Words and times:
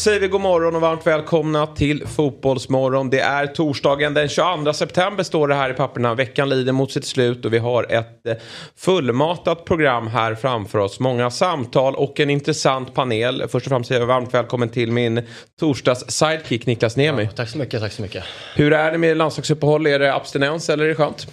Säger 0.00 0.20
vi 0.20 0.28
god 0.28 0.40
morgon 0.40 0.74
och 0.74 0.80
varmt 0.80 1.06
välkomna 1.06 1.66
till 1.66 2.06
Fotbollsmorgon. 2.06 3.10
Det 3.10 3.20
är 3.20 3.46
torsdagen 3.46 4.14
den 4.14 4.28
22 4.28 4.72
september 4.72 5.22
står 5.24 5.48
det 5.48 5.54
här 5.54 5.70
i 5.70 5.74
papperna. 5.74 6.14
Veckan 6.14 6.48
lider 6.48 6.72
mot 6.72 6.92
sitt 6.92 7.04
slut 7.04 7.44
och 7.44 7.52
vi 7.52 7.58
har 7.58 7.92
ett 7.92 8.26
eh, 8.26 8.34
fullmatat 8.76 9.64
program 9.64 10.06
här 10.06 10.34
framför 10.34 10.78
oss. 10.78 11.00
Många 11.00 11.30
samtal 11.30 11.94
och 11.94 12.20
en 12.20 12.30
intressant 12.30 12.94
panel. 12.94 13.48
Först 13.48 13.66
och 13.66 13.70
främst 13.70 13.88
säger 13.88 14.00
jag 14.00 14.06
varmt 14.06 14.34
välkommen 14.34 14.68
till 14.68 14.92
min 14.92 15.22
torsdags 15.60 16.10
sidekick 16.10 16.66
Niklas 16.66 16.96
Niemi. 16.96 17.22
Ja, 17.22 17.30
tack 17.30 17.48
så 17.48 17.58
mycket, 17.58 17.80
tack 17.80 17.92
så 17.92 18.02
mycket. 18.02 18.24
Hur 18.56 18.72
är 18.72 18.92
det 18.92 18.98
med 18.98 19.16
landslagsuppehåll? 19.16 19.86
Är 19.86 19.98
det 19.98 20.14
abstinens 20.14 20.70
eller 20.70 20.84
är 20.84 20.88
det 20.88 20.94
skönt? 20.94 21.26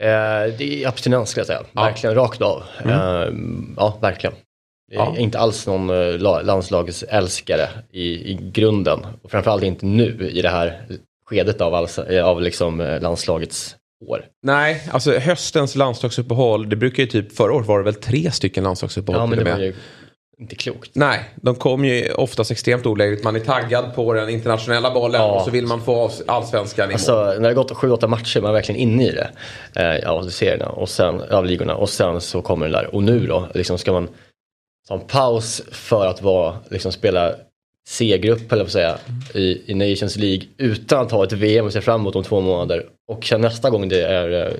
Eh, 0.00 0.08
det 0.58 0.84
är 0.84 0.88
abstinens 0.88 1.30
skulle 1.30 1.40
jag 1.40 1.46
säga. 1.46 1.62
Ja. 1.72 1.82
Verkligen 1.82 2.16
rakt 2.16 2.42
av. 2.42 2.62
Mm. 2.84 2.94
Eh, 2.94 3.28
ja, 3.76 3.98
verkligen. 4.00 4.34
Är 4.92 5.18
inte 5.18 5.38
alls 5.38 5.66
någon 5.66 5.90
eh, 5.90 6.44
landslagsälskare 6.44 7.68
i, 7.92 8.02
i 8.02 8.38
grunden. 8.52 9.06
Och 9.22 9.30
framförallt 9.30 9.62
inte 9.62 9.86
nu 9.86 10.30
i 10.32 10.42
det 10.42 10.48
här 10.48 10.82
skedet 11.26 11.60
av, 11.60 11.74
alltså, 11.74 12.22
av 12.22 12.42
liksom 12.42 12.80
eh, 12.80 13.00
landslagets 13.00 13.76
år. 14.06 14.24
Nej, 14.42 14.82
alltså 14.90 15.18
höstens 15.18 15.74
landslagsuppehåll, 15.74 16.68
det 16.68 16.76
brukar 16.76 17.02
ju 17.02 17.08
typ, 17.08 17.36
förra 17.36 17.52
året 17.52 17.66
var 17.66 17.78
det 17.78 17.84
väl 17.84 17.94
tre 17.94 18.30
stycken 18.30 18.64
landslagsuppehåll 18.64 19.20
Ja, 19.20 19.26
men 19.26 19.44
det 19.44 19.52
var 19.52 19.58
ju 19.58 19.74
inte 20.40 20.56
klokt. 20.56 20.90
Nej, 20.94 21.24
de 21.36 21.54
kom 21.54 21.84
ju 21.84 22.12
oftast 22.12 22.50
extremt 22.50 22.86
olägligt. 22.86 23.24
Man 23.24 23.36
är 23.36 23.40
taggad 23.40 23.94
på 23.94 24.12
den 24.12 24.28
internationella 24.28 24.90
bollen 24.90 25.20
ja. 25.20 25.32
och 25.32 25.42
så 25.42 25.50
vill 25.50 25.66
man 25.66 25.80
få 25.80 26.10
allsvenskan 26.26 26.90
i 26.90 26.92
alltså. 26.92 27.24
När 27.24 27.40
det 27.40 27.46
har 27.46 27.54
gått 27.54 27.76
sju, 27.76 27.90
åtta 27.90 28.06
matcher, 28.06 28.40
man 28.40 28.50
är 28.50 28.54
verkligen 28.54 28.80
inne 28.80 29.08
i 29.08 29.12
det. 29.12 29.30
Eh, 29.74 30.10
av 30.10 30.28
serierna 30.28 30.66
och 30.66 30.88
sen, 30.88 31.20
av 31.20 31.44
ligorna. 31.44 31.74
Och 31.74 31.88
sen 31.88 32.20
så 32.20 32.42
kommer 32.42 32.66
det 32.66 32.72
där. 32.72 32.94
Och 32.94 33.02
nu 33.02 33.26
då, 33.26 33.48
liksom 33.54 33.78
ska 33.78 33.92
man 33.92 34.08
ta 34.88 34.94
en 34.94 35.00
paus 35.00 35.62
för 35.70 36.06
att 36.06 36.22
vara, 36.22 36.58
liksom 36.70 36.92
spela 36.92 37.34
C-grupp 37.88 38.52
eller 38.52 38.66
säga 38.66 38.98
i, 39.34 39.72
i 39.72 39.74
Nations 39.74 40.16
League 40.16 40.42
utan 40.56 41.06
att 41.06 41.12
ha 41.12 41.24
ett 41.24 41.32
VM 41.32 41.66
att 41.66 41.72
se 41.72 41.80
fram 41.80 42.00
emot 42.00 42.16
om 42.16 42.24
två 42.24 42.40
månader 42.40 42.86
och 43.08 43.24
sen 43.24 43.40
nästa 43.40 43.70
gång 43.70 43.88
det 43.88 44.06
är 44.06 44.46
eh, 44.46 44.52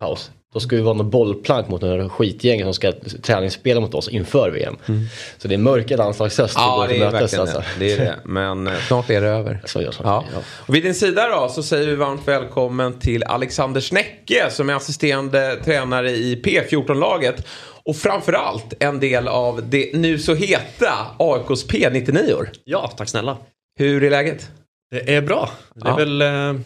paus 0.00 0.30
då 0.56 0.60
ska 0.60 0.76
vi 0.76 0.82
vara 0.82 0.94
något 0.94 1.06
bollplank 1.06 1.68
mot 1.68 1.82
några 1.82 2.08
skitgäng 2.08 2.62
som 2.62 2.74
ska 2.74 2.92
träningsspela 3.22 3.80
mot 3.80 3.94
oss 3.94 4.08
inför 4.08 4.50
VM. 4.50 4.76
Mm. 4.88 5.04
Så 5.38 5.48
det 5.48 5.54
är 5.54 5.58
mörka 5.58 5.96
landslagshöst 5.96 6.54
ja, 6.56 6.86
det 6.88 6.96
är 6.96 7.10
verkligen 7.10 7.40
alltså. 7.40 7.62
det. 7.78 7.92
är 7.92 7.98
det. 7.98 8.16
Men 8.24 8.66
eh, 8.66 8.72
snart 8.88 9.10
är 9.10 9.20
det 9.20 9.28
över. 9.28 9.60
Så 9.64 9.92
så. 9.92 10.02
Ja. 10.02 10.24
Ja. 10.34 10.40
Och 10.66 10.74
vid 10.74 10.82
din 10.82 10.94
sida 10.94 11.28
då 11.28 11.48
så 11.48 11.62
säger 11.62 11.86
vi 11.86 11.94
varmt 11.94 12.28
välkommen 12.28 12.98
till 12.98 13.24
Alexander 13.24 13.80
Snäcke 13.80 14.50
som 14.50 14.70
är 14.70 14.74
assisterande 14.74 15.56
tränare 15.64 16.10
i 16.10 16.42
P14-laget. 16.44 17.46
Och 17.86 17.96
framförallt 17.96 18.74
en 18.80 19.00
del 19.00 19.28
av 19.28 19.68
det 19.68 19.90
nu 19.94 20.18
så 20.18 20.34
heta 20.34 20.92
AIKs 21.18 21.66
P99. 21.66 22.46
Ja, 22.64 22.92
tack 22.96 23.08
snälla. 23.08 23.36
Hur 23.78 24.04
är 24.04 24.10
läget? 24.10 24.50
Det 24.90 25.14
är 25.14 25.22
bra. 25.22 25.50
Det 25.74 25.88
är 25.88 25.90
ja. 25.90 25.96
väl 25.96 26.22
eh, 26.22 26.60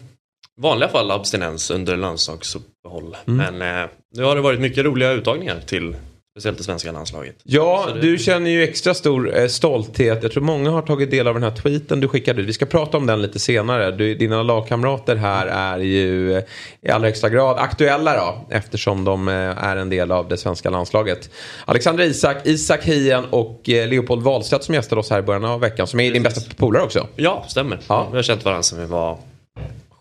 vanliga 0.61 0.89
fall 0.89 1.11
abstinens 1.11 1.71
under 1.71 1.97
landslagsuppehåll. 1.97 3.17
Mm. 3.27 3.37
Men 3.37 3.83
eh, 3.83 3.89
nu 4.15 4.23
har 4.23 4.35
det 4.35 4.41
varit 4.41 4.59
mycket 4.59 4.85
roliga 4.85 5.11
uttagningar 5.11 5.59
till 5.59 5.95
Speciellt 6.33 6.57
det 6.57 6.63
svenska 6.63 6.91
landslaget. 6.91 7.35
Ja, 7.43 7.87
det... 7.93 8.01
du 8.01 8.17
känner 8.17 8.49
ju 8.51 8.63
extra 8.63 8.93
stor 8.93 9.37
eh, 9.37 9.47
stolthet. 9.47 10.23
Jag 10.23 10.31
tror 10.31 10.43
många 10.43 10.69
har 10.69 10.81
tagit 10.81 11.11
del 11.11 11.27
av 11.27 11.33
den 11.33 11.43
här 11.43 11.51
tweeten 11.51 11.99
du 11.99 12.07
skickade 12.07 12.41
ut. 12.41 12.47
Vi 12.47 12.53
ska 12.53 12.65
prata 12.65 12.97
om 12.97 13.05
den 13.05 13.21
lite 13.21 13.39
senare. 13.39 13.91
Du, 13.91 14.15
dina 14.15 14.43
lagkamrater 14.43 15.15
här 15.15 15.47
är 15.47 15.77
ju 15.77 16.37
eh, 16.37 16.43
i 16.81 16.89
allra 16.89 17.07
högsta 17.07 17.29
grad 17.29 17.57
aktuella 17.57 18.15
då. 18.15 18.55
Eftersom 18.55 19.03
de 19.03 19.27
eh, 19.27 19.33
är 19.33 19.75
en 19.75 19.89
del 19.89 20.11
av 20.11 20.27
det 20.27 20.37
svenska 20.37 20.69
landslaget. 20.69 21.29
Alexander 21.65 22.03
Isak, 22.03 22.37
Isak 22.43 22.83
Hien 22.83 23.25
och 23.29 23.61
Leopold 23.65 24.23
Wahlstedt 24.23 24.63
som 24.63 24.75
gästade 24.75 24.99
oss 24.99 25.09
här 25.09 25.19
i 25.19 25.21
början 25.21 25.45
av 25.45 25.59
veckan. 25.59 25.87
Som 25.87 25.99
är 25.99 26.03
Precis. 26.03 26.13
din 26.13 26.23
bästa 26.23 26.55
polare 26.57 26.83
också. 26.83 27.07
Ja, 27.15 27.45
stämmer. 27.47 27.79
Ja. 27.87 28.07
Vi 28.11 28.15
har 28.15 28.23
känt 28.23 28.45
varandra 28.45 28.63
sedan 28.63 28.79
vi 28.79 28.85
var 28.85 29.17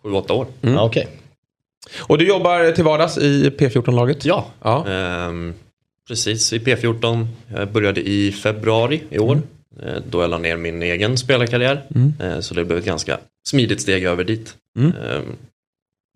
sju, 0.02 0.12
åtta 0.12 0.34
år. 0.34 0.46
Mm. 0.62 0.74
Ja, 0.74 0.84
okay. 0.84 1.06
Och 1.98 2.18
du 2.18 2.28
jobbar 2.28 2.72
till 2.72 2.84
vardags 2.84 3.18
i 3.18 3.50
P14-laget? 3.58 4.24
Ja. 4.24 4.46
ja. 4.62 4.86
Ehm, 4.88 5.54
precis 6.10 6.52
i 6.52 6.58
P14. 6.58 7.26
Jag 7.48 7.72
började 7.72 8.08
i 8.08 8.32
februari 8.32 9.02
i 9.10 9.18
år. 9.18 9.32
Mm. 9.32 9.96
Eh, 9.96 10.02
då 10.10 10.20
jag 10.20 10.30
la 10.30 10.38
ner 10.38 10.56
min 10.56 10.82
egen 10.82 11.18
spelarkarriär. 11.18 11.86
Mm. 11.94 12.12
Eh, 12.20 12.40
så 12.40 12.54
det 12.54 12.64
blev 12.64 12.78
ett 12.78 12.84
ganska 12.84 13.18
smidigt 13.48 13.80
steg 13.80 14.04
över 14.04 14.24
dit. 14.24 14.56
Mm. 14.78 14.92
Ehm, 14.92 15.36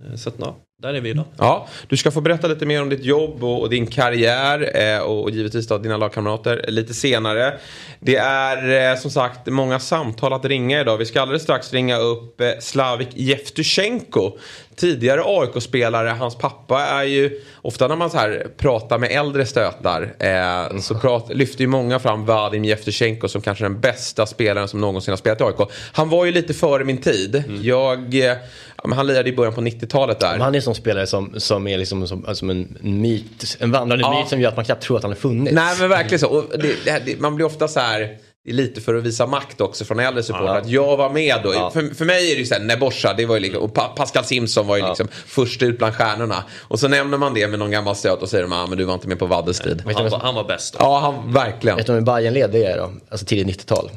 eh, 0.05 0.17
så 0.17 0.29
att, 0.29 0.35
ja, 0.39 0.57
där 0.83 0.95
är 0.95 1.01
vi 1.01 1.11
idag. 1.11 1.25
Ja, 1.39 1.69
du 1.89 1.97
ska 1.97 2.11
få 2.11 2.21
berätta 2.21 2.47
lite 2.47 2.67
mer 2.67 2.83
om 2.83 2.89
ditt 2.89 3.05
jobb 3.05 3.45
och, 3.45 3.61
och 3.61 3.71
din 3.71 3.87
karriär 3.87 4.77
eh, 4.77 4.99
och, 4.99 5.23
och 5.23 5.31
givetvis 5.31 5.69
då 5.69 5.79
dina 5.79 5.97
lagkamrater 5.97 6.65
lite 6.69 6.95
senare. 6.95 7.59
Det 8.01 8.17
är 8.17 8.91
eh, 8.93 8.99
som 8.99 9.11
sagt 9.11 9.47
många 9.47 9.79
samtal 9.79 10.33
att 10.33 10.45
ringa 10.45 10.81
idag. 10.81 10.97
Vi 10.97 11.07
ska 11.07 11.23
alldeles 11.23 11.43
strax 11.43 11.73
ringa 11.73 11.99
upp 11.99 12.41
eh, 12.41 12.49
Slavik 12.61 13.09
Jevtusjenko. 13.15 14.39
Tidigare 14.77 15.23
AIK-spelare, 15.25 16.09
hans 16.09 16.39
pappa 16.39 16.81
är 16.81 17.05
ju 17.05 17.41
ofta 17.63 17.89
när 17.89 17.97
man 17.97 18.11
så 18.11 18.17
här 18.17 18.47
pratar 18.57 18.99
med 18.99 19.11
äldre 19.11 19.47
stötar 19.47 20.15
eh, 20.19 20.79
så 20.79 20.95
prat, 20.95 21.31
lyfter 21.35 21.61
ju 21.61 21.67
många 21.67 21.99
fram 21.99 22.25
Vadim 22.25 22.65
Jevtusjenko 22.65 23.29
som 23.29 23.43
kanske 23.43 23.65
den 23.65 23.81
bästa 23.81 24.27
spelaren 24.27 24.69
som 24.69 24.81
någonsin 24.81 25.13
har 25.13 25.17
spelat 25.17 25.41
i 25.41 25.45
AIK. 25.45 25.71
Han 25.93 26.09
var 26.09 26.25
ju 26.25 26.33
lite 26.33 26.55
före 26.55 26.85
min 26.85 26.99
tid. 26.99 27.35
Mm. 27.35 27.63
Jag, 27.63 28.15
eh, 28.15 28.37
han 28.77 29.07
lirade 29.07 29.29
i 29.29 29.37
början 29.37 29.55
på 29.55 29.61
90-talet 29.61 30.21
där. 30.21 30.39
Som 30.65 30.75
spelare 30.75 31.07
som, 31.07 31.35
som 31.37 31.67
är 31.67 31.79
liksom 31.79 32.09
som, 32.09 32.35
som 32.35 32.51
en 32.51 32.79
myt, 32.81 33.57
en 33.61 33.73
vandrande 33.73 34.05
ja. 34.05 34.21
myt 34.21 34.29
som 34.29 34.41
gör 34.41 34.49
att 34.49 34.57
man 34.57 34.65
knappt 34.65 34.83
tror 34.83 34.97
att 34.97 35.03
han 35.03 35.13
har 35.13 35.17
funnits. 35.17 35.55
Nej 35.55 35.77
men 35.81 35.89
verkligen 35.89 36.19
så. 36.19 36.29
Och 36.29 36.59
det, 36.59 37.05
det, 37.07 37.21
man 37.21 37.37
blir 37.37 37.47
ofta 37.47 37.69
så 37.69 37.81
här 37.81 38.19
lite 38.53 38.81
för 38.81 38.95
att 38.95 39.05
visa 39.05 39.27
makt 39.27 39.61
också 39.61 39.85
från 39.85 40.01
äldre 40.01 40.23
supportrar. 40.23 40.55
Ja. 40.55 40.61
Att 40.61 40.69
jag 40.69 40.97
var 40.97 41.11
med 41.11 41.41
då. 41.43 41.55
Ja. 41.55 41.71
För, 41.71 41.95
för 41.95 42.05
mig 42.05 42.31
är 42.31 42.35
det 42.35 42.41
ju 42.41 42.47
såhär, 42.47 42.63
Nebosha, 42.63 43.15
det 43.15 43.27
var 43.27 43.35
ju 43.35 43.41
liksom, 43.41 43.63
och 43.63 43.75
Pascal 43.75 44.25
Simpson 44.25 44.67
var 44.67 44.77
ju 44.77 44.83
ja. 44.83 44.89
liksom 44.89 45.09
först 45.27 45.63
ut 45.63 45.79
bland 45.79 45.95
stjärnorna. 45.95 46.45
Och 46.61 46.81
så 46.81 46.89
nämner 46.89 47.19
man 47.19 47.35
det 47.35 47.49
med 47.49 47.59
någon 47.59 47.71
gammal 47.71 47.97
stöt 47.97 48.23
och 48.23 48.29
säger 48.29 48.45
ah, 48.45 48.67
men 48.67 48.79
du 48.79 48.85
var 48.85 48.95
inte 48.95 49.09
med 49.09 49.19
på 49.19 49.27
Vaddes 49.27 49.61
tid. 49.61 49.83
Han, 49.95 50.11
var, 50.11 50.19
han 50.19 50.35
var 50.35 50.45
bäst. 50.45 50.73
Då. 50.73 50.79
Ja, 50.83 50.99
han, 50.99 51.33
verkligen. 51.33 51.77
Vet 51.77 51.87
du 51.87 51.93
vem 51.93 52.05
Bayern 52.05 52.35
led 52.35 52.51
det 52.51 52.65
är 52.65 52.79
då? 52.79 52.93
Alltså 53.09 53.27
tidigt 53.27 53.61
90-tal. 53.61 53.91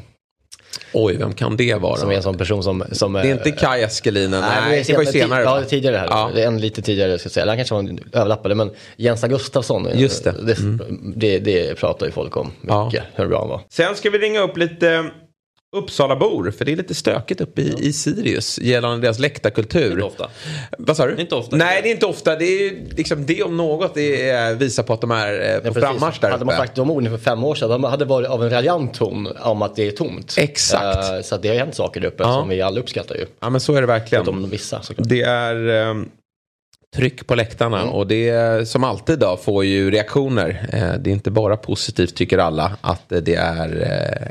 Oj, 0.93 1.17
vem 1.17 1.33
kan 1.33 1.57
det 1.57 1.75
vara? 1.75 1.97
Som 1.97 2.11
är 2.11 2.15
en 2.15 2.23
sån 2.23 2.37
person 2.37 2.63
som... 2.63 2.83
som 2.91 3.13
det 3.13 3.19
är 3.19 3.31
inte 3.31 3.51
Kaj 3.51 3.83
Eskelinen, 3.83 4.41
nej, 4.41 4.61
nej 4.69 4.83
det 4.87 4.93
var 4.93 5.03
ju 5.03 5.11
senare. 5.11 5.43
Ja, 5.43 5.63
tidigare 5.63 5.97
här. 5.97 6.07
Ja. 6.09 6.31
En 6.39 6.61
lite 6.61 6.81
tidigare, 6.81 7.19
ska 7.19 7.27
jag 7.27 7.31
säga. 7.31 7.41
Eller 7.41 7.51
han 7.51 7.57
kanske 7.57 7.73
var 7.73 7.81
en 7.81 7.99
överlappade, 8.13 8.55
men 8.55 8.71
Jens 8.95 9.23
Gustafsson. 9.23 9.87
Just 9.93 10.23
det. 10.23 10.31
Det, 10.31 10.59
mm. 10.59 10.81
det, 11.15 11.39
det 11.39 11.75
pratar 11.75 12.05
ju 12.05 12.11
folk 12.11 12.37
om 12.37 12.51
mycket, 12.61 12.93
ja. 12.93 13.01
hur 13.15 13.27
bra 13.27 13.39
han 13.39 13.49
var. 13.49 13.61
Sen 13.69 13.95
ska 13.95 14.09
vi 14.09 14.17
ringa 14.17 14.41
upp 14.41 14.57
lite 14.57 15.05
Uppsalabor, 15.75 16.51
för 16.51 16.65
det 16.65 16.71
är 16.71 16.75
lite 16.75 16.95
stökigt 16.95 17.41
uppe 17.41 17.61
i, 17.61 17.75
i 17.79 17.93
Sirius 17.93 18.59
gällande 18.59 19.07
deras 19.07 19.19
läktarkultur. 19.19 19.91
Inte 19.91 20.03
ofta. 20.03 20.29
Vad 20.77 20.97
sa 20.97 21.05
du? 21.05 21.21
Inte 21.21 21.35
ofta. 21.35 21.55
Nej, 21.55 21.81
det 21.81 21.89
är 21.89 21.91
inte 21.91 22.05
ofta. 22.05 22.35
Det, 22.35 22.45
är 22.45 22.95
liksom, 22.95 23.25
det 23.25 23.43
om 23.43 23.57
något 23.57 23.93
det 23.93 24.57
visar 24.57 24.83
på 24.83 24.93
att 24.93 25.01
de 25.01 25.11
är 25.11 25.55
eh, 25.55 25.71
på 25.73 25.79
ja, 25.79 25.81
frammarsch 25.81 26.21
där 26.21 26.31
Hade 26.31 26.45
man 26.45 26.57
sagt 26.57 26.75
de 26.75 26.91
orden 26.91 27.11
för 27.11 27.17
fem 27.17 27.43
år 27.43 27.55
sedan, 27.55 27.69
de 27.69 27.83
hade 27.83 28.05
varit 28.05 28.29
av 28.29 28.43
en 28.43 28.49
raljant 28.49 28.93
ton 28.93 29.27
om 29.39 29.61
att 29.61 29.75
det 29.75 29.87
är 29.87 29.91
tomt. 29.91 30.35
Exakt. 30.37 31.11
Uh, 31.11 31.21
så 31.21 31.37
det 31.37 31.49
har 31.49 31.55
hänt 31.55 31.75
saker 31.75 32.01
där 32.01 32.07
uppe 32.07 32.23
ja. 32.23 32.33
som 32.33 32.49
vi 32.49 32.61
alla 32.61 32.79
uppskattar 32.79 33.15
ju. 33.15 33.25
Ja, 33.39 33.49
men 33.49 33.61
så 33.61 33.73
är 33.73 33.81
det 33.81 33.87
verkligen. 33.87 34.25
De 34.25 34.49
vissa, 34.49 34.81
såklart. 34.81 35.09
Det 35.09 35.21
är... 35.21 35.67
Um, 35.89 36.09
tryck 36.97 37.27
på 37.27 37.35
läktarna 37.35 37.81
mm. 37.81 37.93
och 37.93 38.07
det 38.07 38.69
som 38.69 38.83
alltid 38.83 39.19
då 39.19 39.37
får 39.37 39.65
ju 39.65 39.91
reaktioner. 39.91 40.69
Eh, 40.73 40.99
det 40.99 41.09
är 41.09 41.11
inte 41.11 41.31
bara 41.31 41.57
positivt 41.57 42.15
tycker 42.15 42.37
alla 42.37 42.77
att 42.81 43.09
det 43.09 43.35
är 43.35 43.81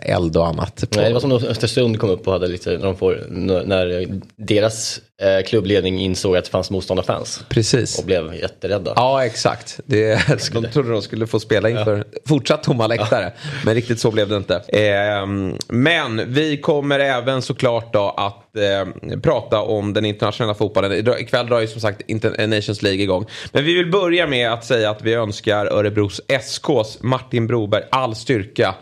eh, 0.02 0.14
eld 0.14 0.36
och 0.36 0.46
annat. 0.46 0.84
Nej, 0.96 1.04
det 1.04 1.12
var 1.12 1.20
som 1.20 1.30
när 1.30 1.50
Östersund 1.50 1.98
kom 1.98 2.10
upp 2.10 2.26
och 2.26 2.32
hade 2.32 2.48
lite, 2.48 2.70
när, 2.70 2.84
de 2.84 2.96
får, 2.96 3.26
när 3.66 4.06
deras 4.36 5.00
eh, 5.15 5.15
klubbledning 5.46 6.00
insåg 6.00 6.36
att 6.36 6.44
det 6.44 6.50
fanns 6.50 6.70
motståndarfans. 6.70 7.44
Precis. 7.48 7.98
Och 7.98 8.04
blev 8.04 8.34
jätterädda. 8.34 8.92
Ja, 8.96 9.24
exakt. 9.24 9.80
Det, 9.86 10.28
de 10.52 10.68
trodde 10.68 10.90
de 10.90 11.02
skulle 11.02 11.26
få 11.26 11.40
spela 11.40 11.70
inför 11.70 11.96
ja. 11.96 12.18
fortsatt 12.26 12.62
tomma 12.62 12.86
läktare. 12.86 13.32
Ja. 13.34 13.50
Men 13.64 13.74
riktigt 13.74 14.00
så 14.00 14.10
blev 14.10 14.28
det 14.28 14.36
inte. 14.36 14.54
Eh, 14.68 15.26
men 15.68 16.32
vi 16.32 16.60
kommer 16.60 16.98
även 16.98 17.42
såklart 17.42 17.92
då 17.92 18.14
att 18.16 18.56
eh, 18.56 19.18
prata 19.20 19.62
om 19.62 19.92
den 19.92 20.04
internationella 20.04 20.54
fotbollen. 20.54 21.08
Ikväll 21.18 21.46
drar 21.46 21.60
ju 21.60 21.66
som 21.66 21.80
sagt 21.80 22.02
Nations 22.38 22.82
League 22.82 23.02
igång. 23.02 23.26
Men 23.52 23.64
vi 23.64 23.74
vill 23.74 23.90
börja 23.90 24.26
med 24.26 24.52
att 24.52 24.64
säga 24.64 24.90
att 24.90 25.02
vi 25.02 25.14
önskar 25.14 25.66
Örebros 25.66 26.20
SKs 26.28 26.98
Martin 27.00 27.46
Broberg 27.46 27.82
all 27.90 28.14
styrka. 28.14 28.74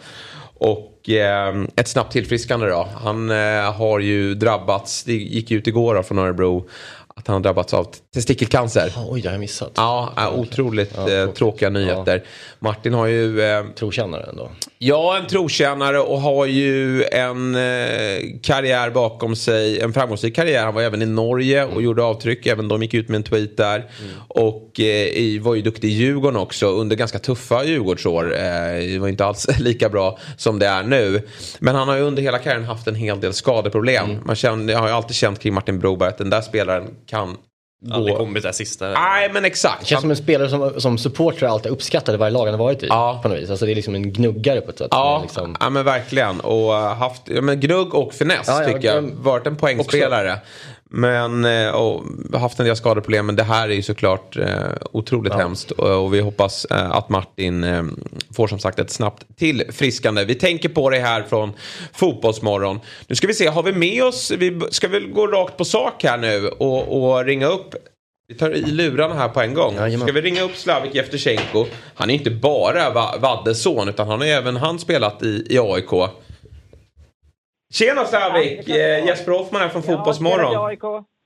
Och 0.54 0.93
eh, 1.08 1.64
ett 1.76 1.88
snabbt 1.88 2.12
tillfriskande 2.12 2.66
då. 2.66 2.88
Han 3.02 3.30
eh, 3.30 3.72
har 3.72 4.00
ju 4.00 4.34
drabbats, 4.34 5.04
det 5.04 5.12
gick 5.12 5.50
ut 5.50 5.66
igår 5.66 5.94
då 5.94 6.02
från 6.02 6.18
Örebro, 6.18 6.68
att 7.16 7.26
han 7.26 7.34
har 7.34 7.40
drabbats 7.40 7.74
av 7.74 7.88
testikelcancer. 8.14 8.92
Oh, 8.96 9.12
oj, 9.12 9.20
det 9.20 9.28
har 9.28 9.34
jag 9.34 9.40
missat. 9.40 9.72
Ja, 9.76 10.12
äh, 10.16 10.38
otroligt 10.38 10.92
ja, 10.96 11.10
eh, 11.10 11.30
tråkiga 11.30 11.70
nyheter. 11.70 12.16
Ja. 12.16 12.30
Martin 12.58 12.94
har 12.94 13.06
ju... 13.06 13.42
Eh, 13.42 13.64
Trotjänare 13.74 14.26
ändå. 14.30 14.50
Ja, 14.86 15.16
en 15.16 15.26
trotjänare 15.26 16.00
och 16.00 16.20
har 16.20 16.46
ju 16.46 17.04
en 17.04 17.54
eh, 17.54 18.40
karriär 18.42 18.90
bakom 18.90 19.36
sig. 19.36 19.80
En 19.80 19.92
framgångsrik 19.92 20.36
karriär. 20.36 20.64
Han 20.64 20.74
var 20.74 20.82
även 20.82 21.02
i 21.02 21.06
Norge 21.06 21.64
och 21.64 21.70
mm. 21.70 21.84
gjorde 21.84 22.02
avtryck. 22.02 22.46
Även 22.46 22.68
de 22.68 22.82
gick 22.82 22.94
ut 22.94 23.08
med 23.08 23.16
en 23.16 23.22
tweet 23.22 23.56
där. 23.56 23.76
Mm. 23.76 24.12
Och 24.28 24.80
eh, 24.80 25.42
var 25.42 25.54
ju 25.54 25.62
duktig 25.62 25.88
i 25.88 25.92
Djurgården 25.92 26.40
också 26.40 26.66
under 26.66 26.96
ganska 26.96 27.18
tuffa 27.18 27.64
Djurgårdsår. 27.64 28.32
Eh, 28.32 28.40
det 28.92 28.98
var 28.98 29.08
inte 29.08 29.24
alls 29.24 29.46
lika 29.58 29.88
bra 29.88 30.18
som 30.36 30.58
det 30.58 30.66
är 30.66 30.82
nu. 30.82 31.22
Men 31.58 31.74
han 31.74 31.88
har 31.88 31.96
ju 31.96 32.02
under 32.02 32.22
hela 32.22 32.38
karriären 32.38 32.64
haft 32.64 32.86
en 32.86 32.94
hel 32.94 33.20
del 33.20 33.32
skadeproblem. 33.32 34.10
Mm. 34.10 34.22
Man 34.24 34.36
känner, 34.36 34.72
jag 34.72 34.80
har 34.80 34.88
ju 34.88 34.94
alltid 34.94 35.16
känt 35.16 35.38
kring 35.38 35.54
Martin 35.54 35.78
Broberg 35.78 36.08
att 36.08 36.18
den 36.18 36.30
där 36.30 36.40
spelaren 36.40 36.84
kan 37.06 37.36
Aldrig 37.90 38.16
kommit 38.16 38.42
det 38.42 38.52
sista. 38.52 38.88
Nej 38.88 39.30
men 39.32 39.44
exakt. 39.44 39.80
Det 39.80 39.86
känns 39.86 40.00
som 40.00 40.10
en 40.10 40.16
spelare 40.16 40.48
som, 40.48 40.80
som 40.80 40.98
supportrar 40.98 41.48
alltid 41.48 41.72
uppskattade 41.72 42.18
varje 42.18 42.32
lag 42.32 42.44
han 42.44 42.54
har 42.54 42.64
varit 42.64 42.82
i. 42.82 42.86
Ja. 42.86 43.20
På 43.22 43.28
något 43.28 43.38
vis. 43.38 43.50
Alltså 43.50 43.66
det 43.66 43.72
är 43.72 43.74
liksom 43.76 43.94
en 43.94 44.12
gnuggare 44.12 44.60
på 44.60 44.70
ett 44.70 44.78
sätt. 44.78 44.88
Ja, 44.90 45.20
liksom... 45.22 45.56
ja 45.60 45.70
men 45.70 45.84
verkligen. 45.84 46.40
Och 46.40 46.72
haft 46.72 47.22
ja, 47.24 47.40
men 47.40 47.60
gnugg 47.60 47.94
och 47.94 48.14
finess 48.14 48.44
ja, 48.46 48.64
tycker 48.64 48.94
jag. 48.94 49.02
Varit 49.02 49.46
en 49.46 49.56
poängspelare. 49.56 50.32
Också. 50.32 50.44
Men 50.96 51.44
eh, 51.44 51.68
och 51.68 52.04
haft 52.32 52.60
en 52.60 52.66
del 52.66 52.76
skadeproblem. 52.76 53.26
Men 53.26 53.36
det 53.36 53.42
här 53.42 53.68
är 53.68 53.74
ju 53.74 53.82
såklart 53.82 54.36
eh, 54.36 54.46
otroligt 54.92 55.32
ja. 55.32 55.38
hemskt. 55.38 55.70
Och, 55.70 56.14
vi 56.14 56.20
hoppas 56.20 56.64
eh, 56.64 56.90
att 56.90 57.08
Martin 57.08 57.66
får 58.36 58.48
som 58.48 58.58
sagt 58.58 58.78
ett 58.78 58.90
snabbt 58.90 59.26
tillfriskande. 59.36 60.24
Vi 60.24 60.34
tänker 60.34 60.68
på 60.68 60.90
det 60.90 60.98
här 60.98 61.22
från 61.22 61.52
Fotbollsmorgon. 61.92 62.80
Nu 63.06 63.14
ska 63.14 63.26
vi 63.26 63.34
se, 63.34 63.46
har 63.46 63.62
vi 63.62 63.72
med 63.72 64.04
oss, 64.04 64.30
vi 64.30 64.60
ska 64.70 64.88
väl 64.88 65.06
gå 65.06 65.26
rakt 65.26 65.56
på 65.56 65.64
sak 65.64 66.04
här 66.04 66.18
nu 66.18 66.48
och, 66.48 67.02
och 67.02 67.24
ringa 67.24 67.46
upp 67.46 67.74
vi 68.28 68.34
tar 68.34 68.50
i 68.50 68.60
lurarna 68.60 69.14
här 69.14 69.28
på 69.28 69.40
en 69.40 69.54
gång. 69.54 69.74
Ska 69.74 70.12
vi 70.12 70.20
ringa 70.20 70.42
upp 70.42 70.56
Slavik 70.56 70.94
Jevtusjenko? 70.94 71.66
Han 71.94 72.10
är 72.10 72.14
inte 72.14 72.30
bara 72.30 72.90
Vaddes 73.18 73.62
son 73.62 73.88
utan 73.88 74.08
han 74.08 74.20
har 74.20 74.26
även 74.26 74.56
han 74.56 74.78
spelat 74.78 75.22
i, 75.22 75.46
i 75.50 75.58
AIK. 75.58 76.10
Tjena 77.74 78.04
Slavik! 78.04 78.68
Eh, 78.68 79.06
Jesper 79.06 79.32
Hoffman 79.32 79.60
här 79.60 79.68
från 79.68 79.82
ja, 79.86 79.96
Fotbollsmorgon. 79.96 80.76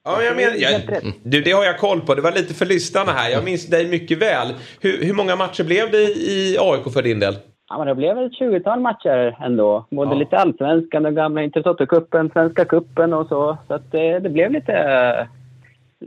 Ja, 0.05 0.23
jag 0.23 0.37
men, 0.37 0.61
jag, 0.61 1.03
du, 1.23 1.41
det 1.41 1.53
har 1.53 1.65
jag 1.65 1.79
koll 1.79 2.01
på. 2.01 2.15
Det 2.15 2.23
var 2.23 2.33
lite 2.33 2.55
för 2.55 2.67
lyssnarna 2.67 3.13
här. 3.13 3.31
Jag 3.31 3.45
minns 3.45 3.67
dig 3.67 3.89
mycket 3.89 4.19
väl. 4.19 4.55
Hur, 4.81 5.05
hur 5.05 5.15
många 5.15 5.37
matcher 5.37 5.65
blev 5.65 5.91
det 5.91 6.03
i 6.03 6.57
AIK 6.61 6.93
för 6.93 7.03
din 7.03 7.21
del? 7.21 7.37
Ja, 7.69 7.79
men 7.79 7.87
det 7.87 7.95
blev 7.95 8.19
ett 8.19 8.33
20-tal 8.33 8.81
matcher 8.81 9.37
ändå. 9.41 9.87
Både 9.91 10.11
ja. 10.11 10.19
lite 10.19 10.39
allsvenskan, 10.39 11.03
den 11.03 11.15
gamla 11.15 11.43
Intertoto-cupen, 11.43 12.33
Svenska 12.33 12.65
cupen 12.65 13.13
och 13.13 13.27
så. 13.27 13.59
Så 13.67 13.75
att 13.75 13.93
det, 13.93 14.19
det 14.19 14.29
blev 14.29 14.53
lite 14.53 15.29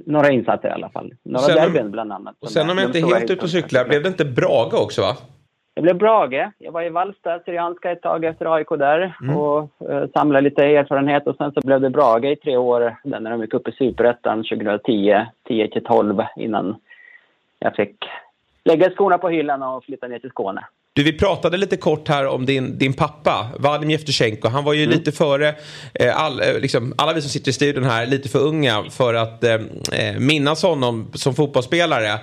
några 0.05 0.31
insatser 0.31 0.67
i 0.67 0.71
alla 0.71 0.89
fall. 0.89 1.13
Några 1.25 1.47
derbyn 1.47 1.91
bland 1.91 2.11
annat. 2.11 2.35
Och 2.39 2.51
sen 2.51 2.69
om 2.69 2.77
jag 2.77 2.87
inte 2.87 2.99
är 2.99 3.15
helt 3.15 3.31
ute 3.31 3.43
och 3.43 3.49
cyklar, 3.49 3.85
blev 3.85 4.03
det 4.03 4.09
inte 4.09 4.25
Brage 4.25 4.73
också 4.73 5.01
va? 5.01 5.17
Det 5.81 5.83
blev 5.83 5.97
Brage. 5.97 6.51
Jag 6.57 6.71
var 6.71 6.83
i 6.83 6.89
Vallsta, 6.89 7.39
Syrianska 7.45 7.91
ett 7.91 8.01
tag 8.01 8.25
efter 8.25 8.55
AIK 8.55 8.67
där 8.69 9.15
mm. 9.21 9.37
och 9.37 9.69
eh, 9.89 10.09
samlade 10.13 10.41
lite 10.41 10.63
erfarenhet 10.63 11.27
och 11.27 11.35
sen 11.35 11.51
så 11.51 11.61
blev 11.63 11.81
det 11.81 11.89
Brage 11.89 12.25
i 12.25 12.35
tre 12.35 12.57
år 12.57 12.95
när 13.03 13.31
de 13.31 13.41
gick 13.41 13.53
upp 13.53 13.67
i 13.67 13.71
Superettan 13.71 14.43
2010, 14.43 15.25
10 15.47 15.67
till 15.67 15.83
12 15.83 16.23
innan 16.35 16.75
jag 17.59 17.75
fick 17.75 17.95
lägga 18.63 18.89
skorna 18.89 19.17
på 19.17 19.29
hyllan 19.29 19.63
och 19.63 19.83
flytta 19.83 20.07
ner 20.07 20.19
till 20.19 20.29
Skåne. 20.29 20.65
Du, 20.93 21.03
vi 21.03 21.17
pratade 21.17 21.57
lite 21.57 21.77
kort 21.77 22.07
här 22.07 22.27
om 22.27 22.45
din, 22.45 22.77
din 22.77 22.93
pappa, 22.93 23.49
Vadim 23.59 23.89
Jevtusjenko. 23.89 24.47
Han 24.47 24.63
var 24.63 24.73
ju 24.73 24.83
mm. 24.83 24.97
lite 24.97 25.11
före, 25.11 25.47
eh, 25.93 26.21
all, 26.23 26.39
eh, 26.39 26.59
liksom, 26.59 26.93
alla 26.97 27.13
vi 27.13 27.21
som 27.21 27.29
sitter 27.29 27.49
i 27.49 27.53
studion 27.53 27.83
här, 27.83 28.05
lite 28.05 28.29
för 28.29 28.39
unga 28.39 28.83
för 28.89 29.13
att 29.13 29.43
eh, 29.43 29.53
eh, 29.93 30.19
minnas 30.19 30.63
honom 30.63 31.11
som 31.13 31.33
fotbollsspelare. 31.33 32.19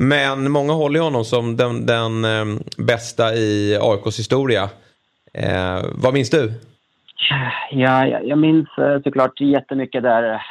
Men 0.00 0.50
många 0.50 0.72
håller 0.72 1.00
honom 1.00 1.24
som 1.24 1.56
den, 1.56 1.86
den 1.86 2.24
eh, 2.24 2.60
bästa 2.86 3.34
i 3.34 3.78
AIKs 3.80 4.18
historia. 4.18 4.62
Eh, 5.34 5.84
vad 5.94 6.14
minns 6.14 6.30
du? 6.30 6.52
Ja, 7.70 8.06
jag, 8.06 8.26
jag 8.26 8.38
minns 8.38 8.68
eh, 8.78 9.02
såklart 9.02 9.40
jättemycket 9.40 10.02
där 10.02 10.42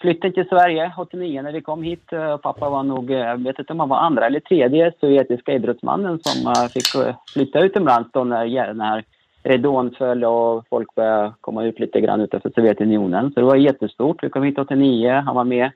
flytten 0.00 0.32
till 0.32 0.48
Sverige 0.48 0.92
89 0.96 1.42
när 1.42 1.52
vi 1.52 1.60
kom 1.60 1.82
hit. 1.82 2.12
Eh, 2.12 2.36
pappa 2.36 2.70
var 2.70 2.82
nog, 2.82 3.10
eh, 3.10 3.18
jag 3.18 3.44
vet 3.44 3.58
inte 3.58 3.72
om 3.72 3.80
han 3.80 3.88
var 3.88 3.98
andra 3.98 4.26
eller 4.26 4.40
tredje 4.40 4.92
sovjetiska 5.00 5.52
idrottsmannen 5.52 6.18
som 6.22 6.68
fick 6.70 6.86
flytta 7.32 7.60
utomlands 7.60 8.08
då 8.12 8.24
när, 8.24 8.74
när 8.74 9.04
ridån 9.42 9.94
föll 9.98 10.24
och 10.24 10.64
folk 10.70 10.94
började 10.94 11.32
komma 11.40 11.64
ut 11.64 11.80
lite 11.80 12.00
grann 12.00 12.20
utanför 12.20 12.50
Sovjetunionen. 12.54 13.32
Så 13.32 13.40
det 13.40 13.46
var 13.46 13.56
jättestort. 13.56 14.22
Vi 14.22 14.30
kom 14.30 14.42
hit 14.42 14.58
89, 14.58 15.22
han 15.26 15.34
var 15.34 15.44
med 15.44 15.70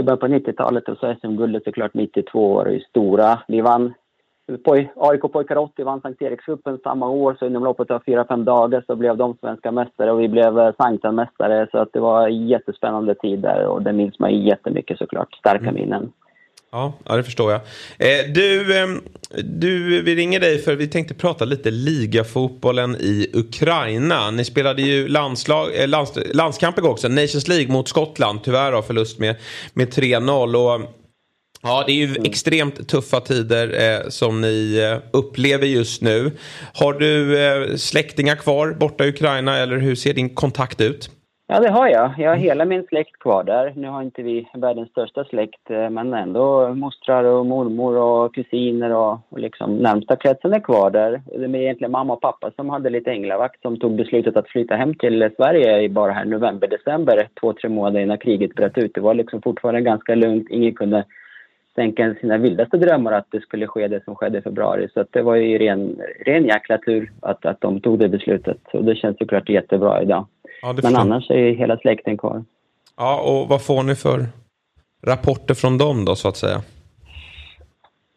i 0.00 0.02
början 0.02 0.18
på 0.18 0.26
90-talet 0.26 0.88
och 0.88 0.98
så 0.98 1.14
SM-guldet 1.14 1.64
såklart 1.64 1.94
92 1.94 2.52
år 2.52 2.68
i 2.68 2.80
stora. 2.80 3.42
Vi 3.48 3.60
vann 3.60 3.94
AIK 4.96 5.32
pojkar 5.32 5.56
80 5.56 5.84
vann 5.84 6.00
Sankt 6.00 6.22
Erikscupen 6.22 6.78
samma 6.82 7.08
år, 7.08 7.36
så 7.38 7.46
inom 7.46 7.64
loppet 7.64 7.90
av 7.90 8.02
fyra 8.06 8.24
fem 8.24 8.44
dagar 8.44 8.84
så 8.86 8.96
blev 8.96 9.16
de 9.16 9.36
svenska 9.40 9.72
mästare 9.72 10.12
och 10.12 10.20
vi 10.20 10.28
blev 10.28 10.58
eh, 10.58 10.72
Sanktan-mästare. 10.78 11.68
Så 11.70 11.78
att 11.78 11.92
det 11.92 12.00
var 12.00 12.28
jättespännande 12.28 13.14
tid 13.14 13.38
där 13.38 13.66
och 13.66 13.82
det 13.82 13.92
minns 13.92 14.18
man 14.18 14.42
jättemycket 14.42 14.98
såklart. 14.98 15.34
Starka 15.34 15.68
mm. 15.68 15.74
minnen. 15.74 16.12
Ja, 16.72 16.98
ja, 17.04 17.16
det 17.16 17.22
förstår 17.22 17.52
jag. 17.52 17.60
Eh, 17.98 18.32
du, 18.32 18.78
eh, 18.78 18.86
du, 19.44 20.02
vi 20.02 20.14
ringer 20.14 20.40
dig 20.40 20.58
för 20.58 20.76
vi 20.76 20.88
tänkte 20.88 21.14
prata 21.14 21.44
lite 21.44 21.70
ligafotbollen 21.70 22.96
i 23.00 23.30
Ukraina. 23.32 24.30
Ni 24.30 24.44
spelade 24.44 24.82
ju 24.82 25.08
landslag, 25.08 25.76
eh, 25.76 25.88
lands, 25.88 26.12
landskamp 26.32 26.78
också, 26.78 27.08
Nations 27.08 27.48
League 27.48 27.72
mot 27.72 27.88
Skottland. 27.88 28.40
Tyvärr 28.44 28.72
har 28.72 28.82
förlust 28.82 29.18
med, 29.18 29.36
med 29.74 29.88
3-0. 29.88 30.54
Och 30.54 31.00
Ja, 31.62 31.84
det 31.86 31.92
är 31.92 31.96
ju 31.96 32.04
mm. 32.04 32.24
extremt 32.24 32.88
tuffa 32.88 33.20
tider 33.20 34.00
eh, 34.02 34.08
som 34.08 34.40
ni 34.40 34.76
eh, 34.76 34.98
upplever 35.12 35.66
just 35.66 36.02
nu. 36.02 36.32
Har 36.74 36.92
du 36.92 37.38
eh, 37.44 37.76
släktingar 37.76 38.36
kvar 38.36 38.72
borta 38.72 39.04
i 39.04 39.08
Ukraina 39.08 39.56
eller 39.56 39.78
hur 39.78 39.94
ser 39.94 40.14
din 40.14 40.34
kontakt 40.34 40.80
ut? 40.80 41.10
Ja, 41.52 41.60
det 41.60 41.70
har 41.70 41.88
jag. 41.88 42.14
Jag 42.18 42.30
har 42.30 42.36
hela 42.36 42.64
min 42.64 42.84
släkt 42.84 43.18
kvar 43.18 43.44
där. 43.44 43.72
Nu 43.76 43.88
har 43.88 44.02
inte 44.02 44.22
vi 44.22 44.48
världens 44.54 44.88
största 44.88 45.24
släkt, 45.24 45.70
eh, 45.70 45.90
men 45.90 46.14
ändå 46.14 46.74
mostrar 46.74 47.24
och 47.24 47.46
mormor 47.46 47.96
och 47.96 48.34
kusiner 48.34 48.90
och, 48.90 49.18
och 49.28 49.38
liksom 49.38 49.76
närmsta 49.76 50.16
kretsen 50.16 50.52
är 50.52 50.60
kvar 50.60 50.90
där. 50.90 51.22
Det 51.26 51.44
är 51.44 51.56
egentligen 51.56 51.90
mamma 51.90 52.12
och 52.12 52.20
pappa 52.20 52.50
som 52.56 52.70
hade 52.70 52.90
lite 52.90 53.10
änglavakt 53.10 53.62
som 53.62 53.76
tog 53.76 53.96
beslutet 53.96 54.36
att 54.36 54.48
flytta 54.48 54.76
hem 54.76 54.94
till 54.94 55.30
Sverige 55.36 55.82
i 55.82 55.88
bara 55.88 56.12
här 56.12 56.24
november, 56.24 56.68
december, 56.68 57.28
två, 57.40 57.52
tre 57.52 57.68
månader 57.70 58.00
innan 58.00 58.18
kriget 58.18 58.54
bröt 58.54 58.78
ut. 58.78 58.94
Det 58.94 59.00
var 59.00 59.14
liksom 59.14 59.42
fortfarande 59.42 59.80
ganska 59.80 60.14
lugnt. 60.14 60.46
Ingen 60.50 60.74
kunde 60.74 61.04
tänka 61.74 62.14
sina 62.20 62.36
vildaste 62.36 62.76
drömmar 62.76 63.12
att 63.12 63.26
det 63.30 63.40
skulle 63.40 63.66
ske 63.66 63.88
det 63.88 64.04
som 64.04 64.14
skedde 64.16 64.38
i 64.38 64.42
februari. 64.42 64.88
Så 64.94 65.04
det 65.10 65.22
var 65.22 65.34
ju 65.34 65.58
ren, 65.58 66.00
ren 66.26 66.44
jäkla 66.44 66.78
tur 66.78 67.12
att, 67.22 67.46
att 67.46 67.60
de 67.60 67.80
tog 67.80 67.98
det 67.98 68.08
beslutet. 68.08 68.58
Och 68.72 68.84
det 68.84 68.96
känns 68.96 69.18
såklart 69.18 69.48
jättebra 69.48 70.02
idag. 70.02 70.26
Ja, 70.62 70.74
Men 70.82 70.96
annars 70.96 71.30
är 71.30 71.52
hela 71.52 71.76
släkten 71.76 72.18
kvar. 72.18 72.44
Ja, 72.96 73.20
och 73.20 73.48
vad 73.48 73.62
får 73.62 73.82
ni 73.82 73.94
för 73.94 74.26
rapporter 75.06 75.54
från 75.54 75.78
dem 75.78 76.04
då 76.04 76.16
så 76.16 76.28
att 76.28 76.36
säga? 76.36 76.62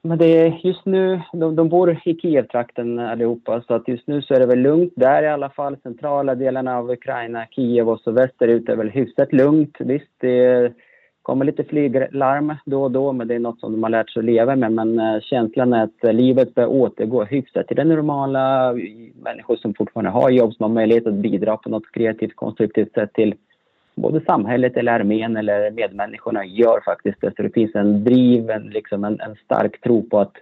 Men 0.01 0.18
det 0.18 0.25
är 0.25 0.60
just 0.63 0.86
nu, 0.86 1.22
de, 1.34 1.56
de 1.56 1.70
bor 1.70 2.01
i 2.06 2.15
Kiev-trakten 2.22 3.00
allihopa, 3.00 3.62
så 3.68 3.74
att 3.74 3.88
just 3.88 4.08
nu 4.08 4.22
så 4.22 4.34
är 4.34 4.39
det 4.39 4.46
väl 4.46 4.60
lugnt 4.60 4.94
där 4.96 5.24
i 5.24 5.27
alla 5.27 5.50
fall. 5.50 5.77
Centrala 5.84 6.36
delarna 6.36 6.77
av 6.77 6.91
Ukraina, 6.91 7.46
Kiev 7.51 7.89
och 7.89 8.00
så 8.00 8.12
västerut 8.12 8.70
är 8.70 8.75
väl 8.75 8.89
hyfsat 8.89 9.34
lugnt. 9.34 9.75
Visst, 9.79 10.12
det 10.18 10.46
är 10.46 10.74
kommer 11.24 11.46
lite 11.46 11.63
flyglarm 11.63 12.56
då 12.65 12.84
och 12.84 12.92
då, 12.92 13.13
men 13.13 13.27
det 13.27 13.36
är 13.36 13.39
något 13.39 13.60
som 13.60 13.72
de 13.72 13.84
har 13.84 13.89
lärt 13.89 14.10
sig 14.10 14.20
att 14.20 14.25
leva 14.25 14.56
med. 14.56 14.72
Men 14.72 15.00
eh, 15.00 15.22
känslan 15.22 15.74
är 15.74 15.84
att 15.84 16.03
eh, 16.03 16.13
livet 16.13 16.56
börjar 16.56 16.70
återgå 16.70 17.24
hyfsat 17.24 17.68
till 17.68 17.75
det 17.75 17.84
normala. 17.84 18.74
Människor 19.24 19.56
som 19.56 19.74
fortfarande 19.74 20.12
har 20.12 20.30
jobb, 20.30 20.53
som 20.53 20.63
har 20.63 20.70
möjlighet 20.70 21.08
att 21.08 21.13
bidra 21.13 21.58
på 21.58 21.70
något 21.70 21.92
kreativt, 21.92 22.36
konstruktivt 22.36 22.94
sätt 22.94 23.13
till 23.13 23.36
både 23.96 24.22
samhället 24.22 24.77
eller 24.77 24.92
armén 24.92 25.38
eller 25.38 25.72
medmänniskorna 25.72 26.46
gör 26.46 26.82
faktiskt 26.86 27.22
det. 27.22 27.34
Så 27.36 27.44
det 27.44 27.53
finns 27.53 27.75
en 27.75 28.03
driv, 28.03 28.50
en, 28.50 28.63
liksom 28.63 29.03
en, 29.03 29.20
en 29.20 29.36
stark 29.36 29.82
tro 29.82 30.10
på 30.10 30.20
att 30.20 30.34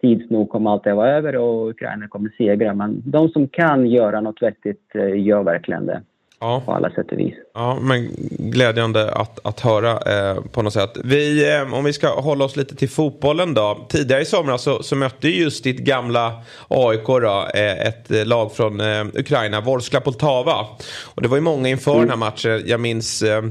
tids 0.00 0.30
nog 0.30 0.50
kommer 0.50 0.70
allt 0.70 0.86
att 0.86 0.96
vara 0.96 1.10
över 1.10 1.36
och 1.36 1.68
Ukraina 1.70 2.08
kommer 2.08 2.30
segra. 2.38 2.74
Men 2.74 3.02
de 3.06 3.28
som 3.28 3.48
kan 3.48 3.86
göra 3.86 4.20
något 4.20 4.42
vettigt 4.42 4.94
eh, 4.94 5.22
gör 5.22 5.42
verkligen 5.42 5.86
det 5.86 6.02
ja. 6.40 6.62
på 6.66 6.72
alla 6.72 6.90
sätt 6.90 7.12
och 7.12 7.18
vis. 7.18 7.34
Ja, 7.54 7.78
men 7.80 8.08
glädjande 8.38 9.12
att, 9.12 9.38
att 9.46 9.60
höra 9.60 9.90
eh, 9.90 10.40
på 10.40 10.62
något 10.62 10.72
sätt. 10.72 10.90
Vi, 11.04 11.54
eh, 11.54 11.74
om 11.74 11.84
vi 11.84 11.92
ska 11.92 12.20
hålla 12.20 12.44
oss 12.44 12.56
lite 12.56 12.76
till 12.76 12.90
fotbollen 12.90 13.54
då. 13.54 13.86
Tidigare 13.88 14.22
i 14.22 14.24
somras 14.24 14.62
så, 14.62 14.82
så 14.82 14.96
mötte 14.96 15.28
just 15.28 15.64
ditt 15.64 15.78
gamla 15.78 16.42
AIK 16.68 17.06
då, 17.06 17.48
eh, 17.54 17.86
ett 17.86 18.26
lag 18.26 18.52
från 18.52 18.80
eh, 18.80 19.06
Ukraina, 19.14 19.60
Vorskla 19.60 20.00
Poltava. 20.00 20.66
Och 21.04 21.22
det 21.22 21.28
var 21.28 21.36
ju 21.36 21.42
många 21.42 21.68
inför 21.68 21.94
mm. 21.94 22.00
den 22.00 22.10
här 22.10 22.16
matchen. 22.16 22.62
Jag 22.66 22.80
minns 22.80 23.22
eh, 23.22 23.42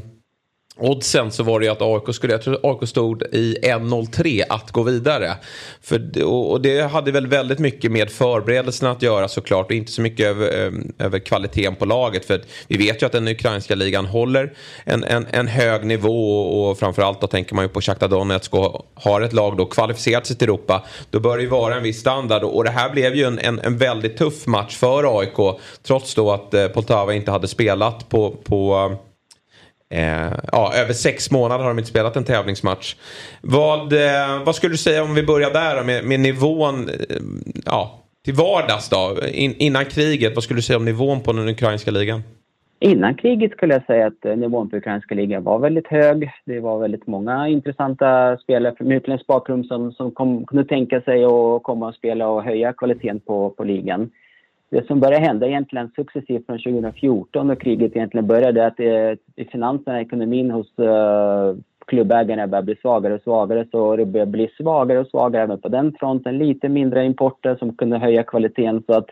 oddsen 0.77 1.32
så 1.32 1.44
var 1.44 1.60
det 1.60 1.65
ju 1.65 1.72
att 1.72 1.82
AIK 1.82 2.15
skulle, 2.15 2.34
jag 2.34 2.42
tror 2.42 2.60
AIK 2.63 2.89
stod 2.89 3.24
i 3.24 3.58
1.03 3.62 4.44
att 4.50 4.72
gå 4.72 4.84
vidare. 4.84 5.34
För, 5.82 6.24
och 6.24 6.62
det 6.62 6.82
hade 6.82 7.12
väl 7.12 7.27
väldigt 7.27 7.60
mycket 7.60 7.92
med 7.92 8.12
förberedelserna 8.12 8.92
att 8.92 9.01
göra 9.01 9.27
såklart 9.27 9.65
och 9.65 9.72
inte 9.72 9.92
så 9.92 10.01
mycket 10.01 10.27
över, 10.27 10.68
ehm, 10.68 10.94
över 11.00 11.20
kvaliteten 11.20 11.75
på 11.75 11.86
laget. 11.86 12.25
För 12.25 12.42
vi 12.68 12.77
vet 12.77 13.01
ju 13.01 13.06
att 13.06 13.12
den 13.12 13.27
ukrainska 13.27 13.75
ligan 13.75 14.06
håller 14.06 14.53
en, 14.84 15.03
en, 15.03 15.25
en 15.32 15.48
hög 15.48 15.86
nivå 15.86 16.39
och 16.42 16.80
framförallt 16.80 17.22
då 17.22 17.27
tänker 17.27 17.56
man 17.56 17.65
ju 17.65 17.70
på 17.70 17.82
Shakhtar 17.82 18.08
Donetsk 18.08 18.53
och 18.53 18.92
har 18.94 19.22
ett 19.22 19.34
lag 19.34 19.58
då 19.58 19.65
kvalificerat 19.65 20.25
sig 20.25 20.36
till 20.36 20.48
Europa. 20.48 20.84
Då 21.10 21.20
bör 21.20 21.38
det 21.38 21.44
ju 21.44 21.50
vara 21.50 21.75
en 21.75 21.84
viss 21.84 22.00
standard 22.00 22.44
och 22.44 22.63
det 22.63 22.70
här 22.70 22.89
blev 22.89 23.15
ju 23.15 23.24
en, 23.24 23.39
en, 23.39 23.60
en 23.60 23.77
väldigt 23.77 24.18
tuff 24.18 24.46
match 24.46 24.75
för 24.75 25.20
AIK 25.20 25.60
trots 25.84 26.15
då 26.15 26.32
att 26.32 26.53
eh, 26.53 26.68
Poltava 26.68 27.13
inte 27.13 27.32
hade 27.32 27.48
spelat 27.48 28.10
på, 28.10 28.32
på 28.32 28.92
Eh, 29.90 30.34
ja, 30.52 30.74
över 30.75 30.94
sex 30.94 31.32
månader 31.32 31.63
har 31.63 31.70
de 31.70 31.80
inte 31.80 31.90
spelat 31.90 32.16
en 32.16 32.24
tävlingsmatch. 32.24 32.96
Vad, 33.42 33.94
eh, 33.94 34.44
vad 34.46 34.56
skulle 34.56 34.74
du 34.74 34.78
säga 34.78 35.04
om 35.04 35.16
vi 35.16 35.24
börjar 35.24 35.52
där 35.52 35.84
med, 35.84 36.06
med 36.06 36.20
nivån 36.20 36.90
eh, 36.90 37.18
ja, 37.66 38.00
till 38.25 38.34
vardags 38.34 38.90
då? 38.90 39.18
In, 39.28 39.56
innan 39.58 39.86
kriget, 39.86 40.36
vad 40.36 40.44
skulle 40.44 40.58
du 40.58 40.62
säga 40.62 40.78
om 40.78 40.86
nivån 40.86 41.22
på 41.22 41.34
den 41.34 41.50
ukrainska 41.50 41.92
ligan? 41.92 42.22
Innan 42.80 43.16
kriget 43.16 43.52
skulle 43.52 43.74
jag 43.74 43.86
säga 43.86 44.08
att 44.08 44.25
eh, 44.25 44.36
nivån 44.36 44.70
på 44.70 44.78
ukrainska 44.78 45.16
ligan 45.16 45.44
var 45.44 45.60
väldigt 45.60 45.88
hög. 45.88 46.32
Det 46.46 46.60
var 46.60 46.80
väldigt 46.80 47.08
många 47.08 47.48
intressanta 47.48 48.38
spelare 48.38 48.75
med 48.80 48.98
utländsk 48.98 49.28
bakgrund 49.28 49.66
som, 49.66 49.92
som 49.92 50.12
kom, 50.12 50.46
kunde 50.46 50.66
tänka 50.66 51.02
sig 51.02 51.24
att 51.24 51.63
komma 51.63 51.88
och 51.88 51.96
spela 51.96 52.28
och 52.28 52.44
höja 52.44 52.74
kvaliteten 52.74 53.20
på, 53.20 53.50
på 53.50 53.63
ligan 53.63 54.10
det 54.74 54.88
som 54.88 55.00
började 55.00 55.25
hända 55.25 55.48
egentligen 55.48 55.92
successivt 55.96 56.46
från 56.46 56.58
2014 56.58 57.48
när 57.48 57.56
kriget 57.56 57.96
egentligen 57.96 58.27
började, 58.27 58.65
att 58.65 58.77
det, 58.77 59.18
i 59.36 59.46
finanserna, 59.46 60.01
ekonomin 60.01 60.51
hos 60.51 60.80
uh, 60.80 61.56
klubbägarna 61.88 62.48
började 62.48 62.65
bli 62.65 62.75
svagare 62.75 63.13
och 63.13 63.22
svagare. 63.22 63.65
Så 63.72 63.96
det 63.96 64.06
började 64.06 64.32
bli 64.32 64.50
svagare 64.58 65.00
och 65.00 65.08
svagare 65.08 65.44
även 65.44 65.62
på 65.62 65.70
den 65.70 65.96
fronten. 66.00 66.38
Lite 66.38 66.70
mindre 66.70 67.06
importer 67.06 67.56
som 67.56 67.75
kunde 67.75 67.98
höja 67.98 68.24
kvaliteten. 68.24 68.84
Så 68.86 68.94
att 68.94 69.10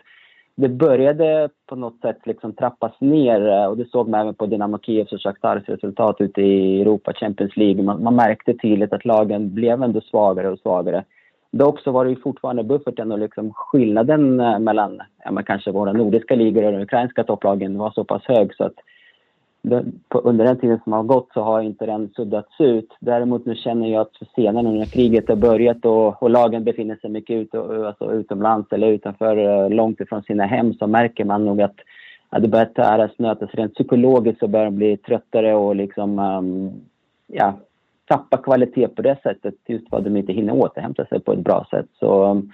det 0.54 0.68
började 0.68 1.48
på 1.66 1.76
något 1.76 2.00
sätt 2.00 2.18
liksom 2.24 2.52
trappas 2.52 3.00
ner 3.00 3.48
eh, 3.48 3.66
och 3.66 3.76
det 3.76 3.90
såg 3.90 4.08
man 4.08 4.20
även 4.20 4.34
på 4.34 4.46
Dynamo 4.46 4.78
Kievs 4.78 5.12
och 5.12 5.20
Shakhtars 5.20 5.68
resultat 5.68 6.16
ute 6.20 6.42
i 6.42 6.80
Europa 6.80 7.12
Champions 7.12 7.56
League. 7.56 7.82
Man, 7.82 8.02
man 8.02 8.16
märkte 8.16 8.54
tydligt 8.54 8.92
att 8.92 9.04
lagen 9.04 9.54
blev 9.54 9.82
ändå 9.82 10.00
svagare 10.00 10.50
och 10.50 10.58
svagare. 10.58 11.04
Dock 11.52 11.80
så 11.80 11.90
var 11.90 12.04
det 12.04 12.10
ju 12.10 12.16
fortfarande 12.16 12.64
bufferten 12.64 13.12
och 13.12 13.18
liksom 13.18 13.52
skillnaden 13.52 14.40
eh, 14.40 14.58
mellan 14.58 15.00
ja, 15.24 15.42
kanske 15.42 15.70
våra 15.70 15.92
nordiska 15.92 16.34
ligor 16.34 16.64
och 16.64 16.72
de 16.72 16.82
ukrainska 16.82 17.24
topplagen 17.24 17.78
var 17.78 17.90
så 17.90 18.04
pass 18.04 18.22
hög 18.24 18.54
så 18.54 18.64
att 18.64 18.74
det, 19.62 19.84
på, 20.08 20.18
under 20.18 20.44
den 20.44 20.58
tiden 20.58 20.80
som 20.84 20.92
har 20.92 21.02
gått 21.02 21.28
så 21.34 21.42
har 21.42 21.60
inte 21.60 21.86
den 21.86 22.10
suddats 22.16 22.60
ut. 22.60 22.96
Däremot 23.00 23.46
nu 23.46 23.54
känner 23.54 23.88
jag 23.88 24.00
att 24.00 24.28
senare 24.34 24.62
när 24.62 24.84
kriget 24.84 25.28
har 25.28 25.36
börjat 25.36 25.84
och, 25.84 26.22
och 26.22 26.30
lagen 26.30 26.64
befinner 26.64 26.96
sig 26.96 27.10
mycket 27.10 27.34
ut, 27.34 27.54
alltså 27.54 28.12
utomlands 28.12 28.72
eller 28.72 28.88
utanför, 28.88 29.36
eh, 29.36 29.70
långt 29.70 30.00
ifrån 30.00 30.22
sina 30.22 30.46
hem 30.46 30.74
så 30.74 30.86
märker 30.86 31.24
man 31.24 31.44
nog 31.44 31.62
att, 31.62 31.76
att 32.28 32.42
det 32.42 32.48
börjar 32.48 32.66
täras, 32.66 33.10
nötas. 33.18 33.50
Rent 33.52 33.74
psykologiskt 33.74 34.40
så 34.40 34.48
börjar 34.48 34.64
de 34.66 34.76
bli 34.76 34.96
tröttare 34.96 35.54
och 35.54 35.76
liksom, 35.76 36.18
um, 36.18 36.70
ja, 37.26 37.54
tappa 38.12 38.36
kvalitet 38.36 38.88
på 38.88 39.02
det 39.02 39.16
sättet 39.22 39.54
just 39.66 39.90
för 39.90 39.96
att 39.96 40.04
de 40.04 40.16
inte 40.16 40.32
hinner 40.32 40.52
återhämta 40.52 41.06
sig 41.06 41.20
på 41.20 41.32
ett 41.32 41.44
bra 41.44 41.66
sätt. 41.70 41.86
Så 41.98 42.30
um, 42.30 42.52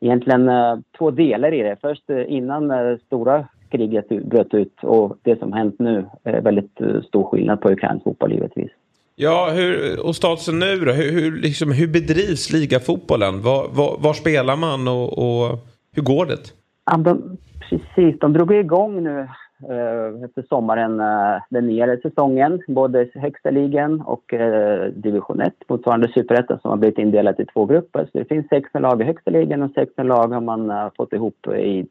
egentligen 0.00 0.48
uh, 0.48 0.78
två 0.98 1.10
delar 1.10 1.54
i 1.54 1.62
det. 1.62 1.76
Först 1.80 2.10
uh, 2.10 2.32
innan 2.32 2.70
uh, 2.70 2.98
stora 3.06 3.46
kriget 3.70 4.08
bröt 4.08 4.54
ut 4.54 4.74
och 4.82 5.16
det 5.22 5.38
som 5.38 5.52
hänt 5.52 5.76
nu 5.78 6.06
är 6.24 6.40
väldigt 6.40 6.80
stor 7.08 7.24
skillnad 7.24 7.60
på 7.60 7.70
ukrainsk 7.70 8.04
fotboll 8.04 8.32
givetvis. 8.32 8.70
Ja, 9.16 9.50
hur, 9.54 10.00
och 10.06 10.16
statusen 10.16 10.58
nu 10.58 10.76
då? 10.78 10.92
Hur, 10.92 11.12
hur, 11.12 11.36
liksom, 11.36 11.72
hur 11.72 11.88
bedrivs 11.88 12.52
ligafotbollen? 12.52 13.42
Var, 13.42 13.68
var, 13.68 13.96
var 13.98 14.12
spelar 14.12 14.56
man 14.56 14.88
och, 14.88 15.18
och, 15.18 15.58
hur 15.94 16.02
går 16.02 16.26
det? 16.26 16.52
Ja, 16.86 16.96
de, 16.96 17.36
precis, 17.60 18.18
de 18.20 18.32
drog 18.32 18.54
igång 18.54 19.02
nu 19.02 19.28
Eh, 19.62 20.24
efter 20.24 20.44
sommaren 20.48 21.00
eh, 21.00 21.42
den 21.50 21.66
nya 21.66 21.96
säsongen. 21.96 22.62
Både 22.68 23.08
högsta 23.14 23.50
ligan 23.50 24.00
och 24.00 24.34
eh, 24.34 24.88
division 24.88 25.40
1, 25.40 25.54
motsvarande 25.68 26.08
superettan 26.08 26.58
som 26.60 26.70
har 26.70 26.78
blivit 26.78 26.98
indelat 26.98 27.40
i 27.40 27.46
två 27.46 27.64
grupper. 27.64 28.04
Så 28.04 28.18
det 28.18 28.24
finns 28.24 28.48
16 28.48 28.82
lag 28.82 29.00
i 29.00 29.04
högsta 29.04 29.30
ligan 29.30 29.62
och 29.62 29.70
16 29.74 30.06
lag 30.06 30.28
har 30.28 30.40
man 30.40 30.70
eh, 30.70 30.88
fått 30.96 31.12
ihop 31.12 31.46
i, 31.46 31.86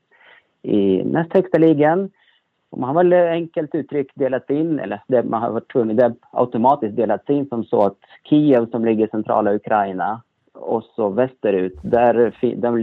i 0.61 1.03
näst 1.03 1.33
högsta 1.33 1.57
ligan. 1.57 2.09
Och 2.69 2.79
man 2.79 2.95
har 2.95 3.03
väl 3.03 3.13
enkelt 3.13 3.75
uttryckt 3.75 4.15
delat 4.15 4.49
in, 4.49 4.79
eller 4.79 5.01
det, 5.07 5.23
man 5.23 5.41
har 5.41 5.51
varit 5.51 5.71
tvungen, 5.71 5.95
det 5.95 6.15
automatiskt 6.31 6.95
delats 6.95 7.29
in 7.29 7.47
som 7.47 7.63
så 7.63 7.85
att 7.85 7.97
Kiev 8.23 8.69
som 8.71 8.85
ligger 8.85 9.05
i 9.05 9.09
centrala 9.09 9.53
Ukraina 9.53 10.21
och 10.59 10.83
så 10.83 11.09
västerut. 11.09 11.79
Där, 11.81 12.13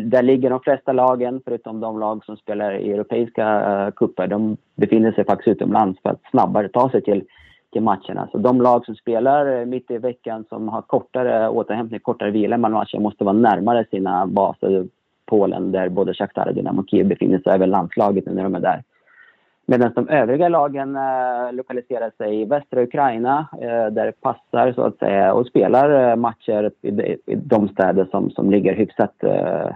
där, 0.05 0.23
ligger 0.23 0.51
de 0.51 0.61
flesta 0.61 0.93
lagen, 0.93 1.41
förutom 1.45 1.81
de 1.81 1.99
lag 1.99 2.25
som 2.25 2.37
spelar 2.37 2.73
i 2.73 2.93
europeiska 2.93 3.47
eh, 3.71 3.91
cuper. 3.91 4.27
De 4.27 4.57
befinner 4.77 5.13
sig 5.13 5.25
faktiskt 5.25 5.57
utomlands 5.57 6.03
för 6.03 6.11
att 6.11 6.21
snabbare 6.31 6.69
ta 6.69 6.91
sig 6.91 7.03
till, 7.03 7.25
till 7.73 7.83
matcherna. 7.83 8.29
Så 8.33 8.39
de 8.39 8.61
lag 8.61 8.85
som 8.85 8.95
spelar 8.95 9.61
eh, 9.61 9.67
mitt 9.67 9.91
i 9.91 9.99
veckan, 9.99 10.45
som 10.49 10.69
har 10.69 10.83
kortare 10.83 11.49
återhämtning, 11.49 12.01
kortare 12.01 12.31
vila 12.31 12.59
mellan 12.59 12.79
matcher, 12.79 12.99
måste 12.99 13.25
vara 13.25 13.37
närmare 13.37 13.85
sina 13.91 14.27
baser. 14.27 14.87
Polen, 15.27 15.73
där 15.73 15.89
både 15.89 16.15
Shakhtar 16.15 16.49
och 16.49 16.55
Dynamo 16.55 16.85
Kiev 16.87 17.07
befinner 17.07 17.39
sig, 17.39 17.53
även 17.53 17.71
landslaget 17.71 18.27
när 18.27 18.43
de 18.43 18.55
är 18.55 18.61
där. 18.61 18.83
Medan 19.67 19.93
de 19.95 20.09
övriga 20.09 20.49
lagen 20.49 20.97
eh, 20.97 21.53
lokaliserar 21.53 22.11
sig 22.17 22.41
i 22.41 22.45
västra 22.45 22.83
Ukraina 22.83 23.49
eh, 23.53 23.87
där 23.93 24.07
det 24.07 24.21
passar 24.21 24.73
så 24.73 24.83
att 24.83 24.99
säga 24.99 25.33
och 25.33 25.47
spelar 25.47 26.11
eh, 26.11 26.17
matcher 26.17 26.71
i 26.83 26.91
de, 26.91 27.03
i 27.27 27.35
de 27.35 27.69
städer 27.69 28.09
som, 28.11 28.31
som 28.31 28.51
ligger 28.51 28.75
hyfsat 28.75 29.23
eh, 29.23 29.69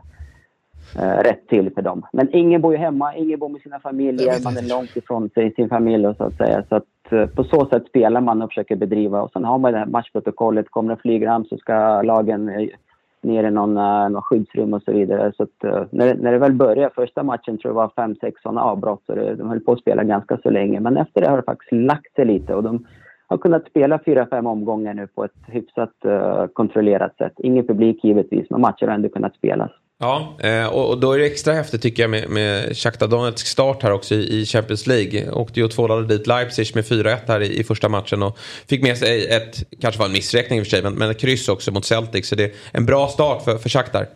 eh, 0.99 1.23
rätt 1.23 1.49
till 1.49 1.71
för 1.75 1.83
dem. 1.83 2.07
Men 2.12 2.35
ingen 2.35 2.61
bor 2.61 2.73
ju 2.73 2.78
hemma, 2.78 3.14
ingen 3.14 3.38
bor 3.38 3.49
med 3.49 3.61
sina 3.61 3.80
familjer, 3.80 4.45
man 4.45 4.57
är 4.57 4.68
långt 4.68 4.97
ifrån 4.97 5.30
sig, 5.30 5.54
sin 5.54 5.68
familj 5.68 6.07
och 6.07 6.16
så 6.16 6.25
att 6.25 6.37
säga. 6.37 6.64
Så 6.68 6.76
att 6.76 7.12
eh, 7.12 7.26
på 7.26 7.45
så 7.45 7.66
sätt 7.66 7.87
spelar 7.88 8.21
man 8.21 8.42
och 8.42 8.50
försöker 8.50 8.76
bedriva 8.76 9.23
och 9.23 9.30
sen 9.33 9.45
har 9.45 9.59
man 9.59 9.73
det 9.73 9.78
här 9.78 9.87
matchprotokollet, 9.87 10.71
kommer 10.71 10.95
det 10.95 11.02
flygram 11.02 11.45
så 11.45 11.57
ska 11.57 12.02
lagen 12.02 12.71
ner 13.23 13.45
i 13.45 13.51
någon, 13.51 13.77
eh, 13.77 14.09
någon 14.09 14.23
skyddsrum 14.23 14.75
och 14.75 14.83
så 14.83 14.93
vidare. 14.93 15.33
Så 15.37 15.43
att, 15.43 15.65
eh, 15.65 15.83
när, 15.91 16.15
när 16.15 16.33
det 16.33 16.39
väl 16.39 16.53
började, 16.53 16.95
första 16.95 17.23
matchen 17.23 17.59
tror 17.59 17.71
jag 17.71 17.75
var 17.75 17.93
fem, 17.97 18.15
sex 18.15 18.43
sådana 18.43 18.63
avbrott. 18.63 19.03
Så 19.07 19.15
det, 19.15 19.35
de 19.35 19.49
höll 19.49 19.61
på 19.61 19.73
att 19.73 19.81
spela 19.81 20.05
ganska 20.05 20.39
så 20.43 20.51
länge. 20.51 20.81
Men 20.81 20.97
efter 20.97 21.21
det 21.21 21.31
har 21.31 21.37
det 21.37 21.43
faktiskt 21.43 21.73
lagt 21.73 22.15
sig 22.15 22.25
lite 22.25 22.55
och 22.55 22.63
de 22.63 22.87
har 23.27 23.39
kunnat 23.39 23.67
spela 23.67 24.01
fyra, 24.05 24.27
fem 24.27 24.47
omgångar 24.47 24.95
nu 24.95 25.07
på 25.07 25.25
ett 25.25 25.33
hyfsat 25.47 25.95
uh, 26.05 26.47
kontrollerat 26.47 27.17
sätt. 27.17 27.33
Ingen 27.37 27.67
publik 27.67 28.05
givetvis, 28.05 28.51
men 28.51 28.61
matcher 28.61 28.87
har 28.87 28.95
ändå 28.95 29.09
kunnat 29.09 29.35
spelas. 29.35 29.71
Ja, 30.00 30.37
eh, 30.43 30.76
och 30.76 31.00
då 31.00 31.12
är 31.12 31.19
det 31.19 31.26
extra 31.26 31.55
häftigt 31.55 31.83
tycker 31.83 32.02
jag 32.02 32.11
med, 32.11 32.31
med 32.31 32.76
Shakhtar 32.76 33.09
Donetsk 33.09 33.47
start 33.47 33.83
här 33.83 33.93
också 33.93 34.14
i 34.14 34.45
Champions 34.45 34.87
League. 34.87 35.31
Åkte 35.33 35.61
ju 35.61 35.64
och 35.64 35.71
tvålade 35.71 36.07
dit 36.07 36.26
Leipzig 36.26 36.75
med 36.75 36.85
4-1 36.85 37.17
här 37.28 37.40
i, 37.40 37.61
i, 37.61 37.64
första 37.64 37.88
matchen 37.88 38.23
och 38.23 38.38
fick 38.69 38.83
med 38.83 38.97
sig 38.97 39.26
ett, 39.37 39.81
kanske 39.81 39.99
var 39.99 40.07
en 40.07 40.12
missräkning 40.12 40.59
i 40.59 40.62
och 40.62 40.67
för 40.67 40.71
sig, 40.71 40.83
men, 40.83 40.95
men 40.95 41.11
ett 41.11 41.21
kryss 41.21 41.49
också 41.49 41.73
mot 41.73 41.85
Celtic. 41.85 42.28
Så 42.28 42.35
det 42.35 42.45
är 42.45 42.50
en 42.73 42.87
bra 42.87 43.07
start 43.07 43.43
för, 43.43 43.57
för 43.57 43.69
Shakhtar. 43.69 44.07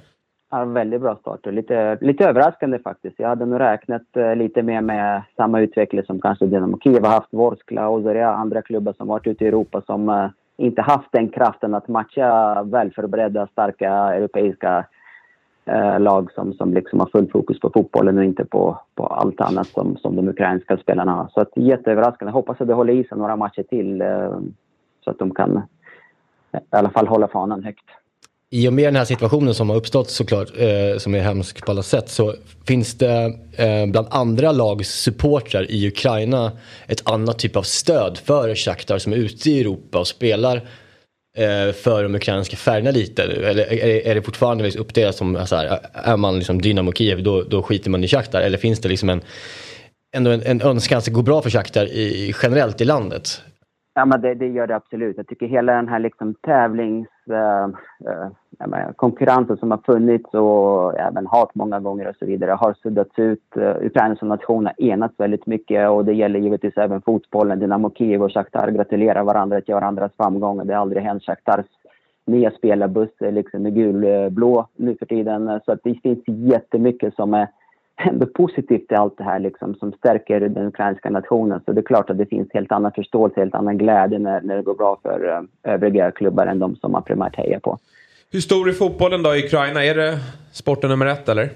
Ja, 0.51 0.65
väldigt 0.65 1.01
bra 1.01 1.17
start 1.17 1.47
och 1.47 1.53
lite, 1.53 1.99
lite 2.01 2.25
överraskande 2.25 2.79
faktiskt. 2.79 3.15
Jag 3.19 3.29
hade 3.29 3.47
nog 3.47 3.61
räknat 3.61 4.17
eh, 4.17 4.37
lite 4.37 4.63
mer 4.63 4.81
med 4.81 5.23
samma 5.37 5.61
utveckling 5.61 6.05
som 6.05 6.21
kanske 6.21 6.47
Dynamo 6.47 6.79
Kiev 6.79 7.05
har 7.05 7.13
haft, 7.13 7.33
Vorskla 7.33 7.89
och 7.89 8.17
andra 8.17 8.63
klubbar 8.63 8.93
som 8.93 9.09
varit 9.09 9.27
ute 9.27 9.45
i 9.45 9.49
Europa 9.49 9.83
som 9.87 10.09
eh, 10.09 10.27
inte 10.57 10.83
haft 10.83 11.13
den 11.13 11.29
kraften 11.29 11.75
att 11.75 11.89
matcha 11.89 12.63
välförberedda, 12.63 13.47
starka 13.47 13.91
europeiska 13.91 14.85
eh, 15.65 16.01
lag 16.01 16.33
som, 16.33 16.53
som 16.53 16.75
liksom 16.75 17.01
har 17.01 17.09
full 17.13 17.31
fokus 17.31 17.61
på 17.61 17.71
fotbollen 17.75 18.19
och 18.19 18.25
inte 18.25 18.45
på, 18.45 18.81
på 18.95 19.07
allt 19.07 19.41
annat 19.41 19.67
som, 19.67 19.97
som 19.97 20.17
de 20.17 20.29
ukrainska 20.29 20.77
spelarna 20.77 21.13
har. 21.13 21.29
Så 21.35 21.41
att, 21.41 21.51
jätteöverraskande. 21.57 22.33
Hoppas 22.33 22.61
att 22.61 22.69
det 22.69 22.75
håller 22.75 22.93
i 22.93 23.05
sig 23.05 23.19
några 23.19 23.37
matcher 23.37 23.63
till 23.63 24.01
eh, 24.01 24.39
så 25.05 25.11
att 25.11 25.19
de 25.19 25.35
kan 25.35 25.57
eh, 26.53 26.61
i 26.61 26.77
alla 26.77 26.91
fall 26.91 27.07
hålla 27.07 27.29
fanan 27.29 27.65
högt. 27.65 27.85
I 28.55 28.69
och 28.69 28.73
med 28.73 28.85
den 28.85 28.97
här 28.97 29.05
situationen 29.05 29.55
som 29.55 29.71
har 29.71 29.77
uppstått 29.77 30.11
såklart, 30.11 30.49
eh, 30.57 30.99
som 30.99 31.15
är 31.15 31.21
hemsk 31.21 31.67
på 31.67 31.71
alla 31.71 31.83
sätt, 31.83 32.09
så 32.09 32.35
finns 32.67 32.95
det 32.95 33.33
eh, 33.57 33.87
bland 33.87 34.07
andra 34.11 34.53
lags 34.53 34.89
supportrar 34.89 35.71
i 35.71 35.89
Ukraina 35.89 36.53
ett 36.87 37.11
annat 37.11 37.39
typ 37.39 37.57
av 37.57 37.63
stöd 37.63 38.19
för 38.19 38.55
Shakhtar 38.55 38.99
som 38.99 39.13
är 39.13 39.17
ute 39.17 39.51
i 39.51 39.61
Europa 39.61 39.99
och 39.99 40.07
spelar 40.07 40.63
Eh, 41.37 41.73
för 41.73 42.03
de 42.03 42.15
ukrainska 42.15 42.57
färgerna 42.57 42.91
lite? 42.91 43.23
Eller 43.23 43.73
är 44.07 44.15
det 44.15 44.23
fortfarande 44.23 44.65
liksom 44.65 44.81
uppdelat 44.81 45.15
som, 45.15 45.47
så 45.47 45.57
här, 45.57 45.79
är 45.93 46.17
man 46.17 46.39
liksom 46.39 46.61
Dynamo 46.63 46.93
Kiev 46.93 47.23
då, 47.23 47.43
då 47.43 47.63
skiter 47.63 47.91
man 47.91 48.05
i 48.05 48.09
Shakhtar? 48.09 48.41
Eller 48.41 48.59
finns 48.59 48.81
det 48.81 48.89
liksom 48.89 49.09
en, 49.09 49.21
ändå 50.17 50.31
en, 50.31 50.43
en 50.43 50.63
önskan 50.63 50.99
att 50.99 51.05
det 51.05 51.11
går 51.11 51.23
bra 51.23 51.43
för 51.43 51.51
Shakhtar 51.51 51.85
i, 51.85 52.35
generellt 52.43 52.81
i 52.81 52.85
landet? 52.85 53.43
Ja, 53.95 54.05
men 54.05 54.21
det, 54.21 54.35
det, 54.35 54.47
gör 54.47 54.67
det 54.67 54.77
absolut. 54.77 55.17
Jag 55.17 55.29
tycker 55.29 55.47
hela 55.47 55.73
den 55.73 55.89
här 55.89 55.99
liksom 55.99 56.35
tävlings... 56.35 57.09
Uh, 57.31 58.33
konkurrensen 58.97 59.57
som 59.57 59.71
har 59.71 59.79
funnits 59.79 60.35
och 60.35 60.99
även 60.99 61.27
hat 61.27 61.55
många 61.55 61.81
gånger 61.81 62.09
och 62.09 62.17
så 62.19 62.27
vidare 62.27 62.51
har 62.51 62.75
suddats 62.83 63.19
ut. 63.19 63.57
Eh, 63.57 63.87
Ukraina 63.87 64.17
som 64.17 64.29
nation 64.29 64.67
har 64.67 64.83
enats 64.83 65.15
väldigt 65.19 65.47
mycket 65.47 65.91
och 65.91 66.05
det 66.05 66.13
gäller 66.13 66.41
givetvis 66.41 66.77
även 66.77 67.03
fotbollen. 67.03 67.59
Dynamo 67.59 67.91
Kiev 67.95 68.23
och 68.23 68.33
Shakhtar 68.33 68.71
gratulerar 68.71 69.23
varandra 69.23 69.61
till 69.61 69.75
varandras 69.75 70.13
framgångar. 70.17 70.65
Det 70.65 70.75
har 70.75 70.81
aldrig 70.81 71.03
hänt. 71.03 71.23
Shakhtars 71.23 71.67
nya 72.27 72.51
spelarbuss 72.51 73.11
liksom 73.21 73.65
gulblå 73.65 74.67
nu 74.77 74.97
för 74.99 75.07
tiden. 75.07 75.61
Så 75.65 75.73
att 75.73 75.81
det 75.83 75.95
finns 76.03 76.23
jättemycket 76.27 77.15
som 77.15 77.35
är 77.35 77.49
ändå 77.97 78.27
positivt 78.27 78.93
i 78.93 78.95
allt 78.95 79.19
det 79.19 79.25
här 79.25 79.39
liksom, 79.39 79.75
som 79.75 79.93
stärker 79.93 80.41
den 80.41 80.67
ukrainska 80.67 81.11
nationen. 81.11 81.61
Så 81.65 81.73
det 81.73 81.81
är 81.81 81.83
klart 81.83 82.11
att 82.11 82.19
det 82.19 82.27
finns 82.27 82.49
helt 82.53 82.73
annan 82.73 82.93
förståelse, 82.93 83.41
helt 83.41 83.55
annan 83.55 83.79
glädje 83.79 84.19
när, 84.19 84.41
när 84.41 84.57
det 84.57 84.63
går 84.63 84.75
bra 84.75 84.99
för 85.03 85.29
eh, 85.29 85.73
övriga 85.73 86.11
klubbar 86.11 86.47
än 86.47 86.59
de 86.59 86.77
som 86.77 86.93
man 86.93 87.03
primärt 87.03 87.37
hejar 87.37 87.59
på. 87.59 87.79
Hur 88.33 88.41
stor 88.41 88.69
är 88.69 88.73
fotbollen 88.73 89.23
då 89.23 89.35
i 89.35 89.45
Ukraina? 89.45 89.85
Är 89.85 89.95
det 89.95 90.19
sporten 90.53 90.91
nummer 90.91 91.07
ett 91.07 91.29
eller? 91.29 91.51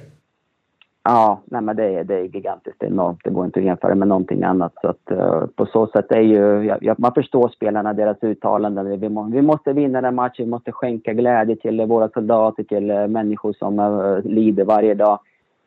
Ja, 1.05 1.41
nej 1.45 1.63
men 1.63 1.77
det, 1.77 1.85
är, 1.85 2.05
det 2.05 2.15
är 2.15 2.25
gigantiskt 2.25 2.83
enormt. 2.83 3.21
Det 3.25 3.31
går 3.31 3.45
inte 3.45 3.61
att 3.61 3.67
jämföra 3.67 3.95
med 3.95 4.09
någonting 4.09 4.43
annat. 4.43 4.73
Så 4.81 4.89
att, 4.89 5.13
uh, 5.13 5.47
på 5.47 5.67
så 5.67 5.87
sätt 5.87 6.13
är 6.13 6.21
ju, 6.21 6.65
ja, 6.81 6.95
man 6.99 7.15
förstår 7.15 7.49
spelarna, 7.49 7.93
deras 7.93 8.23
uttalanden. 8.23 9.01
Vi, 9.01 9.09
må, 9.09 9.23
vi 9.23 9.43
måste 9.43 9.73
vinna 9.73 10.01
den 10.01 10.15
matchen, 10.15 10.45
vi 10.45 10.51
måste 10.51 10.73
skänka 10.73 11.13
glädje 11.13 11.57
till 11.57 11.81
våra 11.81 12.09
soldater, 12.09 12.63
till 12.63 12.91
uh, 12.91 13.07
människor 13.07 13.53
som 13.53 13.79
uh, 13.79 14.25
lider 14.25 14.65
varje 14.65 14.95
dag 14.95 15.19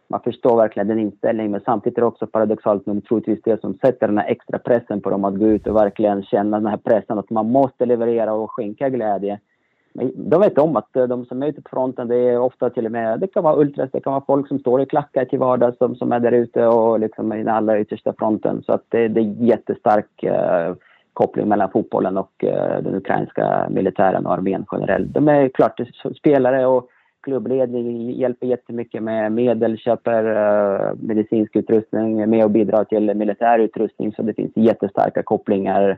man 0.09 0.21
förstår 0.21 0.57
verkligen 0.57 0.87
den 0.87 0.99
inställningen. 0.99 1.51
Men 1.51 1.61
samtidigt 1.65 1.97
är 1.97 2.01
det 2.01 2.07
också 2.07 2.27
paradoxalt 2.27 2.85
nog 2.85 3.05
troligtvis 3.07 3.39
det 3.43 3.61
som 3.61 3.73
sätter 3.73 4.07
den 4.07 4.17
här 4.17 4.27
extra 4.27 4.59
pressen 4.59 5.01
på 5.01 5.09
dem 5.09 5.25
att 5.25 5.39
gå 5.39 5.45
ut 5.45 5.67
och 5.67 5.75
verkligen 5.75 6.23
känna 6.23 6.59
den 6.59 6.67
här 6.67 6.77
pressen 6.77 7.19
att 7.19 7.29
man 7.29 7.51
måste 7.51 7.85
leverera 7.85 8.33
och 8.33 8.51
skänka 8.51 8.89
glädje. 8.89 9.39
De 10.15 10.41
vet 10.41 10.57
om 10.57 10.75
att 10.75 10.95
eh, 10.95 11.03
de 11.03 11.25
som 11.25 11.43
är 11.43 11.47
ute 11.47 11.61
på 11.61 11.69
fronten, 11.69 12.07
det 12.07 12.15
är 12.15 12.39
ofta 12.39 12.69
till 12.69 12.85
och 12.85 12.91
med, 12.91 13.19
det 13.19 13.27
kan 13.27 13.43
vara 13.43 13.55
ultras, 13.55 13.89
det 13.91 14.01
kan 14.01 14.13
vara 14.13 14.23
folk 14.27 14.47
som 14.47 14.59
står 14.59 14.81
i 14.81 14.85
klackar 14.85 15.25
till 15.25 15.39
vardags 15.39 15.77
som, 15.77 15.95
som 15.95 16.11
är 16.11 16.19
där 16.19 16.31
ute 16.31 16.67
och 16.67 16.99
liksom 16.99 17.33
i 17.33 17.37
den 17.37 17.55
allra 17.55 17.79
yttersta 17.79 18.13
fronten. 18.17 18.63
Så 18.65 18.73
att 18.73 18.83
det, 18.89 19.07
det 19.07 19.21
är 19.21 19.35
jättestark 19.39 20.23
eh, 20.23 20.73
koppling 21.13 21.47
mellan 21.47 21.71
fotbollen 21.71 22.17
och 22.17 22.43
eh, 22.43 22.81
den 22.81 22.95
ukrainska 22.95 23.67
militären 23.69 24.25
och 24.25 24.33
armén 24.33 24.65
generellt. 24.71 25.13
De 25.13 25.27
är 25.27 25.49
klart 25.49 25.79
spelare 26.17 26.65
och 26.65 26.89
klubbledning 27.21 28.11
hjälper 28.11 28.47
jättemycket 28.47 29.03
med 29.03 29.31
medel, 29.31 29.77
köper 29.77 30.23
eh, 30.25 30.93
medicinsk 30.99 31.55
utrustning, 31.55 32.19
är 32.19 32.27
med 32.27 32.43
och 32.43 32.51
bidrar 32.51 32.83
till 32.83 33.15
militär 33.15 33.59
utrustning. 33.59 34.13
Så 34.13 34.21
det 34.21 34.33
finns 34.33 34.51
jättestarka 34.55 35.23
kopplingar 35.23 35.97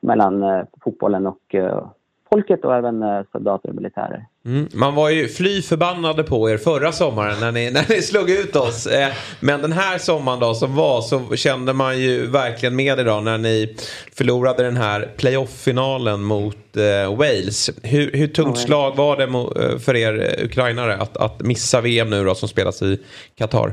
mellan 0.00 0.42
eh, 0.42 0.62
fotbollen 0.84 1.26
och 1.26 1.54
eh, 1.54 1.86
folket 2.30 2.64
och 2.64 2.74
även 2.74 3.24
soldater 3.32 3.68
och 3.68 3.74
militärer. 3.74 4.26
Mm. 4.48 4.68
Man 4.74 4.94
var 4.94 5.10
ju 5.10 5.28
fly 5.28 5.62
förbannade 5.62 6.22
på 6.24 6.50
er 6.50 6.56
förra 6.56 6.92
sommaren 6.92 7.40
när 7.40 7.52
ni, 7.52 7.70
när 7.74 7.84
ni 7.88 8.02
slog 8.02 8.30
ut 8.30 8.56
oss. 8.56 8.86
Eh, 8.86 9.08
men 9.40 9.62
den 9.62 9.72
här 9.72 9.98
sommaren 9.98 10.40
då 10.40 10.54
som 10.54 10.74
var 10.74 11.00
så 11.00 11.36
kände 11.36 11.72
man 11.72 12.00
ju 12.00 12.26
verkligen 12.26 12.76
med 12.76 13.00
idag 13.00 13.24
när 13.24 13.38
ni 13.38 13.76
förlorade 14.12 14.62
den 14.62 14.76
här 14.76 15.08
playoff-finalen 15.16 16.22
mot 16.22 16.76
eh, 16.76 17.16
Wales. 17.16 17.70
Hur, 17.82 18.12
hur 18.12 18.26
tungt 18.26 18.58
slag 18.58 18.96
var 18.96 19.16
det 19.16 19.24
eh, 19.24 19.78
för 19.78 19.96
er 19.96 20.44
ukrainare 20.44 20.96
att, 20.96 21.16
att 21.16 21.40
missa 21.40 21.80
VM 21.80 22.10
nu 22.10 22.24
då 22.24 22.34
som 22.34 22.48
spelas 22.48 22.82
i 22.82 22.98
Qatar? 23.38 23.72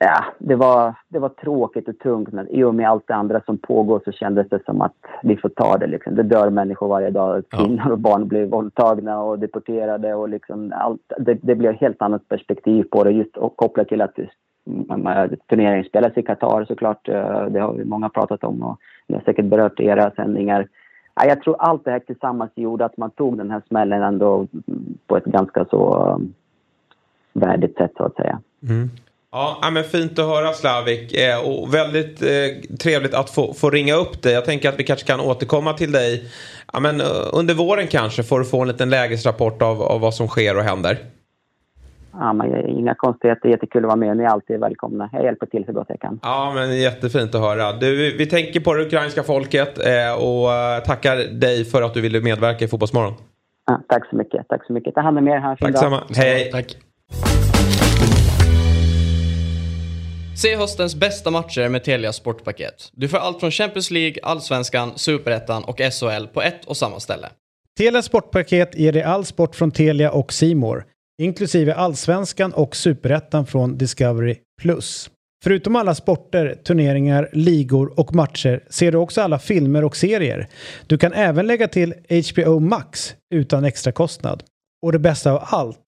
Ja, 0.00 0.24
det 0.38 0.54
var, 0.54 0.94
det 1.08 1.18
var 1.18 1.28
tråkigt 1.28 1.88
och 1.88 1.98
tungt 1.98 2.32
men 2.32 2.48
i 2.48 2.64
och 2.64 2.74
med 2.74 2.88
allt 2.88 3.06
det 3.06 3.14
andra 3.14 3.40
som 3.40 3.58
pågår 3.58 4.00
så 4.04 4.12
kändes 4.12 4.48
det 4.48 4.64
som 4.64 4.80
att 4.80 4.96
vi 5.22 5.36
får 5.36 5.48
ta 5.48 5.78
det. 5.78 5.86
Liksom. 5.86 6.14
Det 6.14 6.22
dör 6.22 6.50
människor 6.50 6.88
varje 6.88 7.10
dag. 7.10 7.42
Kvinnor 7.50 7.90
och 7.90 7.98
barn 7.98 8.28
blir 8.28 8.46
våldtagna 8.46 9.22
och 9.22 9.38
deporterade 9.38 10.14
och 10.14 10.28
liksom 10.28 10.72
allt. 10.76 11.12
Det, 11.18 11.34
det 11.42 11.54
blir 11.54 11.70
ett 11.70 11.80
helt 11.80 12.02
annat 12.02 12.28
perspektiv 12.28 12.84
på 12.90 13.04
det 13.04 13.10
just 13.10 13.36
kopplat 13.56 13.88
till 13.88 14.00
att 14.00 14.18
turneringen 15.48 15.84
spelas 15.84 16.16
i 16.16 16.22
Qatar 16.22 16.64
såklart. 16.64 17.08
Eh, 17.08 17.46
det 17.46 17.60
har 17.60 17.72
vi 17.72 17.84
många 17.84 18.08
pratat 18.08 18.44
om 18.44 18.62
och 18.62 18.78
ni 19.06 19.14
har 19.14 19.22
säkert 19.22 19.44
berört 19.44 19.80
i 19.80 19.84
era 19.84 20.10
sändningar. 20.10 20.68
Ja, 21.14 21.26
jag 21.26 21.42
tror 21.42 21.56
allt 21.58 21.84
det 21.84 21.90
här 21.90 21.98
tillsammans 21.98 22.50
gjorde 22.54 22.84
att 22.84 22.96
man 22.96 23.10
tog 23.10 23.38
den 23.38 23.50
här 23.50 23.62
smällen 23.68 24.02
ändå 24.02 24.46
på 25.06 25.16
ett 25.16 25.24
ganska 25.24 25.64
så 25.64 26.12
um, 26.14 26.34
värdigt 27.32 27.76
sätt 27.76 27.92
så 27.96 28.04
att 28.04 28.16
säga. 28.16 28.40
Mm. 28.68 28.90
Ja, 29.32 29.70
men 29.72 29.84
fint 29.84 30.18
att 30.18 30.26
höra 30.26 30.52
Slavik 30.52 31.14
eh, 31.14 31.48
och 31.48 31.74
väldigt 31.74 32.22
eh, 32.22 32.76
trevligt 32.78 33.14
att 33.14 33.30
få, 33.30 33.54
få 33.54 33.70
ringa 33.70 33.94
upp 33.94 34.22
dig. 34.22 34.32
Jag 34.32 34.44
tänker 34.44 34.68
att 34.68 34.78
vi 34.78 34.84
kanske 34.84 35.06
kan 35.06 35.20
återkomma 35.20 35.72
till 35.72 35.92
dig 35.92 36.24
ja, 36.72 36.80
men, 36.80 37.00
eh, 37.00 37.06
under 37.32 37.54
våren 37.54 37.86
kanske 37.86 38.22
för 38.22 38.40
att 38.40 38.50
få 38.50 38.62
en 38.62 38.68
liten 38.68 38.90
lägesrapport 38.90 39.62
av, 39.62 39.82
av 39.82 40.00
vad 40.00 40.14
som 40.14 40.28
sker 40.28 40.56
och 40.56 40.62
händer. 40.62 40.98
Ja, 42.12 42.32
men 42.32 42.68
inga 42.68 42.94
konstigheter, 42.94 43.48
jättekul 43.48 43.84
att 43.84 43.88
vara 43.88 43.96
med. 43.96 44.16
Ni 44.16 44.22
är 44.22 44.28
alltid 44.28 44.60
välkomna. 44.60 45.10
Jag 45.12 45.24
hjälper 45.24 45.46
till 45.46 45.64
så 45.64 45.72
gott 45.72 45.86
jag 45.88 46.00
kan. 46.00 46.20
Ja, 46.22 46.52
men 46.54 46.78
jättefint 46.78 47.34
att 47.34 47.40
höra. 47.40 47.72
Du, 47.72 48.16
vi 48.16 48.26
tänker 48.26 48.60
på 48.60 48.74
det 48.74 48.82
ukrainska 48.82 49.22
folket 49.22 49.78
och 50.18 50.48
tackar 50.86 51.16
dig 51.16 51.64
för 51.64 51.82
att 51.82 51.94
du 51.94 52.00
ville 52.00 52.20
medverka 52.20 52.64
i 52.64 52.68
Fotbollsmorgon. 52.68 53.14
Ja, 53.66 53.80
tack 53.88 54.10
så 54.10 54.16
mycket. 54.16 54.48
Tack 54.48 54.66
så 54.66 54.72
mycket. 54.72 54.94
Ta 54.94 55.00
hand 55.00 55.18
om 55.18 55.28
er. 55.28 55.38
Ha 55.38 55.50
en 55.50 55.56
fin 55.56 55.72
tack 55.72 55.90
dag. 55.90 56.00
Hej, 56.16 56.34
hej. 56.34 56.50
Tack. 56.52 56.76
Se 60.42 60.56
höstens 60.56 60.94
bästa 60.94 61.30
matcher 61.30 61.68
med 61.68 61.84
Telia 61.84 62.12
Sportpaket. 62.12 62.90
Du 62.92 63.08
får 63.08 63.18
allt 63.18 63.40
från 63.40 63.50
Champions 63.50 63.90
League, 63.90 64.16
Allsvenskan, 64.22 64.92
Superettan 64.96 65.64
och 65.64 65.78
SHL 65.78 66.26
på 66.26 66.42
ett 66.42 66.64
och 66.64 66.76
samma 66.76 67.00
ställe. 67.00 67.28
Telia 67.78 68.02
Sportpaket 68.02 68.78
ger 68.78 68.92
dig 68.92 69.02
all 69.02 69.24
sport 69.24 69.56
från 69.56 69.70
Telia 69.70 70.10
och 70.10 70.32
Simor, 70.32 70.84
inklusive 71.22 71.74
Allsvenskan 71.74 72.52
och 72.52 72.76
Superettan 72.76 73.46
från 73.46 73.78
Discovery+. 73.78 74.36
Förutom 75.44 75.76
alla 75.76 75.94
sporter, 75.94 76.54
turneringar, 76.64 77.30
ligor 77.32 78.00
och 78.00 78.14
matcher 78.14 78.64
ser 78.70 78.92
du 78.92 78.98
också 78.98 79.20
alla 79.20 79.38
filmer 79.38 79.84
och 79.84 79.96
serier. 79.96 80.48
Du 80.86 80.98
kan 80.98 81.12
även 81.12 81.46
lägga 81.46 81.68
till 81.68 81.94
HBO 82.32 82.60
Max 82.60 83.14
utan 83.34 83.64
extra 83.64 83.92
kostnad. 83.92 84.42
Och 84.82 84.92
det 84.92 84.98
bästa 84.98 85.32
av 85.32 85.42
allt, 85.42 85.87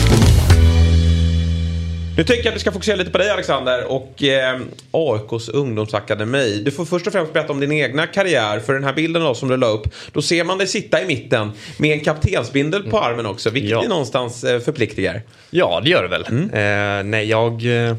Nu 2.21 2.25
tycker 2.25 2.43
jag 2.43 2.51
att 2.51 2.55
vi 2.55 2.59
ska 2.59 2.71
fokusera 2.71 2.95
lite 2.95 3.11
på 3.11 3.17
dig 3.17 3.29
Alexander 3.29 3.91
och 3.91 4.23
eh, 4.23 4.59
AIKs 4.91 5.49
ungdomsakademi. 5.49 6.61
Du 6.65 6.71
får 6.71 6.85
först 6.85 7.07
och 7.07 7.13
främst 7.13 7.33
berätta 7.33 7.53
om 7.53 7.59
din 7.59 7.71
egna 7.71 8.07
karriär. 8.07 8.59
För 8.59 8.73
den 8.73 8.83
här 8.83 8.93
bilden 8.93 9.21
då, 9.21 9.35
som 9.35 9.49
du 9.49 9.57
la 9.57 9.67
upp, 9.67 9.87
då 10.11 10.21
ser 10.21 10.43
man 10.43 10.57
dig 10.57 10.67
sitta 10.67 11.01
i 11.01 11.05
mitten 11.05 11.51
med 11.77 11.93
en 11.93 11.99
kaptensbindel 11.99 12.83
på 12.83 12.99
armen 12.99 13.25
också. 13.25 13.49
Vilket 13.49 13.71
ja. 13.71 13.83
någonstans 13.87 14.43
eh, 14.43 14.59
förpliktigar. 14.59 15.21
Ja, 15.49 15.81
det 15.83 15.89
gör 15.89 16.03
det 16.03 16.09
väl. 16.09 16.25
Mm. 16.29 16.49
Eh, 16.49 17.03
nej, 17.03 17.29
jag 17.29 17.85
eh, 17.87 17.95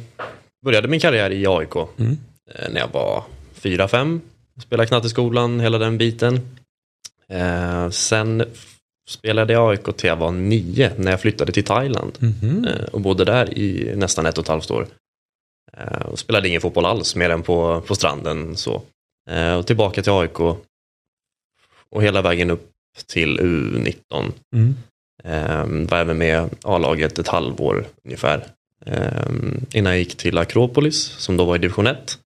började 0.64 0.88
min 0.88 1.00
karriär 1.00 1.30
i 1.30 1.46
AIK 1.46 1.76
mm. 1.98 2.18
Eh, 2.54 2.70
när 2.70 2.80
jag 2.80 2.88
var 2.92 3.22
4-5. 3.62 4.20
Spelade 4.62 4.86
knatteskolan, 4.86 5.60
hela 5.60 5.78
den 5.78 5.98
biten. 5.98 6.40
Eh, 7.28 7.90
sen 7.90 8.44
spelade 9.12 9.52
i 9.52 9.56
AIK 9.56 9.96
till 9.96 10.08
jag 10.08 10.16
var 10.16 10.30
nio 10.30 10.92
när 10.96 11.10
jag 11.10 11.20
flyttade 11.20 11.52
till 11.52 11.64
Thailand. 11.64 12.18
Mm 12.20 12.34
-hmm. 12.34 12.84
Och 12.84 13.00
bodde 13.00 13.24
där 13.24 13.58
i 13.58 13.96
nästan 13.96 14.26
ett 14.26 14.38
och 14.38 14.44
ett 14.44 14.48
halvt 14.48 14.70
år. 14.70 14.86
Eh, 15.72 16.06
och 16.06 16.18
spelade 16.18 16.48
ingen 16.48 16.60
fotboll 16.60 16.86
alls 16.86 17.16
mer 17.16 17.30
än 17.30 17.42
på, 17.42 17.80
på 17.80 17.94
stranden. 17.94 18.56
Så. 18.56 18.82
Eh, 19.30 19.54
och 19.54 19.66
tillbaka 19.66 20.02
till 20.02 20.12
AIK. 20.12 20.40
Och 21.90 22.02
hela 22.02 22.22
vägen 22.22 22.50
upp 22.50 22.70
till 23.06 23.40
U19. 23.40 24.32
Mm. 24.54 25.86
Var 25.86 25.98
även 25.98 26.18
med 26.18 26.50
A-laget 26.62 27.18
ett 27.18 27.28
halvår 27.28 27.84
ungefär. 28.04 28.46
Innan 29.72 29.92
jag 29.92 29.98
gick 29.98 30.16
till 30.16 30.38
Akropolis 30.38 31.02
som 31.02 31.36
då 31.36 31.44
var 31.44 31.56
i 31.56 31.58
division 31.58 31.86
1. 31.86 32.18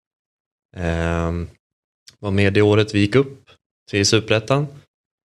Var 2.18 2.30
med 2.30 2.52
det 2.52 2.62
året 2.62 2.94
vi 2.94 2.98
gick 2.98 3.14
upp 3.14 3.50
till 3.90 4.06
Superettan 4.06 4.66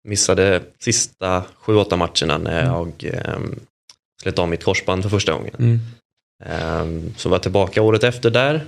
missade 0.05 0.63
sista 0.79 1.45
7-8 1.65 1.97
matcherna 1.97 2.39
när 2.39 2.63
mm. 2.63 2.73
jag 2.73 3.15
eh, 3.15 3.39
slet 4.23 4.39
av 4.39 4.49
mitt 4.49 4.65
korsband 4.65 5.03
för 5.03 5.11
första 5.11 5.33
gången. 5.33 5.55
Mm. 5.59 5.81
Eh, 6.45 7.15
så 7.17 7.29
var 7.29 7.35
jag 7.37 7.43
tillbaka 7.43 7.83
året 7.83 8.05
efter 8.05 8.31
där. 8.31 8.65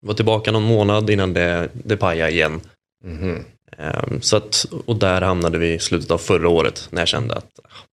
Var 0.00 0.14
tillbaka 0.14 0.52
någon 0.52 0.62
månad 0.62 1.10
innan 1.10 1.32
det, 1.32 1.68
det 1.72 1.96
pajade 1.96 2.32
igen. 2.32 2.60
Mm. 3.04 3.44
Ehm, 3.78 4.22
Så 4.22 4.36
att, 4.36 4.66
och 4.86 4.96
där 4.96 5.20
hamnade 5.20 5.58
vi 5.58 5.72
i 5.72 5.78
slutet 5.78 6.10
av 6.10 6.18
förra 6.18 6.48
året 6.48 6.88
när 6.90 7.00
jag 7.00 7.08
kände 7.08 7.34
att 7.34 7.60
ah, 7.64 7.84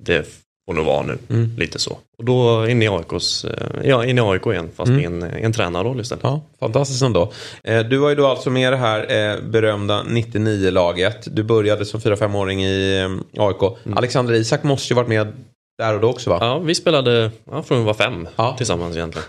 det 0.00 0.45
får 0.66 0.74
nog 0.74 0.84
vara 0.84 1.02
nu. 1.02 1.18
Mm. 1.30 1.50
Lite 1.56 1.78
så. 1.78 1.98
Och 2.18 2.24
då 2.24 2.68
in 2.68 2.82
i, 2.82 2.88
AIKs, 2.88 3.44
eh, 3.44 3.68
ja, 3.84 4.04
in 4.04 4.18
i 4.18 4.20
AIK 4.20 4.46
igen 4.46 4.70
fast 4.76 4.88
Mm. 4.88 5.00
i 5.00 5.04
en, 5.04 5.22
en 5.22 5.52
tränarroll 5.52 6.00
istället. 6.00 6.24
Ja, 6.24 6.40
fantastiskt 6.60 7.02
ändå. 7.02 7.32
Eh, 7.64 7.80
Du 7.80 7.96
var 7.98 8.08
ju 8.08 8.14
då 8.14 8.26
alltså 8.26 8.50
med 8.50 8.72
det 8.72 8.76
här 8.76 9.00
eh, 9.34 9.40
berömda 9.42 10.02
99-laget. 10.08 11.36
Du 11.36 11.42
började 11.42 11.84
som 11.84 12.00
4-5-åring 12.00 12.64
i 12.64 13.04
AIK. 13.38 13.62
Alexander 13.96 14.34
Isak 14.34 14.62
måste 14.62 14.92
ju 14.92 14.96
varit 14.96 15.08
med 15.08 15.32
där 15.78 15.94
och 15.94 16.00
då 16.00 16.08
också 16.10 16.30
va? 16.30 16.38
Ja, 16.40 16.58
vi 16.58 16.74
spelade 16.74 17.30
ja, 17.50 17.62
från 17.62 17.78
vi 17.78 17.84
var 17.84 17.94
fem 17.94 18.28
Ja. 18.36 18.54
tillsammans 18.58 18.96
egentligen. 18.96 19.26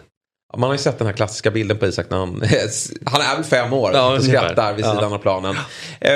Man 0.58 0.64
har 0.70 0.74
ju 0.74 0.78
sett 0.78 0.98
den 0.98 1.08
här 1.08 1.14
klassiska 1.14 1.52
bilden 1.52 1.78
på 1.78 1.86
Isak 1.88 2.10
när 2.10 2.18
han, 2.18 2.30
han 3.06 3.22
är 3.22 3.36
väl 3.36 3.44
fem 3.44 3.74
år 3.74 3.92
Ja, 3.94 4.16
och 4.16 4.24
skrattar 4.24 4.74
vid 4.74 4.86
Ja. 4.86 4.96
sidan 4.96 5.14
av 5.14 5.18
planen. 5.18 5.56
Eh, 6.00 6.12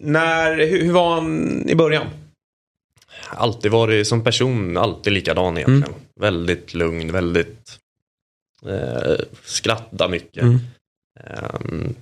när, 0.00 0.56
hur, 0.56 0.82
hur 0.84 0.92
var 0.92 1.14
han 1.14 1.64
i 1.68 1.74
början? 1.74 2.06
Alltid 3.34 3.70
varit 3.70 4.06
som 4.06 4.24
person, 4.24 4.76
alltid 4.76 5.12
likadan 5.12 5.58
egentligen. 5.58 5.82
Mm. 5.82 6.00
Väldigt 6.20 6.74
lugn, 6.74 7.12
väldigt 7.12 7.78
eh, 8.66 9.16
skratta 9.44 10.08
mycket. 10.08 10.42
Mm. 10.42 10.58
Ehm, 11.20 11.94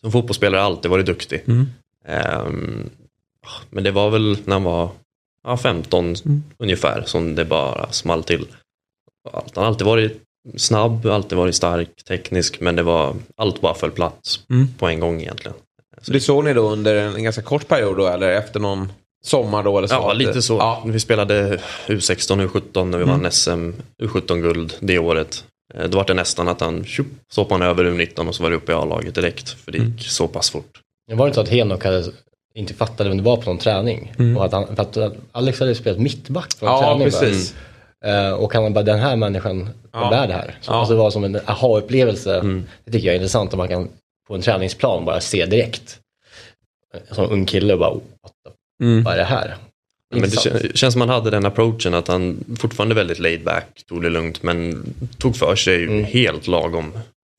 som 0.00 0.12
fotbollsspelare 0.12 0.58
har 0.60 0.66
alltid 0.66 0.90
varit 0.90 1.06
duktig. 1.06 1.42
Mm. 1.46 1.66
Ehm, 2.04 2.90
men 3.70 3.84
det 3.84 3.90
var 3.90 4.10
väl 4.10 4.38
när 4.44 4.52
han 4.54 4.64
var 4.64 4.90
ja, 5.42 5.56
15 5.56 6.14
Mm. 6.24 6.42
ungefär 6.58 7.02
som 7.06 7.34
det 7.34 7.44
bara 7.44 7.92
small 7.92 8.24
till. 8.24 8.46
Allt- 9.32 9.56
Han 9.56 9.64
har 9.64 9.70
alltid 9.70 9.86
varit 9.86 10.22
snabb, 10.56 11.06
alltid 11.06 11.38
varit 11.38 11.54
stark, 11.54 12.04
teknisk 12.08 12.60
men 12.60 12.76
det 12.76 12.82
var 12.82 13.16
allt 13.36 13.60
bara 13.60 13.74
föll 13.74 13.90
plats 13.90 14.40
Mm. 14.50 14.68
på 14.78 14.86
en 14.88 15.00
gång 15.00 15.20
egentligen. 15.20 15.56
Så 16.02 16.12
det 16.12 16.20
såg 16.20 16.44
ni 16.44 16.52
då 16.54 16.70
under 16.70 16.96
en 16.96 17.22
ganska 17.24 17.42
kort 17.42 17.68
period 17.68 17.96
då 17.96 18.06
eller 18.06 18.30
efter 18.30 18.60
någon 18.60 18.92
sommar 19.24 19.62
då 19.62 19.78
eller 19.78 19.88
så? 19.88 19.94
Ja, 19.94 20.12
lite 20.12 20.42
så. 20.42 20.54
Ja. 20.54 20.82
Vi 20.86 21.00
spelade 21.00 21.58
U16 21.86 22.48
U17 22.48 22.84
när 22.84 22.98
vi 22.98 23.04
Mm. 23.04 23.20
vann 23.20 23.32
SM 23.32 23.72
U17-guld 24.02 24.74
det 24.80 24.98
året. 24.98 25.44
Eh, 25.74 25.84
Då 25.88 25.98
var 25.98 26.04
det 26.04 26.14
nästan 26.14 26.48
att 26.48 26.60
han 26.60 26.84
tjup, 26.84 27.06
så 27.32 27.40
hoppade 27.40 27.64
han 27.64 27.70
över 27.70 27.84
U19 27.84 28.28
och 28.28 28.34
så 28.34 28.42
var 28.42 28.50
det 28.50 28.56
uppe 28.56 28.72
i 28.72 28.74
A-laget 28.74 29.14
direkt. 29.14 29.48
För 29.50 29.72
det 29.72 29.78
gick 29.78 29.86
Mm. 29.86 29.98
så 29.98 30.28
pass 30.28 30.50
fort. 30.50 30.80
Det 31.08 31.14
var 31.14 31.26
inte 31.26 31.34
så 31.34 31.40
att 31.40 31.48
Henok 31.48 31.84
hade 31.84 32.04
inte 32.54 32.74
fattade 32.74 33.08
vem 33.08 33.18
det 33.18 33.24
var 33.24 33.36
på 33.36 33.42
någon 33.50 33.58
träning. 33.58 34.12
Mm. 34.18 34.36
Och 34.36 34.44
att 34.44 34.52
han, 34.52 34.76
för 34.76 34.82
att 34.82 35.14
Alex 35.32 35.60
hade 35.60 35.74
spelat 35.74 35.98
mittback 35.98 36.60
på 36.60 36.66
en 36.66 36.72
Ja, 36.72 36.80
träning. 36.82 37.04
precis. 37.04 37.54
Eh, 38.04 38.30
och 38.32 38.54
han 38.54 38.72
bara 38.74 38.84
den 38.84 38.98
här 38.98 39.16
människan 39.16 39.68
Ja. 39.92 40.10
bär 40.10 40.26
det 40.26 40.32
här. 40.34 40.58
Så 40.60 40.72
Ja. 40.72 40.76
alltså, 40.76 40.94
det 40.94 40.98
var 41.00 41.10
som 41.10 41.24
en 41.24 41.40
aha-upplevelse. 41.46 42.38
Mm. 42.38 42.64
Det 42.84 42.92
tycker 42.92 43.06
jag 43.06 43.12
är 43.14 43.18
intressant 43.18 43.52
om 43.52 43.58
man 43.58 43.68
kan 43.68 43.88
på 44.28 44.34
en 44.34 44.42
träningsplan 44.42 45.04
bara 45.04 45.20
se 45.20 45.46
direkt. 45.46 46.00
Som 47.10 47.30
ung 47.30 47.46
kille 47.46 47.72
och 47.72 47.78
bara, 47.78 47.90
oh, 47.90 47.94
what 48.22 48.32
the, 48.44 48.50
Mm. 48.82 49.04
vad 49.04 49.14
är 49.14 49.18
det 49.18 49.24
här? 49.24 49.56
Men 50.10 50.20
det 50.22 50.26
kän- 50.28 50.76
känns 50.76 50.92
som 50.92 51.00
han 51.00 51.10
hade 51.10 51.30
den 51.30 51.46
approachen 51.46 51.94
att 51.94 52.08
han 52.08 52.44
fortfarande 52.58 52.94
väldigt 52.94 53.18
laid 53.18 53.44
back, 53.44 53.82
tog 53.88 54.02
det 54.02 54.10
lugnt 54.10 54.42
men 54.42 54.84
tog 55.18 55.36
för 55.36 55.56
sig 55.56 55.84
Mm. 55.84 56.04
helt 56.04 56.46
lagom 56.46 56.92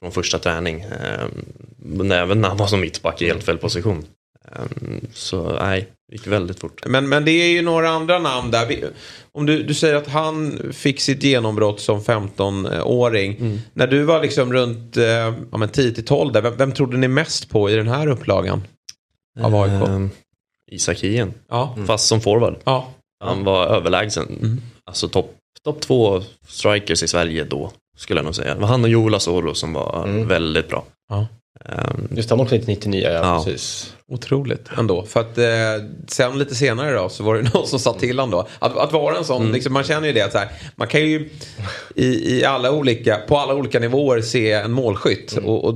från 0.03 0.11
första 0.11 0.39
träning. 0.39 0.81
Ehm, 0.81 1.45
Men 1.77 2.11
även 2.11 2.41
när 2.41 2.47
han 2.47 2.57
var 2.57 2.67
som 2.67 2.79
mittback 2.81 3.21
i 3.21 3.25
helt 3.27 3.43
fel 3.43 3.57
position. 3.57 4.05
Ehm, 4.55 5.01
Så 5.13 5.53
nej, 5.61 5.87
det 6.09 6.15
gick 6.15 6.27
väldigt 6.27 6.59
fort. 6.59 6.85
Men, 6.85 7.09
men 7.09 7.25
det 7.25 7.31
är 7.31 7.47
ju 7.47 7.61
några 7.61 7.89
andra 7.89 8.19
namn 8.19 8.51
där. 8.51 8.65
Vi, 8.65 8.83
om 9.31 9.45
du, 9.45 9.63
du 9.63 9.73
säger 9.73 9.95
att 9.95 10.07
han 10.07 10.59
fick 10.73 10.99
sitt 11.01 11.23
genombrott 11.23 11.79
som 11.81 12.01
15-åring. 12.01 13.35
Mm. 13.39 13.59
När 13.73 13.87
du 13.87 14.03
var 14.03 14.21
liksom 14.21 14.53
runt 14.53 14.97
eh, 14.97 15.03
ja, 15.51 15.57
men 15.57 15.69
10-12 15.69 16.31
där, 16.31 16.41
vem, 16.41 16.57
vem 16.57 16.71
trodde 16.71 16.97
ni 16.97 17.07
mest 17.07 17.49
på 17.49 17.69
i 17.69 17.75
den 17.75 17.87
här 17.87 18.07
upplagan? 18.07 18.63
Av 19.41 19.55
AIK? 19.55 19.71
Ehm, 19.89 20.09
Isak 20.71 20.99
Hien, 21.03 21.33
Ja. 21.49 21.75
fast 21.87 22.07
som 22.07 22.21
forward. 22.21 22.55
ja. 22.63 22.87
Han 23.23 23.43
var 23.43 23.67
överlägsen. 23.67 24.27
Mm. 24.41 24.61
Alltså 24.85 25.07
topp 25.07 25.35
top 25.63 25.81
två 25.81 26.21
strikers 26.47 27.03
i 27.03 27.07
Sverige 27.07 27.43
då, 27.43 27.71
skulle 27.97 28.17
jag 28.19 28.25
nog 28.25 28.35
säga. 28.35 28.53
Det 28.55 28.61
var 28.61 28.67
han 28.67 28.83
och 28.83 28.89
Joel 28.89 29.15
Asoro 29.15 29.53
som 29.53 29.73
var 29.73 30.03
Mm. 30.03 30.27
väldigt 30.27 30.69
bra. 30.69 30.83
Ja. 31.09 31.27
Ehm, 31.65 32.07
Just 32.11 32.29
han 32.29 32.39
också 32.39 32.55
lite 32.55 32.67
99, 32.67 33.01
ja, 33.03 33.11
Ja. 33.11 33.43
precis. 33.45 33.93
Otroligt 34.11 34.69
ändå. 34.77 35.03
För 35.03 35.19
att 35.19 35.37
eh, 35.37 35.45
sen 36.07 36.39
lite 36.39 36.55
senare 36.55 36.93
då 36.95 37.09
så 37.09 37.23
var 37.23 37.35
det 37.35 37.41
någon 37.53 37.67
som 37.67 37.79
sa 37.79 37.93
till 37.93 38.19
honom 38.19 38.31
då. 38.31 38.47
Att, 38.59 38.77
att 38.77 38.93
vara 38.93 39.17
en 39.17 39.25
sån, 39.25 39.41
Mm. 39.41 39.53
liksom, 39.53 39.73
man 39.73 39.83
känner 39.83 40.07
ju 40.07 40.13
det 40.13 40.21
att 40.21 40.31
så 40.31 40.37
här, 40.37 40.47
man 40.75 40.87
kan 40.87 41.01
ju 41.01 41.29
i, 41.95 42.37
i 42.39 42.45
alla 42.45 42.71
olika, 42.71 43.17
på 43.27 43.37
alla 43.37 43.53
olika 43.53 43.79
nivåer 43.79 44.21
se 44.21 44.51
en 44.51 44.71
målskytt. 44.71 45.31
Mm. 45.37 45.45
Och, 45.49 45.65
och 45.65 45.73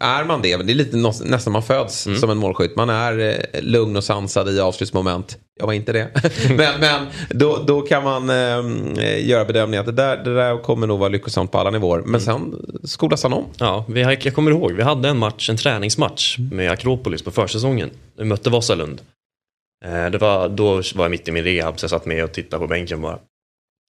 är 0.00 0.24
man 0.24 0.42
det, 0.42 0.56
det 0.56 0.72
är 0.72 0.74
lite 0.74 0.96
nästan 1.24 1.52
man 1.52 1.62
föds 1.62 2.06
Mm. 2.06 2.18
som 2.18 2.30
en 2.30 2.38
målskytt. 2.38 2.76
Man 2.76 2.90
är 2.90 3.18
eh, 3.18 3.62
lugn 3.62 3.96
och 3.96 4.04
sansad 4.04 4.48
i 4.48 4.60
avslutsmoment. 4.60 5.38
Jag 5.58 5.66
var 5.66 5.72
inte 5.72 5.92
det. 5.92 6.08
men 6.48 6.80
men 6.80 7.06
då, 7.30 7.58
då 7.66 7.80
kan 7.80 8.04
man 8.04 8.30
eh, 8.30 9.28
göra 9.28 9.44
bedömningen 9.44 9.80
att 9.80 9.96
det 9.96 10.02
där, 10.02 10.16
det 10.16 10.34
där 10.34 10.62
kommer 10.62 10.86
nog 10.86 10.98
vara 10.98 11.08
lyckosamt 11.08 11.52
på 11.52 11.58
alla 11.58 11.70
nivåer. 11.70 11.98
Mm. 11.98 12.10
Men 12.10 12.20
sen 12.20 12.54
skolas 12.84 13.22
han 13.22 13.32
om. 13.32 13.44
Ja, 13.58 13.84
vi, 13.88 14.00
jag 14.00 14.34
kommer 14.34 14.50
ihåg, 14.50 14.72
vi 14.72 14.82
hade 14.82 15.08
en 15.08 15.18
match, 15.18 15.50
en 15.50 15.56
träningsmatch 15.56 16.38
med 16.38 16.70
Akropolis 16.70 17.22
på 17.22 17.30
försäsongen. 17.30 17.69
Vi 18.16 18.24
mötte 18.24 18.50
Vasalund. 18.50 19.00
Eh, 19.84 20.10
Det 20.10 20.18
var, 20.18 20.48
då 20.48 20.74
var 20.74 21.04
jag 21.04 21.10
mitt 21.10 21.28
i 21.28 21.32
min 21.32 21.44
rehab 21.44 21.78
så 21.80 21.84
jag 21.84 21.90
satt 21.90 22.06
med 22.06 22.24
och 22.24 22.32
tittade 22.32 22.60
på 22.60 22.66
bänken 22.66 23.00
bara. 23.02 23.18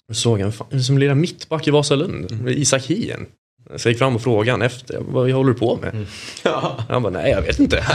Då 0.07 0.13
såg 0.13 0.39
jag, 0.39 0.43
"Vem 0.45 0.51
fan 0.51 0.67
är 0.71 0.75
det 0.75 0.83
som 0.83 0.97
lirar 0.97 1.15
mittback 1.15 1.67
i 1.67 1.71
Vasalund? 1.71 2.47
Isak 2.49 2.83
Hien. 2.85 3.25
Så 3.75 3.87
jag 3.87 3.91
gick 3.91 3.99
fram 3.99 4.15
och 4.15 4.21
frågade 4.21 4.51
han 4.51 4.61
efter, 4.61 4.97
vad 4.99 5.31
håller 5.31 5.53
du 5.53 5.59
på 5.59 5.75
med? 5.81 6.05
Han 6.89 7.03
bara, 7.03 7.09
nej 7.13 7.31
jag 7.31 7.41
vet 7.41 7.59
inte. 7.59 7.85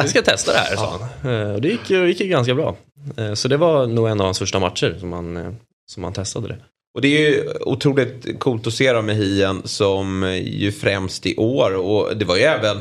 Vi 0.02 0.08
ska 0.08 0.22
testa 0.22 0.52
det 0.52 0.58
här, 0.58 0.76
sa 0.76 1.00
han. 1.22 1.32
Eh, 1.32 1.54
Och 1.54 1.60
det 1.60 1.68
gick, 1.68 1.90
gick 1.90 2.18
ganska 2.30 2.54
bra. 2.54 2.76
Eh, 3.16 3.34
Så 3.34 3.48
det 3.48 3.56
var 3.56 3.86
nog 3.86 4.08
en 4.08 4.20
av 4.20 4.24
hans 4.24 4.38
första 4.38 4.58
matcher 4.60 4.96
som 5.00 5.12
han, 5.12 5.56
som 5.90 6.04
han 6.04 6.12
testade 6.12 6.48
det. 6.48 6.56
Och 6.94 7.00
det 7.02 7.08
är 7.08 7.30
ju 7.30 7.52
otroligt 7.60 8.38
coolt 8.38 8.66
att 8.66 8.72
se 8.74 8.92
dem 8.92 9.06
med 9.06 9.16
Hien 9.16 9.62
som 9.64 10.22
ju 10.44 10.72
främst 10.72 11.26
i 11.26 11.36
år 11.36 11.74
och 11.76 12.16
det 12.16 12.24
var 12.24 12.36
ju 12.36 12.42
även 12.42 12.76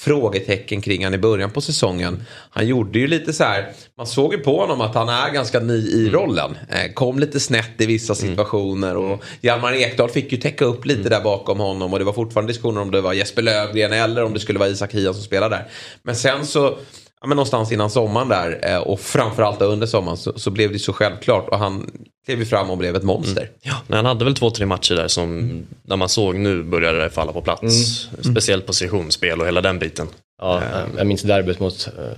frågetecken 0.00 0.80
kring 0.80 1.04
han 1.04 1.14
i 1.14 1.18
början 1.18 1.50
på 1.50 1.60
säsongen. 1.60 2.22
Han 2.50 2.66
gjorde 2.66 2.98
ju 2.98 3.06
lite 3.06 3.32
så 3.32 3.44
här, 3.44 3.68
man 3.96 4.06
såg 4.06 4.32
ju 4.34 4.38
på 4.38 4.60
honom 4.60 4.80
att 4.80 4.94
han 4.94 5.08
är 5.08 5.30
ganska 5.30 5.60
ny 5.60 5.74
i 5.74 6.10
rollen. 6.10 6.58
Eh, 6.68 6.92
Kom 6.94 7.18
lite 7.18 7.40
snett 7.40 7.80
i 7.80 7.86
vissa 7.86 8.14
situationer 8.14 8.96
och 8.96 9.24
Hjalmar 9.40 9.72
Ekdal 9.72 10.08
fick 10.08 10.32
ju 10.32 10.38
täcka 10.38 10.64
upp 10.64 10.86
lite 10.86 11.08
där 11.08 11.20
bakom 11.20 11.58
honom 11.58 11.92
och 11.92 11.98
det 11.98 12.04
var 12.04 12.12
fortfarande 12.12 12.50
diskussioner 12.52 12.80
om 12.80 12.90
det 12.90 13.00
var 13.00 13.12
Jesper 13.12 13.42
Löfgren 13.42 13.92
eller 13.92 14.24
om 14.24 14.34
det 14.34 14.40
skulle 14.40 14.58
vara 14.58 14.68
Isak 14.68 14.94
Hien 14.94 15.14
som 15.14 15.22
spelade 15.22 15.56
där. 15.56 15.68
Men 16.02 16.16
sen 16.16 16.46
så 16.46 16.78
Ja, 17.22 17.26
men 17.26 17.36
någonstans 17.36 17.72
innan 17.72 17.90
sommaren 17.90 18.28
där 18.28 18.60
eh, 18.62 18.78
och 18.78 19.00
framförallt 19.00 19.62
under 19.62 19.86
sommaren 19.86 20.16
så, 20.16 20.38
så 20.38 20.50
blev 20.50 20.72
det 20.72 20.78
så 20.78 20.92
självklart 20.92 21.48
och 21.48 21.58
han 21.58 21.90
klev 22.24 22.38
ju 22.38 22.44
fram 22.44 22.70
och 22.70 22.78
blev 22.78 22.96
ett 22.96 23.02
monster. 23.02 23.50
Ja, 23.62 23.76
men 23.86 23.96
han 23.96 24.06
hade 24.06 24.24
väl 24.24 24.34
två, 24.34 24.50
tre 24.50 24.66
matcher 24.66 24.94
där 24.94 25.08
som, 25.08 25.50
där 25.82 25.96
man 25.96 26.08
såg 26.08 26.36
nu 26.36 26.62
började 26.62 27.00
det 27.00 27.10
falla 27.10 27.32
på 27.32 27.42
plats. 27.42 28.08
Speciellt 28.20 28.66
positionsspel 28.66 29.40
och 29.40 29.46
hela 29.46 29.60
den 29.60 29.78
biten. 29.78 30.08
Ja, 30.42 30.62
jag 30.96 31.06
minns 31.06 31.22
derbyt 31.22 31.60
mot 31.60 31.88
uh, 31.98 32.12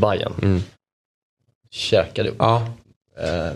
Bayern. 0.00 0.34
Mm. 0.42 0.62
Käkade 1.70 2.30
upp. 2.30 2.36
Ja. 2.38 2.66
Uh, 3.20 3.52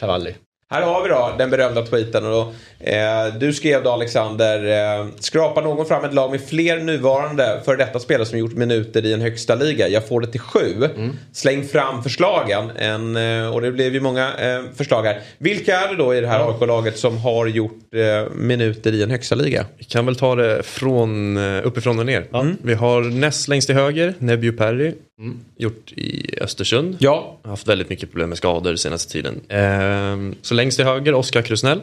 Cavalli. 0.00 0.34
Här 0.70 0.82
har 0.82 1.02
vi 1.02 1.08
då 1.08 1.34
den 1.38 1.50
berömda 1.50 1.82
tweeten. 1.82 2.26
Och 2.26 2.30
då, 2.30 2.52
eh, 2.90 3.34
du 3.40 3.52
skrev 3.52 3.82
då 3.82 3.90
Alexander, 3.90 4.64
eh, 5.00 5.06
skrapar 5.18 5.62
någon 5.62 5.86
fram 5.86 6.04
ett 6.04 6.14
lag 6.14 6.30
med 6.30 6.40
fler 6.40 6.80
nuvarande 6.80 7.60
för 7.64 7.76
detta 7.76 7.98
spelare 7.98 8.26
som 8.26 8.38
gjort 8.38 8.52
minuter 8.52 9.04
i 9.06 9.12
en 9.12 9.20
högsta 9.20 9.54
liga. 9.54 9.88
Jag 9.88 10.08
får 10.08 10.20
det 10.20 10.26
till 10.26 10.40
sju. 10.40 10.88
Släng 11.32 11.64
fram 11.64 12.02
förslagen. 12.02 12.70
En, 12.76 13.16
eh, 13.16 13.54
och 13.54 13.60
det 13.60 13.72
blev 13.72 13.94
ju 13.94 14.00
många 14.00 14.34
eh, 14.38 14.62
förslag 14.76 15.02
här. 15.02 15.20
Vilka 15.38 15.80
är 15.80 15.88
det 15.88 15.96
då 15.96 16.14
i 16.14 16.20
det 16.20 16.28
här 16.28 16.48
AIK-laget 16.50 16.98
som 16.98 17.18
har 17.18 17.46
gjort 17.46 17.94
eh, 17.94 18.32
minuter 18.34 18.92
i 18.92 19.02
en 19.02 19.10
högsta 19.10 19.34
liga? 19.34 19.66
Vi 19.78 19.84
kan 19.84 20.06
väl 20.06 20.16
ta 20.16 20.34
det 20.34 20.62
från, 20.62 21.36
eh, 21.36 21.66
uppifrån 21.66 21.98
och 21.98 22.06
ner. 22.06 22.26
Vi 22.62 22.74
har 22.74 23.00
näst 23.00 23.48
längst 23.48 23.68
till 23.68 23.76
höger, 23.76 24.14
Nebio 24.18 24.52
Perry. 24.52 24.94
Gjort 25.56 25.92
i 25.92 26.38
Östersund. 26.40 26.96
Ja, 27.00 27.38
Har 27.42 27.50
haft 27.50 27.68
väldigt 27.68 27.88
mycket 27.88 28.10
problem 28.10 28.28
med 28.28 28.38
skador 28.38 28.76
senaste 28.76 29.12
tiden. 29.12 29.40
Ehm, 29.48 30.34
så 30.42 30.54
längst 30.54 30.76
till 30.78 30.86
höger, 30.86 31.14
Oskar 31.14 31.42
Krusnell. 31.42 31.80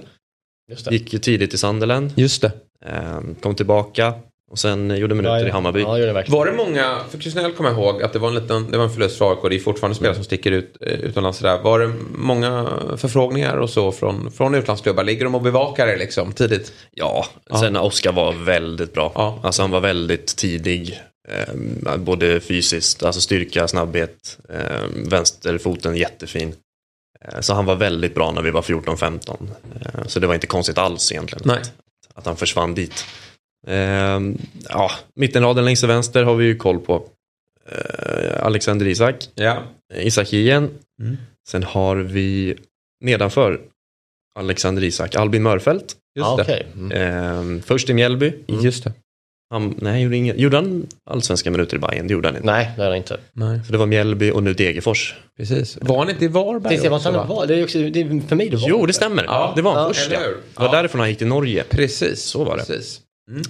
Just 0.72 0.86
det. 0.86 0.92
Gick 0.92 1.14
ju 1.14 1.20
tidigt 1.20 1.54
i 1.54 1.58
Sunderland. 1.58 2.12
just 2.16 2.42
det. 2.42 2.52
Ehm, 2.86 3.36
kom 3.42 3.56
tillbaka. 3.56 4.14
Och 4.52 4.60
sen 4.60 4.98
gjorde 4.98 5.16
minuter 5.16 5.48
i 5.48 5.50
Hammarby. 5.50 5.80
Ja, 5.82 5.86
det 5.94 6.00
gjorde 6.00 6.06
det 6.06 6.14
verkligen. 6.14 6.38
Var 6.40 6.46
det 6.46 6.52
många, 6.52 7.00
för 7.10 7.18
Krusnell 7.18 7.52
kommer 7.52 7.70
jag 7.70 7.80
ihåg 7.80 8.04
att 8.04 8.14
det 8.14 8.20
var 8.20 8.28
en, 8.28 8.36
liten, 8.36 8.72
det 8.72 8.78
var 8.78 8.86
en 8.86 8.92
förlust 8.92 9.18
för 9.18 9.32
AIK. 9.32 9.40
Det 9.50 9.56
är 9.56 9.60
fortfarande 9.60 9.96
spelare 9.96 10.16
som 10.16 10.24
sticker 10.24 10.52
ut 10.52 10.78
eh, 10.82 10.94
utomlands. 10.94 11.38
Sådär. 11.38 11.60
Var 11.64 11.80
det 11.80 11.92
många 12.16 12.70
förfrågningar 12.98 13.58
och 13.58 13.70
så 13.70 13.92
från, 13.92 14.32
från 14.32 14.56
utlandsklubbar? 14.56 15.04
Ligger 15.04 15.24
de 15.24 15.36
och 15.36 15.42
bevakar 15.42 15.88
det 15.88 15.98
liksom 15.98 16.32
tidigt? 16.34 16.74
Ja, 16.92 17.26
sen 17.60 17.78
Oskar 17.78 18.12
var 18.12 18.34
väldigt 18.34 18.94
bra. 18.94 19.12
Ja. 19.16 19.40
Alltså 19.44 19.62
han 19.62 19.72
var 19.72 19.80
väldigt 19.80 20.36
tidig. 20.36 21.00
Eh, 21.30 21.98
både 21.98 22.40
fysiskt, 22.40 23.04
alltså 23.04 23.22
styrka, 23.22 23.68
snabbhet. 23.68 24.40
Eh, 24.50 24.84
vänsterfoten 24.96 25.96
jättefin. 25.98 26.56
Eh, 27.22 27.40
så 27.40 27.54
han 27.54 27.66
var 27.66 27.76
väldigt 27.76 28.16
bra 28.16 28.32
när 28.32 28.42
vi 28.42 28.52
var 28.52 28.62
14-15. 28.62 29.48
Eh, 29.82 30.06
så 30.08 30.20
det 30.20 30.28
var 30.28 30.34
inte 30.34 30.48
konstigt 30.48 30.78
alls 30.78 31.12
egentligen. 31.12 31.44
Nej. 31.46 31.62
Att 32.14 32.26
han 32.26 32.38
försvann 32.38 32.76
dit. 32.76 33.06
Eh, 33.68 34.20
ja, 34.70 34.92
mittenraden 35.16 35.66
längst 35.66 35.82
till 35.82 35.88
vänster 35.90 36.24
har 36.24 36.36
vi 36.36 36.46
ju 36.46 36.56
koll 36.58 36.80
på. 36.80 37.08
eh, 37.70 38.46
Alexander 38.46 38.86
Isak, 38.88 39.16
Ja. 39.36 39.64
Isak 39.94 40.28
Hien. 40.30 40.70
Mm. 41.02 41.18
Sen 41.48 41.64
har 41.64 41.96
vi 41.96 42.58
nedanför 43.04 43.62
Alexander 44.40 44.84
Isak, 44.84 45.16
Albin 45.16 45.44
Mörfelt. 45.44 45.96
Just 46.16 46.38
det. 46.38 46.44
okej. 46.44 46.68
Mm. 46.76 47.62
Först 47.62 47.90
i 47.90 47.94
Mjällby. 47.94 48.34
Just 48.48 48.84
det. 48.84 48.94
Han, 49.54 49.76
nej, 49.82 50.04
gjorde, 50.04 50.18
ingen, 50.18 50.40
gjorde 50.40 50.58
han 50.58 50.88
allsvenska 51.10 51.52
minuter 51.52 51.78
i 51.78 51.80
Bayern? 51.80 52.08
Det 52.08 52.14
gjorde 52.14 52.28
han 52.28 52.36
inte. 52.36 52.46
Nej, 52.52 52.72
det 52.78 52.82
är 52.84 52.88
han 52.88 52.98
inte. 52.98 53.18
Nej, 53.34 53.60
Så 53.66 53.72
det 53.72 53.78
var 53.78 53.86
Mjällby 53.86 54.32
och 54.32 54.44
nu 54.44 54.54
Degerfors. 54.54 55.16
precis. 55.38 55.78
Var 55.82 55.98
han 56.00 56.10
inte 56.10 56.26
i 56.26 56.28
Varberg 56.28 56.90
var 56.90 56.96
också, 56.98 57.12
va? 57.12 57.26
var, 57.26 57.46
det 57.46 57.56
är 57.56 57.64
också, 57.64 57.78
det 57.78 58.02
är 58.02 58.28
för 58.28 58.36
mig 58.36 58.50
det 58.50 58.58
var. 58.58 58.70
Jo, 58.70 58.86
det 58.86 58.94
stämmer. 58.94 59.24
Ja. 59.24 59.54
det 59.56 59.62
var 59.62 59.74
han 59.74 59.82
Ja, 59.82 59.88
först. 59.88 60.12
Ja. 60.12 60.20
Det 60.20 60.26
var 60.60 60.66
Ja. 60.66 60.72
därifrån 60.72 61.00
han 61.00 61.10
gick 61.10 61.18
till 61.18 61.28
Norge. 61.28 61.64
Precis. 61.70 62.22
Så 62.24 62.44
var 62.44 62.58
det. 62.58 62.64
Precis. 62.66 63.00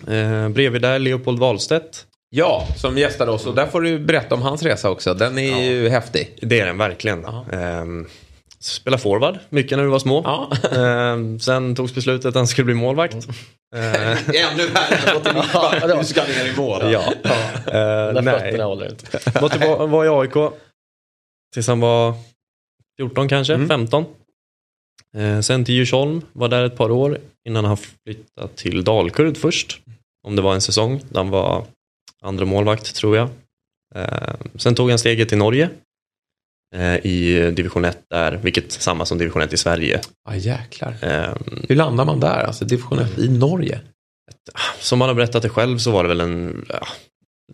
Eh, 0.08 0.50
bredvid 0.50 0.82
där 0.82 1.00
Leopold 1.00 1.40
Wahlstedt. 1.40 2.06
Ja, 2.30 2.68
som 2.78 2.98
gästade 2.98 3.32
oss. 3.32 3.46
Och 3.46 3.56
där 3.56 3.66
får 3.68 3.82
du 3.82 4.00
berätta 4.00 4.36
om 4.36 4.42
hans 4.42 4.64
resa 4.64 4.90
också. 4.90 5.14
Den 5.14 5.38
är 5.38 5.64
ju 5.64 5.90
häftig. 5.90 6.38
Det 6.42 6.60
är 6.60 6.66
den 6.66 6.78
verkligen. 6.78 7.22
Ja. 7.24 7.46
Spela 8.64 8.98
forward 8.98 9.40
mycket 9.50 9.78
när 9.78 9.84
vi 9.84 9.90
var 9.90 10.00
små. 10.00 10.22
Ja. 10.26 10.52
Ehm, 10.78 11.40
sen 11.40 11.76
togs 11.76 11.96
beslutet 11.96 12.26
att 12.26 12.36
han 12.36 12.48
skulle 12.48 12.66
bli 12.66 12.74
målvakt. 12.74 13.14
Ehm, 13.16 13.26
Ännu 14.34 14.68
värre. 14.68 15.14
Gå 15.14 15.20
till 15.20 15.34
mittback. 15.34 15.78
Ja, 15.82 15.98
Du 15.98 16.06
ska 16.06 16.24
ner 16.24 16.54
i 16.54 16.56
mål. 16.58 16.92
ja. 16.92 17.04
Ehm, 17.04 18.16
där 18.16 18.22
nej. 18.22 18.40
fötterna 18.40 18.64
håller 18.64 18.90
inte. 18.90 19.20
Var, 19.42 19.50
tillbaka, 19.50 19.86
var 19.86 20.06
i 20.06 20.10
AIK 20.10 20.54
tills 21.54 21.68
han 21.68 21.80
var 21.80 22.14
14 23.00 23.28
kanske, 23.30 23.54
Mm. 23.54 23.68
15. 23.68 24.06
Eh, 25.18 25.40
sen 25.40 25.66
till 25.66 25.76
Djursholm, 25.76 26.22
var 26.34 26.48
där 26.48 26.64
ett 26.64 26.78
par 26.78 26.92
år 26.92 27.18
innan 27.48 27.66
han 27.66 27.78
flyttade 27.78 28.48
till 28.56 28.84
Dalkurd 28.84 29.38
först. 29.38 29.82
Om 30.28 30.36
det 30.36 30.42
var 30.42 30.54
en 30.54 30.62
säsong, 30.62 31.02
där 31.10 31.20
han 31.20 31.30
var 31.30 31.66
andra 32.22 32.46
målvakt 32.46 32.96
tror 32.96 33.18
jag. 33.18 33.30
Eh, 33.96 34.34
sen 34.56 34.76
tog 34.76 34.90
han 34.90 35.00
steget 35.00 35.30
till 35.30 35.38
Norge 35.38 35.64
eh, 35.64 35.70
i 37.04 37.52
division 37.56 37.86
1 37.86 37.98
där, 38.10 38.40
vilket 38.44 38.72
samma 38.72 39.06
som 39.06 39.18
division 39.18 39.42
1 39.42 39.54
i 39.54 39.58
Sverige. 39.58 40.00
Ja, 40.30 40.36
jäklar. 40.36 40.96
Eh, 41.02 41.36
Hur 41.70 41.76
landar 41.76 42.06
man 42.06 42.20
där? 42.20 42.44
Alltså 42.44 42.66
division 42.66 43.00
1 43.00 43.20
i 43.20 43.30
Norge? 43.30 43.80
som 44.80 45.02
han 45.02 45.08
har 45.10 45.16
berättat 45.16 45.42
det 45.44 45.50
själv 45.50 45.78
så 45.78 45.92
var 45.92 46.04
det 46.04 46.10
väl 46.10 46.22
en, 46.22 46.66
ja, 46.70 46.88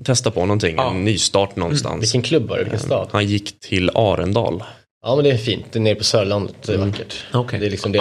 testa 0.06 0.32
på 0.32 0.40
någonting, 0.40 0.76
Ja. 0.76 0.92
en 0.92 1.04
nystart 1.06 1.56
någonstans. 1.56 2.04
Vilken 2.04 2.22
klubb 2.22 2.48
var 2.50 2.58
det? 2.58 2.64
Vilken 2.64 2.80
Eh, 2.80 2.86
stad? 2.86 3.08
Han 3.12 3.26
gick 3.28 3.60
till 3.60 3.90
Arendal. 3.96 4.64
Ja 5.06 5.16
men 5.16 5.24
det 5.26 5.32
är 5.32 5.38
fint, 5.38 5.66
det 5.72 5.80
är 5.80 5.82
nere 5.82 5.96
på 5.96 6.04
Sörlandet, 6.04 6.56
det 6.66 6.74
är 6.74 6.78
vackert. 6.78 7.16
Okej. 7.34 7.60
Det 7.60 7.66
är 7.66 7.70
liksom 7.70 7.96
i 7.96 7.98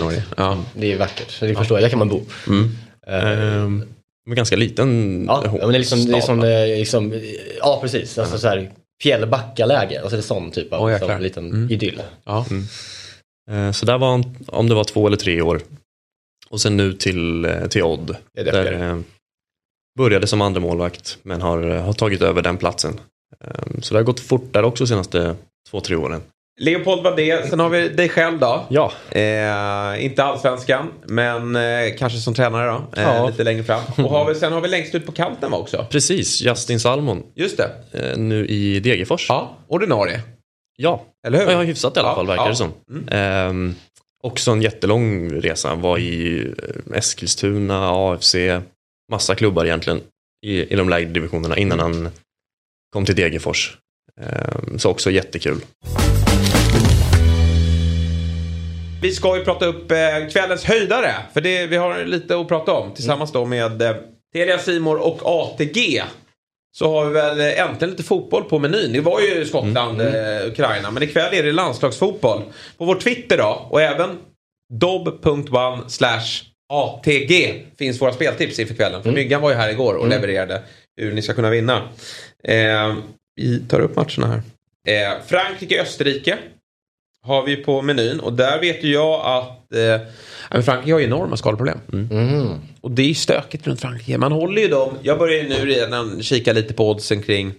Norge. 0.00 0.22
Ja. 0.36 0.58
Det 0.74 0.92
är 0.92 0.98
vackert, 0.98 1.30
så 1.30 1.44
det 1.44 1.54
förstår 1.54 1.78
jag, 1.78 1.84
där 1.84 1.90
kan 1.90 1.98
man 1.98 2.08
bo. 2.08 2.20
Mm. 2.48 2.70
Eh, 3.06 3.54
Ehm, 3.62 3.84
men 4.26 4.36
ganska 4.36 4.56
liten 4.56 5.24
ja, 5.28 5.42
ja, 5.44 5.50
men 5.52 5.68
det 5.68 5.76
är 5.76 5.78
liksom, 5.78 6.04
det 6.04 6.12
är 6.12 6.20
stad, 6.20 6.24
som, 6.24 6.42
eh, 6.42 6.66
liksom, 6.66 7.20
ja 7.60 7.78
precis, 7.82 8.18
alltså 8.18 8.38
så 8.38 8.48
här 8.48 8.70
fjällbackaläge, 9.02 10.00
alltså 10.00 10.16
det 10.16 10.20
är 10.20 10.22
sån 10.22 10.50
typ 10.50 10.72
av 10.72 10.90
liksom, 10.90 11.08
jäklar. 11.08 11.20
liten 11.20 11.50
Mm. 11.50 11.70
idyll. 11.70 12.02
Ja. 12.24 12.46
Eh, 13.50 13.72
Så 13.72 13.86
där 13.86 13.98
var 13.98 14.10
han, 14.10 14.36
om 14.46 14.68
det 14.68 14.74
var 14.74 14.84
två 14.84 15.06
eller 15.06 15.16
tre 15.16 15.42
år. 15.42 15.60
Och 16.50 16.60
sen 16.60 16.76
nu 16.76 16.92
till, 16.92 17.44
eh, 17.44 17.66
till 17.66 17.82
Odd. 17.82 18.16
Det 18.34 18.42
det 18.42 18.50
där, 18.50 18.90
eh, 18.90 19.00
började 19.98 20.26
som 20.26 20.40
andra 20.40 20.60
målvakt 20.60 21.18
men 21.22 21.42
har, 21.42 21.62
har 21.62 21.92
tagit 21.92 22.22
över 22.22 22.42
den 22.42 22.56
platsen. 22.56 23.00
Så 23.82 23.94
det 23.94 23.98
har 23.98 24.04
gått 24.04 24.20
fort 24.20 24.52
där 24.52 24.62
också 24.62 24.84
de 24.84 24.88
senaste 24.88 25.36
två, 25.70 25.80
tre 25.80 25.96
åren. 25.96 26.20
Leopold 26.58 27.02
var 27.02 27.16
det. 27.16 27.48
Sen 27.50 27.60
har 27.60 27.68
vi 27.68 27.88
dig 27.88 28.08
själv 28.08 28.38
då. 28.38 28.66
Ja, 28.68 28.92
Eh, 29.10 30.04
inte 30.04 30.24
allsvenskan, 30.24 30.92
men 31.06 31.56
eh, 31.56 31.96
kanske 31.98 32.18
som 32.18 32.34
tränare 32.34 32.66
då. 32.70 33.00
Eh, 33.00 33.02
Ja. 33.02 33.26
Lite 33.28 33.44
längre 33.44 33.64
fram. 33.64 33.82
Och 33.96 34.10
har 34.10 34.28
vi, 34.28 34.34
sen 34.34 34.52
har 34.52 34.60
vi 34.60 34.68
längst 34.68 34.94
ut 34.94 35.06
på 35.06 35.12
kanten 35.12 35.50
va, 35.50 35.58
också. 35.58 35.86
precis. 35.90 36.42
Justin 36.42 36.80
Salmon. 36.80 37.22
Just 37.34 37.56
det. 37.56 37.70
eh, 37.92 38.16
Nu 38.18 38.46
i 38.46 38.80
Degerfors. 38.80 39.26
Ja, 39.28 39.56
ordinarie. 39.68 40.20
Ja, 40.76 41.04
Eller 41.26 41.38
hur? 41.38 41.44
ja 41.44 41.50
jag 41.50 41.58
har 41.58 41.64
hyfsat 41.64 41.96
i 41.96 42.00
alla 42.00 42.08
Ja, 42.08 42.14
fall 42.14 42.26
verkar 42.26 42.42
ja. 42.44 42.48
det 42.48 42.56
som. 42.56 42.72
Mm. 42.90 43.08
Ehm, 43.10 43.74
också 44.22 44.50
en 44.50 44.62
jättelång 44.62 45.30
resa. 45.32 45.74
Var 45.74 45.98
i 45.98 46.40
eh, 46.92 46.98
Eskilstuna, 46.98 47.90
AFC, 47.90 48.34
massa 49.12 49.34
klubbar 49.34 49.64
egentligen 49.64 50.00
i, 50.46 50.72
i 50.72 50.76
de 50.76 50.88
lägre 50.88 51.08
divisionerna 51.10 51.56
innan 51.56 51.78
han 51.80 52.08
kom 52.92 53.04
till 53.04 53.14
Degerfors. 53.16 53.76
Ehm, 54.20 54.78
så 54.78 54.90
också 54.90 55.10
jättekul. 55.10 55.60
Vi 59.02 59.12
ska 59.12 59.36
ju 59.36 59.44
prata 59.44 59.66
upp 59.66 59.90
eh, 59.90 60.28
kvällens 60.32 60.64
höjdare. 60.64 61.14
För 61.32 61.40
det, 61.40 61.66
vi 61.66 61.76
har 61.76 62.04
lite 62.04 62.40
att 62.40 62.48
prata 62.48 62.72
om. 62.72 62.94
Tillsammans 62.94 63.32
då 63.32 63.44
med 63.44 63.82
eh, 63.82 63.96
Telia 64.32 64.58
Simor 64.58 64.96
och 64.96 65.20
ATG. 65.24 66.02
Så 66.76 66.92
har 66.92 67.06
vi 67.06 67.12
väl 67.12 67.40
eh, 67.40 67.60
äntligen 67.60 67.90
lite 67.90 68.02
fotboll 68.02 68.44
på 68.44 68.58
menyn. 68.58 68.92
Det 68.92 69.00
var 69.00 69.20
ju 69.20 69.44
Skottland, 69.44 70.00
eh, 70.00 70.46
Ukraina. 70.46 70.90
Men 70.90 71.02
ikväll 71.02 71.34
är 71.34 71.42
det 71.42 71.52
landslagsfotboll. 71.52 72.42
På 72.78 72.84
vår 72.84 72.94
Twitter 72.94 73.38
då. 73.38 73.66
Och 73.70 73.82
även 73.82 74.18
dob.one 74.72 75.82
ATG 76.72 77.64
finns 77.78 78.02
våra 78.02 78.12
speltips 78.12 78.58
inför 78.58 78.74
kvällen. 78.74 79.02
För 79.02 79.12
Myggan 79.12 79.42
var 79.42 79.50
ju 79.50 79.56
här 79.56 79.70
igår 79.70 79.94
och 79.94 80.08
levererade 80.08 80.62
hur 80.96 81.12
ni 81.12 81.22
ska 81.22 81.34
kunna 81.34 81.50
vinna. 81.50 81.88
Eh, 82.44 82.94
vi 83.36 83.60
tar 83.68 83.80
upp 83.80 83.96
matcherna 83.96 84.26
här. 84.26 84.42
Eh, 84.88 85.16
Frankrike-Österrike 85.26 86.36
har 87.26 87.42
vi 87.46 87.56
på 87.56 87.82
menyn. 87.82 88.20
Och 88.20 88.32
där 88.32 88.60
vet 88.60 88.84
ju 88.84 88.92
jag 88.92 89.20
att 89.26 89.74
eh, 89.74 90.62
Frankrike 90.62 90.92
har 90.92 90.98
ju 91.00 91.06
enorma 91.06 91.36
skadeproblem. 91.36 91.78
Mm. 91.92 92.48
Och 92.80 92.90
det 92.90 93.02
är 93.02 93.06
ju 93.06 93.14
stökigt 93.14 93.66
runt 93.66 93.80
Frankrike. 93.80 94.18
Man 94.18 94.32
håller 94.32 94.62
ju 94.62 94.68
dem. 94.68 94.94
Jag 95.02 95.18
börjar 95.18 95.42
ju 95.42 95.48
nu 95.48 95.66
redan 95.66 96.22
kika 96.22 96.52
lite 96.52 96.74
på 96.74 96.90
oddsen 96.90 97.22
kring 97.22 97.52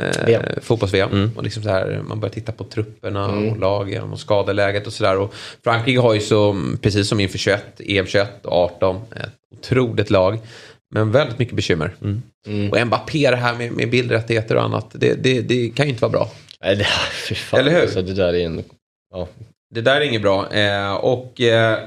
eh, 0.00 0.26
VM. 0.26 0.42
fotbolls-VM. 0.62 1.10
Mm. 1.12 1.30
Och 1.36 1.42
liksom 1.44 1.62
så 1.62 1.68
här, 1.68 2.02
man 2.08 2.20
börjar 2.20 2.32
titta 2.32 2.52
på 2.52 2.64
trupperna 2.64 3.24
Mm. 3.24 3.48
och 3.52 3.58
lagen 3.58 4.12
och 4.12 4.20
skadeläget 4.20 4.86
och 4.86 4.92
sådär. 4.92 5.18
Och 5.18 5.34
Frankrike 5.64 6.00
har 6.00 6.14
ju 6.14 6.20
så, 6.20 6.56
precis 6.82 7.08
som 7.08 7.20
inför 7.20 7.38
21, 7.38 7.80
EM 7.86 8.06
21 8.06 8.46
och 8.46 8.52
18, 8.52 8.96
ett 8.96 9.32
otroligt 9.58 10.10
lag. 10.10 10.38
Men 10.94 11.10
väldigt 11.12 11.38
mycket 11.38 11.54
bekymmer. 11.56 11.94
Mm. 12.02 12.70
Och 12.72 12.86
Mbappé 12.86 13.30
det 13.30 13.36
här 13.36 13.54
med, 13.54 13.72
med 13.72 13.90
bildrättigheter 13.90 14.56
och 14.56 14.62
annat. 14.62 14.86
Det, 14.92 15.14
det, 15.14 15.40
det 15.40 15.70
kan 15.76 15.86
ju 15.86 15.90
inte 15.90 16.02
vara 16.02 16.12
bra. 16.12 16.30
Nej, 16.64 16.76
det, 16.76 16.84
fy 17.28 17.34
fan. 17.34 17.60
Eller 17.60 17.70
hur? 17.70 17.80
Alltså, 17.80 18.02
det 18.02 18.14
där 18.14 18.34
är 18.34 18.46
en... 18.46 18.64
Ja. 19.14 19.28
Det 19.74 19.80
där 19.80 19.96
är 19.96 20.00
inget 20.00 20.22
bra. 20.22 20.52
Eh, 20.52 20.94
och 20.94 21.40
eh, 21.40 21.78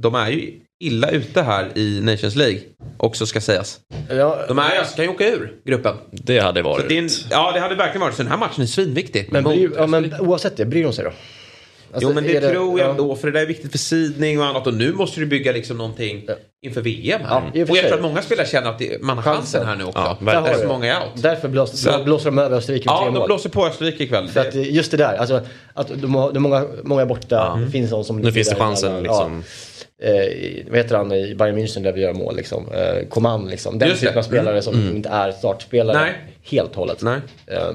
de 0.00 0.14
är 0.14 0.30
ju 0.30 0.60
illa 0.84 1.10
ute 1.10 1.42
här 1.42 1.78
i 1.78 2.00
Nations 2.00 2.36
League. 2.36 2.60
Också 2.96 3.26
ska 3.26 3.40
sägas. 3.40 3.80
Ja, 4.10 4.44
De 4.48 4.58
är, 4.58 4.78
alltså, 4.78 4.96
kan 4.96 5.04
ju 5.04 5.10
åka 5.10 5.28
ur 5.28 5.54
gruppen. 5.64 5.96
Det 6.10 6.38
hade 6.38 6.62
varit... 6.62 6.88
det 6.88 6.98
en, 6.98 7.08
ja, 7.30 7.52
det 7.52 7.60
hade 7.60 7.74
verkligen 7.74 8.00
varit. 8.00 8.14
Så 8.14 8.22
den 8.22 8.30
här 8.30 8.38
matchen 8.38 8.62
är 8.62 8.66
svinviktig. 8.66 9.28
men, 9.30 9.44
bryr, 9.44 9.70
ja, 9.76 9.86
men 9.86 10.20
oavsett 10.20 10.56
det, 10.56 10.64
bryr 10.64 10.84
de 10.84 10.92
sig 10.92 11.04
då? 11.04 11.12
Alltså, 11.96 12.08
jo 12.08 12.14
men 12.14 12.24
det, 12.24 12.36
är 12.36 12.52
tror 12.52 12.78
jag 12.80 12.86
ja. 12.88 12.90
ändå. 12.90 13.16
För 13.16 13.26
det 13.26 13.32
där 13.32 13.42
är 13.42 13.46
viktigt 13.46 13.70
för 13.70 13.78
sidning 13.78 14.40
och 14.40 14.46
annat. 14.46 14.66
Och 14.66 14.74
nu 14.74 14.92
måste 14.92 15.20
du 15.20 15.26
bygga 15.26 15.52
liksom 15.52 15.78
någonting 15.78 16.24
Ja. 16.28 16.34
inför 16.66 16.80
VM 16.80 17.20
här. 17.24 17.28
Ja, 17.54 17.62
och 17.62 17.68
jag 17.70 17.76
sig. 17.76 17.82
tror 17.84 17.94
att 17.94 18.02
många 18.02 18.22
spelare 18.22 18.46
känner 18.46 18.70
att 18.70 18.78
det, 18.78 19.02
man 19.02 19.16
har 19.18 19.22
chansen 19.24 19.42
Chansen. 19.60 19.66
här 19.68 19.76
nu 19.76 19.84
också. 19.84 20.16
Ja, 20.20 20.42
där 20.42 20.48
är 20.54 20.58
så 20.58 20.68
många 20.68 21.00
out. 21.02 21.22
Därför 21.22 21.48
blås, 21.48 21.80
Så- 21.82 22.04
blåser 22.04 22.24
de 22.30 22.38
över 22.38 22.56
Österrike 22.56 22.84
med 22.88 22.92
Ja, 22.92 22.98
tre 22.98 23.06
de 23.12 23.18
mål. 23.18 23.26
blåser 23.26 23.50
på 23.50 23.66
Österrike 23.66 24.04
ikväll. 24.04 24.28
För 24.28 24.40
att 24.40 24.52
Det- 24.52 24.58
just 24.62 24.90
det 24.90 24.96
där, 24.96 25.16
alltså 25.16 25.40
att 25.74 25.88
de 26.02 26.14
har, 26.14 26.32
det 26.32 26.38
är 26.38 26.40
många, 26.40 26.66
många 26.84 27.02
är 27.02 27.06
borta, 27.06 27.60
det 27.66 27.70
finns 27.70 27.90
någon 27.90 28.04
som... 28.04 28.16
Nu 28.20 28.32
finns 28.32 28.48
det 28.48 28.54
chansen 28.54 28.88
emellan. 28.92 29.02
liksom. 29.02 29.42
Ja, 30.02 30.08
eh, 30.08 30.64
vad 30.68 30.76
heter 30.78 30.96
han 30.96 31.12
i 31.12 31.34
Bayern 31.34 31.58
München 31.58 31.82
där 31.82 31.92
vi 31.92 32.00
gör 32.00 32.12
mål 32.14 32.36
liksom? 32.36 32.64
Eh, 32.72 33.08
Coman 33.08 33.48
liksom. 33.48 33.78
Den 33.78 33.88
Just 33.88 34.00
det. 34.00 34.06
typen 34.06 34.18
av 34.18 34.22
spelare 34.22 34.62
som 34.62 34.74
inte 34.96 35.08
är 35.08 35.32
startspelare 35.32 35.98
Nej. 35.98 36.12
helt 36.50 36.70
och 36.70 36.76
hållet. 36.76 37.02
Nej. 37.02 37.18
Eh, 37.46 37.58
så 37.58 37.74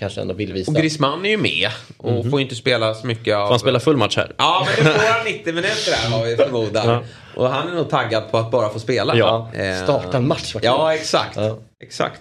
kanske 0.00 0.20
ändå 0.20 0.34
vill 0.34 0.52
visa. 0.52 0.70
Och 0.70 0.76
Griezmann 0.76 1.24
är 1.26 1.30
ju 1.30 1.36
med. 1.36 1.70
Och 1.96 2.30
får 2.30 2.38
ju 2.40 2.42
inte 2.44 2.54
spela 2.54 2.94
så 2.94 3.06
mycket 3.06 3.36
av... 3.36 3.46
Får 3.46 3.50
han 3.50 3.58
spela 3.58 3.80
full 3.80 3.96
match 3.96 4.16
här? 4.16 4.32
Ja, 4.38 4.66
men 4.76 4.84
det 4.86 4.92
får 4.92 5.12
han 5.12 5.24
90 5.24 5.54
minuter 5.54 5.92
här 5.92 6.10
har 6.18 6.24
vi 6.26 6.36
förmodar. 6.36 6.86
Ja. 6.92 7.02
Och 7.34 7.48
han 7.50 7.68
är 7.68 7.74
nog 7.74 7.90
taggad 7.90 8.30
på 8.30 8.38
att 8.38 8.50
bara 8.50 8.68
få 8.68 8.78
spela. 8.80 9.16
Ja, 9.16 9.50
Eh, 9.54 9.82
starta 9.84 10.16
en 10.16 10.28
match. 10.28 10.56
Ja, 10.62 10.94
exakt. 10.94 11.36
Ja. 11.36 11.58
exakt. 11.84 12.20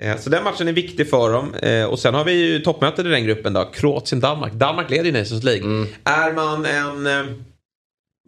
Eh, 0.00 0.16
Så 0.16 0.30
den 0.30 0.44
matchen 0.44 0.68
är 0.68 0.72
viktig 0.72 1.10
för 1.10 1.32
dem. 1.32 1.54
Eh, 1.54 1.84
Och 1.84 1.98
sen 1.98 2.14
har 2.14 2.24
vi 2.24 2.32
ju 2.32 2.58
toppmötet 2.60 3.06
i 3.06 3.08
den 3.08 3.24
gruppen 3.24 3.52
då. 3.52 3.64
Kroatien-Danmark. 3.64 4.52
Danmark 4.52 4.90
leder 4.90 5.04
ju 5.04 5.12
Nations 5.12 5.42
League. 5.44 5.62
Mm. 5.64 5.88
Är 6.04 6.32
man 6.32 6.64
en... 6.66 7.02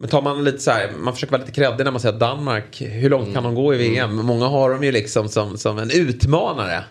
Men 0.01 0.09
tar 0.09 0.21
man 0.21 0.43
lite 0.43 0.59
så 0.59 0.71
här, 0.71 0.91
man 0.99 1.13
försöker 1.13 1.31
vara 1.31 1.41
lite 1.41 1.51
kreddig 1.53 1.83
när 1.83 1.91
man 1.91 2.01
säger 2.01 2.13
att 2.13 2.19
Danmark, 2.19 2.81
hur 2.81 3.09
långt 3.09 3.33
kan 3.33 3.43
de 3.43 3.55
gå 3.55 3.73
i 3.73 3.77
VM? 3.77 4.15
Många 4.15 4.45
har 4.47 4.69
dem 4.69 4.83
ju 4.83 4.91
liksom 4.91 5.29
som, 5.29 5.57
som 5.57 5.77
en 5.77 5.89
utmanare. 5.93 6.83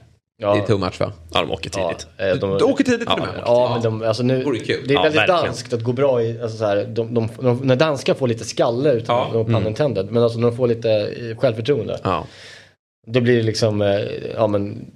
Ja. 0.42 0.55
Det 0.55 0.61
är 0.61 0.66
too 0.66 0.78
much 0.78 1.00
va? 1.00 1.12
Ja, 1.33 1.40
de 1.40 1.50
åker 1.50 1.70
Ja, 1.74 1.88
tidigt. 1.88 2.07
eh, 2.35 2.40
de, 2.40 2.59
Du 2.59 2.64
åker 2.64 2.85
tidigt 2.85 3.00
till 3.00 3.09
Ja, 3.09 3.14
och 3.14 3.20
med. 3.20 3.42
Ja, 3.46 3.70
men 3.74 3.83
de, 4.00 4.09
alltså 4.09 4.22
nu, 4.22 4.42
kul. 4.44 4.85
det 4.88 4.94
är 4.94 4.94
Ja, 4.94 5.02
väldigt 5.02 5.20
verkligen. 5.20 5.44
danskt 5.44 5.72
att 5.72 5.83
gå 5.83 5.92
bra 5.92 6.22
i, 6.22 6.40
alltså 6.42 6.59
så 6.59 6.64
här, 6.64 6.76
de, 6.85 7.14
de, 7.14 7.28
de, 7.40 7.57
när 7.57 7.76
danskar 7.76 8.14
får 8.14 8.28
lite 8.28 8.44
skalle 8.44 8.92
utan 8.92 9.16
Ja. 9.16 9.31
ja. 9.35 9.44
pun 9.44 9.66
intended, 9.66 10.11
men 10.11 10.22
alltså 10.22 10.38
när 10.38 10.48
de 10.50 10.57
får 10.57 10.66
lite 10.66 10.90
eh, 10.92 11.37
självförtroende. 11.38 11.98
Ja. 12.05 12.26
Då 13.07 13.20
blir 13.20 13.37
det 13.37 13.42
liksom, 13.42 13.83
eh, 13.83 14.00
ja 14.37 14.46
men, 14.46 14.87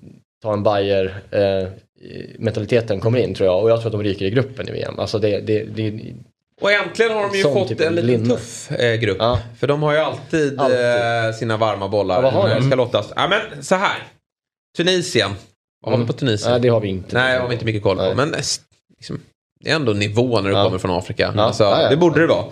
ta 0.42 0.52
en 0.52 0.62
Bayer 0.62 1.14
eh, 1.30 1.68
mentaliteten 2.38 3.00
kommer 3.00 3.18
in 3.18 3.34
tror 3.34 3.46
jag 3.48 3.62
och 3.62 3.70
jag 3.70 3.80
tror 3.80 3.88
att 3.88 3.92
de 3.92 4.02
ryker 4.02 4.24
i 4.26 4.30
gruppen 4.30 4.68
i 4.68 4.72
VM. 4.72 4.98
Alltså 4.98 5.18
det, 5.18 5.40
det, 5.40 5.64
det 5.64 6.00
Och 6.62 6.72
äntligen 6.72 7.12
har 7.12 7.28
de 7.30 7.36
ju 7.36 7.42
fått 7.42 7.68
typ 7.68 7.80
en 7.80 7.94
liten 7.94 8.06
linne. 8.10 8.28
tuff 8.28 8.70
eh, 8.72 8.94
grupp. 8.96 9.16
Ja. 9.20 9.38
För 9.58 9.66
de 9.66 9.82
har 9.82 9.92
ju 9.92 9.98
alltid, 9.98 10.60
Alltid. 10.60 10.80
Eh, 11.26 11.32
sina 11.38 11.56
varma 11.56 11.88
bollar. 11.88 12.14
Ja, 12.14 12.20
vad 12.20 12.32
har 12.32 12.48
de? 12.48 12.62
Ska 12.66 12.74
lottas. 12.76 13.12
Ja, 13.16 13.28
men 13.28 13.62
så 13.62 13.74
här. 13.74 13.96
Tunisien. 14.76 15.30
Vad 15.82 15.92
har 15.94 16.00
vi 16.00 16.06
på 16.06 16.12
Tunisien? 16.12 16.50
Nej, 16.52 16.60
det 16.60 16.68
har 16.68 16.80
vi 16.80 16.88
inte. 16.88 17.14
Nej, 17.18 17.34
det 17.34 17.40
har 17.40 17.48
vi 17.48 17.52
inte 17.54 17.64
mycket 17.64 17.82
koll 17.82 17.96
på. 17.96 18.02
Nej. 18.02 18.14
Men 18.14 18.34
eh, 18.34 18.40
liksom, 18.98 19.20
det 19.60 19.70
är 19.70 19.76
ändå 19.76 19.92
nivå 19.92 20.40
när 20.40 20.50
du 20.50 20.56
Ja. 20.56 20.64
kommer 20.64 20.78
från 20.78 20.90
Afrika. 20.98 21.32
Ja. 21.36 21.42
Alltså, 21.42 21.64
Ja. 21.64 21.88
Det 21.90 21.96
borde 21.96 22.20
det 22.20 22.26
vara. 22.26 22.44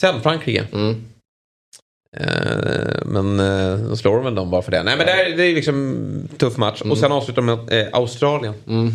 Sen 0.00 0.20
Frankrike. 0.20 0.66
Mm. 0.72 1.04
Eh, 2.16 3.04
men 3.06 3.40
eh, 3.40 3.76
då 3.88 3.96
slår 3.96 4.14
de 4.14 4.24
väl 4.24 4.34
dem 4.34 4.50
bara 4.50 4.62
för 4.62 4.70
det. 4.70 4.82
Nej 4.82 4.96
men 4.96 5.06
det 5.06 5.12
är, 5.12 5.36
det 5.36 5.44
är 5.44 5.54
liksom 5.54 6.28
tuff 6.38 6.56
match. 6.56 6.80
Och 6.82 6.98
sen 6.98 7.12
avslutar 7.12 7.42
de 7.42 7.46
med 7.46 7.80
eh, 7.80 7.88
Australien. 7.92 8.54
Mm. 8.68 8.90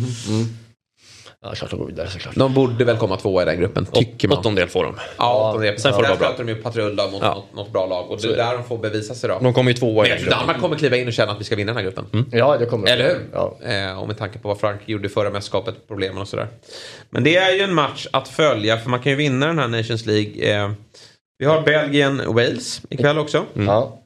Mm. 1.44 1.50
Ja, 1.50 1.54
klart 1.54 1.70
de 1.70 1.78
går 1.78 1.86
vidare 1.86 2.08
såklart. 2.10 2.34
De 2.34 2.54
borde 2.54 2.84
väl 2.84 2.96
komma 2.96 3.16
tvåa 3.16 3.42
i 3.42 3.44
den 3.44 3.58
gruppen, 3.60 3.86
tycker 3.86 4.28
man. 4.28 4.38
Åttondel 4.38 4.68
får 4.68 4.84
de. 4.84 4.94
Ja, 5.18 5.48
åttondel. 5.50 5.78
Sen 5.80 5.92
får 5.92 6.02
det 6.02 6.04
Där 6.04 6.08
vara 6.08 6.18
bra. 6.18 6.28
stöter 6.28 6.44
de 6.44 6.52
ju 6.52 6.62
patrull 6.62 6.94
mot 6.96 7.22
Ja. 7.22 7.34
något, 7.34 7.54
något 7.54 7.72
bra 7.72 7.86
lag. 7.86 8.10
Och 8.10 8.18
det 8.22 8.28
är 8.32 8.36
där 8.36 8.54
de 8.54 8.64
får 8.64 8.78
bevisa 8.78 9.14
sig 9.14 9.28
då. 9.28 9.38
De 9.42 9.54
kommer 9.54 9.70
ju 9.70 9.76
tvåa 9.76 10.06
i 10.06 10.08
den 10.08 10.18
tror 10.18 10.30
Danmark 10.30 10.46
gruppen. 10.46 10.60
kommer 10.62 10.76
kliva 10.76 10.96
in 10.96 11.06
och 11.06 11.12
känna 11.12 11.32
att 11.32 11.40
vi 11.40 11.44
ska 11.44 11.56
vinna 11.56 11.72
den 11.72 11.76
här 11.76 11.84
gruppen. 11.84 12.26
Ja, 12.32 12.56
det 12.58 12.66
kommer 12.66 12.86
de. 12.86 12.92
Eller 12.92 13.04
hur? 13.04 13.20
Ja. 13.32 13.58
Eh, 13.62 14.00
och 14.00 14.06
med 14.08 14.18
tanke 14.18 14.38
på 14.38 14.48
vad 14.48 14.60
Frankrike 14.60 14.92
gjorde 14.92 15.08
förra 15.08 15.30
mästerskapet, 15.30 15.88
problemen 15.88 16.18
och 16.22 16.28
sådär. 16.28 16.46
Men 17.10 17.24
det 17.24 17.36
är 17.36 17.54
ju 17.54 17.60
en 17.60 17.74
match 17.74 18.06
att 18.12 18.28
följa 18.28 18.78
för 18.78 18.90
man 18.90 19.00
kan 19.00 19.12
ju 19.12 19.16
vinna 19.18 19.46
den 19.46 19.58
här 19.58 19.68
Nations 19.68 20.06
League. 20.06 20.54
Eh, 20.62 20.70
vi 21.38 21.46
har 21.46 21.62
Belgien-Wales 21.62 22.80
ikväll 22.90 23.18
också. 23.18 23.44
Ja. 23.54 23.98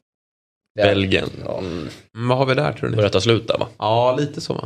Är- 0.81 0.85
Belgien. 0.87 1.31
Ja. 1.45 1.59
Mm. 1.59 1.89
Mm, 2.17 2.29
vad 2.29 2.39
har 2.39 2.47
vi 2.47 2.55
där 2.55 2.73
tror 2.73 2.89
ni? 2.91 2.97
Börjar 2.97 3.11
ta 3.11 3.21
slut 3.21 3.49
där 3.49 3.59
va? 3.59 3.69
Ja, 3.79 4.17
lite 4.19 4.41
så 4.41 4.55
va? 4.55 4.65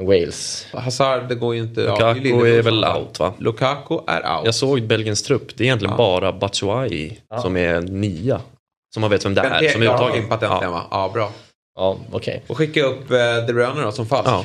Wales. 0.00 0.66
Hazard, 0.72 1.28
det 1.28 1.34
går 1.34 1.54
ju 1.54 1.60
inte. 1.60 1.80
Lukaku 1.80 2.28
ja, 2.28 2.46
är 2.46 2.62
som 2.62 2.80
väl 2.80 2.84
out 2.84 3.18
va? 3.18 3.32
Lukaku 3.38 3.98
är 4.06 4.36
out. 4.36 4.44
Jag 4.44 4.54
såg 4.54 4.82
Belgiens 4.82 5.22
trupp. 5.22 5.56
Det 5.56 5.64
är 5.64 5.66
egentligen 5.66 5.92
Ja. 5.92 5.96
bara 5.96 6.32
Batshuayi 6.32 7.18
som 7.42 7.56
är 7.56 7.80
nia. 7.80 8.40
Som 8.94 9.00
man 9.00 9.10
vet 9.10 9.24
vem 9.24 9.34
det 9.34 9.40
är. 9.40 9.68
Som 9.68 9.82
är 9.82 9.86
uttagen. 9.94 10.28
patent 10.28 10.62
Ja. 10.62 10.70
va? 10.70 10.82
Ja, 10.90 11.10
bra. 11.14 11.30
Ja, 11.76 11.98
okej. 12.12 12.42
Och 12.46 12.56
skicka 12.56 12.82
upp 12.82 13.10
eh, 13.10 13.16
De 13.46 13.52
Bruyne 13.52 13.82
då 13.82 13.92
som 13.92 14.06
falsk. 14.06 14.30
Ja. 14.30 14.44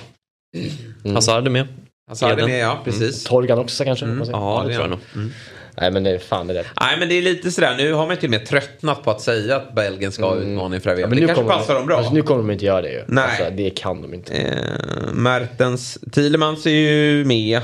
Hazard 1.13 1.45
är 1.47 1.51
med. 1.51 1.67
Hazard 2.09 2.39
är 2.39 2.47
med, 2.47 2.59
ja 2.59 2.79
precis. 2.83 3.23
Torgan 3.23 3.59
också 3.59 3.83
kanske? 3.83 4.05
Mm. 4.05 4.29
Ja, 4.31 4.63
det 4.67 4.73
tror 4.73 4.85
jag 4.85 4.85
är 4.85 4.89
nog. 5.15 5.29
Mm. 5.79 5.83
Nej, 5.83 5.91
men 5.91 6.03
det 6.03 6.09
är 6.09 6.19
fan 6.19 6.47
det 6.47 6.53
är 6.53 6.57
rätt. 6.57 6.67
Nej 6.81 6.99
men 6.99 7.09
det 7.09 7.15
är 7.17 7.21
lite 7.21 7.51
sådär, 7.51 7.75
nu 7.77 7.93
har 7.93 8.07
man 8.07 8.17
till 8.17 8.27
och 8.27 8.31
med 8.31 8.45
tröttnat 8.45 9.03
på 9.03 9.11
att 9.11 9.21
säga 9.21 9.55
att 9.55 9.75
Belgien 9.75 10.11
ska 10.11 10.25
ha 10.25 10.35
utmaning 10.35 10.81
för 10.81 10.89
Ja, 10.89 10.95
VM. 10.95 11.09
men 11.09 11.15
det 11.15 11.21
nu 11.21 11.27
kanske 11.27 11.43
kommer 11.43 11.55
passar 11.57 11.75
dem 11.75 11.85
bra. 11.85 11.97
Alltså, 11.97 12.13
nu 12.13 12.21
kommer 12.21 12.41
de 12.43 12.51
inte 12.51 12.65
göra 12.65 12.81
det 12.81 12.91
ju. 12.91 13.03
Nej. 13.07 13.23
Alltså, 13.23 13.43
det 13.55 13.69
kan 13.69 14.01
de 14.01 14.13
inte. 14.13 14.33
Eh, 14.33 15.13
Mertens, 15.13 15.97
Thielemans 16.11 16.65
är 16.65 16.69
ju 16.71 17.25
med. 17.25 17.61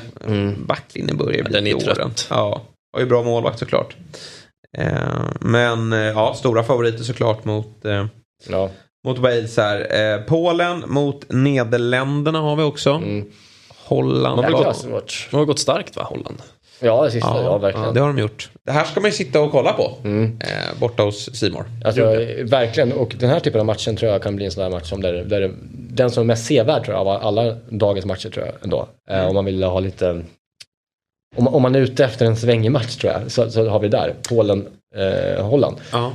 Backlinjen 0.57 1.17
börjar 1.17 1.43
bli 1.43 1.53
den 1.53 1.67
är 1.67 1.75
åren. 1.75 1.95
trött. 1.95 2.27
Ja, 2.29 2.61
har 2.93 2.99
ju 2.99 3.05
bra 3.05 3.23
målvakt 3.23 3.59
såklart. 3.59 3.95
Eh, 4.77 4.87
men 5.39 5.93
eh, 5.93 5.99
ja, 5.99 6.33
stora 6.37 6.63
favoriter 6.63 7.03
såklart 7.03 7.45
mot, 7.45 7.85
eh, 7.85 8.05
Ja. 8.49 8.69
mot 9.07 9.17
Wales 9.19 9.57
här. 9.57 10.13
Eh, 10.15 10.21
Polen 10.21 10.83
mot 10.87 11.25
Nederländerna 11.29 12.39
har 12.39 12.55
vi 12.55 12.63
också. 12.63 12.89
Mm. 12.91 13.25
Holland. 13.85 14.45
Ja, 14.51 14.63
vad 14.63 14.75
svårt. 14.75 15.27
De 15.31 15.37
har 15.37 15.45
gått 15.45 15.59
starkt 15.59 15.95
va, 15.95 16.03
Holland? 16.03 16.41
Ja, 16.79 17.03
det 17.03 17.11
sista. 17.11 17.43
Ja, 17.43 17.57
verkligen. 17.57 17.93
det 17.93 17.99
har 17.99 18.07
de 18.07 18.17
gjort. 18.17 18.49
Det 18.65 18.71
här 18.71 18.83
ska 18.85 18.99
man 19.01 19.09
ju 19.09 19.15
sitta 19.15 19.41
och 19.41 19.51
kolla 19.51 19.73
på. 19.73 19.91
Mm. 20.03 20.39
Eh, 20.41 20.79
borta 20.79 21.03
hos 21.03 21.35
Simor. 21.35 21.65
Alltså, 21.85 22.01
verkligen. 22.43 22.91
Och 22.93 23.15
den 23.19 23.29
här 23.29 23.39
typen 23.39 23.59
av 23.59 23.65
matchen 23.65 23.95
tror 23.95 24.11
jag 24.11 24.21
kan 24.23 24.35
bli 24.35 24.45
en 24.45 24.51
sån 24.51 24.63
där 24.63 24.69
match 24.69 24.89
som 24.89 25.01
där, 25.01 25.13
där 25.13 25.51
den 25.89 26.09
som 26.11 26.21
är 26.21 26.25
mest 26.27 26.45
sevärd 26.45 26.83
tror 26.85 26.97
jag 26.97 27.07
av 27.07 27.21
alla 27.27 27.55
dagens 27.69 28.05
matcher 28.05 28.29
tror 28.29 28.45
jag 28.45 28.55
ändå. 28.63 28.87
Eh, 29.09 29.27
om 29.27 29.35
man 29.35 29.45
vill 29.45 29.63
ha 29.63 29.79
lite 29.79 30.09
om, 31.35 31.43
man- 31.43 31.53
om 31.53 31.61
man 31.61 31.75
är 31.75 31.79
ute 31.79 32.05
efter 32.05 32.25
en 32.25 32.35
svängig 32.37 32.71
match 32.71 32.95
tror 32.95 33.13
jag 33.13 33.31
så, 33.31 33.51
så 33.51 33.67
har 33.69 33.79
vi 33.79 33.87
där 33.87 34.13
Polen, 34.29 34.67
eh, 34.95 35.45
Holland. 35.45 35.75
Ja. 35.91 36.11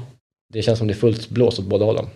Det 0.52 0.62
känns 0.62 0.78
som 0.78 0.88
det 0.88 0.92
är 0.92 0.96
fullt 0.96 1.28
blås 1.28 1.58
åt 1.58 1.64
båda 1.64 1.84
hållen. 1.84 2.06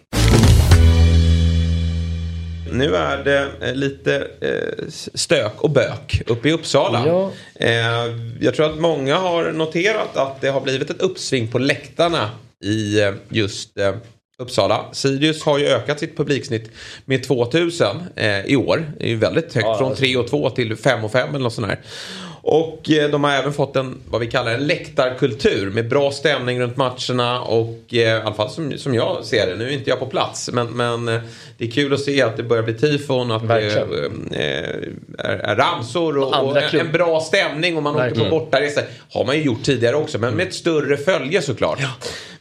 Nu 2.74 2.96
är 2.96 3.24
det 3.24 3.50
eh, 3.60 3.74
lite 3.74 4.26
eh, 4.40 4.88
stök 5.14 5.60
och 5.60 5.70
bök 5.70 6.22
uppe 6.26 6.48
i 6.48 6.52
Uppsala. 6.52 7.02
Ja. 7.06 7.30
Eh, 7.54 7.72
jag 8.40 8.54
tror 8.54 8.66
att 8.66 8.78
många 8.78 9.16
har 9.16 9.52
noterat 9.52 10.16
att 10.16 10.40
det 10.40 10.48
har 10.48 10.60
blivit 10.60 10.90
ett 10.90 11.02
uppsving 11.02 11.48
på 11.48 11.58
läktarna 11.58 12.30
i 12.64 13.00
just 13.28 13.70
Uppsala. 14.38 14.84
Sirius 14.92 15.42
har 15.44 15.58
ju 15.58 15.66
ökat 15.66 16.00
sitt 16.00 16.16
publiksnitt 16.16 16.70
med 17.04 17.24
2000 17.24 18.02
eh, 18.16 18.40
i 18.46 18.56
år. 18.56 18.92
Det 18.98 19.04
är 19.04 19.08
ju 19.08 19.16
väldigt 19.16 19.54
högt. 19.54 19.66
Ja, 19.66 19.78
från 19.78 19.88
alltså. 19.88 20.04
3 20.04 20.16
och 20.16 20.28
2 20.28 20.50
till 20.50 20.76
5 20.76 21.04
och 21.04 21.12
5 21.12 21.28
eller 21.28 21.38
något 21.38 21.52
sånt 21.52 21.68
där. 21.68 21.80
Och 22.46 22.90
eh, 22.90 23.10
de 23.10 23.24
har 23.24 23.30
även 23.32 23.52
fått 23.52 23.76
en, 23.76 23.98
vad 24.10 24.20
vi 24.20 24.26
kallar 24.26 24.52
en 24.52 24.66
läktarkultur 24.66 25.70
med 25.70 25.88
bra 25.88 26.10
stämning 26.10 26.60
runt 26.60 26.76
matcherna 26.76 27.40
och 27.40 27.78
eh, 27.90 27.98
i 27.98 28.10
alla 28.10 28.34
fall 28.34 28.50
som, 28.50 28.72
som 28.78 28.94
jag 28.94 29.24
ser 29.24 29.46
det, 29.46 29.56
nu 29.56 29.64
är 29.68 29.72
inte 29.72 29.90
jag 29.90 29.98
på 29.98 30.06
plats, 30.06 30.50
men, 30.52 30.66
men 30.66 31.08
eh, 31.08 31.20
det 31.58 31.64
är 31.66 31.70
kul 31.70 31.92
att 31.94 32.00
se 32.00 32.22
att 32.22 32.36
det 32.36 32.42
börjar 32.42 32.62
bli 32.62 32.74
tifon, 32.74 33.30
att 33.30 33.42
det 33.42 33.48
Verkligen. 33.48 34.28
eh, 34.32 34.38
är, 35.18 35.38
är 35.38 35.56
ramsor 35.56 36.18
och, 36.18 36.44
Och 36.44 36.56
en, 36.56 36.80
en 36.80 36.92
bra 36.92 37.20
stämning 37.20 37.76
och 37.76 37.82
man 37.82 37.94
åker 37.94 38.04
Verkligen. 38.04 38.30
på 38.30 38.38
bortaresa. 38.38 38.80
Har 39.12 39.24
man 39.24 39.36
ju 39.36 39.42
gjort 39.42 39.62
tidigare 39.62 39.96
också, 39.96 40.18
men 40.18 40.34
med 40.34 40.46
ett 40.46 40.54
större 40.54 40.96
följe 40.96 41.42
såklart. 41.42 41.78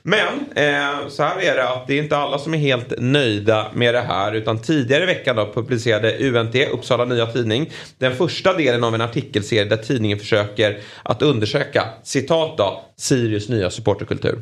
Men 0.05 0.39
eh, 0.55 1.07
så 1.09 1.23
här 1.23 1.41
är 1.41 1.55
det 1.55 1.69
att 1.69 1.87
det 1.87 1.93
är 1.93 2.03
inte 2.03 2.17
alla 2.17 2.37
som 2.37 2.53
är 2.53 2.57
helt 2.57 2.93
nöjda 2.97 3.71
med 3.73 3.93
det 3.93 4.01
här. 4.01 4.33
Utan 4.33 4.61
tidigare 4.61 5.03
i 5.03 5.05
veckan 5.05 5.35
då 5.35 5.53
publicerade 5.53 6.17
UNT, 6.29 6.55
Uppsala 6.55 7.05
Nya 7.05 7.25
Tidning, 7.25 7.71
den 7.97 8.15
första 8.15 8.53
delen 8.53 8.83
av 8.83 8.95
en 8.95 9.01
artikelserie 9.01 9.65
där 9.65 9.77
tidningen 9.77 10.19
försöker 10.19 10.79
att 11.03 11.21
undersöka, 11.21 11.87
citat 12.03 12.57
då, 12.57 12.81
Sirius 12.97 13.49
nya 13.49 13.69
supporterkultur. 13.69 14.39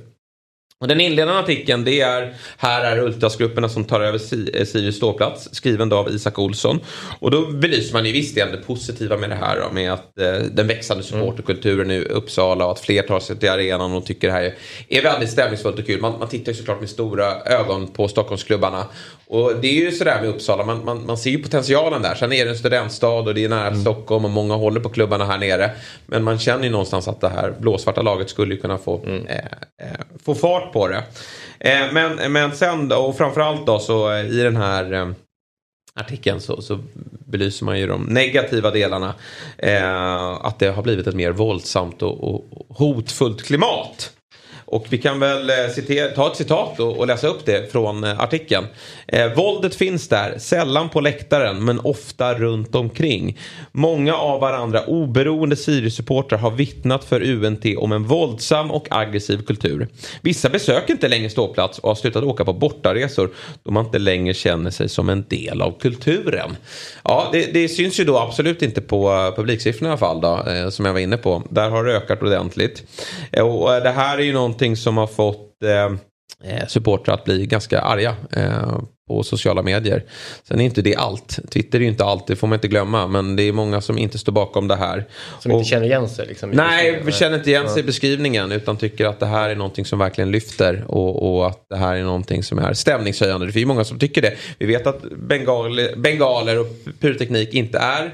Och 0.81 0.87
den 0.87 1.01
inledande 1.01 1.39
artikeln 1.39 1.83
det 1.83 2.01
är 2.01 2.33
Här 2.57 2.85
är 2.85 2.99
ultrasgrupperna 2.99 3.69
som 3.69 3.83
tar 3.83 4.01
över 4.01 4.19
eh, 4.57 4.65
Sirius 4.65 4.95
ståplats 4.95 5.49
skriven 5.51 5.89
då 5.89 5.97
av 5.97 6.09
Isak 6.09 6.39
Olsson. 6.39 6.79
Och 7.19 7.31
då 7.31 7.51
belyser 7.51 7.93
man 7.93 8.05
ju 8.05 8.11
visst 8.11 8.35
det 8.35 8.65
positiva 8.67 9.17
med 9.17 9.29
det 9.29 9.35
här 9.35 9.59
då, 9.59 9.73
med 9.73 9.93
att 9.93 10.19
eh, 10.19 10.33
den 10.51 10.67
växande 10.67 11.03
supporterkulturen 11.03 11.91
i 11.91 11.99
Uppsala 11.99 12.65
och 12.65 12.71
att 12.71 12.79
fler 12.79 13.01
tar 13.01 13.19
sig 13.19 13.37
till 13.37 13.49
arenan 13.49 13.93
och 13.93 14.05
tycker 14.05 14.27
det 14.27 14.33
här 14.33 14.43
är, 14.43 14.55
är 14.89 15.01
väldigt 15.01 15.29
stämningsfullt 15.29 15.79
och 15.79 15.85
kul. 15.85 16.01
Man, 16.01 16.19
man 16.19 16.27
tittar 16.27 16.51
ju 16.51 16.57
såklart 16.57 16.79
med 16.79 16.89
stora 16.89 17.41
ögon 17.41 17.87
på 17.87 18.07
Stockholmsklubbarna. 18.07 18.85
Och 19.27 19.53
det 19.61 19.67
är 19.67 19.73
ju 19.73 19.91
sådär 19.91 20.21
med 20.21 20.29
Uppsala, 20.29 20.65
man, 20.65 20.85
man, 20.85 21.05
man 21.05 21.17
ser 21.17 21.29
ju 21.29 21.43
potentialen 21.43 22.01
där. 22.01 22.15
Sen 22.15 22.33
är 22.33 22.45
det 22.45 22.51
en 22.51 22.57
studentstad 22.57 23.07
och 23.07 23.33
det 23.33 23.43
är 23.43 23.49
nära 23.49 23.75
Stockholm 23.75 24.25
och 24.25 24.31
många 24.31 24.55
håller 24.55 24.79
på 24.79 24.89
klubbarna 24.89 25.25
här 25.25 25.37
nere. 25.37 25.71
Men 26.05 26.23
man 26.23 26.39
känner 26.39 26.63
ju 26.63 26.69
någonstans 26.69 27.07
att 27.07 27.21
det 27.21 27.29
här 27.29 27.53
blåsvarta 27.59 28.01
laget 28.01 28.29
skulle 28.29 28.53
ju 28.53 28.61
kunna 28.61 28.77
få, 28.77 29.05
eh, 29.05 29.35
eh, 29.37 29.99
få 30.25 30.35
fart 30.35 30.70
på 30.73 30.87
det. 30.87 31.03
Eh, 31.59 31.93
men, 31.93 32.31
men 32.31 32.51
sen 32.51 32.87
då, 32.87 32.95
och 32.95 33.17
framförallt 33.17 33.65
då 33.65 33.79
så 33.79 34.11
eh, 34.11 34.25
i 34.25 34.43
den 34.43 34.57
här 34.57 34.93
eh, 34.93 35.09
artikeln 35.93 36.41
så, 36.41 36.61
så 36.61 36.79
belyser 37.25 37.65
man 37.65 37.79
ju 37.79 37.87
de 37.87 38.03
negativa 38.03 38.71
delarna. 38.71 39.13
Eh, 39.57 40.45
att 40.45 40.59
det 40.59 40.67
har 40.67 40.83
blivit 40.83 41.07
ett 41.07 41.15
mer 41.15 41.31
våldsamt 41.31 42.01
och, 42.01 42.23
och 42.23 42.45
hotfullt 42.69 43.43
klimat. 43.43 44.11
Och 44.71 44.85
vi 44.89 44.97
kan 44.97 45.19
väl 45.19 45.49
eh, 45.49 45.55
citera, 45.75 46.07
ta 46.07 46.31
ett 46.31 46.35
citat 46.37 46.79
och, 46.79 46.97
och 46.97 47.07
läsa 47.07 47.27
upp 47.27 47.45
det 47.45 47.71
från 47.71 48.03
eh, 48.03 48.19
artikeln. 48.19 48.65
Eh, 49.07 49.33
Våldet 49.33 49.75
finns 49.75 50.07
där, 50.07 50.37
sällan 50.37 50.89
på 50.89 51.01
läktaren 51.01 51.65
men 51.65 51.79
ofta 51.79 52.33
runt 52.33 52.75
omkring. 52.75 53.37
Många 53.71 54.15
av 54.15 54.41
varandra 54.41 54.83
oberoende 54.85 55.55
Sirius-supportrar 55.55 56.37
har 56.37 56.51
vittnat 56.51 57.03
för 57.03 57.21
UNT 57.21 57.65
om 57.77 57.91
en 57.91 58.03
våldsam 58.03 58.71
och 58.71 58.87
aggressiv 58.89 59.45
kultur. 59.45 59.87
Vissa 60.21 60.49
besöker 60.49 60.93
inte 60.93 61.07
längre 61.07 61.29
ståplats 61.29 61.79
och 61.79 61.89
har 61.89 61.95
slutat 61.95 62.23
åka 62.23 62.45
på 62.45 62.53
bortaresor 62.53 63.29
då 63.63 63.71
man 63.71 63.85
inte 63.85 63.99
längre 63.99 64.33
känner 64.33 64.71
sig 64.71 64.89
som 64.89 65.09
en 65.09 65.25
del 65.29 65.61
av 65.61 65.79
kulturen. 65.79 66.55
Ja, 67.03 67.29
det, 67.31 67.53
det 67.53 67.69
syns 67.69 67.99
ju 67.99 68.03
då 68.03 68.17
absolut 68.17 68.61
inte 68.61 68.81
på 68.81 69.11
eh, 69.11 69.35
publiksiffrorna 69.35 69.89
i 69.89 69.91
alla 69.91 69.97
fall 69.97 70.21
då, 70.21 70.43
eh, 70.51 70.69
som 70.69 70.85
jag 70.85 70.93
var 70.93 70.99
inne 70.99 71.17
på. 71.17 71.43
Där 71.49 71.69
har 71.69 71.83
det 71.83 71.93
ökat 71.97 72.23
ordentligt. 72.23 72.83
Eh, 73.31 73.47
Och 73.47 73.69
det 73.69 73.89
här 73.91 74.17
är 74.17 74.23
ju 74.23 74.33
någonting 74.33 74.60
som 74.77 74.97
har 74.97 75.07
fått 75.07 75.63
eh, 75.63 76.51
eh, 76.51 76.67
supportrar 76.67 77.13
att 77.13 77.23
bli 77.23 77.45
ganska 77.45 77.81
arga 77.81 78.15
eh, 78.31 78.79
på 79.07 79.23
sociala 79.23 79.61
medier. 79.61 80.03
Sen 80.47 80.59
är 80.59 80.65
inte 80.65 80.81
det 80.81 80.95
allt. 80.95 81.39
Twitter 81.49 81.79
är 81.79 81.83
ju 81.83 81.87
inte 81.89 82.05
allt, 82.05 82.27
det 82.27 82.35
får 82.35 82.47
man 82.47 82.57
inte 82.57 82.67
glömma. 82.67 83.07
Men 83.07 83.35
det 83.35 83.43
är 83.43 83.51
många 83.51 83.81
som 83.81 83.97
inte 83.97 84.17
står 84.17 84.31
bakom 84.31 84.67
det 84.67 84.75
här. 84.75 85.05
Som 85.39 85.51
Och- 85.51 85.57
inte 85.57 85.69
känner 85.69 85.85
igen 85.85 86.09
sig 86.09 86.27
liksom. 86.27 86.49
Nej, 86.49 87.01
vi 87.05 87.11
känner 87.11 87.37
inte 87.37 87.49
igen 87.49 87.69
sig 87.69 87.79
i 87.79 87.83
beskrivningen 87.83 88.51
utan 88.51 88.77
tycker 88.77 89.05
att 89.05 89.19
det 89.19 89.25
här 89.25 89.49
är 89.49 89.55
någonting 89.55 89.85
som 89.85 89.99
verkligen 89.99 90.31
lyfter 90.31 90.83
och, 90.87 91.35
och 91.35 91.47
att 91.47 91.65
det 91.69 91.75
här 91.77 91.95
är 91.95 92.03
någonting 92.03 92.43
som 92.43 92.59
är 92.59 92.73
stämningshöjande. 92.73 93.45
Det 93.45 93.57
är 93.57 93.59
ju 93.59 93.65
många 93.65 93.83
som 93.83 93.99
tycker 93.99 94.21
det. 94.21 94.33
Vi 94.59 94.65
vet 94.65 94.87
att 94.87 95.01
bengal, 95.11 95.79
bengaler 95.97 96.59
och 96.59 96.67
pyroteknik 96.99 97.53
inte 97.53 97.77
är 97.77 98.11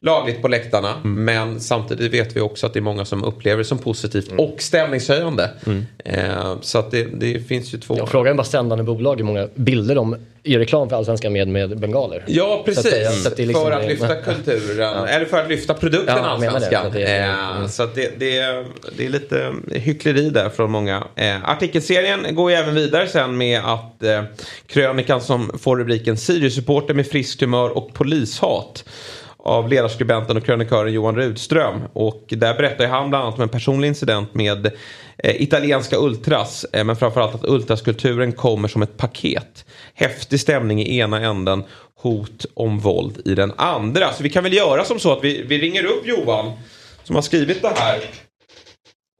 lagligt 0.00 0.42
på 0.42 0.48
läktarna. 0.48 0.94
Mm. 0.94 1.24
Men 1.24 1.60
samtidigt 1.60 2.12
vet 2.12 2.36
vi 2.36 2.40
också 2.40 2.66
att 2.66 2.72
det 2.72 2.78
är 2.78 2.82
många 2.82 3.04
som 3.04 3.24
upplever 3.24 3.58
det 3.58 3.64
som 3.64 3.78
positivt 3.78 4.28
mm. 4.28 4.40
och 4.40 4.62
stämningshöjande. 4.62 5.50
Mm. 5.66 5.86
Eh, 6.04 6.60
så 6.60 6.78
att 6.78 6.90
det, 6.90 7.04
det, 7.04 7.40
finns 7.40 7.74
ju 7.74 7.78
två. 7.78 7.94
Ja, 7.98 8.06
frågan 8.06 8.32
är 8.32 8.36
bara 8.36 8.44
sändande 8.44 8.84
bolag 8.84 9.16
hur 9.16 9.24
många 9.24 9.48
bilder 9.54 9.94
de 9.94 10.16
gör 10.42 10.58
reklam 10.58 10.88
för 10.88 10.96
Allsvenskan 10.96 11.32
med, 11.32 11.48
med 11.48 11.78
bengaler. 11.78 12.24
Ja 12.26 12.62
precis, 12.64 13.26
att, 13.26 13.32
att 13.32 13.38
liksom 13.38 13.64
för 13.64 13.70
att 13.70 13.88
lyfta 13.88 14.14
kulturen, 14.24 14.78
ja. 14.78 15.06
eller 15.06 15.26
för 15.26 15.40
att 15.40 15.48
lyfta 15.48 15.74
produkten 15.74 16.16
ja, 16.16 16.26
Allsvenskan. 16.26 16.92
Det, 16.92 17.16
eh, 17.16 17.66
så 17.66 17.82
att 17.82 17.94
det, 17.94 18.18
det, 18.18 18.64
det 18.96 19.06
är 19.06 19.08
lite 19.08 19.52
hyckleri 19.72 20.30
där 20.30 20.48
från 20.48 20.70
många. 20.70 21.04
Eh, 21.16 21.50
artikelserien 21.50 22.34
går 22.34 22.50
ju 22.50 22.56
även 22.56 22.74
vidare 22.74 23.08
sen 23.08 23.36
med 23.36 23.60
att 23.64 24.02
eh, 24.02 24.22
krönikan 24.66 25.20
som 25.20 25.58
får 25.58 25.76
rubriken 25.76 26.16
Sirius-supporter 26.16 26.94
med 26.94 27.06
friskt 27.06 27.40
humör 27.40 27.76
och 27.76 27.94
polishat 27.94 28.84
av 29.38 29.68
ledarskribenten 29.68 30.36
och 30.36 30.44
krönikören 30.44 30.92
Johan 30.92 31.16
Rudström. 31.16 31.82
Och 31.92 32.24
där 32.28 32.54
berättar 32.54 32.86
han 32.86 33.10
bland 33.10 33.24
annat 33.24 33.34
om 33.34 33.42
en 33.42 33.48
personlig 33.48 33.88
incident 33.88 34.34
med 34.34 34.66
eh, 35.18 35.42
italienska 35.42 35.96
ultras. 35.96 36.66
Eh, 36.72 36.84
men 36.84 36.96
framförallt 36.96 37.34
att 37.34 37.44
ultraskulturen 37.44 38.32
kommer 38.32 38.68
som 38.68 38.82
ett 38.82 38.96
paket. 38.96 39.64
Häftig 39.94 40.40
stämning 40.40 40.82
i 40.82 40.98
ena 40.98 41.20
änden, 41.20 41.64
hot 41.94 42.46
om 42.54 42.78
våld 42.78 43.22
i 43.24 43.34
den 43.34 43.52
andra. 43.56 44.12
Så 44.12 44.22
vi 44.22 44.30
kan 44.30 44.44
väl 44.44 44.52
göra 44.52 44.84
som 44.84 44.98
så 44.98 45.12
att 45.12 45.24
vi, 45.24 45.42
vi 45.42 45.58
ringer 45.58 45.84
upp 45.84 46.06
Johan 46.06 46.52
som 47.04 47.14
har 47.14 47.22
skrivit 47.22 47.62
det 47.62 47.72
här. 47.76 48.00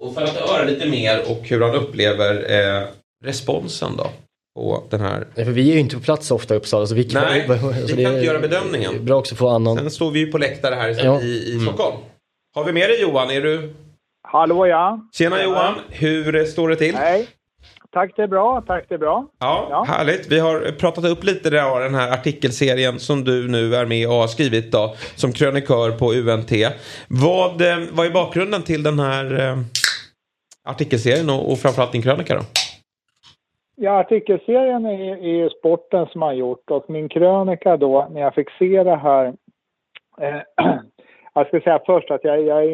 Och 0.03 0.15
för 0.15 0.23
att 0.23 0.37
höra 0.37 0.65
lite 0.65 0.87
mer 0.87 1.31
och 1.31 1.41
hur 1.43 1.61
han 1.61 1.75
upplever 1.75 2.35
eh, 2.51 2.87
responsen 3.25 3.97
då 3.97 4.11
på 4.59 4.85
den 4.91 5.01
här. 5.01 5.27
Nej, 5.35 5.45
för 5.45 5.53
vi 5.53 5.71
är 5.71 5.75
ju 5.75 5.81
inte 5.81 5.97
på 5.97 6.03
plats 6.03 6.31
ofta 6.31 6.55
i 6.55 6.57
Uppsala. 6.57 6.87
Så 6.87 6.95
vi 6.95 7.05
kan, 7.05 7.23
Nej, 7.23 7.49
alltså 7.51 7.97
vi 7.97 8.05
kan 8.05 8.15
inte 8.15 8.27
göra 8.27 8.39
bedömningen. 8.39 9.05
Bra 9.05 9.17
också 9.17 9.35
få 9.35 9.49
annan. 9.49 9.77
Sen 9.77 9.91
står 9.91 10.11
vi 10.11 10.19
ju 10.19 10.33
på 10.33 10.39
läktare 10.39 10.75
här 10.75 11.05
ja. 11.05 11.21
i, 11.21 11.25
i 11.25 11.53
mm. 11.53 11.67
Stockholm. 11.67 11.97
Har 12.55 12.65
vi 12.65 12.73
med 12.73 12.91
dig 12.91 13.03
Johan? 13.03 13.31
Är 13.31 13.41
du? 13.41 13.75
Hallå 14.29 14.67
ja. 14.67 15.01
Tjena 15.13 15.43
Johan. 15.43 15.75
Hur 15.89 16.45
står 16.45 16.69
det 16.69 16.77
till? 16.77 16.97
Hej. 16.97 17.29
Tack 17.93 18.17
det 18.17 18.23
är 18.23 18.27
bra, 18.27 18.65
tack 18.67 18.85
det 18.89 18.95
är 18.95 18.99
bra. 18.99 19.27
Ja, 19.39 19.67
ja, 19.71 19.85
härligt. 19.85 20.27
Vi 20.33 20.39
har 20.39 20.73
pratat 20.79 21.05
upp 21.05 21.25
lite 21.25 21.51
där 21.51 21.81
den 21.81 21.95
här 21.95 22.13
artikelserien 22.13 22.99
som 22.99 23.25
du 23.25 23.49
nu 23.49 23.75
är 23.75 23.87
med 23.87 24.09
och 24.09 24.15
har 24.15 24.27
skrivit 24.27 24.73
då, 24.73 24.97
som 25.15 25.33
krönikör 25.33 25.91
på 25.91 26.13
UNT. 26.15 26.53
Vad, 27.09 27.63
eh, 27.63 27.79
vad 27.91 28.07
är 28.07 28.11
bakgrunden 28.11 28.63
till 28.63 28.83
den 28.83 28.99
här 28.99 29.41
eh, 29.41 29.59
artikelserien 30.69 31.31
och, 31.31 31.53
och 31.53 31.59
framförallt 31.59 31.93
din 31.93 32.03
krönika 32.03 32.35
då? 32.35 32.43
Ja, 33.81 33.99
artikelserien 33.99 34.87
är, 34.87 35.25
är 35.25 35.49
sporten 35.49 36.07
som 36.07 36.23
har 36.23 36.33
gjort 36.33 36.71
och 36.71 36.91
min 36.91 37.09
krönika 37.09 37.77
då, 37.77 38.09
när 38.11 38.21
jag 38.21 38.35
fick 38.35 38.51
se 38.51 38.83
det 38.83 38.97
här 38.97 39.35
eh, 40.21 40.41
Jag 41.35 41.47
ska 41.47 41.61
säga 41.61 41.81
först 41.87 42.11
att 42.11 42.25
jag, 42.25 42.43
jag, 42.43 42.65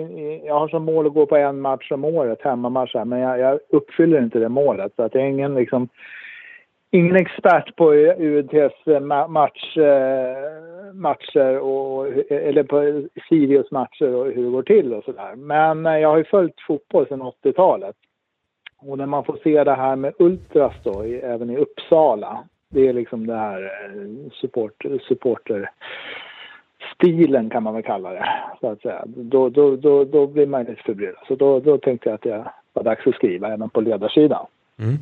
jag 0.44 0.58
har 0.58 0.68
som 0.68 0.84
mål 0.84 1.06
att 1.06 1.14
gå 1.14 1.26
på 1.26 1.36
en 1.36 1.60
match 1.60 1.92
om 1.92 2.04
året, 2.04 2.42
hemmamatch, 2.42 2.94
men 3.06 3.18
jag, 3.18 3.38
jag 3.38 3.58
uppfyller 3.68 4.22
inte 4.22 4.38
det 4.38 4.48
målet. 4.48 4.92
Så 4.96 5.02
att 5.02 5.14
jag 5.14 5.24
är 5.24 5.28
ingen, 5.28 5.54
liksom, 5.54 5.88
ingen 6.90 7.16
expert 7.16 7.76
på 7.76 7.92
UNTs 7.94 8.86
match, 9.28 9.76
eh, 9.76 10.92
matcher 10.94 11.58
och, 11.58 12.06
eller 12.30 12.62
på 12.62 13.08
Sirius 13.28 13.70
matcher 13.70 14.14
och 14.14 14.26
hur 14.26 14.44
det 14.44 14.50
går 14.50 14.62
till 14.62 14.94
och 14.94 15.04
sådär. 15.04 15.34
Men 15.36 15.86
eh, 15.86 15.98
jag 15.98 16.08
har 16.08 16.18
ju 16.18 16.24
följt 16.24 16.60
fotboll 16.66 17.06
sedan 17.06 17.22
80-talet. 17.22 17.96
Och 18.86 18.98
när 18.98 19.06
man 19.06 19.24
får 19.24 19.38
se 19.44 19.64
det 19.64 19.74
här 19.74 19.96
med 19.96 20.12
Ultras 20.18 20.74
då, 20.82 21.02
även 21.02 21.50
i 21.50 21.56
Uppsala, 21.56 22.44
det 22.68 22.88
är 22.88 22.92
liksom 22.92 23.26
det 23.26 23.36
här 23.36 23.62
eh, 23.62 24.30
support, 24.40 24.84
supporter 25.08 25.70
stilen 26.94 27.50
kan 27.50 27.62
man 27.62 27.74
väl 27.74 27.82
kalla 27.82 28.10
det, 28.10 28.28
så 28.60 28.70
att 28.70 28.80
säga. 28.80 29.02
Då, 29.06 29.48
då, 29.48 29.76
då, 29.76 30.04
då 30.04 30.26
blir 30.26 30.46
man 30.46 30.64
lite 30.64 30.82
förbryllad. 30.82 31.24
Så 31.28 31.34
då, 31.34 31.60
då 31.60 31.78
tänkte 31.78 32.08
jag 32.08 32.14
att 32.14 32.22
det 32.22 32.44
var 32.72 32.82
dags 32.82 33.06
att 33.06 33.14
skriva 33.14 33.52
även 33.52 33.70
på 33.70 33.80
ledarsidan. 33.80 34.46
Mm. 34.78 34.98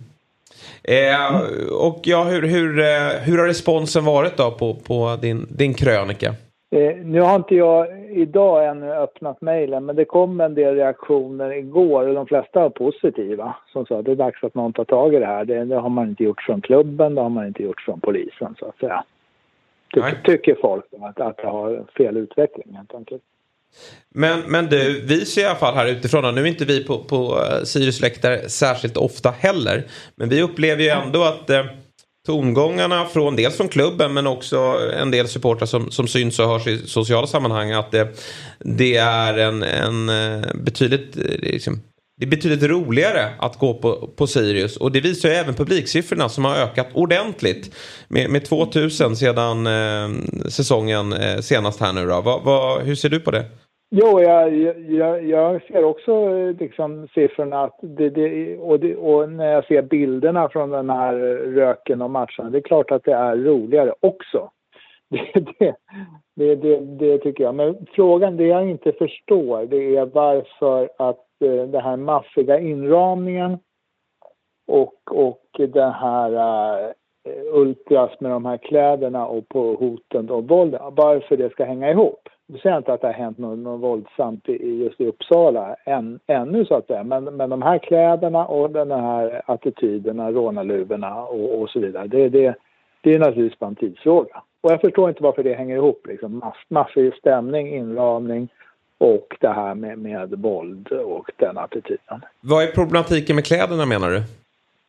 Eh, 0.84 1.40
och 1.88 2.00
ja, 2.02 2.24
hur, 2.24 2.42
hur, 2.42 2.78
eh, 2.78 3.20
hur 3.22 3.38
har 3.38 3.46
responsen 3.46 4.04
varit 4.04 4.36
då 4.36 4.50
på, 4.50 4.74
på 4.74 5.18
din, 5.22 5.46
din 5.50 5.74
krönika? 5.74 6.34
Eh, 6.72 6.96
nu 6.96 7.20
har 7.20 7.36
inte 7.36 7.54
jag 7.54 8.10
idag 8.10 8.66
ännu 8.66 8.92
öppnat 8.92 9.40
mejlen 9.40 9.84
men 9.84 9.96
det 9.96 10.04
kom 10.04 10.40
en 10.40 10.54
del 10.54 10.74
reaktioner 10.74 11.52
igår 11.52 12.08
och 12.08 12.14
de 12.14 12.26
flesta 12.26 12.60
var 12.60 12.70
positiva. 12.70 13.56
Som 13.72 13.86
sa 13.86 13.98
att 13.98 14.04
det 14.04 14.10
är 14.10 14.16
dags 14.16 14.44
att 14.44 14.54
någon 14.54 14.72
tar 14.72 14.84
tag 14.84 15.14
i 15.14 15.18
det 15.18 15.26
här. 15.26 15.44
Det, 15.44 15.64
det, 15.64 15.76
har 15.76 15.88
man 15.88 16.08
inte 16.08 16.24
gjort 16.24 16.42
från 16.42 16.60
klubben, 16.60 17.14
det 17.14 17.20
har 17.20 17.28
man 17.28 17.46
inte 17.46 17.62
gjort 17.62 17.80
från 17.80 18.00
polisen 18.00 18.54
så 18.58 18.66
att 18.66 18.78
säga. 18.78 19.04
Ty, 19.94 20.00
tycker 20.24 20.56
folk 20.60 20.84
att, 21.00 21.20
att 21.20 21.36
det 21.36 21.46
har 21.46 21.84
fel 21.96 22.16
utveckling 22.16 22.74
helt 22.76 22.94
enkelt. 22.94 23.22
Men, 24.08 24.40
men 24.46 24.66
du, 24.66 25.06
vi 25.06 25.24
ser 25.24 25.42
i 25.42 25.46
alla 25.46 25.54
fall 25.54 25.74
här 25.74 25.90
utifrån, 25.90 26.24
och 26.24 26.34
nu 26.34 26.42
är 26.42 26.46
inte 26.46 26.64
vi 26.64 26.84
på, 26.84 26.98
på 26.98 27.16
eh, 27.16 27.64
Sirius 27.64 28.00
läktare 28.00 28.48
särskilt 28.48 28.96
ofta 28.96 29.30
heller. 29.30 29.84
Men 30.16 30.28
vi 30.28 30.42
upplever 30.42 30.82
ju 30.82 30.88
ändå 30.88 31.22
att 31.22 31.50
eh, 31.50 31.64
tongångarna 32.26 33.04
från 33.04 33.36
dels 33.36 33.56
från 33.56 33.68
klubben 33.68 34.12
men 34.12 34.26
också 34.26 34.56
en 34.96 35.10
del 35.10 35.28
supportrar 35.28 35.66
som, 35.66 35.90
som 35.90 36.08
syns 36.08 36.38
och 36.38 36.48
hörs 36.48 36.66
i 36.66 36.78
sociala 36.86 37.26
sammanhang 37.26 37.72
att 37.72 37.90
det, 37.90 38.08
det 38.58 38.96
är 38.96 39.38
en, 39.38 39.62
en 39.62 40.08
eh, 40.08 40.54
betydligt 40.54 41.16
eh, 41.16 41.22
liksom, 41.24 41.80
det 42.16 42.26
är 42.26 42.30
betydligt 42.30 42.62
roligare 42.62 43.30
att 43.38 43.58
gå 43.58 43.74
på, 43.74 44.08
på 44.16 44.26
Sirius 44.26 44.76
och 44.76 44.92
det 44.92 45.00
visar 45.00 45.28
ju 45.28 45.34
även 45.34 45.54
publiksiffrorna 45.54 46.28
som 46.28 46.44
har 46.44 46.54
ökat 46.54 46.88
ordentligt 46.92 47.74
med, 48.08 48.30
med 48.30 48.44
2000 48.44 49.16
sedan 49.16 49.66
eh, 49.66 50.10
säsongen 50.48 51.12
eh, 51.12 51.40
senast 51.40 51.80
här 51.80 51.92
nu 51.92 52.06
då. 52.06 52.20
Va, 52.20 52.38
va, 52.38 52.78
hur 52.78 52.94
ser 52.94 53.08
du 53.08 53.20
på 53.20 53.30
det? 53.30 53.44
Jo, 53.94 54.20
jag, 54.20 54.54
jag, 54.90 55.24
jag 55.24 55.62
ser 55.62 55.84
också 55.84 56.12
eh, 56.12 56.56
liksom 56.56 57.08
siffrorna 57.14 57.60
att 57.60 57.78
det, 57.82 58.10
det, 58.10 58.58
och, 58.58 58.80
det, 58.80 58.96
och, 58.96 59.30
när 59.30 59.52
jag 59.52 59.64
ser 59.64 59.82
bilderna 59.82 60.48
från 60.48 60.70
den 60.70 60.90
här 60.90 61.14
eh, 61.14 61.52
röken 61.54 62.02
och 62.02 62.10
matcherna, 62.10 62.50
det 62.50 62.58
är 62.58 62.62
klart 62.62 62.90
att 62.90 63.04
det 63.04 63.12
är 63.12 63.36
roligare 63.36 63.94
också. 64.00 64.50
Det, 65.08 65.74
det, 66.34 66.54
det, 66.54 66.80
det, 66.80 67.18
tycker 67.18 67.44
jag. 67.44 67.54
Men 67.54 67.86
frågan, 67.92 68.36
det 68.36 68.46
jag 68.46 68.70
inte 68.70 68.92
förstår, 68.92 69.66
det 69.66 69.96
är 69.96 70.06
varför 70.06 70.90
att 70.98 71.26
eh, 71.44 71.66
den 71.68 71.82
här 71.82 71.96
maffiga 71.96 72.58
inramningen 72.58 73.58
och, 74.66 74.94
och 75.10 75.46
den 75.58 75.92
här 75.92 76.32
uh, 76.32 76.92
ultras 77.52 78.20
med 78.20 78.30
de 78.30 78.44
här 78.44 78.56
kläderna 78.56 79.26
och 79.26 79.48
på 79.48 79.74
hoten 79.74 80.30
och 80.30 80.48
våldet, 80.48 80.80
varför 80.90 81.36
det 81.36 81.50
ska 81.50 81.64
hänga 81.64 81.90
ihop. 81.90 82.28
Nu 82.46 82.58
säger 82.58 82.70
jag 82.70 82.80
inte 82.80 82.92
att 82.92 83.00
det 83.00 83.06
har 83.06 83.14
hänt 83.14 83.38
något, 83.38 83.58
något 83.58 83.80
våldsamt 83.80 84.48
i, 84.48 84.82
just 84.84 85.00
i 85.00 85.06
Uppsala 85.06 85.76
än, 85.84 86.20
ännu 86.26 86.64
så 86.64 86.74
att 86.74 86.86
säga, 86.86 87.04
men, 87.04 87.24
men 87.24 87.50
de 87.50 87.62
här 87.62 87.78
kläderna 87.78 88.46
och 88.46 88.70
den 88.70 88.90
här 88.90 89.42
attityderna, 89.46 90.30
rånarluvorna 90.30 91.22
och, 91.22 91.60
och 91.60 91.70
så 91.70 91.80
vidare, 91.80 92.06
det, 92.06 92.28
det, 92.28 92.54
det 93.00 93.14
är 93.14 93.18
naturligtvis 93.18 93.58
bara 93.58 93.68
en 93.68 93.76
tidsfråga. 93.76 94.42
Och 94.60 94.72
jag 94.72 94.80
förstår 94.80 95.08
inte 95.08 95.22
varför 95.22 95.42
det 95.42 95.54
hänger 95.54 95.76
ihop, 95.76 96.06
liksom 96.06 96.38
mass, 96.38 96.56
massiv 96.68 97.10
stämning, 97.10 97.74
inramning 97.74 98.48
och 98.98 99.36
det 99.40 99.48
här 99.48 99.74
med, 99.74 99.98
med 99.98 100.30
våld 100.30 100.88
och 100.88 101.30
den 101.36 101.58
attityden. 101.58 102.24
Vad 102.40 102.62
är 102.62 102.66
problematiken 102.66 103.36
med 103.36 103.44
kläderna 103.44 103.86
menar 103.86 104.10
du? 104.10 104.22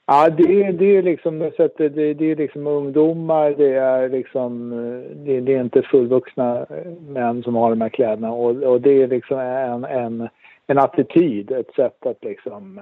Ja, 0.06 0.30
det, 0.30 0.72
det 0.72 0.98
är 0.98 1.02
liksom, 1.02 1.40
det, 1.40 2.14
det 2.14 2.32
är 2.32 2.36
liksom 2.36 2.68
ungdomar, 2.68 3.52
det 3.58 3.74
är 3.74 4.10
liksom, 4.10 4.70
det, 5.16 5.42
det, 5.42 5.56
är 5.56 5.62
inte 5.62 5.82
fullvuxna 5.82 6.66
män 7.08 7.44
som 7.44 7.56
har 7.56 7.70
de 7.70 7.82
här 7.82 7.90
kläderna 7.90 8.32
och, 8.32 8.64
och 8.64 8.82
det 8.82 9.02
är 9.02 9.08
liksom 9.08 9.40
en, 9.40 9.84
en, 9.84 10.30
en 10.68 10.78
attityd, 10.78 11.52
ett 11.52 11.74
sätt 11.76 12.06
att 12.06 12.24
liksom 12.24 12.82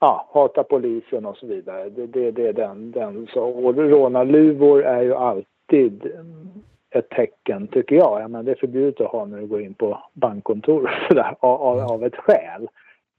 ja, 0.00 0.30
hata 0.32 0.64
polisen 0.64 1.26
och 1.26 1.36
så 1.36 1.46
vidare. 1.46 1.90
Det, 1.90 2.06
det, 2.06 2.30
det 2.30 2.48
är 2.48 2.52
den, 2.52 2.90
den 2.90 3.26
så. 3.26 3.44
Och 3.44 3.76
rånarluvor 3.76 4.84
är 4.84 5.02
ju 5.02 5.14
alltid 5.14 6.12
ett 6.90 7.08
tecken, 7.08 7.66
tycker 7.68 7.96
jag. 7.96 8.20
jag 8.20 8.30
menar, 8.30 8.42
det 8.42 8.50
är 8.50 8.60
förbjudet 8.60 9.00
att 9.00 9.12
ha 9.12 9.24
när 9.24 9.38
du 9.38 9.46
går 9.46 9.60
in 9.60 9.74
på 9.74 9.98
bankkontor 10.12 11.04
sådär, 11.08 11.36
av, 11.40 11.78
av 11.92 12.04
ett 12.04 12.16
skäl 12.16 12.68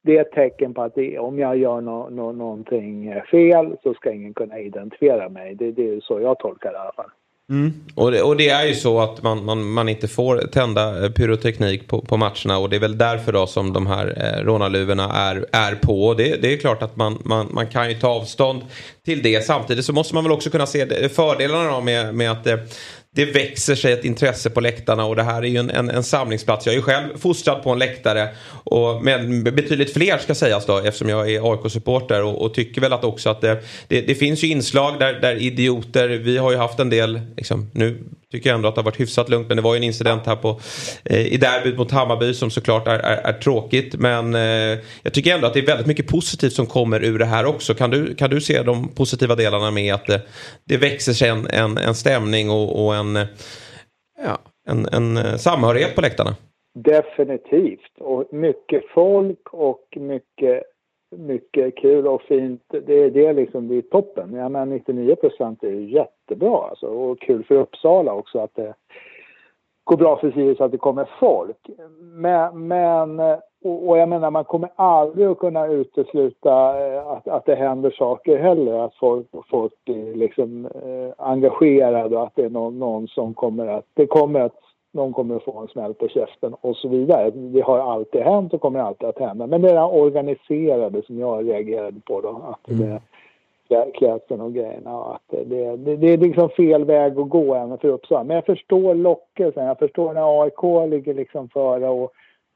det 0.05 0.17
är 0.17 0.21
ett 0.21 0.31
tecken 0.31 0.73
på 0.73 0.81
att 0.81 0.95
det, 0.95 1.19
om 1.19 1.39
jag 1.39 1.57
gör 1.57 1.81
no, 1.81 2.09
no, 2.09 2.31
någonting 2.31 3.13
fel 3.31 3.75
så 3.83 3.93
ska 3.93 4.13
ingen 4.13 4.33
kunna 4.33 4.59
identifiera 4.59 5.29
mig. 5.29 5.55
Det, 5.55 5.71
det 5.71 5.89
är 5.89 5.99
så 6.01 6.19
jag 6.21 6.39
tolkar 6.39 6.71
det 6.71 6.77
i 6.77 6.79
alla 6.79 6.91
fall. 6.91 7.09
Mm. 7.49 7.73
Och, 7.95 8.11
det, 8.11 8.21
och, 8.21 8.37
det, 8.37 8.49
är 8.49 8.65
ju 8.65 8.73
så 8.73 8.99
att 8.99 9.23
man, 9.23 9.45
man, 9.45 9.63
man 9.63 9.89
inte 9.89 10.07
får 10.07 10.37
tända 10.37 11.09
pyroteknik 11.09 11.87
på, 11.87 12.01
på 12.01 12.17
matcherna 12.17 12.57
och 12.57 12.69
det 12.69 12.75
är 12.75 12.79
väl 12.79 12.97
därför 12.97 13.31
då 13.31 13.47
som 13.47 13.73
de 13.73 13.87
här 13.87 14.07
eh, 14.17 14.43
rånarluvorna 14.43 15.03
är, 15.03 15.45
är 15.51 15.75
på. 15.75 16.13
Det, 16.13 16.41
det 16.41 16.53
är 16.53 16.57
klart 16.57 16.83
att 16.83 16.95
man, 16.95 17.17
man, 17.25 17.47
man 17.51 17.67
kan 17.67 17.89
ju 17.89 17.95
ta 17.95 18.07
avstånd 18.07 18.61
till 19.05 19.21
det. 19.21 19.45
Samtidigt 19.45 19.85
så 19.85 19.93
måste 19.93 20.15
man 20.15 20.23
väl 20.23 20.33
också 20.33 20.49
kunna 20.49 20.65
se 20.65 21.09
fördelarna 21.09 21.71
då 21.71 21.81
med, 21.81 22.15
med 22.15 22.31
att 22.31 22.43
det, 22.43 22.59
det 23.15 23.25
växer 23.25 23.75
sig 23.75 23.93
ett 23.93 24.05
intresse 24.05 24.49
på 24.49 24.61
läktarna 24.61 25.05
och 25.05 25.15
det 25.15 25.23
här 25.23 25.41
är 25.41 25.47
ju 25.47 25.57
en, 25.57 25.69
en, 25.69 25.89
en 25.89 26.03
samlingsplats. 26.03 26.65
Jag 26.65 26.73
är 26.73 26.77
ju 26.77 26.83
själv 26.83 27.17
fostrad 27.17 27.63
på 27.63 27.69
en 27.69 27.79
läktare. 27.79 28.29
Och, 28.49 29.03
men 29.03 29.43
betydligt 29.43 29.93
fler 29.93 30.17
ska 30.17 30.35
sägas 30.35 30.65
då 30.65 30.77
eftersom 30.77 31.09
jag 31.09 31.31
är 31.31 31.51
AIK-supporter 31.51 32.23
och, 32.23 32.41
och, 32.41 32.53
tycker 32.53 32.81
väl 32.81 32.93
att 32.93 33.03
också 33.03 33.29
att 33.29 33.41
det, 33.41 33.63
det, 33.87 34.01
det, 34.01 34.15
finns 34.15 34.43
ju 34.43 34.47
inslag 34.47 34.99
där, 34.99 35.13
där 35.13 35.35
idioter, 35.35 36.07
vi 36.09 36.37
har 36.37 36.51
ju 36.51 36.57
haft 36.57 36.79
en 36.79 36.89
del, 36.89 37.21
liksom, 37.37 37.71
nu 37.73 38.03
tycker 38.35 38.49
jag 38.49 38.55
ändå 38.55 38.69
att 38.69 38.75
det 38.75 38.81
har 38.81 38.85
varit 38.85 38.99
hyfsat 38.99 39.29
lugnt. 39.29 39.47
Men 39.47 39.57
det 39.57 39.63
var 39.63 39.73
ju 39.73 39.77
en 39.77 39.83
incident 39.83 40.25
här 40.25 40.35
på, 40.35 40.59
eh, 41.05 41.33
i 41.33 41.37
derbyt 41.37 41.77
mot 41.77 41.91
Hammarby 41.91 42.33
som 42.33 42.51
såklart 42.51 42.87
är, 42.87 42.99
är, 42.99 43.17
är 43.17 43.33
tråkigt. 43.33 43.99
Men 43.99 44.35
eh, 44.35 44.79
jag 45.03 45.13
tycker 45.13 45.35
ändå 45.35 45.47
att 45.47 45.53
det 45.53 45.59
är 45.59 45.65
väldigt 45.65 45.87
mycket 45.87 46.07
positivt 46.07 46.53
som 46.53 46.65
kommer 46.65 47.03
ur 47.03 47.19
det 47.19 47.25
här 47.25 47.45
också. 47.45 47.73
Kan 47.73 47.89
du, 47.89 48.15
kan 48.15 48.29
du 48.29 48.41
se 48.41 48.63
de 48.63 48.89
positiva 48.89 49.35
delarna 49.35 49.71
med 49.71 49.93
att 49.93 50.05
det, 50.05 50.21
det 50.65 50.77
växer 50.77 51.13
sig 51.13 51.29
en, 51.29 51.47
en, 51.47 51.77
en 51.77 51.95
stämning 51.95 52.49
och, 52.49 52.85
och 52.85 52.95
en, 52.95 53.15
ja, 54.23 54.39
en, 54.69 54.87
en 54.91 55.17
eh, 55.17 55.35
samhörighet 55.35 55.95
på 55.95 56.01
läktarna? 56.01 56.35
Definitivt. 56.75 57.99
Och 57.99 58.33
mycket 58.33 58.83
folk 58.93 59.53
och 59.53 59.87
mycket 59.95 60.63
mycket 61.17 61.77
kul 61.77 62.07
och 62.07 62.21
fint. 62.21 62.61
Det 62.67 63.03
är 63.03 63.09
det 63.09 63.33
liksom, 63.33 63.67
det 63.67 63.81
toppen. 63.81 64.33
Jag 64.33 64.51
menar 64.51 64.65
99 64.65 65.15
procent 65.15 65.63
är 65.63 65.69
ju 65.69 65.89
jättebra 65.89 66.67
alltså. 66.69 66.87
Och 66.87 67.19
kul 67.19 67.43
för 67.43 67.55
Uppsala 67.55 68.13
också 68.13 68.39
att 68.39 68.55
det 68.55 68.73
går 69.83 69.97
bra 69.97 70.17
för 70.17 70.31
Sirius 70.31 70.61
att 70.61 70.71
det 70.71 70.77
kommer 70.77 71.09
folk. 71.19 71.69
Men, 71.99 72.67
men 72.67 73.19
och, 73.65 73.97
jag 73.97 74.09
menar 74.09 74.31
man 74.31 74.43
kommer 74.43 74.69
aldrig 74.75 75.27
att 75.27 75.39
kunna 75.39 75.67
utesluta 75.67 76.85
eh, 76.87 77.07
att, 77.07 77.27
att 77.27 77.45
det 77.45 77.55
händer 77.55 77.91
saker 77.91 78.37
heller. 78.37 78.73
Att 78.73 78.95
folk, 78.95 79.27
folk 79.49 79.73
blir 79.85 80.15
liksom 80.15 80.65
eh, 80.65 81.13
engagerade 81.17 82.17
och 82.17 82.23
att 82.23 82.35
det 82.35 82.45
är 82.45 82.49
någon, 82.49 82.79
någon 82.79 83.07
som 83.07 83.33
kommer 83.33 83.67
att, 83.67 83.85
det 83.93 84.07
kommer 84.07 84.39
att 84.39 84.64
någon 84.95 85.13
kommer 85.13 85.35
att 85.35 85.43
få 85.43 85.59
en 85.59 85.67
smäll 85.67 85.93
på 85.93 86.07
käften 86.07 86.55
och 86.61 86.75
så 86.75 86.87
vidare. 86.87 87.29
Det 87.29 87.61
har 87.61 87.79
alltid 87.79 88.21
hänt 88.21 88.53
och 88.53 88.61
kommer 88.61 88.79
alltid 88.79 89.09
att 89.09 89.19
hända. 89.19 89.47
Men 89.47 89.61
det 89.61 89.69
är 89.69 89.73
det 89.73 89.83
organiserade 89.83 91.01
som 91.01 91.19
jag 91.19 91.49
reagerade 91.49 91.99
på 92.05 92.21
då. 92.21 92.41
Att 92.43 92.69
mm. 92.69 92.99
det, 93.67 93.91
klädseln 93.93 94.41
och 94.41 94.53
grejerna. 94.53 94.97
Och 94.97 95.15
att 95.15 95.21
det, 95.27 95.75
det, 95.75 95.95
det, 95.95 96.07
är 96.07 96.17
liksom 96.17 96.49
fel 96.49 96.85
väg 96.85 97.19
att 97.19 97.29
gå 97.29 97.55
även 97.55 97.77
för 97.77 97.87
Uppsala. 97.87 98.23
Men 98.23 98.35
jag 98.35 98.45
förstår 98.45 98.95
lockelsen. 98.95 99.65
Jag 99.65 99.79
förstår 99.79 100.13
när 100.13 100.41
AIK 100.41 100.91
ligger 100.91 101.13
liksom 101.13 101.49
före 101.49 101.89
och 101.89 102.11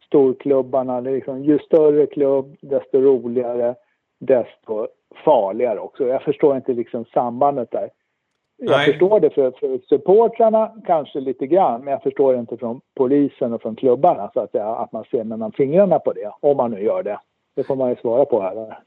storklubbarna. 0.06 1.02
Det 1.02 1.10
är 1.10 1.16
liksom, 1.16 1.44
ju 1.44 1.60
större 1.60 2.06
klubb, 2.06 2.56
desto 2.62 3.02
roligare, 3.02 3.76
desto 4.20 4.88
farligare 5.26 5.80
också. 5.80 6.08
Jag 6.08 6.22
förstår 6.22 6.56
inte 6.56 6.74
liksom 6.74 7.06
sambandet 7.06 7.72
där. 7.72 7.90
Jag 8.62 8.70
Nej. 8.70 8.86
förstår 8.86 9.20
det 9.20 9.30
för, 9.30 9.52
för 9.52 9.80
supportrarna 9.90 10.72
kanske 10.86 11.20
lite 11.20 11.48
grann, 11.48 11.84
men 11.84 11.92
jag 11.92 12.04
förstår 12.04 12.34
det 12.34 12.40
inte 12.40 12.58
från 12.58 12.82
polisen 12.96 13.54
och 13.54 13.62
från 13.62 13.76
klubbarna 13.76 14.32
så 14.34 14.40
att, 14.40 14.52
säga, 14.52 14.66
att 14.66 14.92
man 14.92 15.04
ser 15.12 15.24
mellan 15.24 15.52
fingrarna 15.52 16.00
på 16.00 16.14
det, 16.14 16.32
om 16.40 16.58
man 16.58 16.72
nu 16.72 16.84
gör 16.84 17.04
det. 17.04 17.20
Det 17.56 17.64
får 17.64 17.76
man 17.76 17.90
ju 17.90 17.96
svara 17.96 18.26
på 18.26 18.42
här. 18.42 18.80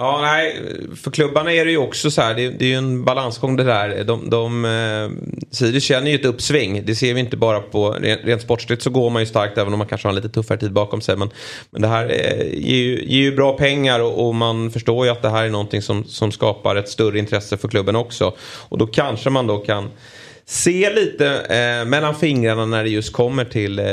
Ja, 0.00 0.20
nej, 0.22 0.62
för 1.02 1.10
klubbarna 1.10 1.52
är 1.52 1.64
det 1.64 1.70
ju 1.70 1.78
också 1.78 2.10
så 2.10 2.22
här, 2.22 2.34
det, 2.34 2.48
det 2.50 2.64
är 2.64 2.68
ju 2.68 2.74
en 2.74 3.04
balansgång 3.04 3.56
det 3.56 3.64
där. 3.64 4.04
De, 4.04 4.30
de, 4.30 4.64
eh, 4.64 5.34
Sirius 5.50 5.84
känner 5.84 6.10
ju 6.10 6.14
ett 6.14 6.24
uppsving, 6.24 6.82
det 6.86 6.94
ser 6.94 7.14
vi 7.14 7.20
inte 7.20 7.36
bara 7.36 7.60
på, 7.60 7.90
rent, 7.90 8.20
rent 8.24 8.42
sportsligt 8.42 8.82
så 8.82 8.90
går 8.90 9.10
man 9.10 9.22
ju 9.22 9.26
starkt 9.26 9.58
även 9.58 9.72
om 9.72 9.78
man 9.78 9.88
kanske 9.88 10.08
har 10.08 10.10
en 10.10 10.16
lite 10.16 10.28
tuffare 10.28 10.58
tid 10.58 10.72
bakom 10.72 11.00
sig. 11.00 11.16
Men, 11.16 11.30
men 11.70 11.82
det 11.82 11.88
här 11.88 12.04
eh, 12.04 12.46
ger, 12.52 12.76
ju, 12.76 13.04
ger 13.04 13.22
ju 13.22 13.36
bra 13.36 13.52
pengar 13.52 14.00
och, 14.00 14.26
och, 14.26 14.34
man 14.34 14.70
förstår 14.70 15.06
ju 15.06 15.12
att 15.12 15.22
det 15.22 15.30
här 15.30 15.44
är 15.44 15.50
någonting 15.50 15.82
som, 15.82 16.04
som 16.04 16.32
skapar 16.32 16.76
ett 16.76 16.88
större 16.88 17.18
intresse 17.18 17.56
för 17.56 17.68
klubben 17.68 17.96
också. 17.96 18.34
Och 18.68 18.78
då 18.78 18.86
kanske 18.86 19.30
man 19.30 19.46
då 19.46 19.58
kan 19.58 19.90
se 20.48 20.90
lite 20.90 21.26
eh, 21.28 21.88
mellan 21.88 22.14
fingrarna 22.14 22.66
när 22.66 22.84
det 22.84 22.90
just 22.90 23.12
kommer 23.12 23.44
till 23.44 23.78
eh, 23.78 23.84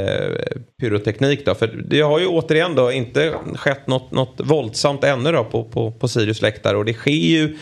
pyroteknik. 0.81 1.45
Då. 1.45 1.55
För 1.55 1.67
det 1.67 2.01
har 2.01 2.19
ju 2.19 2.27
återigen 2.27 2.75
då 2.75 2.91
inte 2.91 3.33
skett 3.55 3.87
något, 3.87 4.11
något 4.11 4.41
våldsamt 4.43 5.03
ännu 5.03 5.31
då 5.31 5.43
på, 5.43 5.63
på, 5.63 5.91
på 5.91 6.07
Sirius 6.07 6.41
läktare. 6.41 6.77
Och 6.77 6.85
det 6.85 6.93
sker 6.93 7.11
ju 7.11 7.57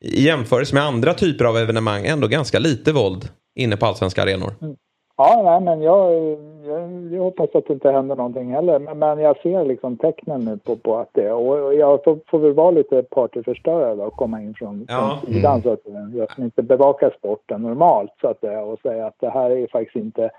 i 0.00 0.22
jämförelse 0.22 0.74
med 0.74 0.84
andra 0.84 1.14
typer 1.14 1.44
av 1.44 1.58
evenemang 1.58 2.06
ändå 2.06 2.28
ganska 2.28 2.58
lite 2.58 2.92
våld 2.92 3.28
inne 3.58 3.76
på 3.76 3.86
allsvenska 3.86 4.22
arenor. 4.22 4.54
Mm. 4.62 4.76
Ja, 5.16 5.42
nej, 5.44 5.60
men 5.60 5.82
jag, 5.82 6.32
eh, 6.32 6.38
jag, 6.68 7.12
jag, 7.12 7.22
hoppas 7.22 7.54
att 7.54 7.66
det 7.66 7.72
inte 7.72 7.90
händer 7.90 8.16
någonting 8.16 8.52
heller. 8.52 8.78
Men, 8.78 8.98
men 8.98 9.18
jag 9.18 9.36
ser 9.36 9.64
liksom 9.64 9.96
tecknen 9.96 10.40
nu 10.40 10.58
på, 10.58 10.76
på 10.76 10.96
att 10.96 11.10
det 11.12 11.32
Och 11.32 11.74
jag 11.74 12.04
får, 12.04 12.18
får 12.26 12.38
väl 12.38 12.52
vara 12.52 12.70
lite 12.70 13.02
partyförstörare 13.02 14.06
och 14.06 14.16
komma 14.16 14.42
in 14.42 14.54
från, 14.54 14.86
ja. 14.88 15.18
från 15.22 15.34
sidan 15.34 15.62
så 15.62 15.72
att 15.72 15.82
jag 16.14 16.32
som 16.32 16.44
inte 16.44 16.62
bevakar 16.62 17.14
sporten 17.18 17.62
normalt 17.62 18.12
så 18.20 18.28
att 18.28 18.40
det, 18.40 18.58
och 18.58 18.78
säga 18.80 19.06
att 19.06 19.20
det 19.20 19.30
här 19.30 19.50
är 19.50 19.66
faktiskt 19.66 19.96
inte 19.96 20.30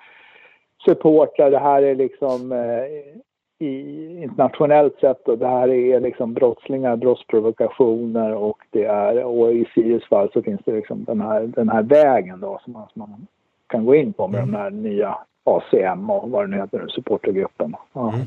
supportrar, 0.85 1.51
det 1.51 1.59
här 1.59 1.81
är 1.81 1.95
liksom 1.95 2.51
eh, 2.51 3.67
i, 3.67 4.23
internationellt 4.23 4.99
sett 4.99 5.27
och 5.27 5.37
det 5.37 5.47
här 5.47 5.69
är 5.69 5.99
liksom 5.99 6.33
brottslingar, 6.33 6.95
brottsprovokationer 6.95 8.35
och 8.35 8.57
det 8.69 8.85
är, 8.85 9.23
och 9.23 9.53
i 9.53 9.65
Sirius 9.73 10.05
fall 10.05 10.29
så 10.33 10.41
finns 10.41 10.61
det 10.65 10.71
liksom 10.71 11.03
den 11.03 11.21
här, 11.21 11.41
den 11.41 11.69
här 11.69 11.83
vägen 11.83 12.39
då 12.39 12.59
som 12.63 12.73
man, 12.73 12.87
som 12.93 12.99
man 12.99 13.27
kan 13.69 13.85
gå 13.85 13.95
in 13.95 14.13
på 14.13 14.27
med 14.27 14.39
mm. 14.39 14.51
de 14.51 14.57
här 14.57 14.69
nya 14.69 15.17
ACM 15.43 16.09
och 16.09 16.29
vad 16.29 16.43
det 16.43 16.47
nu 16.47 16.57
heter, 16.57 16.87
supportergruppen. 16.87 17.75
Ja. 17.93 18.13
Mm. 18.13 18.25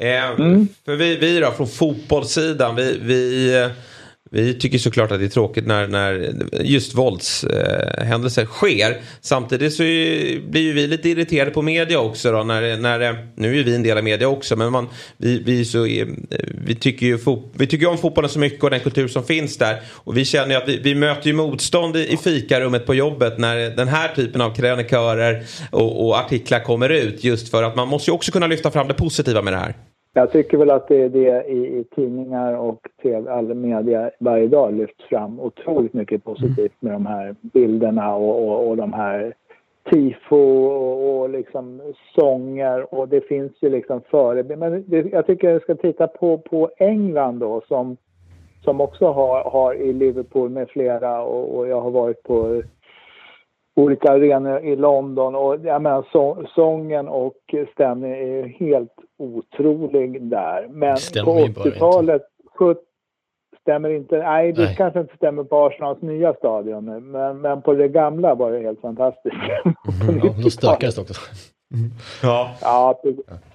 Eh, 0.00 0.30
mm. 0.30 0.66
För 0.84 0.96
vi, 0.96 1.16
vi 1.16 1.40
då 1.40 1.50
från 1.50 1.66
fotbollssidan, 1.66 2.76
vi, 2.76 2.98
vi 3.02 3.54
vi 4.34 4.54
tycker 4.54 4.78
såklart 4.78 5.12
att 5.12 5.18
det 5.18 5.24
är 5.24 5.28
tråkigt 5.28 5.66
när, 5.66 5.88
när 5.88 6.34
just 6.60 6.94
våldshändelser 6.94 8.42
eh, 8.42 8.48
sker. 8.48 9.00
Samtidigt 9.20 9.74
så 9.74 9.82
blir 9.82 10.58
ju 10.60 10.72
vi 10.72 10.86
lite 10.86 11.08
irriterade 11.08 11.50
på 11.50 11.62
media 11.62 12.00
också. 12.00 12.32
Då, 12.32 12.42
när, 12.42 12.76
när, 12.76 13.26
nu 13.36 13.60
är 13.60 13.64
vi 13.64 13.74
en 13.74 13.82
del 13.82 13.98
av 13.98 14.04
media 14.04 14.28
också 14.28 14.56
men 14.56 14.72
man, 14.72 14.88
vi, 15.16 15.42
vi, 15.42 15.64
så, 15.64 15.86
eh, 15.86 16.06
vi, 16.66 16.74
tycker 16.74 17.06
ju 17.06 17.18
vi 17.54 17.66
tycker 17.66 17.86
om 17.86 17.98
fotbollen 17.98 18.30
så 18.30 18.38
mycket 18.38 18.64
och 18.64 18.70
den 18.70 18.80
kultur 18.80 19.08
som 19.08 19.24
finns 19.24 19.58
där. 19.58 19.80
Och 19.90 20.16
vi 20.16 20.24
känner 20.24 20.50
ju 20.50 20.56
att 20.56 20.68
vi, 20.68 20.78
vi 20.78 20.94
möter 20.94 21.26
ju 21.26 21.32
motstånd 21.32 21.96
i, 21.96 22.12
i 22.12 22.16
fikarummet 22.16 22.86
på 22.86 22.94
jobbet 22.94 23.38
när 23.38 23.56
den 23.76 23.88
här 23.88 24.14
typen 24.14 24.40
av 24.40 24.54
krönikörer 24.54 25.44
och, 25.70 26.06
och 26.06 26.18
artiklar 26.18 26.60
kommer 26.60 26.88
ut. 26.88 27.24
Just 27.24 27.48
för 27.48 27.62
att 27.62 27.76
man 27.76 27.88
måste 27.88 28.10
ju 28.10 28.14
också 28.14 28.32
kunna 28.32 28.46
lyfta 28.46 28.70
fram 28.70 28.88
det 28.88 28.94
positiva 28.94 29.42
med 29.42 29.52
det 29.52 29.58
här. 29.58 29.91
Jag 30.14 30.32
tycker 30.32 30.58
väl 30.58 30.70
att 30.70 30.88
det 30.88 31.02
är 31.02 31.08
det 31.08 31.44
i, 31.44 31.78
i 31.78 31.84
tidningar 31.84 32.54
och 32.54 32.88
tv, 33.02 33.30
all 33.30 33.54
media 33.54 34.10
varje 34.18 34.48
dag 34.48 34.74
lyfts 34.74 35.04
fram 35.04 35.40
otroligt 35.40 35.92
mycket 35.92 36.24
positivt 36.24 36.82
med 36.82 36.92
de 36.92 37.06
här 37.06 37.34
bilderna 37.40 38.14
och, 38.14 38.48
och, 38.48 38.68
och 38.68 38.76
de 38.76 38.92
här 38.92 39.34
tifo 39.90 40.36
och, 40.36 41.20
och 41.20 41.30
liksom 41.30 41.94
sånger 42.14 42.94
och 42.94 43.08
det 43.08 43.20
finns 43.20 43.52
ju 43.60 43.70
liksom 43.70 44.00
förebilder. 44.10 44.70
Men 44.70 44.84
det, 44.86 45.12
jag 45.12 45.26
tycker 45.26 45.50
jag 45.50 45.62
ska 45.62 45.74
titta 45.74 46.06
på, 46.06 46.38
på 46.38 46.70
England 46.76 47.38
då 47.38 47.62
som, 47.68 47.96
som 48.64 48.80
också 48.80 49.06
har, 49.06 49.50
har 49.50 49.74
i 49.74 49.92
Liverpool 49.92 50.50
med 50.50 50.68
flera 50.68 51.22
och, 51.22 51.58
och 51.58 51.68
jag 51.68 51.80
har 51.80 51.90
varit 51.90 52.22
på 52.22 52.62
olika 53.76 54.12
arenor 54.12 54.60
i 54.60 54.76
London 54.76 55.34
och 55.34 55.56
jag 55.64 55.82
menar 55.82 56.04
så, 56.12 56.44
sången 56.54 57.08
och 57.08 57.34
stämningen 57.72 58.18
är 58.18 58.46
helt 58.46 58.94
otrolig 59.18 60.22
där. 60.22 60.66
Men 60.70 60.96
på 61.24 61.38
80-talet 61.38 62.22
stämmer 63.60 63.90
inte, 63.90 64.18
nej 64.18 64.52
det 64.52 64.64
nej. 64.64 64.76
kanske 64.76 65.00
inte 65.00 65.16
stämmer 65.16 65.44
på 65.44 65.66
Arsenals 65.66 66.02
nya 66.02 66.34
stadion 66.34 67.10
men, 67.10 67.40
men 67.40 67.62
på 67.62 67.74
det 67.74 67.88
gamla 67.88 68.34
var 68.34 68.52
det 68.52 68.60
helt 68.60 68.80
fantastiskt. 68.80 69.36
Mm, 70.08 70.20
ja, 70.24 70.34
då 70.42 70.50
stökades 70.50 70.94
det 70.94 71.00
också. 71.00 71.14
Mm. 71.74 71.90
Ja. 72.22 72.50
ja 72.60 73.00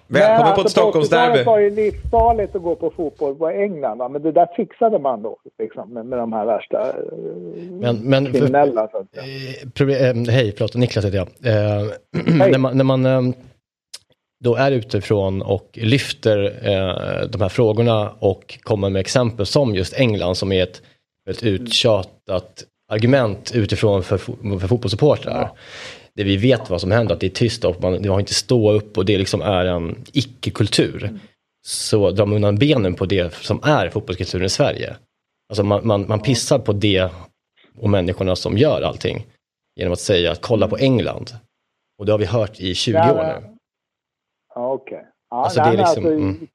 Välkommen 0.07 0.41
alltså, 0.41 0.61
på 0.61 0.67
ett 0.67 0.71
Stockholmsderby. 0.71 1.37
Det 1.37 1.43
var 1.43 1.59
ju 1.59 1.69
livsfarligt 1.69 2.55
att 2.55 2.61
gå 2.61 2.75
på 2.75 2.89
fotboll 2.89 3.35
på 3.35 3.49
England. 3.49 3.97
Va? 3.97 4.09
Men 4.09 4.21
det 4.21 4.31
där 4.31 4.47
fixade 4.55 4.99
man 4.99 5.21
då 5.21 5.37
liksom, 5.59 5.93
med, 5.93 6.05
med 6.05 6.19
de 6.19 6.33
här 6.33 6.45
värsta 6.45 6.95
men, 7.69 7.95
men 7.95 8.33
kriminella. 8.33 8.87
För, 8.87 8.99
eh, 8.99 9.69
problem, 9.73 10.23
eh, 10.23 10.33
hej, 10.33 10.53
förlåt, 10.57 10.75
Niklas 10.75 11.05
heter 11.05 11.17
jag. 11.17 11.27
Eh, 11.27 11.87
när 12.49 12.57
man, 12.57 12.77
när 12.77 12.83
man 12.83 13.05
eh, 13.05 13.21
då 14.43 14.55
är 14.55 14.71
utifrån 14.71 15.41
och 15.41 15.69
lyfter 15.73 16.43
eh, 16.45 17.27
de 17.29 17.41
här 17.41 17.49
frågorna 17.49 18.11
och 18.19 18.59
kommer 18.61 18.89
med 18.89 18.99
exempel 18.99 19.45
som 19.45 19.75
just 19.75 19.99
England 19.99 20.35
som 20.35 20.51
är 20.51 20.63
ett 20.63 20.81
väldigt 21.25 21.43
uttjatat 21.43 22.63
argument 22.91 23.51
utifrån 23.55 24.03
för, 24.03 24.17
för 24.59 24.67
fotbollssupportrar. 24.67 25.41
Ja 25.41 25.55
där 26.17 26.23
vi 26.23 26.37
vet 26.37 26.69
vad 26.69 26.81
som 26.81 26.91
händer, 26.91 27.13
att 27.13 27.19
det 27.19 27.27
är 27.27 27.31
tyst 27.31 27.65
och 27.65 27.81
man, 27.81 28.01
det 28.01 28.09
har 28.09 28.19
inte 28.19 28.33
stå 28.33 28.71
upp 28.71 28.97
och 28.97 29.05
det 29.05 29.17
liksom 29.17 29.41
är 29.41 29.65
en 29.65 30.05
icke-kultur. 30.13 31.03
Mm. 31.03 31.19
Så 31.67 32.11
drar 32.11 32.25
man 32.25 32.35
undan 32.35 32.55
benen 32.55 32.93
på 32.93 33.05
det 33.05 33.33
som 33.33 33.63
är 33.63 33.89
fotbollskulturen 33.89 34.45
i 34.45 34.49
Sverige. 34.49 34.95
Alltså 35.49 35.63
man, 35.63 35.87
man, 35.87 36.05
man 36.07 36.19
pissar 36.19 36.59
på 36.59 36.73
det 36.73 37.09
och 37.75 37.89
människorna 37.89 38.35
som 38.35 38.57
gör 38.57 38.81
allting. 38.81 39.25
Genom 39.75 39.93
att 39.93 39.99
säga 39.99 40.31
att 40.31 40.41
kolla 40.41 40.67
på 40.67 40.77
England. 40.77 41.35
Och 41.99 42.05
det 42.05 42.11
har 42.11 42.19
vi 42.19 42.25
hört 42.25 42.59
i 42.59 42.75
20 42.75 42.97
år 42.97 43.23
nu. 43.23 43.57
Ja, 44.55 44.73
okej. 44.73 44.97
Okay. 44.97 45.07
Ja, 45.29 45.43
alltså 45.43 45.59
det 45.59 45.65
är 45.65 45.71
liksom, 45.71 45.87
alltså, 45.87 46.13
mm, 46.13 46.47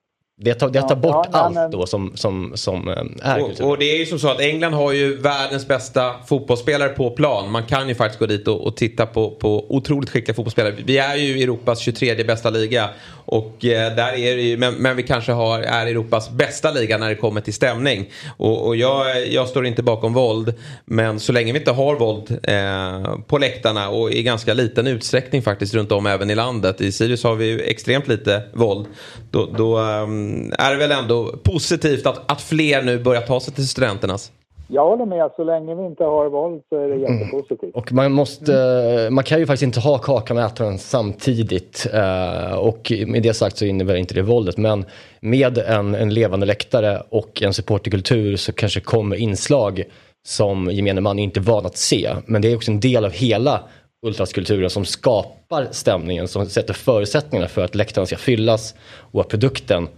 Det 0.45 0.55
tar, 0.55 0.68
det 0.68 0.82
tar 0.82 0.97
bort 0.97 1.26
ja, 1.32 1.38
allt 1.38 1.55
men- 1.55 1.70
då 1.70 1.86
som, 1.86 2.12
som, 2.14 2.53
som 2.55 2.88
eh, 2.88 2.95
är 3.22 3.38
kultur. 3.38 3.64
Och, 3.64 3.70
och 3.70 3.78
det 3.78 3.84
är 3.84 3.99
ju 3.99 4.07
som 4.07 4.18
så 4.18 4.28
att 4.28 4.40
England 4.40 4.72
har 4.72 4.93
ju 4.93 5.16
världens 5.16 5.68
bästa 5.68 6.14
fotbollsspelare 6.26 6.88
på 6.88 7.11
plan. 7.11 7.51
Man 7.51 7.62
kan 7.62 7.88
ju 7.88 7.95
faktiskt 7.95 8.18
gå 8.18 8.26
dit 8.26 8.49
och, 8.49 8.66
och 8.66 8.76
titta 8.76 9.07
på, 9.07 9.30
på 9.30 9.66
otroligt 9.76 10.11
skickliga 10.11 10.34
fotbollsspelare. 10.34 10.74
Vi 10.84 10.99
är 10.99 11.16
ju 11.16 11.43
Europas 11.43 11.78
23 11.78 12.24
bästa 12.24 12.51
liga. 12.51 12.90
Och 13.32 13.64
eh, 13.64 13.96
där 13.96 14.12
är 14.12 14.36
det 14.36 14.42
ju, 14.42 14.56
men, 14.56 14.74
men 14.74 14.96
vi 14.96 15.02
kanske 15.02 15.32
har, 15.32 15.60
är 15.60 15.86
Europas 15.86 16.30
bästa 16.30 16.70
liga 16.70 16.98
när 16.98 17.08
det 17.08 17.14
kommer 17.14 17.40
till 17.40 17.54
stämning. 17.54 18.10
Och, 18.36 18.66
och 18.66 18.76
jag, 18.76 19.28
jag 19.28 19.48
står 19.48 19.66
inte 19.66 19.82
bakom 19.82 20.12
våld. 20.12 20.54
Men 20.84 21.20
så 21.20 21.32
länge 21.32 21.52
vi 21.52 21.58
inte 21.58 21.70
har 21.70 21.96
våld 21.96 22.38
eh, 22.42 23.18
på 23.26 23.38
läktarna 23.38 23.88
och 23.88 24.12
i 24.12 24.22
ganska 24.22 24.54
liten 24.54 24.86
utsträckning 24.86 25.42
faktiskt 25.42 25.74
runt 25.74 25.92
om 25.92 26.06
även 26.06 26.30
i 26.30 26.34
landet. 26.34 26.80
I 26.80 26.92
Sirius 26.92 27.24
har 27.24 27.34
vi 27.34 27.46
ju 27.46 27.60
extremt 27.60 28.08
lite 28.08 28.42
våld. 28.54 28.86
Då, 29.30 29.46
då 29.56 29.78
ehm, 29.78 30.52
är 30.58 30.70
det 30.70 30.76
väl 30.76 30.92
ändå 30.92 31.36
positivt 31.42 32.06
att, 32.06 32.32
att 32.32 32.42
fler 32.42 32.82
nu 32.82 32.98
börjar 32.98 33.22
ta 33.22 33.40
sig 33.40 33.54
till 33.54 33.68
studenternas. 33.68 34.30
Jag 34.74 34.88
håller 34.88 35.06
med. 35.06 35.30
Så 35.36 35.44
länge 35.44 35.74
vi 35.74 35.84
inte 35.86 36.04
har 36.04 36.28
våld 36.28 36.62
så 36.68 36.76
är 36.76 36.88
det 36.88 36.96
jättepositivt. 36.96 37.74
Och 37.74 37.92
man 37.92 38.12
måste, 38.12 39.08
man 39.10 39.24
kan 39.24 39.38
ju 39.38 39.46
faktiskt 39.46 39.62
inte 39.62 39.80
ha 39.80 39.98
kakan 39.98 40.36
och 40.36 40.42
äta 40.42 40.64
den 40.64 40.78
samtidigt. 40.78 41.86
eh, 41.92 42.54
Och 42.54 42.92
med 43.06 43.22
det 43.22 43.34
sagt 43.34 43.56
så 43.56 43.64
innebär 43.64 43.94
inte 43.94 44.14
det 44.14 44.22
våldet. 44.22 44.56
Men 44.56 44.84
med 45.20 45.58
en, 45.58 45.94
en 45.94 46.14
levande 46.14 46.46
läktare 46.46 47.02
och 47.08 47.42
en 47.42 47.54
supporterkultur 47.54 48.36
så 48.36 48.52
kanske 48.52 48.80
kommer 48.80 49.16
inslag 49.16 49.84
som 50.26 50.70
gemene 50.70 51.00
man 51.00 51.18
inte 51.18 51.40
är 51.40 51.42
van 51.42 51.66
att 51.66 51.76
se. 51.76 52.10
Men 52.26 52.42
det 52.42 52.52
är 52.52 52.56
också 52.56 52.70
en 52.70 52.80
del 52.80 53.04
av 53.04 53.10
hela 53.12 53.60
ultraskulturen 54.06 54.70
som 54.70 54.84
skapar 54.84 55.68
stämningen, 55.70 56.28
som 56.28 56.46
sätter 56.46 56.74
förutsättningarna 56.74 57.48
för 57.48 57.64
att 57.64 57.74
läktaren 57.74 58.06
ska 58.06 58.16
fyllas 58.16 58.74
och 59.12 59.20
att 59.20 59.28
produkten, 59.28 59.88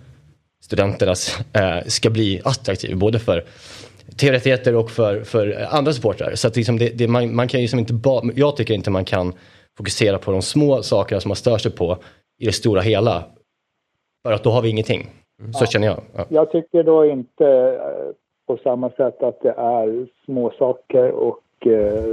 studenternas, 0.64 1.38
eh, 1.52 1.78
ska 1.86 2.10
bli 2.10 2.40
attraktiv. 2.44 2.96
Både 2.96 3.18
för 3.18 3.44
tv-rättigheter 4.20 4.76
och 4.76 4.90
för, 4.90 5.20
för 5.20 5.66
andra 5.70 5.92
supportrar. 5.92 6.34
Så 6.34 6.48
att 6.48 6.56
liksom 6.56 6.78
det, 6.78 6.98
det, 6.98 7.08
man, 7.08 7.34
man 7.34 7.48
kan 7.48 7.60
liksom 7.60 7.78
inte 7.78 7.94
ba, 7.94 8.22
jag 8.34 8.56
tycker 8.56 8.74
inte 8.74 8.90
man 8.90 9.04
kan 9.04 9.32
fokusera 9.76 10.18
på 10.18 10.30
de 10.30 10.42
små 10.42 10.82
sakerna 10.82 11.20
som 11.20 11.28
man 11.28 11.36
stör 11.36 11.58
sig 11.58 11.72
på 11.72 11.96
i 12.38 12.44
det 12.44 12.52
stora 12.52 12.80
hela. 12.80 13.24
För 14.22 14.32
att 14.32 14.44
då 14.44 14.50
har 14.50 14.62
vi 14.62 14.70
ingenting. 14.70 15.06
Så 15.52 15.66
känner 15.66 15.86
jag. 15.86 16.00
Ja. 16.16 16.24
Jag 16.28 16.50
tycker 16.50 16.82
då 16.82 17.04
inte 17.04 17.46
eh, 17.46 18.14
på 18.46 18.56
samma 18.62 18.90
sätt 18.90 19.22
att 19.22 19.40
det 19.40 19.54
är 19.56 20.06
små 20.24 20.50
saker 20.58 21.10
och 21.10 21.66
eh, 21.66 22.04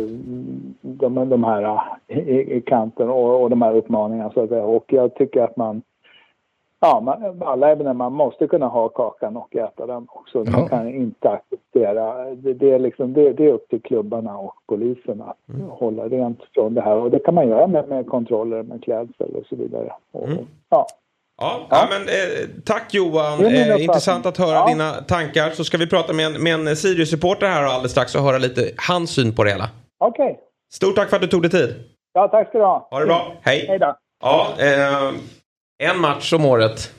de, 0.81 1.29
de 1.29 1.43
här 1.43 1.79
eh, 2.07 2.17
i, 2.17 2.57
i 2.57 2.61
kanten 2.61 3.09
och, 3.09 3.43
och 3.43 3.49
de 3.49 3.61
här 3.61 3.75
uppmaningarna 3.75 4.31
så 4.33 4.43
att. 4.43 4.51
Och 4.51 4.85
jag 4.87 5.15
tycker 5.15 5.41
att 5.41 5.57
man, 5.57 5.81
ja, 6.81 6.99
man, 6.99 7.41
alla 7.43 7.69
evenemang 7.71 8.13
måste 8.13 8.47
kunna 8.47 8.67
ha 8.67 8.89
kakan 8.89 9.37
och 9.37 9.55
äta 9.55 9.85
den 9.85 10.07
också. 10.09 10.37
Man 10.37 10.61
Ja. 10.61 10.67
kan 10.67 10.89
inte 10.89 11.29
acceptera, 11.29 12.25
det, 12.35 12.53
det, 12.53 12.71
är 12.71 12.79
liksom, 12.79 13.13
det, 13.13 13.33
det 13.33 13.45
är 13.45 13.53
upp 13.53 13.69
till 13.69 13.81
klubbarna 13.81 14.37
och 14.37 14.55
polisen 14.67 15.21
att 15.21 15.37
hålla 15.69 16.03
rent 16.07 16.39
från 16.53 16.73
det 16.73 16.81
här. 16.81 16.95
Och 16.95 17.11
det 17.11 17.19
kan 17.19 17.33
man 17.35 17.47
göra 17.49 17.67
med, 17.67 17.87
med 17.87 18.07
kontroller, 18.07 18.63
med 18.63 18.83
klädsel 18.83 19.35
och 19.35 19.45
så 19.49 19.55
vidare. 19.55 19.93
Och, 20.11 20.29
ja. 20.69 20.87
Ja, 21.41 21.59
ja. 21.69 21.87
men, 21.89 22.01
eh, 22.01 22.49
tack 22.65 22.93
Johan. 22.93 23.39
Det 23.39 23.45
är 23.45 23.49
min 23.51 23.71
Eh, 23.77 23.83
intressant 23.83 24.25
att 24.25 24.37
höra 24.37 24.55
Ja. 24.55 24.67
dina 24.67 24.91
tankar. 24.91 25.49
Så 25.49 25.63
ska 25.63 25.77
vi 25.77 25.87
prata 25.89 26.13
med 26.13 26.25
en, 26.25 26.43
med 26.43 26.53
en 26.53 26.75
Sirius-supporter 26.75 27.47
här 27.47 27.63
alldeles 27.63 27.91
strax 27.91 28.15
och 28.15 28.21
höra 28.21 28.37
lite 28.37 28.61
hans 28.89 29.09
syn 29.11 29.35
på 29.35 29.43
det 29.43 29.49
hela. 29.51 29.69
Okej, 29.99 30.39
Stort 30.71 30.95
tack 30.95 31.09
för 31.09 31.15
att 31.15 31.21
du 31.21 31.27
tog 31.27 31.41
dig 31.41 31.51
tid. 31.51 31.75
ja, 32.13 32.27
tack 32.27 32.49
ska 32.49 32.57
du 32.57 32.63
ha. 32.63 32.87
Ha 32.91 32.99
det 32.99 33.05
bra. 33.05 33.33
Hej. 33.41 33.65
Hej 33.67 33.79
då. 33.79 33.95
Ja, 34.21 34.47
eh, 34.59 35.11
en 35.81 35.99
match 35.99 36.33
om 36.33 36.45
året 36.45 36.91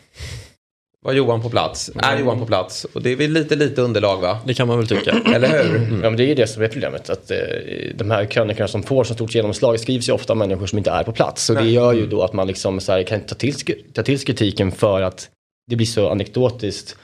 var 1.04 1.12
Johan 1.12 1.42
på 1.42 1.50
plats. 1.50 1.90
Är 1.96 2.18
Johan 2.18 2.38
på 2.38 2.46
plats. 2.46 2.84
Och 2.84 3.02
det 3.02 3.10
är 3.10 3.16
väl 3.16 3.30
lite, 3.30 3.56
lite 3.56 3.82
underlag 3.82 4.20
va? 4.20 4.38
Det 4.46 4.54
kan 4.54 4.68
man 4.68 4.78
väl 4.78 4.86
tycka. 4.86 5.10
Eller 5.34 5.48
hur? 5.48 6.02
Ja, 6.02 6.10
men 6.10 6.16
det 6.16 6.24
är 6.24 6.26
ju 6.26 6.34
det 6.34 6.46
som 6.46 6.62
är 6.62 6.68
problemet. 6.68 7.10
Att, 7.10 7.30
eh, 7.30 7.38
de 7.94 8.10
här 8.10 8.24
krönikorna 8.24 8.68
som 8.68 8.82
får 8.82 9.04
så 9.04 9.14
stort 9.14 9.34
genomslag 9.34 9.80
skrivs 9.80 10.08
ju 10.08 10.12
ofta 10.12 10.32
av 10.32 10.36
människor 10.36 10.66
som 10.66 10.78
inte 10.78 10.90
är 10.90 11.04
på 11.04 11.12
plats. 11.12 11.44
Så 11.44 11.54
det 11.54 11.68
gör 11.68 11.92
ju 11.92 12.06
då 12.06 12.22
att 12.22 12.32
man 12.32 12.46
liksom 12.46 12.80
så 12.80 12.92
här, 12.92 13.02
kan 13.02 13.20
ta 13.20 13.34
till, 13.34 13.54
ta 13.92 14.02
till 14.02 14.18
kritiken 14.18 14.72
för 14.72 15.02
att 15.02 15.30
det 15.70 15.76
blir 15.76 15.86
så 15.86 16.10
anekdotiskt 16.10 16.96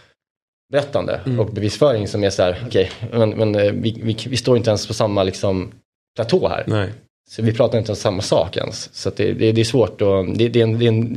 berättande 0.73 1.21
och 1.39 1.47
bevisföring 1.47 2.09
som 2.09 2.25
är 2.25 2.31
så 2.31 2.43
här, 2.43 2.63
okej, 2.67 2.91
men, 3.13 3.31
men 3.31 3.55
eh, 3.55 3.73
vi, 3.73 4.01
vi, 4.03 4.17
vi 4.29 4.37
står 4.37 4.57
inte 4.57 4.71
ens 4.71 4.87
på 4.87 4.95
samma 4.95 5.23
liksom, 5.23 5.73
platå 6.17 6.49
här. 6.49 6.65
Nej. 6.67 6.93
Så 7.29 7.43
vi 7.43 7.55
pratar 7.55 7.79
inte 7.79 7.93
om 7.93 7.97
samma 7.97 8.23
sak 8.23 8.57
ens. 8.57 8.95
Så 8.95 9.09
att 9.09 9.17
det, 9.17 9.33
det, 9.33 9.53
det 9.53 9.61
är 9.61 9.65
svårt 9.65 10.03
och 10.03 10.37
det, 10.37 10.49
det, 10.49 10.61
är 10.61 10.65
en, 10.65 10.79
det, 10.79 10.87
är 10.87 10.89
en, 10.89 11.15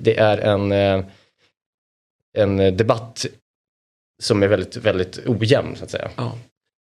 det 0.00 0.18
är 0.18 0.38
en, 0.38 0.72
eh, 0.72 1.04
en 2.36 2.76
debatt 2.76 3.26
som 4.22 4.42
är 4.42 4.48
väldigt, 4.48 4.76
väldigt 4.76 5.18
ojämn 5.26 5.76
så 5.76 5.84
att 5.84 5.90
säga. 5.90 6.10
Ja. 6.16 6.32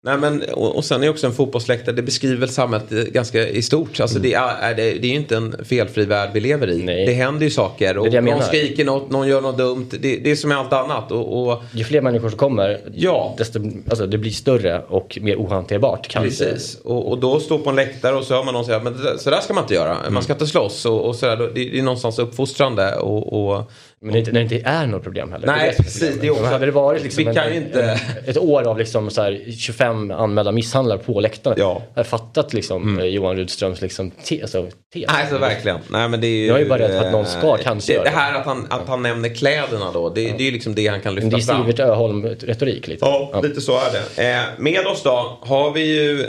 Nej, 0.05 0.19
men, 0.19 0.43
och, 0.53 0.77
och 0.77 0.85
sen 0.85 1.03
är 1.03 1.09
också 1.11 1.27
en 1.27 1.33
fotbollsläktare, 1.33 1.95
det 1.95 2.03
beskriver 2.03 2.47
samhället 2.47 2.91
ganska 2.91 3.49
i 3.49 3.63
stort. 3.63 4.01
Alltså, 4.01 4.19
det, 4.19 4.35
är, 4.35 4.75
det, 4.75 4.83
det 4.83 5.07
är 5.07 5.11
ju 5.11 5.15
inte 5.17 5.37
en 5.37 5.65
felfri 5.65 6.05
värld 6.05 6.31
vi 6.35 6.41
lever 6.41 6.71
i. 6.71 6.83
Nej. 6.83 7.07
Det 7.07 7.13
händer 7.13 7.45
ju 7.45 7.51
saker 7.51 7.99
och 7.99 8.13
någon 8.13 8.25
menar. 8.25 8.41
skriker 8.43 8.85
något, 8.85 9.11
någon 9.11 9.29
gör 9.29 9.41
något 9.41 9.59
dumt. 9.59 9.87
Det, 9.91 10.17
det 10.17 10.31
är 10.31 10.37
som 10.37 10.49
med 10.49 10.59
allt 10.59 10.73
annat. 10.73 11.13
Och, 11.13 11.49
och, 11.53 11.63
Ju 11.73 11.85
fler 11.85 12.01
människor 12.01 12.29
som 12.29 12.39
kommer, 12.39 12.81
Ja. 12.95 13.35
desto, 13.39 13.61
alltså 13.91 14.07
det 14.07 14.19
blir 14.19 14.31
större 14.31 14.83
och 14.89 15.19
mer 15.23 15.37
ohanterbart. 15.37 16.09
Kan 16.09 16.23
Precis, 16.23 16.79
och, 16.85 17.11
och 17.11 17.19
då 17.19 17.41
står 17.41 17.59
på 17.59 17.71
en 17.71 17.77
läktare 17.77 18.17
och 18.17 18.25
så 18.25 18.35
hör 18.35 18.45
man 18.45 18.55
någon 18.55 18.65
säga 18.65 18.81
men 18.81 18.93
det 18.93 19.03
där- 19.03 19.17
så 19.17 19.31
där 19.31 19.41
ska 19.41 19.55
man 19.55 19.65
inte 19.65 19.75
göra. 19.75 19.97
Mm. 19.99 20.15
Man 20.15 20.23
ska 20.23 20.33
inte 20.33 20.47
slåss 20.47 20.87
och, 20.87 21.07
och 21.09 21.17
sådär. 21.17 21.37
Då- 21.37 21.47
Det, 21.47 21.65
det 21.69 21.79
är 21.79 21.83
någonstans 21.83 22.19
uppfostrande 22.19 22.97
och, 22.97 23.53
och 23.57 23.71
Men 24.03 24.13
det, 24.13 24.19
inte- 24.19 24.33
när 24.33 24.45
det 24.45 24.55
inte 24.55 24.69
är 24.69 24.87
något 24.87 25.03
problem 25.03 25.33
heller. 25.33 25.47
Nej, 25.47 25.75
det 25.77 25.83
precis, 25.83 26.21
det 26.21 26.27
är 26.27 26.31
också- 26.31 26.45
hade 26.45 26.67
det 26.67 26.73
varit 26.73 27.03
liksom 27.03 27.25
vi 27.25 27.35
kan 27.35 27.45
en, 27.47 27.55
inte- 27.55 28.01
ett 28.27 28.39
år 28.39 28.63
av 28.69 28.79
liksom 28.79 29.11
så 29.11 29.23
här 29.23 29.41
25 29.59 30.11
anmälda 30.11 30.53
misshandlar 30.53 30.97
på 30.97 31.21
läktaren. 31.21 31.57
Ja. 31.61 31.71
Mm. 31.77 31.83
Jag 31.95 32.07
fattat 32.07 32.53
liksom 32.53 32.99
eh, 32.99 33.05
Johan 33.05 33.37
Rudströms 33.37 33.81
liksom 33.81 34.11
te, 34.11 34.43
alltså, 34.43 34.63
tes. 34.95 35.05
Nej, 35.13 35.27
så 35.31 35.39
verkligen. 35.39 35.79
Nej, 35.89 36.09
men 36.09 36.21
det 36.21 36.27
är 36.27 36.37
ju, 36.37 36.47
Jag 36.47 36.61
är 36.61 36.69
bara 36.69 36.79
rädd 36.79 36.91
för 36.91 37.07
att 37.07 37.13
någon 37.13 37.27
ska 37.27 37.47
eh, 37.59 37.63
kanske 37.63 37.93
det, 37.93 37.95
göra 37.95 38.05
det 38.05 38.11
det. 38.11 38.17
här 38.17 38.35
att 38.41 38.47
han, 38.47 38.67
att 38.71 38.89
han 38.89 39.03
nämner 39.03 39.29
kläderna 39.35 39.93
då. 39.93 40.09
Det, 40.09 40.21
det 40.25 40.31
är 40.31 40.41
ju 40.47 40.51
liksom 40.51 40.75
det 40.75 40.87
han 40.87 41.01
kan 41.01 41.15
Men 41.15 41.29
det 41.31 41.37
lyfta 41.37 41.53
är 41.53 41.57
fram. 41.57 41.65
Sivert 41.67 41.81
Öholm-retorik 41.81 42.89
lite. 42.89 43.05
Ja, 43.07 43.41
lite 43.43 43.61
så 43.61 43.73
är 43.73 43.93
det. 44.17 44.31
Eh, 44.33 44.41
med 44.59 44.87
oss 44.87 45.03
då 45.03 45.39
har 45.43 45.71
vi 45.73 45.81
ju 46.03 46.27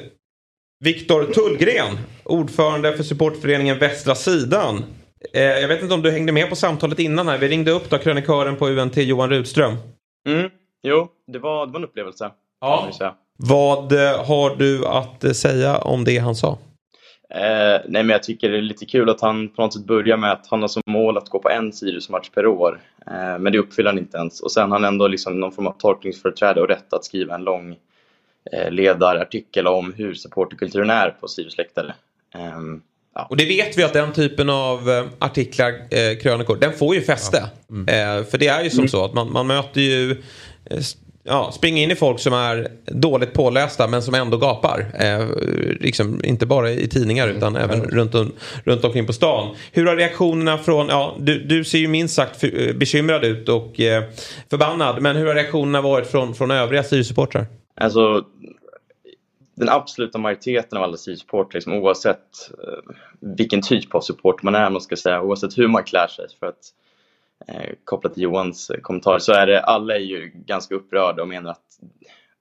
Viktor 0.84 1.24
Tullgren, 1.34 2.00
ordförande 2.24 2.98
för 2.98 3.04
supportföreningen 3.04 3.80
Västra 3.80 4.16
Sidan. 4.16 4.84
Eh, 5.34 5.42
jag 5.42 5.68
vet 5.68 5.82
inte 5.82 5.94
om 5.94 6.02
du 6.02 6.12
hängde 6.12 6.32
med 6.32 6.50
på 6.50 6.56
samtalet 6.56 7.00
innan 7.00 7.28
här. 7.28 7.38
Vi 7.38 7.48
ringde 7.48 7.72
upp 7.72 7.90
då 7.90 7.98
krönikören 7.98 8.56
på 8.56 8.70
UNT 8.70 8.98
Johan 8.98 9.30
Rudström. 9.30 9.74
Mm. 10.28 10.50
Jo, 10.84 11.08
det 11.28 11.40
var, 11.40 11.66
det 11.66 11.72
var 11.72 11.80
en 11.80 11.86
upplevelse. 11.86 12.32
Ja. 12.62 12.90
Vad 13.38 13.92
eh, 13.92 14.26
har 14.26 14.56
du 14.56 14.86
att 14.86 15.24
eh, 15.24 15.32
säga 15.32 15.78
om 15.78 16.04
det 16.04 16.18
han 16.18 16.36
sa? 16.36 16.58
Eh, 17.30 17.82
nej, 17.86 18.04
men 18.04 18.10
jag 18.10 18.24
tycker 18.24 18.50
det 18.50 18.58
är 18.58 18.62
lite 18.62 18.86
kul 18.86 19.10
att 19.10 19.22
han 19.22 19.50
på 19.50 19.62
något 19.62 19.74
sätt 19.74 19.86
börjar 19.86 20.18
med 20.18 20.32
att 20.32 20.48
han 20.48 20.62
har 20.62 20.68
som 20.68 20.82
mål 20.86 21.18
att 21.18 21.30
gå 21.30 21.40
på 21.40 21.50
en 21.50 21.74
Sirius-match 21.74 22.30
per 22.30 22.48
år. 22.48 22.80
Eh, 23.08 23.40
men 23.40 23.52
det 23.52 23.60
uppfyller 23.60 23.90
han 23.90 24.00
inte 24.00 24.18
ens. 24.18 24.42
Och 24.42 24.52
sen 24.52 24.72
har 24.72 24.80
han 24.80 24.94
ändå 24.94 25.08
liksom 25.08 25.40
någon 25.40 25.52
form 25.52 25.68
av 25.68 25.76
tolkningsföreträde 25.80 26.62
och 26.62 26.68
rätt 26.68 26.94
att 26.94 27.06
skriva 27.06 27.36
en 27.36 27.44
lång 27.44 27.76
eh, 28.52 28.72
ledarartikel 28.72 29.68
om 29.68 29.94
hur 29.94 30.14
supporterkulturen 30.14 30.90
är 30.90 31.10
på 31.10 31.28
Sirius 31.28 31.58
läktare. 31.58 31.94
Ja. 33.16 33.28
Och 33.30 33.38
det 33.38 33.46
vet 33.46 33.78
vi 33.78 33.84
att 33.84 33.94
den 33.94 34.14
typen 34.14 34.50
av 34.50 34.90
eh, 34.90 35.06
artiklar, 35.20 35.70
eh, 35.70 36.18
krönikor, 36.22 36.58
den 36.62 36.74
får 36.74 36.96
ju 36.96 37.02
fäste. 37.02 37.38
Eh, 37.88 38.24
för 38.24 38.38
det 38.38 38.48
är 38.48 38.64
ju 38.64 38.70
som 38.70 38.88
så 38.88 39.06
att 39.06 39.14
man, 39.14 39.32
man 39.32 39.48
möter 39.48 39.82
ju, 39.82 40.12
eh, 40.66 40.80
ja, 41.24 41.52
springer 41.52 41.84
in 41.84 41.92
i 41.92 41.96
folk 41.96 42.20
som 42.20 42.34
är 42.34 42.68
dåligt 42.86 43.34
pålästa 43.34 43.88
men 43.88 44.02
som 44.02 44.14
ändå 44.14 44.38
gapar. 44.38 44.86
Eh, 45.00 45.28
liksom, 45.80 46.24
inte 46.24 46.46
bara 46.46 46.72
i 46.72 46.88
tidningar 46.88 47.28
utan 47.28 47.56
även 47.56 47.82
runt, 47.82 48.16
om, 48.16 48.32
runt 48.64 48.84
omkring 48.84 49.06
på 49.06 49.14
stan. 49.14 49.56
Hur 49.72 49.86
har 49.86 49.96
reaktionerna 49.96 50.58
från, 50.58 50.88
ja, 50.88 51.16
du, 51.20 51.44
du 51.44 51.64
ser 51.64 51.80
ju 51.80 51.88
minst 51.88 52.16
sagt 52.16 52.40
för, 52.40 52.68
eh, 52.68 52.74
bekymrad 52.74 53.24
ut 53.24 53.50
och 53.50 53.80
eh, 53.80 54.04
förbannad. 54.50 55.02
Men 55.02 55.16
hur 55.16 55.26
har 55.26 55.36
reaktionerna 55.36 55.82
varit 55.82 56.08
från, 56.08 56.36
från 56.36 56.52
övriga 56.52 56.84
Sirius-supportrar? 56.84 57.46
Alltså, 57.82 58.24
den 59.56 59.70
absoluta 59.70 60.18
majoriteten 60.18 60.78
av 60.78 60.84
alla 60.84 60.98
Sirius-supportrar, 60.98 61.54
liksom, 61.54 61.74
oavsett 61.74 62.52
eh, 62.64 62.96
vilken 63.20 63.62
typ 63.62 63.96
av 63.96 64.02
support 64.02 64.44
man 64.44 64.56
är, 64.56 64.70
man 64.70 64.82
ska 64.82 64.96
säga, 64.96 65.22
oavsett 65.22 65.58
hur 65.58 65.68
man 65.68 65.84
klär 65.84 66.08
sig, 66.08 66.26
för 66.40 66.48
att 66.48 66.74
eh, 67.48 67.74
kopplat 67.84 68.14
till 68.14 68.24
Johans 68.24 68.70
eh, 68.70 68.80
kommentar, 68.80 69.20
så 69.20 69.32
är 69.32 69.48
det, 69.48 69.62
alla 69.62 69.96
är 69.96 70.00
ju 70.00 70.32
ganska 70.34 70.76
upprörda 70.76 71.22
och 71.22 71.28
menar 71.28 71.52
att 71.52 71.80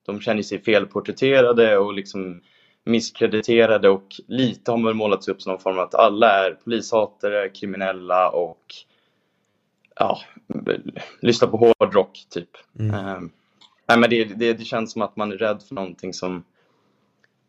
de 0.06 0.20
känner 0.20 0.42
sig 0.42 0.62
felporträtterade 0.62 1.78
och 1.78 1.94
liksom 1.94 2.40
misskrediterade 2.84 3.88
och 3.88 4.06
lite 4.26 4.70
har 4.70 4.78
man 4.78 4.96
målats 4.96 5.28
upp 5.28 5.42
som 5.42 5.52
någon 5.52 5.60
form 5.60 5.78
av 5.78 5.84
att 5.84 5.94
alla 5.94 6.46
är 6.46 6.50
polishatare, 6.50 7.48
kriminella 7.48 8.30
och 8.30 8.74
ja, 9.96 10.20
lyssna 11.20 11.48
på 11.48 11.56
hårdrock 11.56 12.26
typ. 12.30 12.48
Ehm, 12.78 13.30
nej, 13.88 13.98
men 13.98 14.10
det, 14.10 14.24
det, 14.24 14.52
det 14.52 14.64
känns 14.64 14.92
som 14.92 15.02
att 15.02 15.16
man 15.16 15.32
är 15.32 15.36
rädd 15.36 15.62
för 15.62 15.74
någonting 15.74 16.12
som 16.12 16.44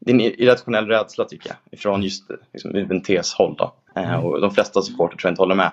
det 0.05 0.11
är 0.11 0.15
en 0.15 0.21
irrationell 0.21 0.87
rädsla 0.87 1.25
tycker 1.25 1.49
jag, 1.49 1.79
ifrån 1.79 2.03
just 2.03 2.23
liksom, 2.53 2.75
UNTs 2.75 3.33
håll. 3.33 3.55
Då. 3.57 3.73
Eh, 3.95 4.25
och 4.25 4.41
de 4.41 4.51
flesta 4.51 4.81
supporter 4.81 5.17
tror 5.17 5.29
jag 5.29 5.31
inte 5.31 5.41
håller 5.41 5.55
med. 5.55 5.71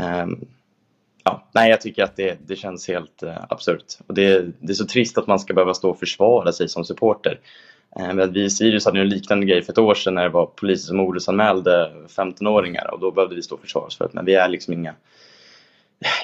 Ehm, 0.00 0.40
ja, 1.24 1.48
nej, 1.54 1.70
jag 1.70 1.80
tycker 1.80 2.04
att 2.04 2.16
det, 2.16 2.38
det 2.46 2.56
känns 2.56 2.88
helt 2.88 3.22
uh, 3.22 3.36
absurt. 3.48 3.84
Och 4.06 4.14
det, 4.14 4.46
det 4.60 4.72
är 4.72 4.74
så 4.74 4.86
trist 4.86 5.18
att 5.18 5.26
man 5.26 5.38
ska 5.38 5.54
behöva 5.54 5.74
stå 5.74 5.90
och 5.90 5.98
försvara 5.98 6.52
sig 6.52 6.68
som 6.68 6.84
supporter. 6.84 7.40
Men 8.14 8.32
vi 8.32 8.44
i 8.44 8.50
Sirius 8.50 8.84
hade 8.84 9.00
en 9.00 9.08
liknande 9.08 9.46
grej 9.46 9.62
för 9.62 9.72
ett 9.72 9.78
år 9.78 9.94
sedan 9.94 10.14
när 10.14 10.22
det 10.22 10.28
var 10.28 10.46
poliser 10.46 10.86
som 10.86 11.00
ordesanmälde 11.00 11.92
15-åringar 12.08 12.94
och 12.94 13.00
då 13.00 13.10
behövde 13.10 13.34
vi 13.34 13.42
stå 13.42 13.54
och 13.54 13.60
försvara 13.60 13.84
oss 13.84 13.98
för 13.98 14.04
det. 14.04 14.10
Men 14.14 14.24
vi 14.24 14.34
är 14.34 14.48
liksom 14.48 14.72
inga 14.74 14.94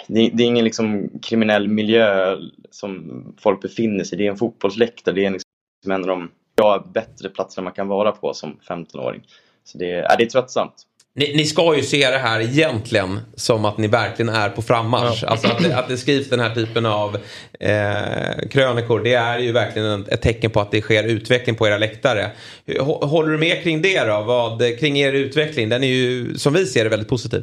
det, 0.06 0.30
det, 0.32 0.42
är 0.42 0.46
ingen 0.46 0.64
liksom 0.64 1.10
kriminell 1.22 1.68
miljö 1.68 2.36
som 2.70 3.24
folk 3.38 3.62
befinner 3.62 4.04
sig 4.04 4.18
i. 4.18 4.22
Det 4.22 4.26
är 4.26 4.30
en 4.30 4.36
fotbollsläktare. 4.36 5.14
Det 5.14 5.24
är 5.24 5.30
liksom 5.30 5.92
en 5.92 6.00
av 6.00 6.06
de 6.06 6.30
ja, 6.56 6.90
bättre 6.94 7.28
platserna 7.28 7.64
man 7.64 7.72
kan 7.72 7.88
vara 7.88 8.12
på 8.12 8.34
som 8.34 8.58
15-åring. 8.68 9.22
Så 9.64 9.78
det, 9.78 9.86
ja, 9.86 10.14
det 10.18 10.24
är 10.24 10.28
tröttsamt. 10.28 10.86
Ni, 11.14 11.36
ni, 11.36 11.44
ska 11.44 11.76
ju 11.76 11.82
se 11.82 12.10
det 12.10 12.18
här 12.18 12.40
egentligen 12.40 13.20
som 13.34 13.64
att 13.64 13.78
ni 13.78 13.88
verkligen 13.88 14.28
är 14.28 14.48
på 14.48 14.62
frammarsch. 14.62 15.22
Ja. 15.22 15.28
Alltså 15.28 15.48
att 15.48 15.62
det, 15.62 15.76
att 15.76 15.88
det, 15.88 15.96
skrivs 15.96 16.28
den 16.30 16.40
här 16.40 16.54
typen 16.54 16.86
av 16.86 17.16
eh, 17.60 18.48
krönikor. 18.50 19.00
Det 19.00 19.14
är 19.14 19.38
ju 19.38 19.52
verkligen 19.52 20.06
ett 20.08 20.22
tecken 20.22 20.50
på 20.50 20.60
att 20.60 20.70
det 20.70 20.80
sker 20.80 21.04
utveckling 21.04 21.56
på 21.56 21.66
era 21.66 21.78
läktare. 21.78 22.30
Håller 22.80 23.32
du 23.32 23.38
med 23.38 23.62
kring 23.62 23.82
det 23.82 24.04
då? 24.04 24.22
Vad, 24.22 24.78
kring 24.78 24.98
er 24.98 25.12
utveckling? 25.12 25.68
Den 25.68 25.84
är 25.84 25.88
ju 25.88 26.34
som 26.34 26.52
vi 26.52 26.66
ser 26.66 26.84
det 26.84 26.90
väldigt 26.90 27.08
positiv. 27.08 27.42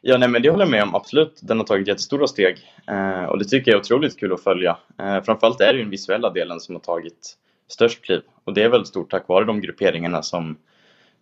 Ja, 0.00 0.18
nej, 0.18 0.28
men 0.28 0.42
det 0.42 0.50
håller 0.50 0.64
jag 0.64 0.70
med 0.70 0.82
om. 0.82 0.94
Absolut. 0.94 1.40
Den 1.42 1.58
har 1.58 1.64
tagit 1.64 1.88
jättestora 1.88 2.26
steg. 2.26 2.56
Eh, 2.90 3.24
och 3.24 3.38
det 3.38 3.44
tycker 3.44 3.70
jag 3.70 3.78
är 3.78 3.80
otroligt 3.80 4.20
kul 4.20 4.32
att 4.32 4.42
följa. 4.42 4.76
Eh, 5.00 5.22
framförallt 5.22 5.60
är 5.60 5.72
det 5.72 5.78
den 5.78 5.90
visuella 5.90 6.30
delen 6.30 6.60
som 6.60 6.74
har 6.74 6.82
tagit 6.82 7.36
störst 7.68 8.04
kliv. 8.04 8.20
Och 8.44 8.54
det 8.54 8.62
är 8.62 8.68
väldigt 8.68 8.88
stort 8.88 9.10
tack 9.10 9.28
vare 9.28 9.44
de 9.44 9.60
grupperingarna 9.60 10.22
som, 10.22 10.56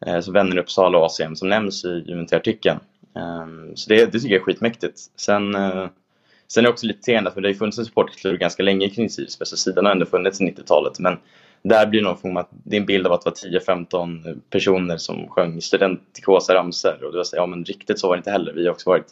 eh, 0.07 0.21
som 0.21 0.33
Vänner 0.33 0.59
Uppsala 0.59 0.99
och 0.99 1.07
ACM 1.07 1.37
som 1.37 1.49
nämns 1.49 1.85
i 1.85 2.05
UNT-artikeln. 2.13 2.81
Ehm, 3.17 3.77
så 3.77 3.91
det, 3.91 4.07
det 4.07 4.21
tycker 4.21 4.35
jag 4.35 4.41
är 4.41 4.45
skitmäktigt. 4.45 4.99
Sen, 5.17 5.55
eh, 5.55 5.87
sen 6.49 6.61
är 6.61 6.63
det 6.63 6.73
också 6.73 6.87
lite 6.87 7.03
teende, 7.03 7.31
för 7.31 7.41
det 7.41 7.49
har 7.49 7.53
ju 7.53 7.59
funnits 7.59 7.79
en 7.79 7.85
supporterkultur 7.85 8.39
ganska 8.39 8.63
länge 8.63 8.89
kring 8.89 9.11
Sirius. 9.11 9.33
Så 9.33 9.43
alltså 9.43 9.57
sidan 9.57 9.85
har 9.85 9.93
ändå 9.93 10.07
funnits 10.07 10.39
sedan 10.39 10.49
90-talet. 10.49 10.99
Men 10.99 11.17
där 11.63 11.87
blir 11.87 12.01
det 12.01 12.07
någon 12.07 12.19
form 12.19 12.37
av, 12.37 12.47
det 12.51 12.77
är 12.77 12.81
en 12.81 12.87
bild 12.87 13.07
av 13.07 13.13
att 13.13 13.25
det 13.25 13.31
var 13.31 13.75
10-15 13.75 14.41
personer 14.51 14.97
som 14.97 15.29
sjöng 15.29 15.61
studentikosa 15.61 16.55
ramsor 16.55 17.05
och 17.05 17.13
det 17.13 17.17
var 17.17 17.25
så, 17.25 17.37
ja 17.37 17.47
men 17.47 17.65
riktigt 17.65 17.99
så 17.99 18.09
var 18.09 18.17
det 18.17 18.19
inte 18.19 18.31
heller. 18.31 18.53
Vi 18.53 18.65
har 18.65 18.73
också 18.73 18.91
varit 18.91 19.07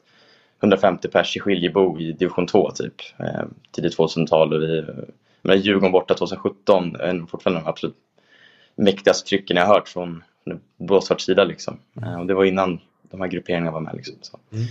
150 0.61 1.09
pers 1.09 1.37
i 1.37 1.41
Skiljebo 1.41 2.01
i 2.01 2.13
division 2.13 2.47
2 2.47 2.71
typ, 2.71 2.95
eh, 3.19 3.45
tidigt 3.71 3.99
2000-tal 3.99 4.53
och 4.53 4.63
vi, 4.63 4.85
men 5.43 5.61
Djurgården 5.61 5.93
borta 5.93 6.15
2017 6.15 6.97
är 6.97 7.27
fortfarande 7.27 7.61
de 7.61 7.69
absolut 7.69 7.97
mäktigaste 8.77 9.29
trycken 9.29 9.57
jag 9.57 9.67
har 9.67 9.75
hört 9.75 9.89
från 9.89 10.25
Blåsvarts 10.79 11.25
sida 11.25 11.45
liksom. 11.45 11.79
Eh, 12.03 12.21
och 12.21 12.27
det 12.27 12.35
var 12.35 12.45
innan 12.45 12.81
de 13.11 13.21
här 13.21 13.29
grupperingarna 13.29 13.71
var 13.71 13.81
med 13.81 13.95
liksom. 13.95 14.15
Så. 14.21 14.39
Mm. 14.53 14.65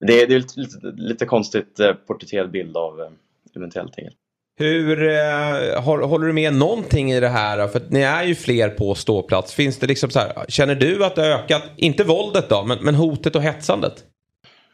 Det, 0.00 0.26
det, 0.26 0.34
är 0.34 0.38
lite, 0.38 0.60
lite, 0.60 0.78
lite 0.96 1.26
konstigt 1.26 1.80
eh, 1.80 1.92
porträtterad 1.92 2.50
bild 2.50 2.76
av 2.76 3.00
eh, 3.00 3.08
eventuellt 3.56 3.98
enkelt. 3.98 4.16
Hur, 4.58 5.08
eh, 5.08 5.82
håller 5.82 6.26
du 6.26 6.32
med 6.32 6.54
någonting 6.54 7.12
i 7.12 7.20
det 7.20 7.28
här? 7.28 7.68
För 7.68 7.82
ni 7.88 8.00
är 8.00 8.24
ju 8.24 8.34
fler 8.34 8.68
på 8.68 8.94
ståplats. 8.94 9.54
Finns 9.54 9.78
det 9.78 9.86
liksom 9.86 10.10
så 10.10 10.18
här, 10.18 10.44
känner 10.48 10.74
du 10.74 11.04
att 11.04 11.14
det 11.14 11.22
har 11.22 11.28
ökat, 11.28 11.62
inte 11.76 12.04
våldet 12.04 12.48
då, 12.48 12.64
men, 12.64 12.78
men 12.80 12.94
hotet 12.94 13.36
och 13.36 13.42
hetsandet? 13.42 14.04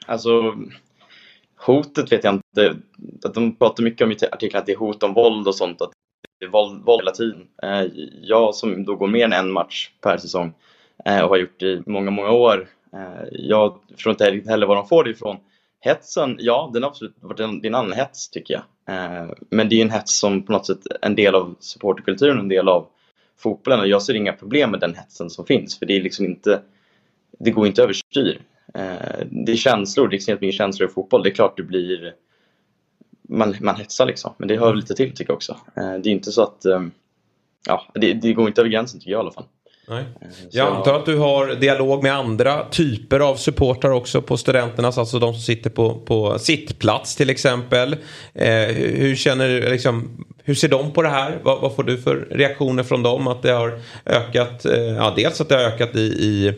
Alltså, 0.07 0.55
hotet 1.67 2.13
vet 2.13 2.25
jag 2.25 2.35
inte. 2.35 2.77
Att 3.25 3.35
de 3.35 3.57
pratar 3.57 3.83
mycket 3.83 4.05
om 4.05 4.13
i 4.13 4.17
artiklar 4.33 4.61
att 4.61 4.67
det 4.67 4.73
är 4.73 4.77
hot 4.77 5.03
om 5.03 5.15
våld 5.15 5.49
och 5.49 5.55
sånt. 5.55 5.83
Att 5.83 5.91
det 6.41 6.47
är 6.47 6.51
våld, 6.51 6.85
våld 6.85 7.01
hela 7.01 7.11
tiden. 7.11 7.47
Eh, 7.63 7.85
jag 8.23 8.55
som 8.55 8.85
då 8.85 8.97
går 8.97 9.07
mer 9.07 9.25
än 9.25 9.33
en 9.33 9.53
match 9.53 9.91
per 10.01 10.17
säsong 10.17 10.55
eh, 11.05 11.21
och 11.21 11.29
har 11.29 11.37
gjort 11.37 11.61
det 11.61 11.67
i 11.67 11.83
många, 11.87 12.11
många 12.11 12.31
år. 12.31 12.69
Eh, 12.93 13.29
jag 13.33 13.79
förstår 13.95 14.11
inte 14.11 14.51
heller 14.51 14.67
var 14.67 14.77
de 14.77 14.87
får 14.89 15.05
det 15.05 15.11
ifrån. 15.11 15.37
Hetsen, 15.81 16.37
ja, 16.39 16.71
den 16.73 16.83
har 16.83 16.91
absolut 16.91 17.17
varit 17.21 17.41
en, 17.41 17.61
det 17.61 17.67
är 17.67 17.71
en 17.71 17.75
annan 17.75 17.93
hets 17.93 18.31
tycker 18.31 18.55
jag. 18.55 18.63
Men 19.51 19.69
det 19.69 19.77
är 19.77 19.83
en 19.83 19.91
hets 19.91 20.19
som 20.19 20.43
på 20.43 20.53
något 20.53 20.67
sätt 20.67 20.87
är 20.87 21.07
en 21.07 21.15
del 21.15 21.35
av 21.35 21.57
supporterkulturen, 21.61 22.39
en 22.39 22.49
del 22.49 22.69
av 22.69 22.87
fotbollen 23.39 23.81
och 23.81 23.87
jag 23.87 24.03
ser 24.03 24.15
inga 24.15 24.33
problem 24.33 24.71
med 24.71 24.81
den 24.81 24.95
hetsen 24.95 25.31
som 25.31 25.47
finns 25.47 25.79
för 25.79 25.87
det 25.87 25.97
är 25.97 26.03
liksom 26.03 26.25
inte, 26.25 26.63
det 27.39 27.51
går 27.51 27.67
inte 27.67 27.83
överstyr. 27.83 28.41
Eh, 28.75 29.27
det 29.31 29.53
är 29.53 29.57
känslor, 29.57 30.09
det 30.09 30.15
är 30.15 30.17
extremt 30.17 30.41
mycket 30.41 30.57
känslor 30.57 30.89
i 30.89 30.93
fotboll. 30.93 31.23
Det 31.23 31.29
är 31.29 31.35
klart 31.35 31.57
det 31.57 31.63
blir, 31.63 32.15
man, 33.29 33.57
man 33.61 33.77
hetsar 33.77 34.07
liksom, 34.07 34.35
men 34.37 34.49
det 34.49 34.57
hör 34.57 34.75
lite 34.75 34.95
till 34.95 35.11
tycker 35.11 35.31
jag 35.31 35.37
också. 35.37 35.57
Eh, 35.77 35.95
det 36.03 36.09
är 36.09 36.13
inte 36.13 36.33
så 36.33 36.43
att, 36.43 36.63
ja, 37.67 37.87
det, 37.95 38.13
det 38.13 38.33
går 38.33 38.49
inte 38.49 38.61
över 38.61 38.71
gränsen 38.71 39.01
tycker 39.01 39.13
jag 39.13 39.19
i 39.19 39.21
alla 39.21 39.33
fall. 39.33 39.47
Nej. 39.89 40.05
Eh, 40.21 40.29
jag 40.51 40.77
antar 40.77 40.95
att 40.95 41.07
du 41.07 41.19
har 41.19 41.55
dialog 41.55 42.03
med 42.03 42.15
andra 42.15 42.65
typer 42.65 43.21
av 43.21 43.37
supportrar 43.37 43.91
också 43.91 44.23
på 44.23 44.37
studenternas, 44.37 44.99
alltså 44.99 45.19
de 45.19 45.33
som 45.33 45.43
sitter 45.43 45.71
på, 45.71 45.95
på 45.95 46.39
sittplats 46.39 47.17
till 47.17 47.31
exempel. 47.31 47.97
Eh, 48.35 48.67
hur, 48.75 49.17
känner, 49.17 49.71
liksom, 49.71 50.25
hur 50.45 50.55
ser 50.55 50.69
de 50.69 50.93
på 50.93 51.03
det 51.03 51.09
här? 51.09 51.39
Vad, 51.43 51.61
vad, 51.61 51.77
får 51.77 51.83
du 51.83 51.99
för 51.99 52.29
reaktioner 52.31 52.83
från 52.83 53.03
dem? 53.03 53.29
Att 53.29 53.43
det 53.43 53.53
har 53.53 53.81
ökat, 54.07 54.65
eh, 54.65 54.81
ja 54.81 55.13
dels 55.17 55.41
att 55.41 55.49
det 55.49 55.55
har 55.55 55.63
ökat 55.63 55.97
i, 55.97 56.01
i 56.01 56.47
eh, 56.47 56.55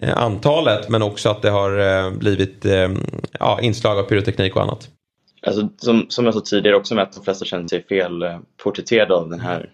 Eh, 0.00 0.16
antalet 0.16 0.88
men 0.88 1.02
också 1.02 1.28
att 1.28 1.42
det 1.42 1.50
har 1.50 1.78
eh, 1.78 2.10
blivit 2.10 2.64
eh, 2.64 2.88
ja, 3.40 3.60
inslag 3.62 3.98
av 3.98 4.02
pyroteknik 4.02 4.56
och 4.56 4.62
annat. 4.62 4.88
Alltså, 5.42 5.68
som, 5.76 6.06
som 6.08 6.24
jag 6.24 6.34
sa 6.34 6.40
tidigare 6.40 6.76
också 6.76 6.94
med 6.94 7.02
att 7.02 7.12
de 7.12 7.24
flesta 7.24 7.44
känner 7.44 7.68
sig 7.68 7.82
felporträtterade 7.82 9.14
av 9.14 9.30
den 9.30 9.40
här 9.40 9.70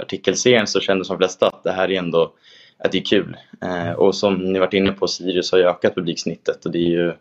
artikelserien 0.00 0.66
så 0.66 0.80
kändes 0.80 1.08
de 1.08 1.18
flesta 1.18 1.46
att 1.46 1.64
det 1.64 1.72
här 1.72 1.90
är 1.90 1.98
ändå 1.98 2.32
att 2.78 2.92
det 2.92 2.98
är 2.98 3.04
kul. 3.04 3.36
Eh, 3.62 3.92
och 3.92 4.14
som 4.14 4.52
ni 4.52 4.58
varit 4.58 4.74
inne 4.74 4.92
på, 4.92 5.08
Sirius 5.08 5.52
har 5.52 5.58
ju 5.58 5.64
ökat 5.64 5.94
publiksnittet 5.94 6.66
och 6.66 6.72
det 6.72 6.78
är 6.78 6.90
ju 6.90 7.12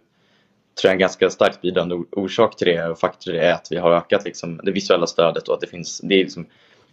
tror 0.82 0.90
jag 0.90 0.92
en 0.92 1.00
ganska 1.00 1.30
starkt 1.30 1.62
bidragande 1.62 2.06
orsak 2.12 2.56
till 2.56 2.68
det 2.68 2.88
och 2.88 3.00
faktor 3.00 3.36
är 3.36 3.54
att 3.54 3.68
vi 3.72 3.78
har 3.78 3.92
ökat 3.92 4.26
liksom, 4.26 4.62
det 4.64 4.72
visuella 4.72 5.08
stödet 5.08 5.48
och 5.48 5.54
att 5.54 5.62
det 5.62 5.68
finns, 5.68 6.02
det 6.04 6.16
är 6.16 6.24
liksom 6.24 6.46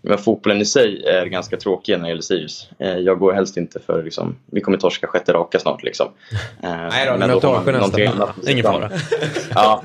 men 0.03 0.19
fotbollen 0.19 0.61
i 0.61 0.65
sig 0.65 1.05
är 1.05 1.27
ganska 1.27 1.57
tråkig 1.57 1.93
när 1.93 2.03
det 2.03 2.09
gäller 2.09 2.23
Sirius. 2.23 2.71
Eh, 2.79 2.99
jag 2.99 3.19
går 3.19 3.33
helst 3.33 3.57
inte 3.57 3.81
för, 3.81 4.03
liksom, 4.03 4.37
vi 4.47 4.61
kommer 4.61 4.79
torska 4.79 5.07
sjätte 5.07 5.33
raka 5.33 5.59
snart 5.59 5.83
liksom. 5.83 6.09
Eh, 6.63 6.71
Nej 6.71 7.07
då, 7.07 7.17
men 7.19 7.29
då 7.41 7.63
nästa. 7.67 8.51
Ingen 8.51 8.65
fara. 8.65 8.91
ja, 9.55 9.83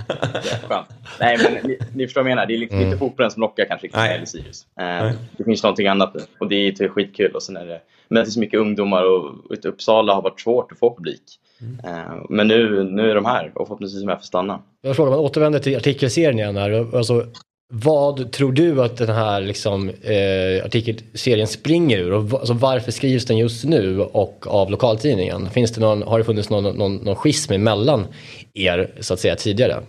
skönt. 0.68 0.88
Nej 1.20 1.38
men 1.44 1.54
ni, 1.54 1.80
ni 1.94 2.08
förstår 2.08 2.22
vad 2.22 2.32
jag 2.32 2.36
menar, 2.36 2.46
det 2.48 2.54
är 2.54 2.58
liksom 2.58 2.78
mm. 2.78 2.88
inte 2.88 3.00
fotbollen 3.00 3.32
som 3.32 3.42
lockar 3.42 3.66
kanske 3.66 3.90
när 3.94 4.04
det 4.04 4.14
gäller 4.14 4.26
Sirius. 4.26 4.66
Eh, 4.80 5.12
det 5.38 5.44
finns 5.44 5.64
någonting 5.64 5.88
annat 5.88 6.16
och 6.40 6.50
det 6.50 6.56
är 6.56 6.88
skitkul 6.88 7.32
och 7.32 7.44
sen 7.44 7.58
är 7.58 7.66
det, 7.66 7.82
men 8.08 8.24
det 8.24 8.30
är 8.30 8.32
så 8.32 8.40
mycket 8.40 8.60
ungdomar 8.60 9.04
och 9.04 9.66
Uppsala 9.66 10.14
har 10.14 10.22
varit 10.22 10.40
svårt 10.40 10.72
att 10.72 10.80
få 10.80 10.96
publik. 10.96 11.24
Mm. 11.62 12.24
Men 12.30 12.48
nu, 12.48 12.84
nu 12.84 13.12
är 13.12 13.16
de 13.16 13.26
här 13.26 13.52
och 13.56 13.68
förhoppningsvis 13.68 14.04
med 14.04 14.14
för 14.14 14.20
att 14.20 14.26
stanna. 14.26 14.60
Jag 14.82 14.96
frågar, 14.96 15.12
man 15.12 15.20
återvänder 15.20 15.60
till 15.60 15.78
artikelserien 15.78 16.40
igen 16.40 16.58
här. 16.58 16.98
Alltså, 16.98 17.26
vad 17.74 18.32
tror 18.32 18.52
du 18.52 18.84
att 18.84 18.98
den 18.98 19.16
här 19.16 19.42
liksom, 19.42 19.90
eh, 19.90 20.66
artikelserien 20.66 21.48
springer 21.48 21.98
ur? 21.98 22.14
Och 22.14 22.40
alltså, 22.40 22.54
varför 22.54 22.92
skrivs 22.92 23.26
den 23.26 23.38
just 23.38 23.64
nu 23.64 24.02
och 24.02 24.48
av 24.48 24.72
lokaltidningen? 24.72 25.50
Finns 25.50 25.72
det 25.72 25.82
någon, 25.82 26.04
har 26.04 26.18
det 26.18 26.26
funnits 26.26 26.50
någon, 26.50 26.78
någon, 26.78 26.96
någon 26.96 27.16
schism 27.16 27.54
emellan 27.54 28.08
er 28.54 28.92
så 29.00 29.14
att 29.14 29.20
säga 29.20 29.36
tidigare? 29.36 29.84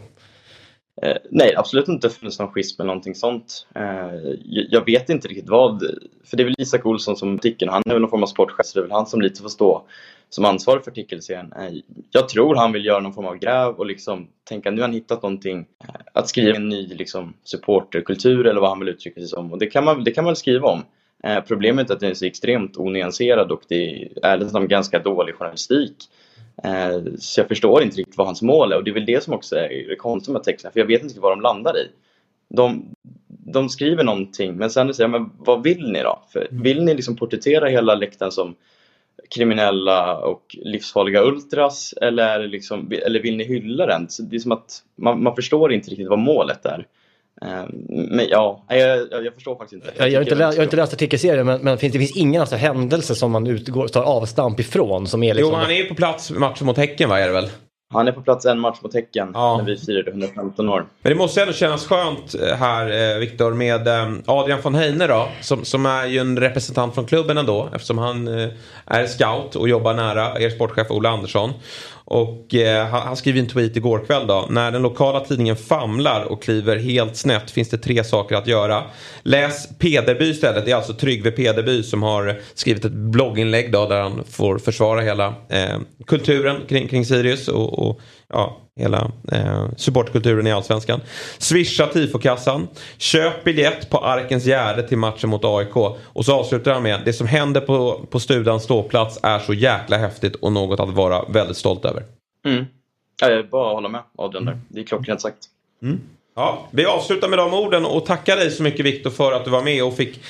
Eh, 1.03 1.17
nej, 1.31 1.55
absolut 1.57 1.89
inte 1.89 2.11
funnits 2.11 2.39
någon 2.39 2.53
schism 2.53 2.83
eller 2.83 2.87
någonting 2.87 3.15
sånt. 3.15 3.67
Eh, 3.75 4.35
jag 4.45 4.85
vet 4.85 5.09
inte 5.09 5.29
riktigt 5.29 5.49
vad, 5.49 5.83
för 6.25 6.37
det 6.37 6.43
är 6.43 6.45
väl 6.45 6.55
Isak 6.59 6.87
Olsson 6.87 7.17
som 7.17 7.35
artikeln, 7.35 7.71
han 7.73 7.83
är 7.87 7.93
väl 7.93 8.01
någon 8.01 8.11
form 8.11 8.23
av 8.23 8.27
sportchef, 8.27 8.67
så 8.67 8.79
det 8.79 8.81
är 8.81 8.89
väl 8.89 8.93
han 8.93 9.07
som 9.07 9.21
lite 9.21 9.43
får 9.43 9.49
stå 9.49 9.87
som 10.29 10.45
ansvarig 10.45 10.85
för 10.85 10.91
artikelserien. 10.91 11.53
Eh, 11.53 11.75
jag 12.11 12.29
tror 12.29 12.55
han 12.55 12.73
vill 12.73 12.85
göra 12.85 13.01
någon 13.01 13.15
form 13.15 13.27
av 13.27 13.37
gräv 13.37 13.75
och 13.75 13.87
liksom 13.87 14.29
tänka 14.45 14.71
nu 14.71 14.77
har 14.77 14.89
han 14.89 14.95
hittat 14.95 15.23
någonting 15.23 15.67
eh, 15.85 15.95
att 16.13 16.29
skriva 16.29 16.57
en 16.57 16.69
ny 16.69 16.87
liksom, 16.87 17.35
supporterkultur 17.45 18.47
eller 18.47 18.61
vad 18.61 18.71
han 18.71 18.79
vill 18.79 18.89
uttrycka 18.89 19.21
sig 19.21 19.29
som 19.29 19.53
och 19.53 19.59
det 19.59 19.67
kan 19.67 19.85
man, 19.85 20.05
det 20.05 20.11
kan 20.11 20.25
man 20.25 20.31
väl 20.31 20.37
skriva 20.37 20.69
om. 20.69 20.83
Eh, 21.25 21.41
problemet 21.41 21.91
är 21.91 21.95
att 21.95 22.01
den 22.01 22.11
är 22.11 22.15
så 22.15 22.25
extremt 22.25 22.77
onyanserad 22.77 23.53
och 23.53 23.63
det 23.69 23.75
är 23.75 24.09
ärligt 24.23 24.43
liksom 24.43 24.53
talat 24.53 24.71
ganska 24.71 24.99
dålig 24.99 25.35
journalistik. 25.35 25.97
Så 27.19 27.41
jag 27.41 27.49
förstår 27.49 27.83
inte 27.83 27.97
riktigt 27.97 28.17
vad 28.19 28.27
hans 28.27 28.43
mål 28.43 28.73
är 28.73 28.77
och 28.77 28.85
det 28.85 28.91
är 28.91 28.95
väl 28.95 29.07
det 29.07 29.25
som 29.25 29.35
också 29.35 29.57
är 29.57 29.97
konstigt 29.97 30.33
med 30.33 30.43
texten 30.43 30.73
för 30.73 30.81
jag 30.81 30.87
vet 30.87 31.03
inte 31.03 31.21
vad 31.21 31.33
de 31.33 31.41
landar 31.41 31.77
i. 31.77 31.89
De, 32.49 32.95
de 33.29 33.69
skriver 33.69 34.05
någonting 34.05 34.57
men 34.57 34.71
sen 34.71 34.95
säger 34.95 35.09
men 35.09 35.31
vad 35.39 35.63
vill 35.63 35.93
ni 35.93 36.03
då? 36.03 36.23
För 36.33 36.49
vill 36.51 36.85
ni 36.85 36.95
liksom 36.95 37.17
porträttera 37.17 37.69
hela 37.69 37.95
läktaren 37.95 38.33
som 38.33 38.55
kriminella 39.31 40.19
och 40.19 40.57
livsfarliga 40.59 41.23
ultras 41.23 41.95
eller, 42.01 42.47
liksom, 42.49 42.93
eller 43.07 43.23
vill 43.23 43.37
ni 43.37 43.45
hylla 43.45 43.87
den? 43.87 44.09
Så 44.09 44.23
det 44.23 44.37
är 44.37 44.41
som 44.41 44.53
att 44.53 44.83
man, 44.97 45.23
man 45.23 45.37
förstår 45.37 45.73
inte 45.73 45.91
riktigt 45.91 46.09
vad 46.09 46.19
målet 46.19 46.67
är. 46.67 46.87
Ehm, 47.45 47.69
men 47.89 48.29
ja, 48.29 48.65
jag, 48.69 49.25
jag, 49.25 49.35
förstår 49.35 49.57
faktiskt 49.57 49.73
inte. 49.85 49.93
Jag, 49.99 50.09
jag, 50.09 50.19
har, 50.19 50.23
inte 50.23 50.35
läst, 50.35 50.57
jag 50.57 50.61
har 50.61 50.65
inte 50.65 50.77
läst 50.77 50.93
artikelserien 50.93 51.47
men, 51.47 51.61
men 51.61 51.79
finns, 51.79 51.93
det 51.93 51.99
finns 51.99 52.17
ingen 52.17 52.41
alltså 52.41 52.57
händelse 52.57 53.15
som 53.15 53.31
man 53.31 53.47
utgår, 53.47 53.89
tar 53.89 54.03
avstamp 54.03 54.61
ifrån 54.61 55.07
som 55.07 55.23
är 55.23 55.35
liksom... 55.35 55.53
Jo, 55.53 55.59
han 55.59 55.71
är 55.71 55.85
på 55.85 55.95
plats 55.95 56.31
matchen 56.31 56.67
mot 56.67 56.77
Häcken 56.77 57.09
va, 57.09 57.21
är 57.21 57.27
det 57.27 57.33
väl? 57.33 57.49
Han 57.93 58.09
är 58.09 58.13
på 58.13 58.23
plats 58.23 58.47
en 58.47 58.61
match 58.61 58.79
mot 58.83 58.95
Häcken 58.95 59.31
Ja. 59.35 59.57
när 59.57 59.65
vi 59.65 59.77
firade 59.77 60.11
115 60.11 60.69
år. 60.69 60.87
Men 61.03 61.13
det 61.13 61.19
måste 61.19 61.41
ändå 61.41 61.53
kännas 61.53 61.87
skönt 61.87 62.35
eh, 62.35 62.57
här, 62.57 63.15
eh, 63.15 63.19
Viktor, 63.19 63.53
med 63.55 63.89
eh, 63.89 64.13
Adrian 64.27 64.61
von 64.63 64.75
Heine 64.75 65.07
då. 65.07 65.29
Som, 65.41 65.65
som 65.65 65.87
är 65.87 66.07
ju 66.07 66.19
en 66.19 66.41
representant 66.41 66.95
från 66.95 67.07
klubben 67.07 67.39
ändå. 67.39 67.69
Eftersom 67.75 67.99
han 67.99 68.29
eh, 68.29 68.49
är 68.87 69.07
scout 69.07 69.57
och 69.57 69.69
jobbar 69.69 69.95
nära 69.95 70.41
er 70.41 70.51
sportchef 70.51 70.91
Ola 70.91 71.09
Andersson. 71.09 71.53
Och 72.09 72.55
eh, 72.55 72.87
han, 72.87 73.17
skriver 73.17 73.41
en 73.41 73.47
tweet 73.47 73.77
igår 73.77 74.05
kväll 74.07 74.27
då. 74.27 74.47
När 74.51 74.71
den 74.71 74.83
lokala 74.83 75.21
tidningen 75.21 75.57
famlar 75.57 76.25
och 76.25 76.43
kliver 76.43 76.77
helt 76.77 77.17
snett 77.17 77.51
finns 77.51 77.69
det 77.69 77.79
tre 77.79 78.05
saker 78.05 78.37
att 78.37 78.47
göra. 78.47 78.83
Läs 79.23 79.69
Pederby 79.79 80.31
istället. 80.31 80.65
Det 80.65 80.71
är 80.71 80.77
alltså 80.77 80.93
Tryggve 80.93 81.31
Pederby 81.31 81.83
som 81.83 82.03
har 82.03 82.41
skrivit 82.55 82.85
ett 82.85 82.93
blogginlägg 82.93 83.73
då 83.73 83.89
där 83.89 84.01
han 84.01 84.25
får 84.31 84.59
försvara 84.59 85.01
hela 85.01 85.35
eh, 85.49 85.79
kulturen 86.07 86.57
kring, 86.69 86.89
kring 86.89 87.05
Sirius 87.05 87.49
och, 87.49 87.89
och 87.89 88.01
ja, 88.33 88.57
hela 88.77 89.11
eh, 89.33 89.65
supportkulturen 89.77 90.47
i 90.47 90.53
Allsvenskan. 90.53 91.01
Swisha 91.39 91.87
tifokassan. 91.87 92.69
Köp 92.99 93.45
biljett 93.45 93.91
på 93.91 93.99
Arkens 93.99 94.45
Gärde 94.45 94.89
till 94.89 94.99
matchen 94.99 95.31
mot 95.31 95.45
AIK. 95.45 95.77
Och 96.03 96.25
så 96.25 96.35
avslutar 96.35 96.73
han 96.73 96.83
med 96.83 97.03
det 97.05 97.13
som 97.13 97.27
händer 97.27 97.61
på, 97.61 98.07
på 98.11 98.21
Studans 98.21 98.63
ståplats 98.63 99.19
är 99.23 99.39
så 99.39 99.55
jäkla 99.55 99.97
häftigt 99.97 100.35
och 100.37 100.53
något 100.53 100.81
att 100.81 100.91
vara 100.91 101.25
väldigt 101.29 101.57
stolt 101.57 101.85
över. 101.85 102.03
Mm. 102.47 102.65
Ja, 103.21 103.31
jag 103.31 103.49
bara 103.49 103.75
hålla 103.75 103.89
med 103.89 104.03
Adrian 104.19 104.45
där. 104.45 104.59
Det 104.69 104.81
är 104.81 104.85
klockrent 104.85 105.21
sagt. 105.21 105.39
Ja, 106.35 106.69
vi 106.71 106.87
avslutar 106.87 107.29
med 107.29 107.39
de 107.39 107.55
orden 107.55 107.85
och 107.85 108.07
tackar 108.07 108.37
dig 108.37 108.51
så 108.51 108.63
mycket 108.63 108.87
Viktor 108.87 109.11
för 109.11 109.33
att 109.33 109.45
du 109.45 109.51
var 109.51 109.63
med 109.63 109.85
och 109.85 109.97
fick 109.97 110.21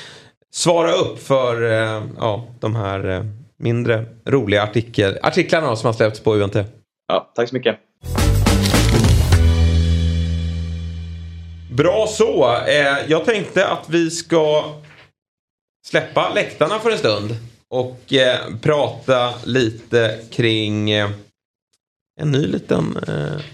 svara 0.50 0.92
upp 0.92 1.18
för 1.18 1.62
eh, 1.62 2.02
ja, 2.18 2.46
de 2.60 2.76
här 2.76 3.08
eh, 3.08 3.24
mindre 3.56 4.04
roliga 4.24 4.62
artikel, 4.62 5.18
artiklarna 5.22 5.76
som 5.76 5.86
har 5.86 5.92
släppts 5.92 6.20
på 6.20 6.34
UNT. 6.34 6.56
Ja, 7.08 7.32
tack 7.34 7.48
så 7.48 7.54
mycket. 7.54 7.78
Bra 11.70 12.06
så. 12.06 12.56
Eh, 12.66 12.96
jag 13.08 13.24
tänkte 13.24 13.66
att 13.68 13.84
vi 13.88 14.10
ska 14.10 14.64
släppa 15.86 16.32
läktarna 16.34 16.78
för 16.78 16.90
en 16.90 16.98
stund 16.98 17.36
och 17.70 18.12
eh, 18.12 18.36
prata 18.62 19.34
lite 19.44 20.18
kring 20.30 20.90
eh, 20.90 21.10
en 22.20 22.30
ny 22.32 22.46
liten, 22.46 22.96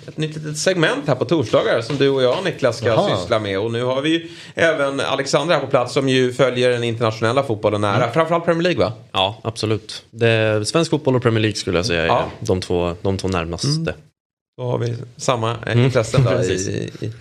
ett 0.09 0.17
nytt 0.17 0.37
litet 0.37 0.59
segment 0.59 1.09
här 1.09 1.15
på 1.15 1.25
torsdagar 1.25 1.81
som 1.81 1.97
du 1.97 2.09
och 2.09 2.23
jag 2.23 2.45
Niklas 2.45 2.77
ska 2.79 2.87
Jaha. 2.87 3.17
syssla 3.17 3.39
med. 3.39 3.59
Och 3.59 3.73
nu 3.73 3.83
har 3.85 4.03
vi 4.03 4.09
ju 4.09 4.29
även 4.55 5.01
Alexander 5.01 5.55
här 5.55 5.61
på 5.63 5.67
plats 5.71 5.93
som 5.95 6.09
ju 6.09 6.33
följer 6.33 6.71
den 6.71 6.85
internationella 6.85 7.43
fotbollen 7.43 7.81
nära. 7.81 8.11
Framförallt 8.13 8.45
Premier 8.45 8.63
League 8.63 8.85
va? 8.85 8.93
Ja, 9.13 9.39
absolut. 9.45 10.05
Det, 10.11 10.69
svensk 10.69 10.91
fotboll 10.91 11.17
och 11.17 11.23
Premier 11.23 11.41
League 11.41 11.57
skulle 11.57 11.79
jag 11.79 11.87
säga 11.87 12.03
är 12.03 12.07
Ja. 12.07 12.25
de, 12.41 12.61
två, 12.61 12.97
de 13.03 13.19
två 13.19 13.29
närmaste. 13.29 13.95
Då 14.59 14.65
har 14.65 14.79
vi 14.79 14.95
samma 15.17 15.57
eh, 15.67 15.85
intressen 15.85 16.25
då. 16.25 16.31
Precis. 16.31 16.69
I, 16.69 16.91
i, 17.01 17.13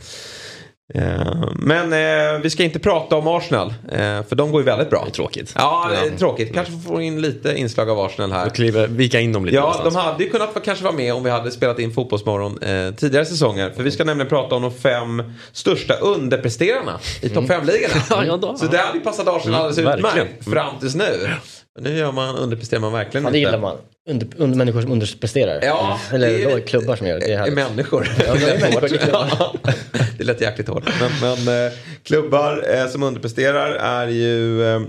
eh, 0.95 1.43
men 1.55 1.93
eh, 1.93 2.39
vi 2.41 2.49
ska 2.49 2.63
inte 2.63 2.79
prata 2.79 3.15
om 3.15 3.27
Arsenal. 3.27 3.67
Eh, 3.91 3.97
för 3.99 4.35
de 4.35 4.51
går 4.51 4.61
ju 4.61 4.65
väldigt 4.65 4.89
bra. 4.89 5.03
Det 5.03 5.09
är 5.09 5.13
tråkigt. 5.13 5.53
Ja, 5.57 5.89
det 5.91 6.07
är 6.13 6.17
tråkigt. 6.17 6.53
Kanske 6.53 6.73
får 6.87 7.01
in 7.01 7.21
lite 7.21 7.55
inslag 7.57 7.89
av 7.89 7.99
Arsenal 7.99 8.31
här. 8.31 8.45
Och 8.47 8.55
kliva, 8.55 8.87
vika 8.87 9.19
in 9.19 9.33
dem 9.33 9.45
lite 9.45 9.55
Ja, 9.55 9.61
någonstans. 9.61 9.93
de 9.93 9.99
hade 10.01 10.23
ju 10.23 10.29
kunnat 10.29 10.63
kanske 10.65 10.83
vara 10.83 10.95
med 10.95 11.13
om 11.13 11.23
vi 11.23 11.29
hade 11.29 11.51
spelat 11.51 11.79
in 11.79 11.91
Fotbollsmorgon 11.93 12.57
eh, 12.63 12.93
tidigare 12.93 13.25
säsonger. 13.25 13.69
För 13.75 13.83
vi 13.83 13.91
ska 13.91 14.03
nämligen 14.03 14.29
prata 14.29 14.55
om 14.55 14.61
de 14.61 14.71
fem 14.73 15.23
största 15.51 15.93
underpresterarna 15.93 16.99
i 17.21 17.29
topp 17.29 17.45
5-ligorna. 17.45 17.93
Ja, 18.09 18.25
ja 18.25 18.37
då. 18.37 18.57
Så 18.57 18.65
det 18.65 18.77
hade 18.77 18.97
ju 18.97 19.03
passat 19.03 19.27
Arsenal 19.27 19.55
alldeles 19.61 19.77
Mm, 19.77 19.93
utmärkt 19.93 20.49
fram 20.49 20.79
tills 20.79 20.95
nu. 20.95 21.29
Men 21.75 21.83
nu 21.83 21.97
gör 21.97 22.11
man, 22.11 22.35
underpresterar 22.35 22.81
man 22.81 22.91
verkligen 22.93 23.25
Ja, 23.25 23.31
det 23.31 23.37
gillar 23.39 23.59
man. 23.59 23.77
Under, 24.09 24.27
under 24.37 24.57
människor 24.57 24.81
som 24.81 24.91
underpresterar. 24.91 25.59
Ja, 25.63 25.99
Eller 26.13 26.27
det 26.27 26.43
är- 26.43 26.59
klubbar 26.59 26.95
som 26.95 27.07
gör 27.07 27.13
det. 27.19 27.25
Det 27.25 27.31
är 27.31 27.33
är 27.33 27.37
härligt. 27.37 27.55
människor. 27.55 28.07
Ja, 28.27 28.33
det 28.33 28.49
är 28.51 28.59
människor, 28.59 28.81
det 28.81 28.95
är 28.95 28.97
klubbar. 28.97 29.27
Ja, 29.39 29.53
det 30.17 30.23
lät 30.23 30.41
jäkligt 30.41 30.67
hårt. 30.67 30.83
Men, 30.99 31.11
men 31.45 31.65
eh, 31.67 31.71
klubbar 32.03 32.65
eh, 32.75 32.87
som 32.87 33.03
underpresterar 33.03 33.71
är 33.71 34.07
ju 34.07 34.63
eh, 34.75 34.81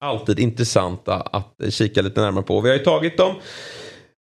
alltid 0.00 0.38
intressanta 0.38 1.14
att 1.14 1.54
kika 1.70 2.02
lite 2.02 2.20
närmare 2.20 2.44
på. 2.44 2.60
Vi 2.60 2.68
har 2.68 2.76
ju 2.76 2.84
tagit 2.84 3.16
de 3.16 3.34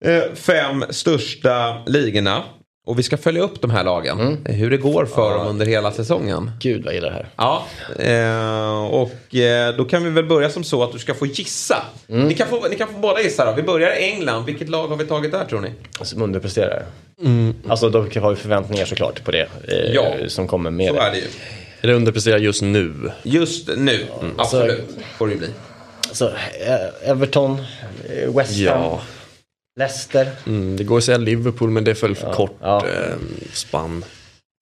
eh, 0.04 0.22
fem 0.34 0.84
största 0.90 1.82
ligorna. 1.86 2.42
Och 2.84 2.98
vi 2.98 3.02
ska 3.02 3.16
följa 3.16 3.42
upp 3.42 3.60
de 3.60 3.70
här 3.70 3.84
lagen. 3.84 4.38
eh, 4.48 4.54
Hur 4.54 4.70
det 4.70 4.76
går 4.76 5.06
för 5.06 5.38
dem 5.38 5.46
under 5.46 5.66
hela 5.66 5.92
säsongen. 5.92 6.50
Gud 6.60 6.84
vad 6.84 6.86
jag 6.86 6.94
gillar 6.94 7.10
det 7.10 7.14
här. 7.14 7.28
Ja, 7.36 7.66
eh, 7.98 8.84
och 8.94 9.34
eh, 9.36 9.76
då 9.76 9.84
kan 9.84 10.04
vi 10.04 10.10
väl 10.10 10.24
börja 10.24 10.50
som 10.50 10.64
så 10.64 10.82
att 10.82 10.92
du 10.92 10.98
ska 10.98 11.14
få 11.14 11.26
gissa. 11.26 11.82
Ni, 12.06 12.34
kan 12.34 12.48
få, 12.48 12.68
ni 12.70 12.76
kan 12.76 12.88
få 12.88 12.98
båda 12.98 13.20
gissa 13.20 13.44
då. 13.44 13.52
Vi 13.52 13.62
börjar 13.62 13.90
i 14.00 14.04
England. 14.12 14.44
Vilket 14.44 14.68
lag 14.68 14.88
har 14.88 14.96
vi 14.96 15.04
tagit 15.04 15.32
där 15.32 15.44
tror 15.44 15.60
ni? 15.60 15.70
Som 16.02 16.22
underpresterar. 16.22 16.82
Alltså 17.68 17.88
då 17.90 17.98
har 17.98 18.30
vi 18.30 18.36
förväntningar 18.36 18.84
såklart 18.84 19.24
på 19.24 19.30
det. 19.30 19.48
Eh, 19.68 19.94
Ja. 19.94 20.14
Som 20.28 20.46
kommer 20.48 20.70
med 20.70 20.88
Så 20.88 20.94
det. 20.94 21.00
är 21.00 21.10
det 21.10 21.16
ju. 21.16 21.24
Det 21.80 21.92
underpresterar 21.94 22.38
just 22.38 22.62
nu? 22.62 22.94
Just 23.22 23.68
nu, 23.76 24.06
absolut. 24.38 24.84
Får 25.18 25.26
det 25.26 25.32
ju 25.32 25.38
bli. 25.38 25.48
Så, 26.12 26.28
eh, 26.28 27.10
Everton, 27.10 27.58
eh, 28.08 28.34
West 28.36 28.68
Ham, 28.68 28.82
Ja. 28.82 29.00
Leicester. 29.78 30.28
Mm, 30.46 30.76
det 30.76 30.84
går 30.84 30.98
att 30.98 31.04
säga 31.04 31.18
Liverpool 31.18 31.70
men 31.70 31.84
det 31.84 31.90
är 31.90 31.94
för 31.94 32.16
Ja, 32.22 32.32
kort 32.32 32.56
ja. 32.60 32.86
Eh, 32.86 33.14
spann. 33.52 34.04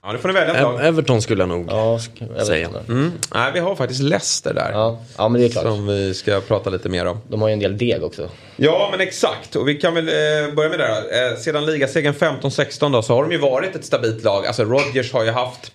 Ja, 0.03 0.13
nu 0.13 0.19
får 0.19 0.29
ni 0.29 0.35
välja 0.35 0.55
ett 0.55 0.63
lag. 0.63 0.87
Everton 0.87 1.23
skulle 1.23 1.43
jag 1.43 1.49
nog. 1.49 1.67
Ja, 1.71 1.99
sk- 1.99 2.25
Everton. 2.25 2.47
Säger. 2.47 2.69
Mm. 2.89 3.13
Nej, 3.35 3.51
vi 3.55 3.61
har 3.61 3.77
faktiskt 3.77 4.01
Leicester 4.03 4.55
där. 4.55 4.71
Ja. 4.73 4.99
ja, 5.17 5.29
men 5.29 5.41
det 5.41 5.47
är 5.47 5.51
klart. 5.51 5.65
Som 5.65 5.87
vi 5.87 6.15
ska 6.15 6.41
prata 6.41 6.71
lite 6.71 6.89
mer 6.89 7.07
om. 7.07 7.21
De 7.29 7.43
har 7.43 7.49
ju 7.49 7.53
en 7.53 7.59
del 7.61 7.79
deg 7.79 8.05
också. 8.05 8.29
Ja, 8.57 8.89
men 8.91 9.01
exakt. 9.01 9.57
Och 9.57 9.69
vi 9.69 9.75
kan 9.75 9.95
väl 9.95 10.09
eh, 10.09 10.55
börja 10.55 10.71
med 10.71 10.79
det 10.79 10.87
här. 10.87 11.31
Eh, 11.33 11.37
sedan 11.37 11.67
ligasegern 11.67 12.15
15-16 12.15 12.93
då 12.93 13.03
så 13.03 13.15
har 13.15 13.23
de 13.23 13.33
ju 13.33 13.39
varit 13.39 13.77
ett 13.77 13.85
stabilt 13.85 14.25
lag. 14.25 14.47
Alltså 14.47 14.65
Rodgers 14.65 15.13
har 15.13 15.25
ju 15.25 15.31
haft... 15.31 15.73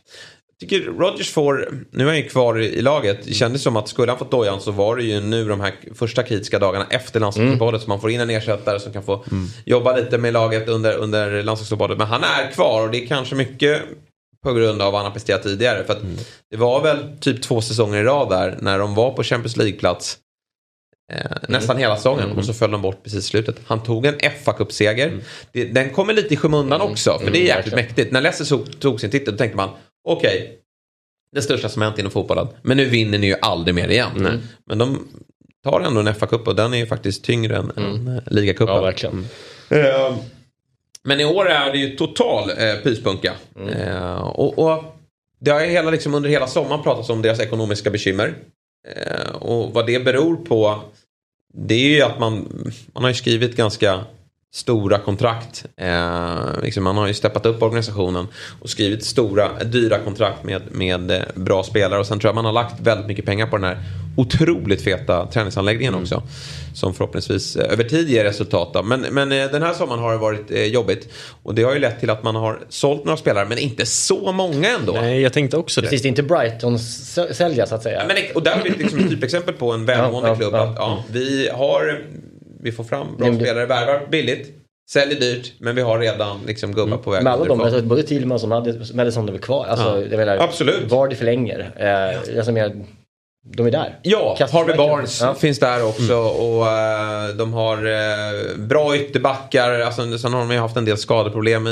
Tycker 0.60 0.82
Rodgers 0.82 1.30
får, 1.32 1.70
nu 1.92 2.04
är 2.04 2.08
han 2.08 2.18
ju 2.18 2.30
kvar 2.30 2.60
i, 2.60 2.82
laget. 2.82 3.20
Det 3.26 3.34
kändes 3.34 3.62
som 3.64 3.76
att 3.78 3.88
skulle 3.88 4.12
han 4.12 4.20
fått 4.20 4.32
dojan 4.32 4.62
så 4.62 4.72
var 4.72 4.96
det 4.96 5.04
ju 5.04 5.20
nu 5.22 5.48
de 5.48 5.60
här 5.62 5.74
första 5.96 6.24
kritiska 6.24 6.60
dagarna 6.60 6.88
efter 6.90 7.20
landslagsuppehållet 7.20 7.82
som 7.82 7.90
man 7.90 8.02
får 8.02 8.10
in 8.12 8.20
en 8.20 8.30
ersättare 8.30 8.80
som 8.80 8.94
kan 8.94 9.04
få 9.04 9.26
jobba 9.66 9.96
lite 9.96 10.18
med 10.18 10.34
laget 10.34 10.68
under, 10.70 10.98
under 10.98 11.44
landslagsuppehållet. 11.44 11.98
Men 11.98 12.08
han 12.08 12.24
är 12.24 12.52
kvar 12.52 12.82
och 12.86 12.92
det 12.92 13.04
är 13.04 13.08
kanske 13.08 13.36
mycket 13.36 13.82
på 14.44 14.54
grund 14.54 14.82
av 14.82 14.92
vad 14.92 15.00
han 15.02 15.06
har 15.06 15.14
presterat 15.14 15.44
tidigare. 15.44 15.84
För 15.84 15.94
att 15.94 16.02
det 16.52 16.58
var 16.58 16.82
väl 16.82 16.98
typ 17.20 17.42
två 17.42 17.62
säsonger 17.62 18.00
i 18.00 18.04
rad 18.04 18.30
där 18.30 18.58
när 18.62 18.80
de 18.80 18.96
var 18.96 19.12
på 19.12 19.24
Champions 19.24 19.58
League-plats. 19.58 20.18
Eh, 21.14 21.32
nästan 21.50 21.78
hela 21.78 21.96
säsongen 21.96 22.32
och 22.32 22.46
så 22.46 22.54
föll 22.54 22.72
de 22.72 22.82
bort 22.82 23.04
precis 23.04 23.20
i 23.20 23.28
slutet. 23.28 23.56
Han 23.66 23.84
tog 23.84 24.06
en 24.06 24.16
fa 24.46 24.54
Cup-seger. 24.54 25.14
Det- 25.52 25.66
Den 25.66 25.90
kommer 25.90 26.14
lite 26.14 26.34
i 26.34 26.38
skymundan 26.38 26.82
också 26.82 27.20
för 27.20 27.32
det 27.32 27.38
är 27.38 27.42
jäkligt 27.42 27.58
verkligen. 27.74 27.86
mäktigt. 27.86 28.12
När 28.12 28.22
Leicester 28.22 28.60
tog 28.80 29.02
sin 29.02 29.10
titel 29.12 29.34
då 29.34 29.38
tänkte 29.38 29.58
man 29.58 29.70
okej, 30.06 30.60
det 31.32 31.42
största 31.42 31.70
som 31.70 31.82
hänt 31.82 32.00
inom 32.00 32.12
fotbollen. 32.12 32.48
Men 32.62 32.78
nu 32.78 32.86
vinner 32.86 33.18
ni 33.18 33.28
ju 33.28 33.36
aldrig 33.42 33.76
mer 33.76 33.88
igen. 33.88 34.42
Men 34.66 34.78
de 34.78 35.08
tar 35.64 35.82
ändå 35.82 36.02
en 36.02 36.16
fa 36.16 36.28
Cup 36.28 36.48
och 36.48 36.56
den 36.56 36.74
är 36.74 36.78
ju 36.78 36.86
faktiskt 36.86 37.24
tyngre 37.24 37.58
än, 37.58 37.72
än 37.76 38.08
eh, 38.08 38.24
ligacupen. 38.26 38.76
Ja, 38.76 38.82
verkligen. 38.82 39.28
Eh, 39.70 40.18
Men 41.04 41.20
i 41.20 41.26
år 41.26 41.50
är 41.50 41.72
det 41.72 41.78
ju 41.78 41.96
total 41.96 42.50
eh, 42.50 42.76
pyspunka. 42.84 43.34
Eh, 43.76 44.22
och, 44.22 44.60
och 44.60 44.84
det 45.40 45.52
har 45.52 45.62
ju 45.62 45.68
hela, 45.68 45.92
liksom, 45.92 46.14
under 46.14 46.30
hela 46.30 46.48
sommaren 46.48 46.84
pratats 46.84 47.10
om 47.10 47.22
deras 47.22 47.40
ekonomiska 47.40 47.90
bekymmer. 47.90 48.36
Eh, 48.88 49.36
och 49.36 49.74
vad 49.74 49.86
det 49.88 50.00
beror 50.00 50.36
på 50.36 50.82
det 51.54 51.76
är 51.76 51.90
ju 51.90 52.02
att 52.02 52.20
man, 52.20 52.64
man 52.94 53.04
har 53.04 53.10
ju 53.10 53.16
skrivit 53.16 53.56
ganska 53.56 54.06
stora 54.54 54.98
kontrakt. 54.98 55.66
Eh, 55.82 56.62
liksom 56.64 56.84
man 56.84 56.98
har 56.98 57.08
ju 57.08 57.14
steppat 57.14 57.46
upp 57.46 57.62
organisationen 57.64 58.28
och 58.62 58.70
skrivit 58.70 59.06
stora, 59.06 59.64
dyra 59.64 59.98
kontrakt 60.00 60.44
med, 60.44 60.62
med 60.72 61.12
eh, 61.12 61.22
bra 61.36 61.64
spelare. 61.64 62.00
Och 62.00 62.08
sen 62.08 62.20
tror 62.20 62.30
jag 62.30 62.36
man 62.36 62.46
har 62.46 62.52
lagt 62.54 62.80
väldigt 62.80 63.08
mycket 63.08 63.26
pengar 63.26 63.48
på 63.48 63.58
den 63.58 63.64
här 63.66 63.78
otroligt 64.18 64.82
feta 64.82 65.28
träningsanläggningen 65.28 65.96
också. 65.96 66.24
Som 66.76 66.94
förhoppningsvis 66.94 67.56
eh, 67.56 67.74
över 67.74 67.84
tid 67.84 68.10
ger 68.10 68.24
resultat. 68.24 68.74
Då. 68.74 68.84
Men, 68.84 69.02
men 69.02 69.32
eh, 69.32 69.46
den 69.52 69.62
här 69.64 69.74
sommaren 69.74 70.00
har 70.02 70.12
det 70.12 70.18
varit 70.18 70.52
eh, 70.52 70.64
jobbigt. 70.64 71.14
Och 71.44 71.56
det 71.56 71.64
har 71.64 71.74
ju 71.74 71.80
lett 71.80 72.00
till 72.00 72.10
att 72.10 72.24
man 72.24 72.36
har 72.36 72.60
sålt 72.70 73.06
några 73.06 73.18
spelare 73.18 73.46
men 73.50 73.58
inte 73.58 73.86
så 73.86 74.32
många 74.32 74.70
ändå. 74.70 74.94
Nej, 74.94 75.22
jag 75.22 75.34
tänkte 75.34 75.58
också 75.58 75.82
det. 75.82 75.88
Precis, 75.88 76.02
det 76.02 76.08
är 76.08 76.10
inte 76.10 76.24
Brightons 76.24 76.82
sä- 77.18 77.34
sälja 77.34 77.66
så 77.66 77.76
att 77.76 77.84
säga. 77.84 78.04
Men, 78.08 78.18
och 78.36 78.44
där 78.44 78.56
har 78.56 78.64
vi 78.64 78.70
liksom 78.70 79.00
ett 79.00 79.10
typexempel 79.10 79.54
på 79.54 79.72
en 79.72 79.86
välmående 79.86 80.30
Ja, 80.30 80.34
ja, 80.34 80.40
klubb. 80.40 80.54
ja. 80.54 80.64
Att, 80.70 80.76
ja, 80.78 81.04
vi, 81.12 81.50
har, 81.54 82.02
vi 82.66 82.72
får 82.72 82.84
fram 82.84 83.08
bra 83.18 83.28
Nej, 83.28 83.38
det- 83.38 83.46
spelare, 83.46 83.66
värvar 83.66 84.08
billigt, 84.12 84.54
säljer 84.92 85.20
dyrt, 85.20 85.54
men 85.60 85.76
vi 85.76 85.82
har 85.82 86.00
redan 86.00 86.40
liksom 86.48 86.72
gubbar 86.74 86.98
på 86.98 87.12
väg 87.12 87.24
Men 87.24 87.34
alla 87.34 87.46
de, 87.46 87.62
alltså, 87.62 87.82
både 87.82 88.04
Tillman 88.04 88.40
som 88.40 88.52
hade 88.52 88.80
Madison 88.94 89.30
är 89.30 89.38
kvar. 89.38 89.66
Alltså, 89.66 89.86
Ja. 89.86 90.00
jag 90.12 90.18
menar, 90.18 90.38
Absolut. 90.38 90.92
Vardy 90.92 91.16
förlänger. 91.16 91.72
Eh, 91.78 92.38
alltså, 92.38 92.52
mer, 92.52 92.86
de 93.58 93.68
är 93.68 93.72
där. 93.72 94.00
Ja, 94.02 94.36
Kastar 94.38 94.60
Harvey. 94.60 94.78
Barnes 94.78 95.22
Ja. 95.22 95.34
finns 95.34 95.60
där 95.60 95.86
också 95.86 96.16
och 96.18 96.68
eh, 96.68 97.28
de 97.38 97.54
har 97.54 97.78
eh, 97.78 98.58
bra 98.58 98.96
ytterbackar. 98.98 99.80
Alltså, 99.80 100.18
sen 100.18 100.34
har 100.34 100.40
de 100.40 100.52
ju 100.52 100.58
haft 100.60 100.78
en 100.78 100.86
del 100.86 100.98
skadeproblem 100.98 101.68
i, 101.68 101.72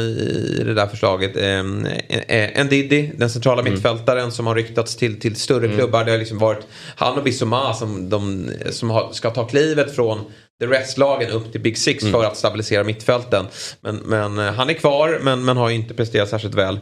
i 0.59 0.63
det 0.65 0.73
där 0.73 0.87
förslaget. 0.87 1.37
Eh, 1.37 2.37
eh, 2.37 2.65
Ndidi, 2.65 3.11
den 3.17 3.29
centrala 3.29 3.61
Mm. 3.61 3.73
mittfältaren 3.73 4.31
som 4.31 4.47
har 4.47 4.55
ryktats 4.55 4.95
till, 4.95 5.19
till 5.19 5.35
större 5.35 5.67
klubbar. 5.67 6.03
Det 6.05 6.11
har 6.11 6.17
liksom 6.17 6.37
varit 6.39 6.67
han 6.95 7.17
och 7.17 7.23
Bissoma 7.23 7.73
som, 7.73 8.09
de, 8.09 8.49
som 8.69 8.89
har, 8.89 9.09
ska 9.11 9.29
ta 9.29 9.45
klivet 9.47 9.95
från 9.95 10.19
the 10.59 10.65
rest-lagen 10.67 11.29
upp 11.31 11.51
till 11.51 11.61
Big 11.61 11.77
Six 11.77 12.03
för 12.11 12.23
att 12.25 12.37
stabilisera 12.37 12.83
mittfälten. 12.83 13.45
Men, 13.81 13.95
men 13.95 14.39
eh, 14.39 14.53
han 14.53 14.69
är 14.69 14.73
kvar 14.73 15.19
men, 15.21 15.45
men 15.45 15.57
har 15.57 15.69
inte 15.69 15.93
presterat 15.93 16.29
särskilt 16.29 16.55
väl. 16.55 16.79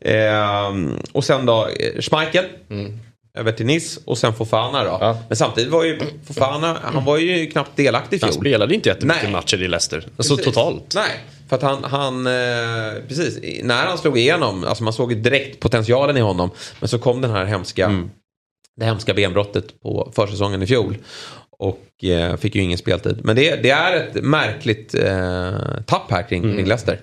Eh, 0.00 0.74
och 1.12 1.24
sen 1.24 1.46
då 1.46 1.66
eh, 1.68 2.00
Schmeichel. 2.00 2.44
Över 3.38 3.52
till 3.52 3.66
Nice 3.66 4.00
och 4.04 4.18
sen 4.18 4.34
Fofana 4.34 4.84
då. 4.84 4.98
Ja. 5.00 5.18
Men 5.28 5.36
samtidigt 5.36 5.70
var 5.72 5.84
ju 5.84 5.98
Fofana, 6.26 6.78
han 6.82 7.04
var 7.04 7.18
ju 7.18 7.46
knappt 7.50 7.76
delaktig 7.76 8.16
i 8.16 8.20
Han 8.22 8.32
fjol. 8.32 8.42
spelade 8.42 8.74
inte 8.74 8.88
jättemycket 8.88 9.22
Nej. 9.22 9.32
matcher 9.32 9.62
i 9.62 9.68
Leicester. 9.68 10.06
Alltså 10.16 10.36
Precis. 10.36 10.54
totalt. 10.54 10.92
Nej, 10.94 11.20
för 11.48 11.56
att 11.56 11.62
han, 11.62 11.84
han 11.84 12.26
eh, 12.26 13.02
precis, 13.08 13.38
när 13.62 13.86
han 13.86 13.98
slog 13.98 14.18
igenom, 14.18 14.64
alltså 14.64 14.84
man 14.84 14.92
såg 14.92 15.12
ju 15.12 15.20
direkt 15.20 15.60
potentialen 15.60 16.16
i 16.16 16.20
honom. 16.20 16.50
Men 16.80 16.88
så 16.88 16.98
kom 16.98 17.20
den 17.20 17.30
här 17.30 17.44
hemska, 17.44 17.84
Mm. 17.86 18.10
det 18.76 18.84
hemska 18.84 19.14
benbrottet 19.14 19.82
på 19.82 20.12
försäsongen 20.16 20.62
i 20.62 20.66
fjol. 20.66 20.96
Och 21.62 22.04
eh, 22.04 22.36
fick 22.36 22.54
ju 22.54 22.62
ingen 22.62 22.78
speltid. 22.78 23.20
Men 23.24 23.36
det, 23.36 23.56
det 23.62 23.70
är 23.70 23.96
ett 23.96 24.24
märkligt 24.24 24.94
eh, 24.94 25.52
tapp 25.86 26.10
här 26.10 26.28
kring, 26.28 26.44
Mm. 26.44 26.56
kring 26.56 26.66
Leicester. 26.66 27.00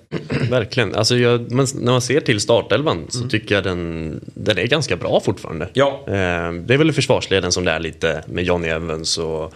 Verkligen. 0.49 0.95
Alltså 0.95 1.17
jag, 1.17 1.51
men 1.51 1.67
när 1.75 1.91
man 1.91 2.01
ser 2.01 2.19
till 2.19 2.39
startelvan 2.39 3.05
så 3.09 3.27
tycker 3.29 3.55
jag 3.55 3.63
den, 3.63 4.19
den 4.35 4.57
är 4.57 4.67
ganska 4.67 4.95
bra 4.97 5.19
fortfarande. 5.19 5.69
Ja. 5.73 6.03
Eh, 6.07 6.53
det 6.53 6.73
är 6.73 6.77
väl 6.77 6.91
försvarsleden 6.93 7.51
som 7.51 7.65
det 7.65 7.71
är 7.71 7.79
lite 7.79 8.23
med 8.27 8.43
Johnny 8.43 8.67
Evans 8.67 9.17
och 9.17 9.53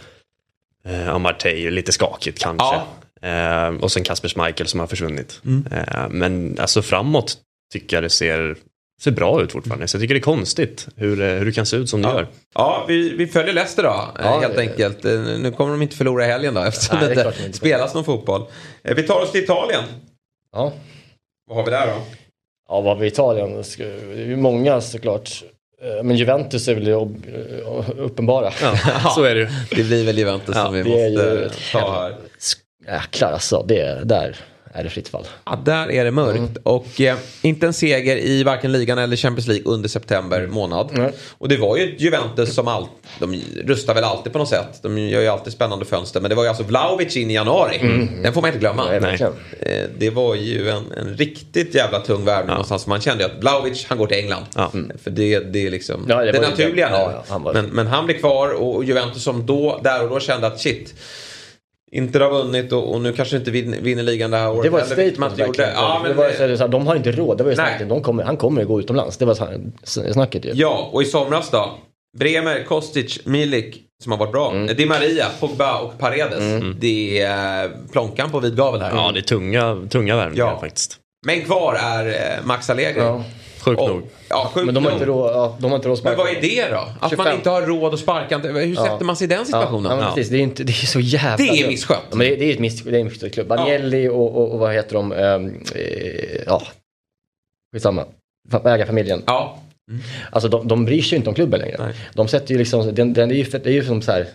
eh, 0.86 1.10
Amartey, 1.10 1.72
lite 1.72 1.92
skakigt 1.92 2.40
kanske. 2.40 2.76
Eh, 3.22 3.68
och 3.68 3.92
sen 3.92 4.04
Kasper 4.04 4.30
Schmeichel 4.30 4.68
som 4.68 4.80
har 4.80 4.88
försvunnit. 4.88 5.42
Eh, 5.72 6.10
men 6.10 6.58
alltså 6.60 6.82
framåt 6.82 7.38
tycker 7.74 7.96
jag 7.98 8.04
det 8.04 8.10
ser, 8.10 8.56
ser 9.04 9.12
bra 9.12 9.42
ut 9.42 9.52
fortfarande. 9.52 9.88
Så 9.88 9.96
jag 9.96 10.02
tycker 10.02 10.14
det 10.14 10.20
är 10.20 10.22
konstigt 10.22 10.88
hur, 10.96 11.22
eh, 11.22 11.28
hur 11.28 11.46
det 11.46 11.52
kan 11.52 11.66
se 11.66 11.78
ut 11.78 11.90
som 11.90 12.02
det 12.02 12.08
Ja, 12.08 12.14
gör. 12.16 12.28
ja 12.56 12.86
vi, 12.88 13.16
vi 13.16 13.28
följer 13.28 13.54
Leicester 13.54 13.84
då, 13.84 13.90
eh, 13.90 14.26
Ja, 14.26 14.40
helt 14.40 14.56
det- 14.56 14.62
enkelt. 14.62 15.06
Eh, 15.06 15.12
Nu 15.20 15.52
kommer 15.52 15.72
de 15.72 15.82
inte 15.82 15.96
förlora 15.96 16.26
i 16.26 16.28
helgen 16.28 16.54
då, 16.54 16.62
eftersom 16.62 16.98
Nej, 17.02 17.16
det 17.16 17.22
är 17.22 17.46
inte 17.46 17.58
spelas 17.58 17.94
någon 17.94 18.04
fotboll. 18.04 18.46
Vi 18.84 19.04
tar 19.04 19.22
oss 19.22 19.32
till 19.32 19.44
Italien. 19.44 19.84
Ja. 20.52 20.74
Vad 21.48 21.58
har 21.58 21.66
vi 21.66 21.72
där 21.72 21.88
då? 21.88 21.94
Ja, 22.70 22.82
vad 22.82 22.98
vi 23.00 23.08
Italien? 23.08 23.64
ska- 23.64 23.84
Det 23.84 24.22
är 24.22 24.26
ju 24.28 24.36
många 24.36 24.82
såklart. 24.82 25.44
Men 26.04 26.16
Juventus 26.16 26.68
är 26.68 26.76
väl 26.76 26.90
uppenbara. 27.98 28.52
Ja, 29.04 29.10
så 29.16 29.24
är 29.24 29.36
det 29.36 29.42
ju. 29.42 29.48
Det 29.76 29.84
blir 29.84 30.06
väl 30.06 30.18
Juventus 30.18 30.56
som 30.56 30.74
vi 30.74 30.80
är 30.80 30.84
måste 30.84 31.00
ju- 31.34 31.50
ta 31.72 31.94
här. 32.02 32.16
Jäklar 32.88 33.32
alltså, 33.32 33.66
det, 33.68 34.02
där 34.04 34.36
är 34.74 34.84
det 34.84 34.90
fritt 34.90 35.08
fall. 35.10 35.24
Ja, 35.46 35.60
där 35.66 35.92
är 35.92 36.06
det 36.06 36.12
mörkt. 36.12 36.38
Mm. 36.40 36.54
Och 36.64 37.02
eh, 37.02 37.16
inte 37.42 37.66
en 37.68 37.74
seger 37.74 38.18
i 38.18 38.44
varken 38.44 38.72
ligan 38.72 38.98
eller 38.98 39.16
Champions 39.16 39.48
League 39.48 39.64
under 39.66 39.90
september 39.90 40.48
månad. 40.48 40.90
Nej. 40.94 41.12
Och 41.38 41.50
det 41.50 41.58
var 41.58 41.78
ju 41.78 41.96
Juventus 41.98 42.54
som 42.56 42.68
allt, 42.68 42.90
de 43.20 43.42
rustar 43.66 43.94
väl 43.96 44.04
alltid 44.04 44.34
på 44.34 44.40
något 44.40 44.50
sätt. 44.50 44.80
De 44.82 44.98
gör 44.98 45.22
ju 45.22 45.28
alltid 45.28 45.54
spännande 45.54 45.86
fönster. 45.86 46.22
Men 46.22 46.30
det 46.30 46.36
var 46.36 46.44
ju 46.44 46.50
alltså 46.50 46.64
Vlahovic 46.64 47.18
in 47.18 47.32
i 47.32 47.34
januari. 47.34 47.78
Den 48.24 48.34
får 48.34 48.42
man 48.42 48.48
inte 48.48 48.60
glömma. 48.60 48.86
Nej, 48.86 49.00
verkligen. 49.00 49.34
Eh, 49.60 49.84
Det 49.98 50.10
var 50.10 50.36
ju 50.36 50.70
en, 50.70 50.92
en 50.98 51.18
riktigt 51.18 51.76
jävla 51.76 52.00
tung 52.00 52.26
värvning 52.26 52.50
någonstans. 52.50 52.88
Man 52.88 53.02
kände 53.02 53.24
ju 53.24 53.30
att 53.30 53.42
Vlahovic, 53.44 53.86
han 53.90 53.98
går 53.98 54.08
till 54.08 54.18
England. 54.18 54.46
Ja. 54.56 54.72
För 55.04 55.12
det, 55.12 55.40
det 55.40 55.68
är 55.68 55.72
liksom 55.72 56.06
Ja, 56.10 56.16
det, 56.24 56.32
det 56.32 56.42
naturliga 56.42 56.90
nu. 56.90 56.96
Ja, 56.96 57.24
ja, 57.30 57.40
men, 57.54 57.66
men 57.66 57.88
han 57.88 58.06
blir 58.06 58.18
kvar 58.18 58.50
och 58.50 58.84
Juventus 58.84 59.24
som 59.24 59.46
då, 59.46 59.80
där 59.84 60.04
och 60.04 60.10
då 60.10 60.20
kände 60.20 60.48
att 60.48 60.60
shit. 60.60 60.94
Inter 61.96 62.20
har 62.20 62.30
vunnit 62.32 62.72
och, 62.72 62.94
och 62.94 63.02
nu 63.02 63.14
kanske 63.14 63.38
inte 63.38 63.52
vinner, 63.52 63.78
vinner 63.82 64.04
ligan 64.04 64.32
det 64.32 64.38
här 64.38 64.52
året. 64.52 64.64
Det 64.64 64.70
var 64.70 64.80
ett 64.80 64.86
statement 64.86 65.32
inte 65.32 65.44
gjorde. 65.44 65.72
Ja, 65.76 66.00
men, 66.02 66.12
det 66.12 66.18
var, 66.18 66.30
så, 66.30 66.44
här, 66.48 66.56
så 66.56 66.64
här, 66.64 66.68
de 66.68 66.88
har 66.88 66.96
inte 66.96 67.12
råd, 67.12 67.38
det 67.38 67.44
var 67.44 67.52
ju 67.52 67.56
snacket. 67.56 67.90
De 67.90 68.04
kommer, 68.04 68.24
han 68.24 68.38
kommer 68.38 68.64
gå 68.64 68.80
utomlands. 68.80 69.18
Det 69.18 69.26
var 69.26 69.38
snacket 70.14 70.46
ju. 70.46 70.52
Ja, 70.54 70.90
och 70.92 71.02
i 71.02 71.06
somras 71.06 71.50
då. 71.50 71.72
Bremer, 72.18 72.64
Kostic, 72.64 73.26
Milik 73.26 73.82
som 74.04 74.12
har 74.12 74.20
varit 74.20 74.32
bra. 74.32 74.52
Mm. 74.52 74.76
Di 74.76 74.86
Maria, 74.86 75.26
Pogba 75.40 75.80
och 75.80 76.00
Paredes. 76.00 76.64
Det 76.80 77.22
är 77.22 77.64
eh, 77.64 77.70
plånkan 77.92 78.30
på 78.32 78.40
vid 78.40 78.56
gavel 78.58 78.82
här. 78.82 78.92
Ja, 78.96 79.12
det 79.14 79.20
är 79.20 79.24
tunga, 79.24 79.88
tunga 79.90 80.16
värvningar 80.16 80.46
Ja. 80.46 80.60
faktiskt. 80.60 80.98
Men 81.26 81.42
kvar 81.42 81.74
är 81.82 82.08
eh, 82.08 82.46
Max 82.46 82.70
Allegri. 82.70 83.02
Ja. 83.02 83.24
Sjukt 83.62 83.82
nog. 83.82 84.04
Ja, 84.30 84.52
sjukt 84.54 84.66
Men 84.66 84.76
de 84.76 84.84
har 84.84 84.92
nog. 84.92 84.98
inte 85.00 85.06
råd, 85.06 85.32
ja, 85.34 85.58
de 85.60 85.72
har 85.72 85.76
inte 85.76 85.88
råd 85.88 85.98
att 85.98 86.04
Men 86.04 86.14
sparka 86.16 86.18
vad 86.32 86.38
är 86.38 86.42
det 86.42 86.70
då? 86.70 86.78
Att 86.78 87.02
man 87.02 87.10
25. 87.10 87.36
inte 87.36 87.50
har 87.50 87.62
råd 87.62 87.94
att 87.94 88.00
sparka? 88.00 88.38
Hur 88.38 88.76
sätter 88.76 88.92
Ja. 89.00 89.04
man 89.04 89.16
sig 89.16 89.26
i 89.26 89.28
den 89.28 89.38
Ja, 89.40 89.46
situationen? 89.46 89.92
ja, 89.92 89.98
men 89.98 90.14
precis. 90.14 90.30
Det 90.32 90.38
är, 90.38 90.42
inte, 90.42 90.64
det 90.64 90.72
är 90.72 90.86
så 90.86 91.00
jävla... 91.00 91.38
Det 91.46 91.62
är 91.62 91.68
misskött. 91.68 92.04
Ja, 92.10 92.16
men 92.18 92.28
det, 92.30 92.36
det 92.36 92.46
är 92.46 92.54
ett 92.54 92.60
miss, 92.60 92.82
det 92.84 92.96
är 92.96 93.00
en 93.00 93.06
misskött 93.08 93.34
klubb. 93.34 93.52
Agnelli 93.52 94.08
och, 94.08 94.38
och, 94.38 94.52
och 94.52 94.60
vad 94.60 94.74
heter 94.74 94.94
de? 94.94 95.12
Um, 95.12 95.64
eh, 95.76 96.42
ja, 96.46 96.62
skitsamma. 97.74 98.06
Fa- 98.50 98.68
Ägarfamiljen. 98.74 99.24
Ja. 99.26 99.58
Alltså 100.32 100.50
de, 100.50 100.68
de 100.68 100.86
bryr 100.86 101.02
sig 101.02 101.12
ju 101.12 101.18
inte 101.18 101.30
om 101.30 101.36
klubben 101.36 101.60
längre. 101.60 101.76
Nej. 101.80 101.94
De 102.14 102.28
sätter 102.28 102.52
ju 102.52 102.58
liksom, 102.58 102.96
den, 102.96 103.14
den 103.14 103.32
är 103.32 103.36
ju, 103.36 103.44
det 103.44 103.66
är 103.66 103.74
ju 103.74 103.86
som 103.86 104.02
så 104.02 104.12
här. 104.12 104.28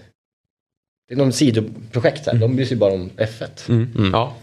Det 1.08 1.14
är 1.14 1.18
någon 1.18 1.32
sidoprojekt 1.32 2.24
så 2.24 2.30
här. 2.30 2.38
De 2.38 2.56
bryr 2.56 2.66
sig 2.66 2.76
bara 2.76 2.92
om 2.92 3.10
F1. 3.16 3.68
Mm. 3.68 4.10
ja. 4.12 4.34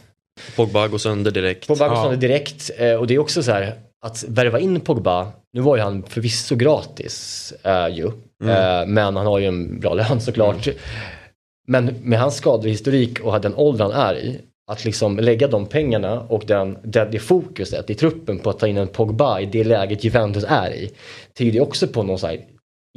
Pogba 0.55 0.87
går 0.87 0.97
sönder 0.97 1.31
direkt. 1.31 1.67
Pogba 1.67 1.87
går 1.87 1.97
Ja. 1.97 2.03
sönder 2.03 2.17
direkt 2.27 2.71
eh, 2.77 2.93
och 2.93 3.07
det 3.07 3.13
är 3.13 3.19
också 3.19 3.43
så 3.43 3.51
här 3.51 3.75
att 4.03 4.23
värva 4.27 4.59
in 4.59 4.79
Pogba, 4.79 5.31
nu 5.53 5.61
var 5.61 5.75
ju 5.75 5.81
han 5.81 6.03
förvisso 6.03 6.55
gratis 6.55 7.53
eh, 7.63 7.87
ju, 7.87 8.05
eh, 8.49 8.85
men 8.87 9.15
han 9.15 9.25
har 9.25 9.39
ju 9.39 9.45
en 9.45 9.79
bra 9.79 9.93
lön 9.93 10.21
såklart. 10.21 10.67
Men 11.67 11.95
med 12.03 12.19
hans 12.19 12.35
skadehistorik 12.35 13.19
och 13.19 13.41
den 13.41 13.55
ålder 13.55 13.85
han 13.85 13.93
är 13.93 14.15
i, 14.15 14.39
att 14.71 14.85
liksom 14.85 15.17
lägga 15.17 15.47
de 15.47 15.65
pengarna 15.65 16.21
och 16.21 16.43
den, 16.47 16.77
det, 16.83 17.07
det 17.11 17.19
fokuset 17.19 17.89
i 17.89 17.95
truppen 17.95 18.39
på 18.39 18.49
att 18.49 18.59
ta 18.59 18.67
in 18.67 18.77
en 18.77 18.87
Pogba 18.87 19.39
i 19.39 19.45
det 19.45 19.63
läget 19.63 20.03
Juventus 20.03 20.45
är 20.47 20.73
i, 20.73 20.91
tyder 21.37 21.53
ju 21.53 21.61
också 21.61 21.87
på 21.87 22.03
någon 22.03 22.19
så 22.19 22.27
här 22.27 22.39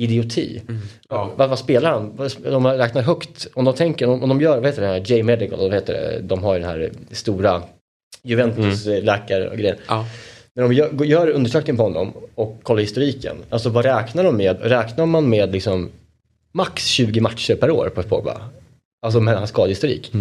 idioti. 0.01 0.63
Ja. 1.09 1.31
Vad, 1.37 1.49
vad 1.49 1.59
spelar 1.59 1.91
han? 1.91 2.31
De 2.43 2.65
har 2.65 2.77
räknat 2.77 3.05
högt. 3.05 3.47
Om 3.55 3.65
de 3.65 3.75
tänker, 3.75 4.09
om, 4.09 4.23
om 4.23 4.29
de 4.29 4.41
gör, 4.41 4.57
vad 4.57 4.67
heter 4.67 4.83
det 4.83 4.89
här, 4.89 5.03
J-Medical, 5.07 5.59
vad 5.59 5.75
heter 5.75 5.93
det? 5.93 6.21
De 6.23 6.45
har 6.45 6.55
ju 6.55 6.61
den 6.61 6.69
här 6.69 6.91
stora 7.11 7.63
Juventus-läkare 8.23 9.49
och 9.49 9.57
grejer. 9.57 9.79
Ja. 9.89 10.07
När 10.57 10.63
de 10.63 10.73
gör, 10.73 11.05
gör 11.05 11.29
undersökning 11.29 11.77
på 11.77 11.83
honom 11.83 12.13
och 12.35 12.59
kollar 12.63 12.81
historiken, 12.81 13.37
alltså 13.51 13.69
vad 13.69 13.85
räknar 13.85 14.25
de 14.25 14.37
med? 14.37 14.57
Räknar 14.63 15.07
man 15.07 15.29
med 15.29 15.53
liksom 15.53 15.91
max 16.53 16.87
20 16.87 17.21
matcher 17.21 17.55
per 17.55 17.71
år 17.71 17.89
på 17.89 18.03
Pogba? 18.03 18.41
Alltså 19.03 19.21
med 19.21 19.37
hans 19.37 19.51
skadehistorik. 19.51 20.13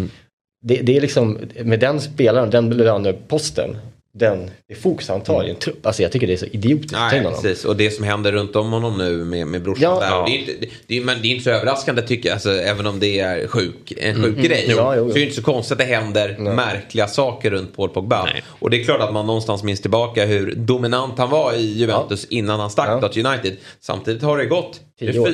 Det, 0.64 0.76
det 0.76 0.98
är 0.98 1.02
liksom, 1.02 1.40
med 1.64 1.80
den 1.80 2.02
spelaren, 2.02 2.50
den 2.50 2.70
löneposten, 2.70 3.78
den, 4.18 4.52
det 4.70 4.76
fokus 4.76 5.10
han 5.10 5.22
tar 5.22 5.44
i 5.44 5.50
en 5.50 5.56
trupp. 5.56 5.86
Alltså 5.86 6.02
jag 6.02 6.12
tycker 6.12 6.28
det 6.28 6.34
är 6.34 6.38
så 6.38 6.46
idiotiskt 6.46 6.92
Nej, 6.94 7.24
precis. 7.24 7.66
Och 7.66 7.76
det 7.76 7.92
som 7.92 8.04
händer 8.06 8.32
runt 8.32 8.56
om 8.56 8.72
honom 8.72 8.98
nu 8.98 9.26
med, 9.26 9.48
med 9.48 9.62
brorsan 9.64 9.84
Ja. 9.84 10.00
där. 10.00 10.08
Ja. 10.10 10.26
det, 10.28 10.32
är 10.36 10.40
inte, 10.40 10.52
det, 10.62 10.68
det, 10.88 11.02
men 11.06 11.22
det 11.22 11.28
är 11.28 11.30
inte 11.30 11.44
så 11.44 11.50
överraskande 11.50 12.02
tycker 12.02 12.30
jag. 12.30 12.34
Alltså, 12.34 12.52
även 12.52 12.88
om 12.88 13.00
det 13.00 13.20
är 13.20 13.48
sjuk, 13.48 13.94
en 13.98 14.24
sjuk 14.24 14.38
grej. 14.38 14.66
Mm. 14.66 14.78
Ja, 14.78 14.96
jo, 14.96 15.04
jo. 15.06 15.10
Så 15.12 15.16
är 15.16 15.20
det 15.20 15.24
inte 15.26 15.36
så 15.36 15.42
konstigt 15.44 15.72
att 15.72 15.78
det 15.78 15.96
händer 15.96 16.38
märkliga 16.38 17.08
saker 17.08 17.52
runt 17.52 17.76
Paul 17.76 17.90
Pogba. 17.90 18.24
Nej. 18.26 18.44
Och 18.48 18.70
det 18.70 18.82
är 18.82 18.84
klart 18.84 19.02
att 19.02 19.14
man 19.14 19.26
någonstans 19.28 19.64
minns 19.64 19.82
tillbaka 19.82 20.26
hur 20.26 20.56
dominant 20.56 21.18
han 21.18 21.30
var 21.30 21.54
i 21.54 21.66
Juventus 21.74 22.26
innan 22.26 22.60
han 22.60 22.70
stack 22.70 23.04
Ja. 23.04 23.08
till 23.10 23.26
United. 23.26 23.56
Samtidigt 23.82 24.24
har 24.24 24.38
det 24.38 24.46
gått 24.46 24.82
Tio 25.00 25.12
det 25.12 25.20
år. 25.20 25.28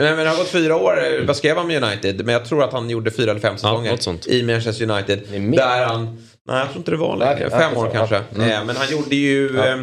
Nej, 0.00 0.16
men 0.16 0.16
det 0.18 0.28
har 0.28 0.36
gått 0.36 0.48
fyra 0.48 0.76
år. 0.76 1.24
Vad 1.26 1.36
skrev 1.36 1.56
han 1.56 1.66
med 1.66 1.82
United? 1.84 2.24
Men 2.24 2.32
jag 2.32 2.44
tror 2.44 2.64
att 2.64 2.72
han 2.72 2.90
gjorde 2.90 3.10
fyra 3.10 3.30
eller 3.30 3.40
fem 3.40 3.56
säsonger 3.56 3.98
i 4.28 4.42
Manchester 4.42 4.90
United. 4.90 5.20
Det. 5.30 5.38
Där 5.38 5.86
han... 5.86 6.18
Nej, 6.48 6.58
jag 6.58 6.66
tror 6.68 6.76
inte 6.76 6.90
det 6.90 6.96
var 6.96 7.16
längre. 7.16 7.50
Fem 7.50 7.76
år 7.76 7.90
kanske. 7.92 8.22
Mm. 8.34 8.50
Eh, 8.50 8.64
Men 8.64 8.76
han 8.76 8.90
gjorde 8.90 9.16
ju... 9.16 9.56
Ja. 9.56 9.76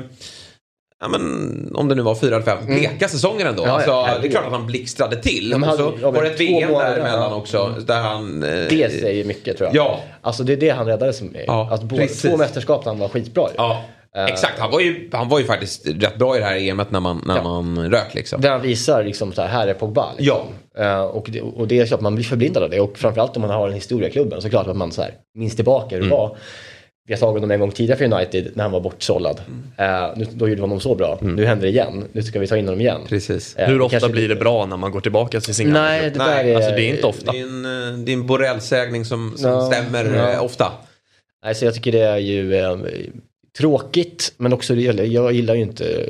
Ja, 1.04 1.10
men, 1.10 1.72
om 1.76 1.88
det 1.88 1.96
nu 1.96 2.02
var 2.02 2.16
fyra 2.16 2.36
eller 2.36 2.46
fem 2.46 2.66
bleka 2.66 3.08
säsonger 3.08 3.46
ändå. 3.46 3.64
Mm. 3.64 3.70
Ja, 3.70 3.76
alltså, 3.76 3.92
ja, 3.92 4.18
det 4.22 4.28
är 4.28 4.32
klart 4.32 4.46
att 4.46 4.52
han 4.52 4.66
blixtrade 4.66 5.16
till. 5.16 5.52
Ja, 5.52 5.58
men 5.58 5.70
och 5.70 5.76
så 5.76 5.94
ja, 6.02 6.12
var 6.12 6.24
det 6.24 6.30
ett 6.30 6.40
VM 6.40 6.72
däremellan 6.74 7.32
ja. 7.32 7.36
också. 7.36 7.76
Där 7.88 8.02
han... 8.02 8.44
eh, 8.44 8.50
Det 8.50 8.92
säger 9.02 9.26
mycket 9.26 9.58
tror 9.58 9.70
jag. 9.74 9.86
Ja. 9.86 10.00
Alltså 10.22 10.44
det 10.44 10.54
är 10.54 10.58
det 10.58 10.70
han 10.70 10.86
räddades 10.86 11.22
med. 11.22 11.44
Ja, 11.48 11.70
att 11.72 11.84
både, 11.84 12.02
precis. 12.02 12.22
två 12.22 12.38
mästerskap 12.38 12.84
där 12.84 12.92
han 12.92 13.00
var 13.00 13.08
skitbra. 13.10 13.48
Ja, 13.58 13.84
Eh, 14.16 14.26
exakt. 14.26 14.60
Han 14.60 14.72
var, 14.72 14.80
ju, 14.80 15.10
han 15.12 15.30
var 15.30 15.40
ju 15.40 15.46
faktiskt 15.46 15.88
rätt 15.88 16.16
bra 16.18 16.36
i 16.36 16.40
det 16.40 16.46
här 16.46 16.58
EMet 16.58 16.92
när 16.92 17.00
man, 17.00 17.22
när 17.26 17.36
Ja. 17.36 17.44
man 17.44 17.90
rök 17.92 18.14
liksom. 18.14 18.42
Där 18.42 18.50
han 18.52 18.62
visar 18.62 19.04
liksom 19.04 19.34
så 19.34 19.42
här, 19.42 19.50
här 19.50 19.68
är 19.68 19.74
Pogba. 19.74 20.06
Liksom. 20.18 20.38
Eh, 20.78 21.02
och, 21.04 21.28
det, 21.32 21.42
och 21.42 21.68
det 21.68 21.80
är 21.80 21.86
klart 21.86 22.02
man 22.02 22.16
blir 22.16 22.26
förblindad 22.26 22.64
av 22.64 22.70
det. 22.70 22.80
Och 22.80 22.98
framförallt 22.98 23.36
om 23.36 23.42
man 23.42 23.52
har 23.52 23.68
en 23.68 23.74
historia 23.74 24.10
i 24.10 24.12
klubben 24.12 24.42
så 24.42 24.50
klart 24.50 24.68
att 24.68 24.78
man 24.78 24.92
så 24.92 25.02
här, 25.02 25.12
minns 25.36 25.56
tillbaka 25.56 25.96
hur 25.96 26.04
det 26.04 26.10
var. 26.10 26.38
Vi 27.08 27.14
har 27.14 27.20
tagit 27.20 27.34
honom 27.36 27.52
en 27.52 27.60
gång 27.60 27.72
tidigare 27.72 27.98
för 27.98 28.06
United 28.06 28.52
när 28.54 28.64
han 28.64 28.72
var 28.72 28.80
bortsållad. 28.80 29.42
Eh, 29.78 30.08
nu, 30.16 30.26
då 30.34 30.48
gjorde 30.50 30.56
vi 30.56 30.62
honom 30.62 30.80
så 30.80 30.96
bra. 30.96 31.18
Nu 31.22 31.46
händer 31.46 31.66
det 31.66 31.72
igen. 31.72 32.04
Nu 32.12 32.24
ska 32.24 32.40
vi 32.40 32.48
ta 32.48 32.58
in 32.58 32.66
honom 32.66 32.82
igen. 32.82 33.02
Precis. 33.08 33.56
Eh, 33.56 33.68
Hur 33.70 33.82
ofta 33.82 34.10
blir 34.10 34.30
det 34.30 34.36
bra 34.36 34.66
när 34.66 34.78
man 34.78 34.92
går 34.92 35.00
tillbaka 35.02 35.42
till 35.42 35.56
sin 35.56 35.66
gamla 35.66 35.82
Nej, 35.82 36.10
det 36.12 36.18
Nej, 36.18 36.52
är... 36.52 36.56
alltså 36.56 36.72
det 36.72 36.82
är 36.82 36.90
inte 36.90 37.08
ofta. 37.08 37.32
Det 37.32 37.40
är 37.40 37.44
en, 37.44 37.66
eh, 37.66 37.98
det 38.06 38.12
är 38.12 38.14
en 38.14 38.28
Borrell-sägning 38.28 39.06
som, 39.06 39.34
som 39.38 39.50
Ja, 39.52 39.72
stämmer 39.72 40.34
eh, 40.34 40.44
ofta. 40.44 40.72
Nej, 41.46 41.56
så 41.56 41.66
jag 41.66 41.74
tycker 41.74 41.92
det 41.92 42.00
är 42.02 42.18
ju 42.18 42.56
eh, 42.56 42.78
tråkigt. 43.58 44.34
Men 44.38 44.54
också, 44.54 44.76
jag 44.76 45.34
gillar 45.34 45.56
ju 45.56 45.62
inte 45.62 46.06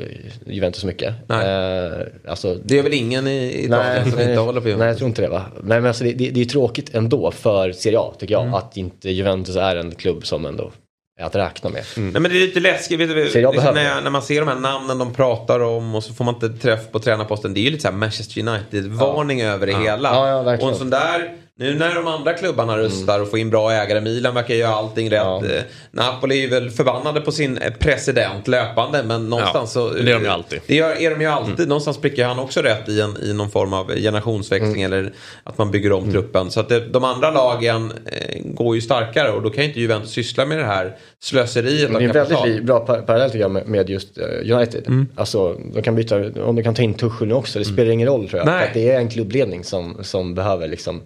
Juventus 0.46 0.80
så 0.80 0.86
mycket. 0.86 1.14
Nej. 1.26 1.46
Eh, 1.48 1.90
alltså, 2.28 2.54
Det 2.64 2.78
är 2.78 2.82
väl 2.82 2.94
ingen 2.94 3.26
i 3.26 3.64
Italien 3.64 4.10
som 4.10 4.20
inte 4.20 4.36
håller 4.40 4.60
på 4.60 4.64
nej, 4.66 4.72
jag 4.72 4.78
Juventus. 4.78 4.98
tror 4.98 5.08
inte 5.08 5.22
det 5.22 5.28
va. 5.28 5.42
Nej, 5.62 5.80
men 5.80 5.86
alltså, 5.86 6.04
det, 6.04 6.12
det, 6.12 6.30
det 6.30 6.40
är 6.40 6.44
tråkigt 6.44 6.94
ändå 6.94 7.30
för 7.30 7.72
Serie 7.72 7.98
A 7.98 8.12
tycker 8.18 8.34
jag. 8.34 8.42
Mm. 8.42 8.54
Att 8.54 8.76
inte 8.76 9.10
Juventus 9.10 9.56
är 9.56 9.76
en 9.76 9.90
klubb 9.94 10.26
som 10.26 10.46
ändå 10.46 10.72
att 11.20 11.34
räkna 11.34 11.70
med. 11.70 11.84
Nej, 11.96 12.12
men 12.12 12.22
det 12.22 12.28
är 12.28 12.40
lite 12.46 12.60
läskigt. 12.60 13.00
Vet 13.00 13.08
du, 13.08 13.30
Så 13.30 13.38
jag 13.38 13.54
liksom 13.54 13.74
behöver 13.74 13.82
när, 13.82 13.94
jag, 13.94 14.04
när 14.04 14.10
man 14.10 14.22
ser 14.22 14.40
de 14.40 14.48
här 14.48 14.58
namnen 14.58 14.98
de 14.98 15.14
pratar 15.14 15.60
om 15.60 15.94
och 15.94 16.04
så 16.04 16.14
får 16.14 16.24
man 16.24 16.34
inte 16.34 16.48
träff 16.48 16.92
på 16.92 16.98
tränarposten. 16.98 17.54
Det 17.54 17.60
är 17.60 17.62
ju 17.62 17.70
lite 17.70 17.82
så 17.82 17.88
här 17.88 17.96
Manchester 17.96 18.40
United-varning 18.40 19.42
över 19.42 19.66
det 19.66 19.72
hela. 19.76 20.08
Ja, 20.08 20.28
ja, 20.28 20.42
verkligen. 20.42 20.68
och 20.68 20.72
en 20.72 20.78
sån 20.78 20.90
där 20.90 21.32
Nu 21.56 21.74
när 21.74 21.94
de 21.94 22.06
andra 22.06 22.32
klubbarna 22.32 22.78
rustar 22.78 23.20
och 23.20 23.30
får 23.30 23.38
in 23.38 23.50
bra 23.50 23.72
ägare, 23.72 24.00
Milan 24.00 24.34
verkar 24.34 24.54
göra 24.54 24.74
allting 24.74 25.10
rätt. 25.10 25.20
Ja. 25.22 25.44
Eh, 25.44 25.62
Napoli 25.90 26.44
är 26.44 26.48
väl 26.48 26.70
förbannade 26.70 27.20
på 27.20 27.32
sin 27.32 27.58
eh, 27.58 27.72
president 27.72 28.48
löpande 28.48 29.02
men 29.02 29.30
någonstans 29.30 29.72
så... 29.72 29.90
det 29.90 30.00
är 30.00 30.14
de 30.14 30.22
ju 30.22 30.28
alltid. 30.28 30.60
Det 30.66 30.74
gör, 30.74 31.02
är 31.02 31.10
de 31.10 31.20
ju 31.20 31.26
alltid. 31.26 31.68
Någonstans 31.68 31.98
prickar 31.98 32.28
han 32.28 32.38
också 32.38 32.62
rätt 32.62 32.88
i, 32.88 33.00
en, 33.00 33.16
i 33.22 33.32
någon 33.32 33.50
form 33.50 33.72
av 33.72 33.90
generationsväxling 33.96 34.82
eller 34.82 35.12
att 35.44 35.58
man 35.58 35.70
bygger 35.70 35.92
om 35.92 36.12
truppen. 36.12 36.50
Så 36.50 36.60
att 36.60 36.68
det, 36.68 36.80
de 36.80 37.04
andra 37.04 37.30
lagen 37.30 37.92
eh, 38.06 38.40
går 38.44 38.74
ju 38.74 38.80
starkare 38.80 39.30
och 39.30 39.42
då 39.42 39.50
kan 39.50 39.62
ju 39.62 39.68
inte 39.68 39.80
Juventus 39.80 40.10
syssla 40.10 40.46
med 40.46 40.58
det 40.58 40.64
här 40.64 40.96
slöseriet 41.22 41.92
det 41.92 41.96
är 41.96 42.00
en 42.02 42.12
väldigt 42.12 42.64
bra 42.64 42.80
par- 42.80 43.02
parallell 43.02 43.30
tycker 43.30 43.42
jag 43.42 43.50
med, 43.50 43.68
med 43.68 43.90
just 43.90 44.18
eh, 44.18 44.56
United. 44.56 44.84
Mm. 44.86 45.08
Alltså, 45.14 45.56
de 45.74 45.82
kan 45.82 45.94
byta, 45.94 46.16
om 46.16 46.56
de 46.56 46.62
kan 46.62 46.74
ta 46.74 46.82
in 46.82 46.94
Tuchel 46.94 47.28
nu 47.28 47.34
också, 47.34 47.58
det 47.58 47.64
spelar 47.64 47.90
ingen 47.90 48.08
roll 48.08 48.28
tror 48.28 48.38
jag. 48.38 48.46
Nej. 48.46 48.58
För 48.60 48.66
att 48.66 48.74
det 48.74 48.90
är 48.90 48.98
en 48.98 49.08
klubbledning 49.08 49.64
som, 49.64 49.98
som 50.02 50.34
behöver 50.34 50.68
liksom 50.68 51.02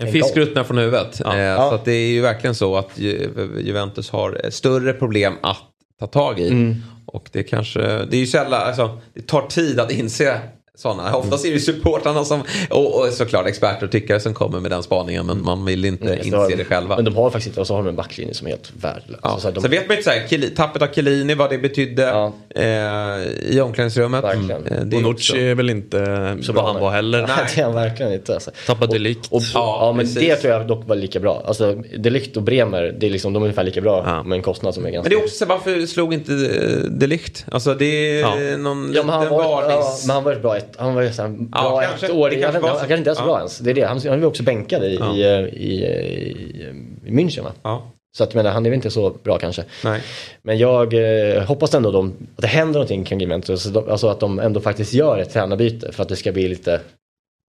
En 0.00 0.12
fisk 0.12 0.36
ruttnar 0.36 0.64
från 0.64 0.78
huvudet. 0.78 1.20
Eh, 1.20 1.38
Ja. 1.38 1.68
Så 1.68 1.74
att 1.74 1.84
det 1.84 1.92
är 1.92 2.08
ju 2.10 2.20
verkligen 2.20 2.54
så 2.54 2.76
att 2.76 2.98
Ju- 2.98 3.30
Juventus 3.64 4.10
har 4.10 4.40
eh, 4.44 4.50
större 4.50 4.92
problem 4.92 5.34
att 5.42 5.56
ta 6.00 6.06
tag 6.06 6.40
i. 6.40 6.48
Mm. 6.48 6.76
Och 7.06 7.28
det 7.32 7.42
kanske, 7.42 7.80
det 7.80 8.16
är 8.16 8.20
ju 8.20 8.26
sällan, 8.26 8.62
alltså 8.62 8.98
det 9.14 9.26
tar 9.26 9.42
tid 9.46 9.80
att 9.80 9.90
inse 9.92 10.40
sådana. 10.80 11.16
Oftast 11.16 11.44
är 11.44 11.48
det 11.48 11.54
ju 11.54 11.60
supportrarna 11.60 12.24
som, 12.24 12.42
och, 12.70 13.00
och 13.00 13.06
såklart 13.12 13.46
experter 13.46 13.86
och 13.86 13.92
tyckare 13.92 14.20
som 14.20 14.34
kommer 14.34 14.60
med 14.60 14.70
den 14.70 14.82
spaningen 14.82 15.26
men 15.26 15.42
man 15.44 15.64
vill 15.64 15.84
inte 15.84 16.06
så 16.06 16.24
inse 16.24 16.36
har- 16.36 16.50
det 16.56 16.64
själva. 16.64 16.96
Men 16.96 17.04
de 17.04 17.16
har 17.16 17.30
faktiskt 17.30 17.46
inte, 17.46 17.60
och 17.60 17.66
så 17.66 17.74
har 17.74 17.82
de 17.82 17.88
en 17.88 17.96
backlinje 17.96 18.34
som 18.34 18.46
är 18.46 18.50
helt 18.50 18.72
värdelös. 18.80 19.20
Ja. 19.22 19.34
Så 19.34 19.40
så 19.40 19.48
här, 19.48 19.54
de, 19.54 19.60
Sen 19.60 19.70
vet 19.70 19.88
man 19.88 19.96
inte 19.96 20.10
så 20.10 20.16
här, 20.16 20.26
Kili- 20.26 20.54
tappet 20.56 20.82
av 20.82 20.86
Chiellini, 20.86 21.34
vad 21.34 21.50
det 21.50 21.58
betydde 21.58 22.02
Ja. 22.02 22.32
eh, 22.54 23.52
i 23.54 23.60
omklädningsrummet. 23.60 24.24
Verkligen. 24.24 24.66
Eh, 24.66 24.80
det 24.84 24.96
är 24.96 25.02
Bonucci 25.02 25.32
också- 25.32 25.36
är 25.36 25.54
väl 25.54 25.70
inte 25.70 26.38
så 26.42 26.52
bra 26.52 26.72
han 26.72 26.80
var 26.80 26.90
heller. 26.90 27.18
Nej, 27.26 27.46
det 27.54 27.60
är 27.60 27.64
han 27.64 27.74
verkligen 27.74 28.12
inte. 28.12 28.34
Alltså. 28.34 28.50
Tappade 28.66 28.92
Delict. 28.92 29.26
Och, 29.32 29.42
Ja, 29.54 29.78
ja, 29.80 29.92
men 29.92 30.04
precis. 30.06 30.18
det 30.20 30.36
tror 30.36 30.52
jag 30.52 30.66
dock 30.66 30.88
var 30.88 30.96
lika 30.96 31.20
bra. 31.20 31.42
Alltså, 31.46 31.74
Delict 31.98 32.36
och 32.36 32.42
Bremer, 32.42 32.96
det 33.00 33.06
är 33.06 33.10
liksom, 33.10 33.32
de 33.32 33.42
är 33.42 33.46
ungefär 33.46 33.64
lika 33.64 33.80
bra 33.80 34.02
Ja. 34.06 34.22
med 34.22 34.36
en 34.36 34.42
kostnad 34.42 34.74
som 34.74 34.86
är 34.86 34.90
ganska... 34.90 35.10
Men 35.10 35.18
det 35.18 35.22
är 35.22 35.24
också 35.24 35.36
så 35.36 35.44
här, 35.44 35.48
varför 35.54 35.86
slog 35.86 36.14
inte 36.14 36.32
eh, 36.32 36.90
De 36.90 37.06
Ligt? 37.06 37.44
Alltså 37.52 37.74
det 37.74 37.84
är 37.84 38.20
Ja. 38.20 38.56
någon 38.56 38.92
Ja, 38.94 39.02
men 39.02 39.08
han 39.14 39.20
liten 39.24 39.36
var, 39.38 39.62
ja, 39.70 39.98
men 40.06 40.14
han 40.14 40.24
var 40.24 40.34
bra 40.34 40.56
ett, 40.56 40.69
han 40.78 40.94
var 40.94 41.02
ju 41.02 41.12
så 41.12 41.22
här 41.22 41.28
bra 41.28 41.48
Ja, 41.52 41.82
ett 41.82 41.88
kanske. 41.88 42.12
år. 42.12 42.30
Vet, 42.30 42.40
var 42.40 42.52
han 42.52 42.62
så. 42.62 42.68
kanske 42.78 42.96
inte 42.96 43.08
ens 43.10 43.18
Ja. 43.18 43.24
bra 43.24 43.38
ens. 43.38 43.58
Det 43.58 43.70
är 43.70 43.74
det. 43.74 43.82
Han, 43.82 44.00
han 44.08 44.20
var 44.20 44.28
också 44.28 44.42
bänkad 44.42 44.84
i, 44.84 44.86
i, 44.86 45.22
i, 45.52 45.84
i, 45.84 46.74
i 47.06 47.10
München 47.10 47.42
va? 47.42 47.52
Ja, 47.62 47.90
Så 48.16 48.24
att, 48.24 48.34
jag 48.34 48.36
menar, 48.42 48.50
han 48.54 48.66
är 48.66 48.70
väl 48.70 48.76
inte 48.76 48.90
så 48.90 49.10
bra 49.22 49.38
kanske. 49.38 49.64
nej. 49.84 50.00
Men 50.42 50.58
jag 50.58 50.94
eh, 51.34 51.42
hoppas 51.42 51.74
ändå 51.74 51.90
de, 51.90 52.08
att 52.36 52.42
det 52.42 52.46
händer 52.48 52.72
någonting 52.72 53.04
kring 53.04 53.20
Juventus. 53.20 53.66
Alltså, 53.66 53.90
alltså 53.90 54.08
att 54.08 54.20
de 54.20 54.38
ändå 54.38 54.60
faktiskt 54.60 54.92
gör 54.92 55.18
ett 55.18 55.32
tränarbyte 55.32 55.92
för 55.92 56.02
att 56.02 56.08
det 56.08 56.16
ska 56.16 56.32
bli 56.32 56.48
lite 56.48 56.80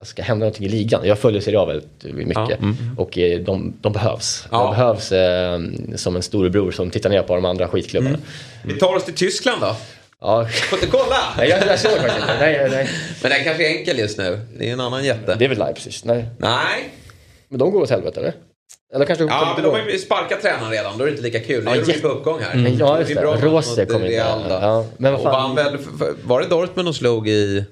det 0.02 0.08
ska 0.08 0.22
hända 0.24 0.46
någonting 0.46 0.66
i 0.66 0.70
ligan. 0.70 1.02
Jag 1.04 1.20
följer 1.20 1.42
Serie 1.42 1.60
A 1.60 1.66
väldigt 1.66 2.04
mycket 2.16 2.36
Ja, 2.50 2.56
mm. 2.56 2.76
och 2.98 3.18
eh, 3.18 3.40
de, 3.40 3.74
de 3.82 3.94
behövs. 3.94 4.48
Ja. 4.52 4.58
De 4.64 4.70
behövs 4.72 5.12
eh, 5.12 5.60
som 5.96 6.16
en 6.16 6.22
storebror 6.22 6.72
som 6.72 6.90
tittar 6.90 7.10
ner 7.10 7.22
på 7.24 7.36
de 7.36 7.46
andra 7.46 7.68
skitklubbarna. 7.68 8.10
Mm. 8.16 8.22
Vi 8.64 8.80
tar 8.80 8.96
oss 8.96 9.06
till 9.06 9.14
Tyskland 9.14 9.62
då. 9.62 9.76
Ja. 10.22 10.46
Får 10.46 10.80
inte 10.80 10.92
kolla! 10.98 11.18
Nej, 11.38 11.50
jag, 11.50 11.68
jag 11.68 11.80
såg 11.80 11.92
faktiskt 11.92 12.18
inte. 12.20 12.38
Nej, 12.40 12.68
nej. 12.72 12.90
Men 13.22 13.32
den 13.32 13.44
kanske 13.44 13.68
är 13.74 13.78
enkel 13.78 14.00
just 14.00 14.18
nu. 14.18 14.40
Det 14.58 14.70
är 14.70 14.74
en 14.74 14.80
annan 14.80 15.04
jätte. 15.04 15.36
Det 15.36 15.46
är 15.46 15.50
väl 15.50 15.58
Leipzig? 15.58 15.94
Nej. 16.04 16.26
Nej. 16.38 16.90
Men 17.50 17.60
de 17.60 17.72
går 17.72 17.82
åt 17.82 17.90
helvete 17.90 18.20
eller? 18.20 18.34
Eller 18.96 19.06
kanske 19.06 19.24
Ja, 19.26 19.54
men 19.56 19.64
de 19.64 19.70
har 19.82 19.88
ju 19.90 20.00
sparkat 20.00 20.42
tränaren 20.42 20.72
redan. 20.72 20.98
Då 20.98 21.04
är 21.04 21.06
det 21.06 21.12
inte 21.12 21.24
lika 21.24 21.40
kul. 21.40 21.64
Nu 21.64 21.70
Ja, 21.72 21.76
är 21.78 21.86
de 21.86 22.00
på 22.00 22.08
uppgång 22.08 22.40
här. 22.42 22.56
Men 22.56 22.78
ja, 22.78 23.00
just 23.00 23.16
det. 23.16 23.22
Rose 23.22 23.86
kommer 23.86 24.06
inte- 24.06 24.16
ja, 24.18 24.86
men 24.98 25.12
vad 25.12 25.20
Och 25.22 25.26
fan- 25.32 25.56
vann 25.56 25.56
väl, 25.56 25.78
var 26.24 26.42
det 26.42 26.48
Dortmund 26.48 26.88
de 26.88 26.94
slog 26.94 27.30
i... 27.30 27.66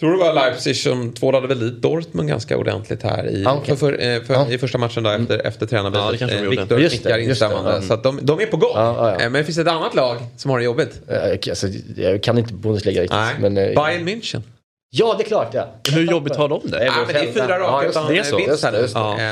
Tror 0.00 0.12
det 0.12 0.18
var 0.18 0.32
Leipzig 0.34 0.76
som 0.76 1.12
tvålade 1.12 1.46
väl 1.48 1.58
dit 1.60 1.82
Dortmund 1.82 2.28
ganska 2.28 2.56
ordentligt 2.56 3.02
här 3.02 3.26
i, 3.30 3.44
Ah, 3.46 3.54
okej. 3.54 3.76
för, 3.76 3.92
för, 3.92 4.24
för, 4.24 4.34
Ja. 4.34 4.48
i 4.50 4.58
första 4.58 4.78
matchen 4.78 5.02
då 5.02 5.10
efter, 5.10 5.46
efter 5.46 5.66
tränarbytet. 5.66 6.04
Ja, 6.04 6.12
det 6.12 6.18
kanske 6.18 6.36
de 6.36 6.44
Eh. 6.44 6.50
Viktor 6.50 6.76
nickar 6.78 7.18
instämmande. 7.18 7.70
ja. 7.74 7.80
Så 7.82 7.94
att 7.94 8.02
de, 8.02 8.18
de 8.22 8.40
är 8.40 8.46
på 8.46 8.56
gång. 8.56 8.70
Ja, 8.74 8.94
ja, 8.98 9.08
ja. 9.10 9.12
Eh, 9.14 9.18
Men 9.18 9.32
det 9.32 9.44
finns 9.44 9.58
ett 9.58 9.68
annat 9.68 9.94
lag 9.94 10.16
som 10.36 10.50
har 10.50 10.58
det 10.58 10.64
jobbigt. 10.64 11.00
Eh, 11.08 11.30
Alltså, 11.50 11.66
jag 11.96 12.22
kan 12.22 12.38
inte 12.38 12.54
Bundesliga 12.54 13.02
riktigt. 13.02 13.18
Men, 13.38 13.56
eh, 13.58 13.64
Bayern 13.74 14.08
München. 14.08 14.42
Ja, 14.96 15.14
det 15.18 15.24
är 15.24 15.26
klart 15.26 15.48
ja. 15.54 15.66
Hur 15.92 16.10
jobbigt 16.10 16.36
har 16.36 16.48
de 16.48 16.60
det? 16.64 16.78
Nej, 16.78 16.86
Ja, 16.86 16.92
men 17.06 17.14
det 17.14 17.20
är 17.20 17.32
fyra 17.32 17.46
Ja, 17.48 17.58
raka 17.58 17.86
utan 17.88 18.06
det 18.12 18.18
är 18.18 18.22
så. 18.22 18.36
vinst 18.36 18.64
här 18.64 18.72
nu. 18.72 18.78
Just 18.78 18.94
det, 18.94 19.00
just 19.00 19.18
det. 19.18 19.22
Eh, 19.22 19.28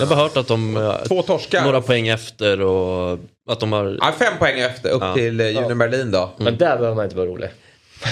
Jag 0.00 0.06
har 0.06 0.06
bara 0.06 0.18
hört 0.18 0.36
att 0.36 0.48
de 0.48 0.76
eh, 0.76 0.96
Två 1.08 1.22
torskar. 1.22 1.64
några 1.64 1.80
poäng 1.80 2.08
efter 2.08 2.60
och 2.60 3.18
att 3.50 3.60
de 3.60 3.72
har... 3.72 3.98
Ja, 4.00 4.12
fem 4.18 4.32
poäng 4.38 4.60
efter 4.60 4.90
upp 4.90 5.02
Ja. 5.02 5.14
till 5.14 5.40
eh, 5.40 5.46
Union 5.46 5.78
Berlin 5.78 6.10
då. 6.10 6.30
Men 6.36 6.56
där 6.56 6.76
behöver 6.76 6.94
man 6.94 7.04
inte 7.04 7.16
vara 7.16 7.26
rolig. 7.26 7.48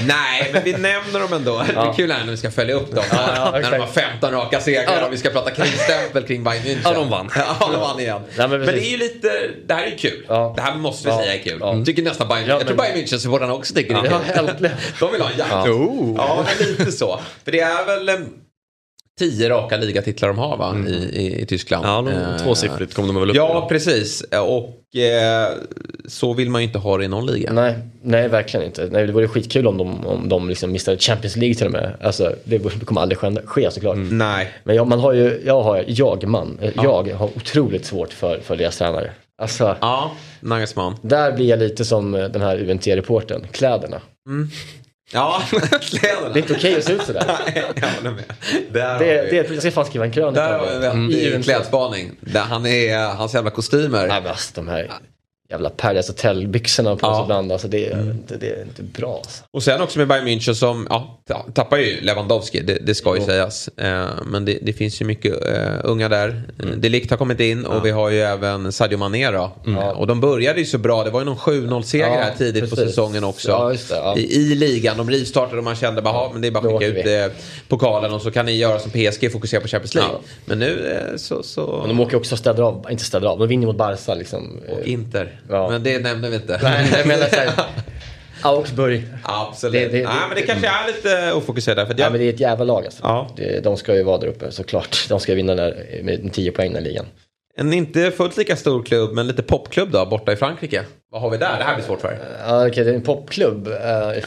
Nej, 0.07 0.51
men 0.53 0.65
vi 0.65 0.73
nämner 0.73 1.21
dem 1.21 1.33
ändå. 1.33 1.63
Det 1.67 1.73
är 1.81 1.93
kul 1.93 2.11
här 2.13 2.25
när 2.25 2.31
vi 2.31 2.37
ska 2.37 2.51
följa 2.51 2.75
upp 2.75 2.95
dem. 2.95 3.05
ja, 3.11 3.51
när 3.53 3.71
de 3.71 3.79
har 3.79 3.87
15 3.87 4.31
raka 4.33 4.61
segrar 4.61 4.85
Ja. 5.01 5.07
och 5.07 5.13
vi 5.13 5.17
ska 5.17 5.31
prata 5.31 5.51
kringstämpel 5.51 6.23
kring 6.27 6.45
Bayern 6.45 6.65
München. 6.65 6.81
Ja, 6.85 6.93
de 6.93 7.11
vann. 7.11 7.31
Ja, 7.37 7.57
de 7.73 7.81
vann 7.81 8.01
igen. 8.01 8.21
Nej, 8.39 8.49
men 8.49 8.61
men, 8.61 8.67
det 8.75 8.87
är 8.87 8.91
ju 8.91 8.97
lite, 8.97 9.33
det 9.67 9.75
här 9.75 9.83
är 9.87 9.99
kul. 9.99 10.25
Ja. 10.29 10.53
Det 10.57 10.63
här 10.63 10.75
måste 10.75 11.09
vi 11.09 11.15
Ja. 11.15 11.21
säga 11.21 11.35
är 11.35 11.39
kul. 11.39 11.59
Ja. 11.61 11.85
Tycker 11.87 12.03
nästan 12.03 12.29
Bayern, 12.29 12.47
Ja, 12.49 12.53
jag 12.55 12.67
tror 12.67 12.77
men- 12.77 12.85
Bayern 12.95 12.99
München-supportrarna 13.07 13.51
också 13.53 13.75
tycker 13.75 13.95
det 14.03 14.09
är 14.09 14.13
Ja. 14.35 14.49
De 15.01 15.13
vill 15.13 15.21
ha 15.23 15.31
en 15.31 15.39
jakt. 15.39 15.51
Ja. 15.51 15.63
Oh. 15.71 16.15
Ja, 16.17 16.45
men 16.59 16.67
lite 16.69 16.93
så. 16.93 17.21
För 17.45 17.53
det 17.53 17.61
är 17.61 17.87
väl 17.87 18.25
tio 19.19 19.49
raka 19.49 19.77
ligatitlar 19.77 20.29
de 20.29 20.39
har 20.39 20.57
va? 20.57 20.77
I, 20.89 20.93
i, 20.93 21.41
i 21.43 21.47
Tyskland. 21.47 21.87
Ja, 21.87 22.03
de, 22.03 22.09
Eh, 22.09 22.37
tvåsiffrigt 22.45 22.95
kom 22.95 23.07
de 23.07 23.21
väl 23.21 23.31
upp 23.31 23.37
Ja, 23.37 23.67
precis. 23.69 24.23
Och 24.23 24.97
eh, 24.97 25.49
så 26.09 26.35
vill 26.35 26.51
man 26.51 26.61
ju 26.63 26.67
inte 26.67 26.79
ha 26.79 26.99
det 26.99 27.05
i 27.05 27.09
någon 27.09 27.27
liga. 27.27 27.53
Nej, 27.53 27.75
nej 28.03 28.29
verkligen 28.29 28.67
inte. 28.67 28.89
Nej, 28.93 29.07
det 29.07 29.13
vore 29.13 29.29
skitkul 29.29 29.67
om 29.67 29.77
de, 29.79 30.07
om 30.07 30.29
de 30.29 30.49
liksom 30.49 30.73
missade 30.73 30.99
Champions 30.99 31.37
League 31.37 31.55
till 31.55 31.67
och 31.67 31.73
med. 31.73 31.95
Alltså, 32.01 32.35
det 32.45 32.85
kommer 32.85 33.01
aldrig 33.01 33.19
ske, 33.45 33.71
såklart. 33.71 33.97
Nej. 34.11 34.49
Men 34.65 34.77
jag, 34.77 34.87
man 34.87 35.01
har 35.01 35.13
ju, 35.13 35.43
jag 35.47 35.63
har, 35.63 35.85
jag 35.87 36.27
man, 36.29 36.59
eh, 36.61 36.71
jag 36.75 37.13
har 37.15 37.27
otroligt 37.37 37.85
svårt 37.85 38.13
för, 38.13 38.41
för 38.41 38.57
deras 38.57 38.79
tränare. 38.79 39.11
Alltså, 39.43 39.77
Ja, 39.81 40.13
Nagelsmann. 40.41 40.97
där 41.03 41.33
blir 41.33 41.47
jag 41.47 41.59
lite 41.59 41.85
som 41.85 42.15
eh, 42.15 42.25
den 42.25 42.43
här 42.43 42.71
UNT-reportern, 42.71 43.47
kläderna. 43.53 44.01
Ja, 45.13 45.43
Det 45.51 45.57
är 45.57 45.79
kläderna. 45.79 46.39
inte 46.39 46.53
okej 46.53 46.77
att 46.79 46.85
se 46.85 46.93
ut 46.93 47.03
sådär. 47.03 47.25
Nej, 47.55 47.65
jag 47.75 47.89
håller 47.89 48.11
med. 48.11 48.25
Där 48.73 48.99
Det, 48.99 49.31
det, 49.31 49.51
jag 49.51 49.59
ska 49.63 49.71
fan 49.71 49.85
skriva 49.87 50.05
en 50.05 50.13
krönika 50.13 50.41
Där 50.41 50.59
har 50.59 50.79
vi 50.81 50.87
en 50.87 51.11
I 51.11 51.33
UNT. 51.35 51.45
klädspaning. 51.45 52.13
Där 52.21 52.41
han 52.41 52.67
är, 52.67 52.99
hans 53.15 53.35
jävla 53.35 53.51
kostymer. 53.51 54.07
Nej 54.07 54.21
men 54.21 54.31
alltså 54.31 54.51
de 54.55 54.69
här 54.69 54.91
jävla 55.53 55.71
Paradise 55.71 56.13
Hotel-byxorna 56.13 56.97
på 56.97 57.07
Ja. 57.07 57.15
sig 57.15 57.23
ibland. 57.23 57.53
Alltså 57.53 57.69
det, 57.69 57.87
är 57.93 58.01
inte- 58.11 58.37
det 58.37 58.47
är 58.51 58.63
inte 58.63 58.83
bra 58.83 59.17
alltså. 59.25 59.45
Och 59.51 59.63
sen 59.63 59.81
också 59.81 59.99
med 59.99 60.09
Bayern 60.09 60.27
München 60.29 60.55
som 60.55 60.87
ja, 60.91 61.19
ta- 61.29 61.47
tappar 61.55 61.77
ju 61.77 62.01
Lewandowski, 62.01 62.61
det, 62.61 62.75
det 62.87 62.95
ska 62.95 63.15
ju 63.15 63.21
Jo. 63.21 63.27
sägas. 63.27 63.69
Eh, 63.69 64.07
men 64.27 64.45
det, 64.45 64.59
det 64.63 64.73
finns 64.73 65.01
ju 65.01 65.05
mycket 65.05 65.33
eh, 65.47 65.75
unga 65.85 66.09
där. 66.09 66.43
Mm. 66.63 66.81
Delict 66.81 67.11
har 67.11 67.17
kommit 67.19 67.41
in 67.41 67.67
och 67.67 67.87
vi 67.87 67.91
har 67.91 68.11
ju 68.11 68.21
även 68.21 68.73
Sadio 68.73 68.97
Mané 68.99 69.31
då. 69.31 69.53
Eh, 69.67 69.89
och 69.89 70.07
de 70.07 70.21
började 70.21 70.59
ju 70.61 70.67
så 70.67 70.79
bra, 70.79 71.05
det 71.05 71.11
var 71.11 71.21
ju 71.21 71.25
någon 71.27 71.37
7-0 71.37 71.83
seger 71.83 72.07
Ja, 72.07 72.13
här 72.13 72.35
tidigt 72.39 72.71
på 72.71 72.77
precis. 72.77 72.89
säsongen 72.91 73.25
också. 73.25 73.49
Ja, 73.51 73.69
det, 73.69 73.79
ja. 73.91 74.17
I, 74.17 74.35
I 74.35 74.55
ligan, 74.55 74.97
de 74.97 75.11
rivstartade 75.11 75.59
och 75.59 75.65
man 75.65 75.77
kände 75.77 76.03
bara, 76.03 76.15
"Ja, 76.15 76.31
men 76.33 76.43
det 76.43 76.49
är 76.49 76.53
bara 76.53 76.75
att 76.75 76.83
skicka 76.83 77.01
ut 77.01 77.31
eh, 77.33 77.37
pokalen 77.69 78.13
och 78.13 78.23
så 78.23 78.31
kan 78.31 78.47
ni 78.47 78.53
göra 78.53 78.79
som 78.79 78.91
PSG, 78.91 79.33
fokusera 79.33 79.61
på 79.61 79.69
Champions 79.69 79.95
League. 79.95 80.13
Ja. 80.13 80.21
Men 80.45 80.59
nu 80.59 80.99
eh, 81.11 81.17
så... 81.17 81.43
så... 81.43 81.77
Men 81.87 81.97
de 81.97 82.01
åker 82.01 82.17
också 82.17 82.35
och 82.35 82.39
städar 82.39 82.63
av, 82.65 82.87
inte 82.91 83.05
städar 83.05 83.29
av, 83.29 83.39
de 83.39 83.49
vinner 83.49 83.67
mot 83.67 83.77
Barca 83.77 84.15
liksom. 84.15 84.61
Och 84.71 84.87
Inter. 84.87 85.41
Ja. 85.49 85.71
Men 85.71 85.83
det 85.83 85.99
nämner 85.99 86.31
vi 86.31 86.37
inte. 86.37 86.61
Nej, 86.63 86.89
jag 86.99 87.07
menar 87.07 87.27
såhär, 87.27 87.51
Augsburg. 88.43 89.05
Absolut. 89.23 89.73
Det- 89.93 89.99
det- 89.99 90.05
Nej, 90.05 90.15
men 90.29 90.37
det 90.37 90.43
kanske 90.43 90.67
är 90.67 90.87
lite 90.87 91.33
ofokuserat 91.33 91.77
där. 91.77 91.87
För 91.87 91.93
Ja, 91.93 91.99
jag, 92.05 92.13
men 92.13 92.21
det 92.21 92.27
är 92.29 92.33
ett 92.33 92.41
jävla 92.41 92.65
lag 92.65 92.85
alltså. 92.85 93.01
Ja. 93.03 93.31
Det, 93.37 93.61
de 93.65 93.77
ska 93.77 93.95
ju 93.95 94.03
vara 94.03 94.19
där 94.19 94.27
uppe 94.27 94.51
såklart. 94.51 95.09
De 95.09 95.21
ska 95.21 95.35
vinna 95.35 95.55
där 95.55 96.01
med 96.03 96.33
10 96.33 96.53
poäng 96.53 96.71
i 96.71 96.75
den 96.75 96.85
ligan. 96.85 97.07
En 97.57 97.73
inte 97.73 98.11
fullt 98.11 98.37
lika 98.37 98.57
stor 98.57 98.83
klubb, 98.83 99.13
men 99.13 99.27
lite 99.27 99.43
popklubb 99.43 99.91
då, 99.91 100.07
borta 100.07 100.33
i 100.33 100.37
Frankrike. 100.37 100.83
Vad 101.13 101.21
har 101.23 101.31
vi 101.31 101.37
där? 101.37 101.59
Det 101.59 101.65
här 101.65 101.75
blir 101.75 101.85
svårt 101.85 102.01
för. 102.01 102.19
Ja, 102.47 102.67
okej, 102.69 102.85
det 102.85 102.91
är 102.91 102.95
en 102.95 103.03
popklubb 103.03 103.69
uh, 103.69 103.75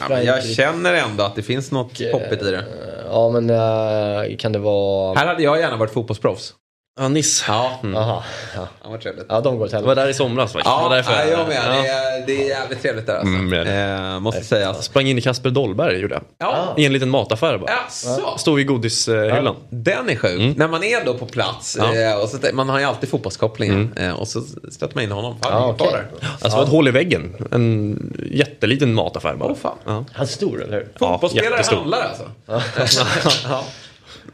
Ja, 0.08 0.22
jag 0.22 0.44
känner 0.44 0.94
ändå 0.94 1.24
att 1.24 1.36
det 1.36 1.42
finns 1.42 1.72
något 1.72 2.00
poppigt 2.12 2.42
i 2.42 2.50
det. 2.50 2.64
Ja, 3.10 3.30
men 3.30 3.50
eh, 3.50 4.36
kan 4.36 4.52
det 4.52 4.58
vara... 4.58 5.18
Här 5.18 5.26
hade 5.26 5.42
jag 5.42 5.58
gärna 5.60 5.76
varit 5.76 5.92
fotbollsproffs. 5.92 6.54
Ja, 6.98 7.08
Nice. 7.08 7.44
Ja, 7.48 7.80
Jaha. 7.82 8.22
Ja. 8.56 8.68
ja 8.82 8.88
vad 8.90 9.00
trevligt. 9.00 9.26
ja, 9.28 9.40
de 9.40 9.58
går 9.58 9.64
åt 9.66 9.72
Jag 9.72 9.82
var 9.82 9.94
där 9.94 10.08
i 10.08 10.14
somras 10.14 10.52
faktiskt. 10.52 10.64
Det 10.76 10.82
Ja, 10.82 10.88
var 10.88 10.96
därför 10.96 11.12
ja, 11.12 11.24
jag 11.24 11.48
med. 11.48 11.56
Ja. 11.66 11.72
Det, 11.82 11.88
är, 11.88 12.26
det 12.26 12.42
är 12.44 12.48
jävligt 12.48 12.82
trevligt 12.82 13.06
där 13.06 13.14
alltså. 13.14 13.34
Mm, 13.34 13.50
det 13.50 13.72
eh, 14.14 14.20
måste 14.20 14.38
Jag 14.38 14.46
sägas. 14.46 14.84
sprang 14.84 15.06
in 15.06 15.18
i 15.18 15.22
Kasper 15.22 15.50
Dolberg 15.50 15.98
gjorde 15.98 16.14
jag. 16.14 16.22
Ja, 16.38 16.74
I 16.76 16.84
en 16.86 16.92
liten 16.92 17.10
mataffär 17.10 17.58
bara. 17.58 17.70
Jaså? 17.70 18.38
Stod 18.38 18.60
i 18.60 18.64
godishyllan. 18.64 19.56
Den 19.70 20.10
är 20.10 20.16
sjuk. 20.16 20.56
När 20.56 20.68
man 20.68 20.84
är 20.84 21.04
då 21.04 21.14
på 21.14 21.26
plats. 21.26 21.76
Ja. 21.80 21.94
Eh, 21.94 22.16
och 22.22 22.28
så, 22.28 22.38
man 22.52 22.68
har 22.68 22.78
ju 22.78 22.84
alltid 22.84 23.08
fotbollskopplingen. 23.10 23.92
Eh, 23.96 24.12
och 24.20 24.28
så 24.28 24.40
stöter 24.70 24.94
man 24.94 25.04
in 25.04 25.12
honom. 25.12 25.34
Fan, 25.42 25.52
Ja, 25.52 25.66
ja, 25.68 25.72
kvar 25.86 25.92
där. 25.92 26.06
Alltså 26.30 26.48
det 26.48 26.56
var 26.56 26.62
ett 26.62 26.68
hål 26.68 26.88
i 26.88 26.90
väggen. 26.90 27.48
En 27.52 28.16
jätteliten 28.32 28.94
mataffär 28.94 29.34
bara. 29.34 29.50
Åh, 29.50 29.56
fan. 29.62 29.76
Ja. 29.84 30.04
Han 30.12 30.22
är 30.26 30.30
stor, 30.30 30.62
eller 30.62 30.72
hur? 30.72 30.88
Ja, 31.00 31.18
Fotbollsspelare 31.20 31.62
handlar 31.76 32.02
alltså. 32.02 32.30
ja. 33.48 33.64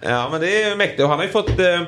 ja, 0.01 0.29
men 0.31 0.41
det 0.41 0.63
är 0.63 0.77
mäktigt. 0.77 1.03
Och 1.03 1.09
han 1.09 1.19
har 1.19 1.27
ju 1.27 1.33
fått 1.33 1.59
eh, 1.59 1.81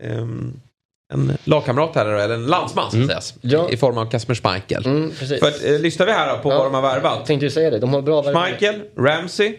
en 0.00 1.32
lagkamrat 1.44 1.94
här, 1.94 2.06
eller 2.06 2.34
en 2.34 2.46
landsman 2.46 2.90
ska 2.90 3.06
sägas. 3.06 3.34
Ja. 3.40 3.70
I 3.70 3.76
form 3.76 3.98
av 3.98 4.10
Kasper 4.10 4.34
Schmeichel. 4.34 4.86
Mm, 4.86 5.10
precis. 5.10 5.40
För 5.40 5.48
att, 5.48 5.64
eh, 5.64 5.78
lyssnar 5.78 6.06
vi 6.06 6.12
här 6.12 6.38
på 6.38 6.50
Ja. 6.52 6.56
vad 6.58 6.66
de 6.66 6.74
har 6.74 6.82
värvat. 6.82 7.26
tänkte 7.26 7.46
ju 7.46 7.50
säga 7.50 7.70
det, 7.70 7.78
de 7.78 7.92
har 7.94 8.02
bra. 8.02 8.22
Schmeichel, 8.22 8.82
Ramsey. 8.96 9.56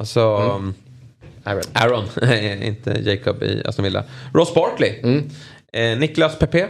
Alltså... 0.00 0.20
Mm. 0.20 0.74
Aaron. 1.44 1.62
Aaron, 1.72 2.04
inte 2.62 2.90
Jacob 2.90 3.42
i 3.42 3.62
Aston 3.64 3.82
Villa. 3.84 4.04
Ross 4.34 4.54
Barkley. 4.54 5.00
Mm. 5.02 5.30
Eh, 5.72 5.98
Niklas 5.98 6.38
Pepe. 6.38 6.68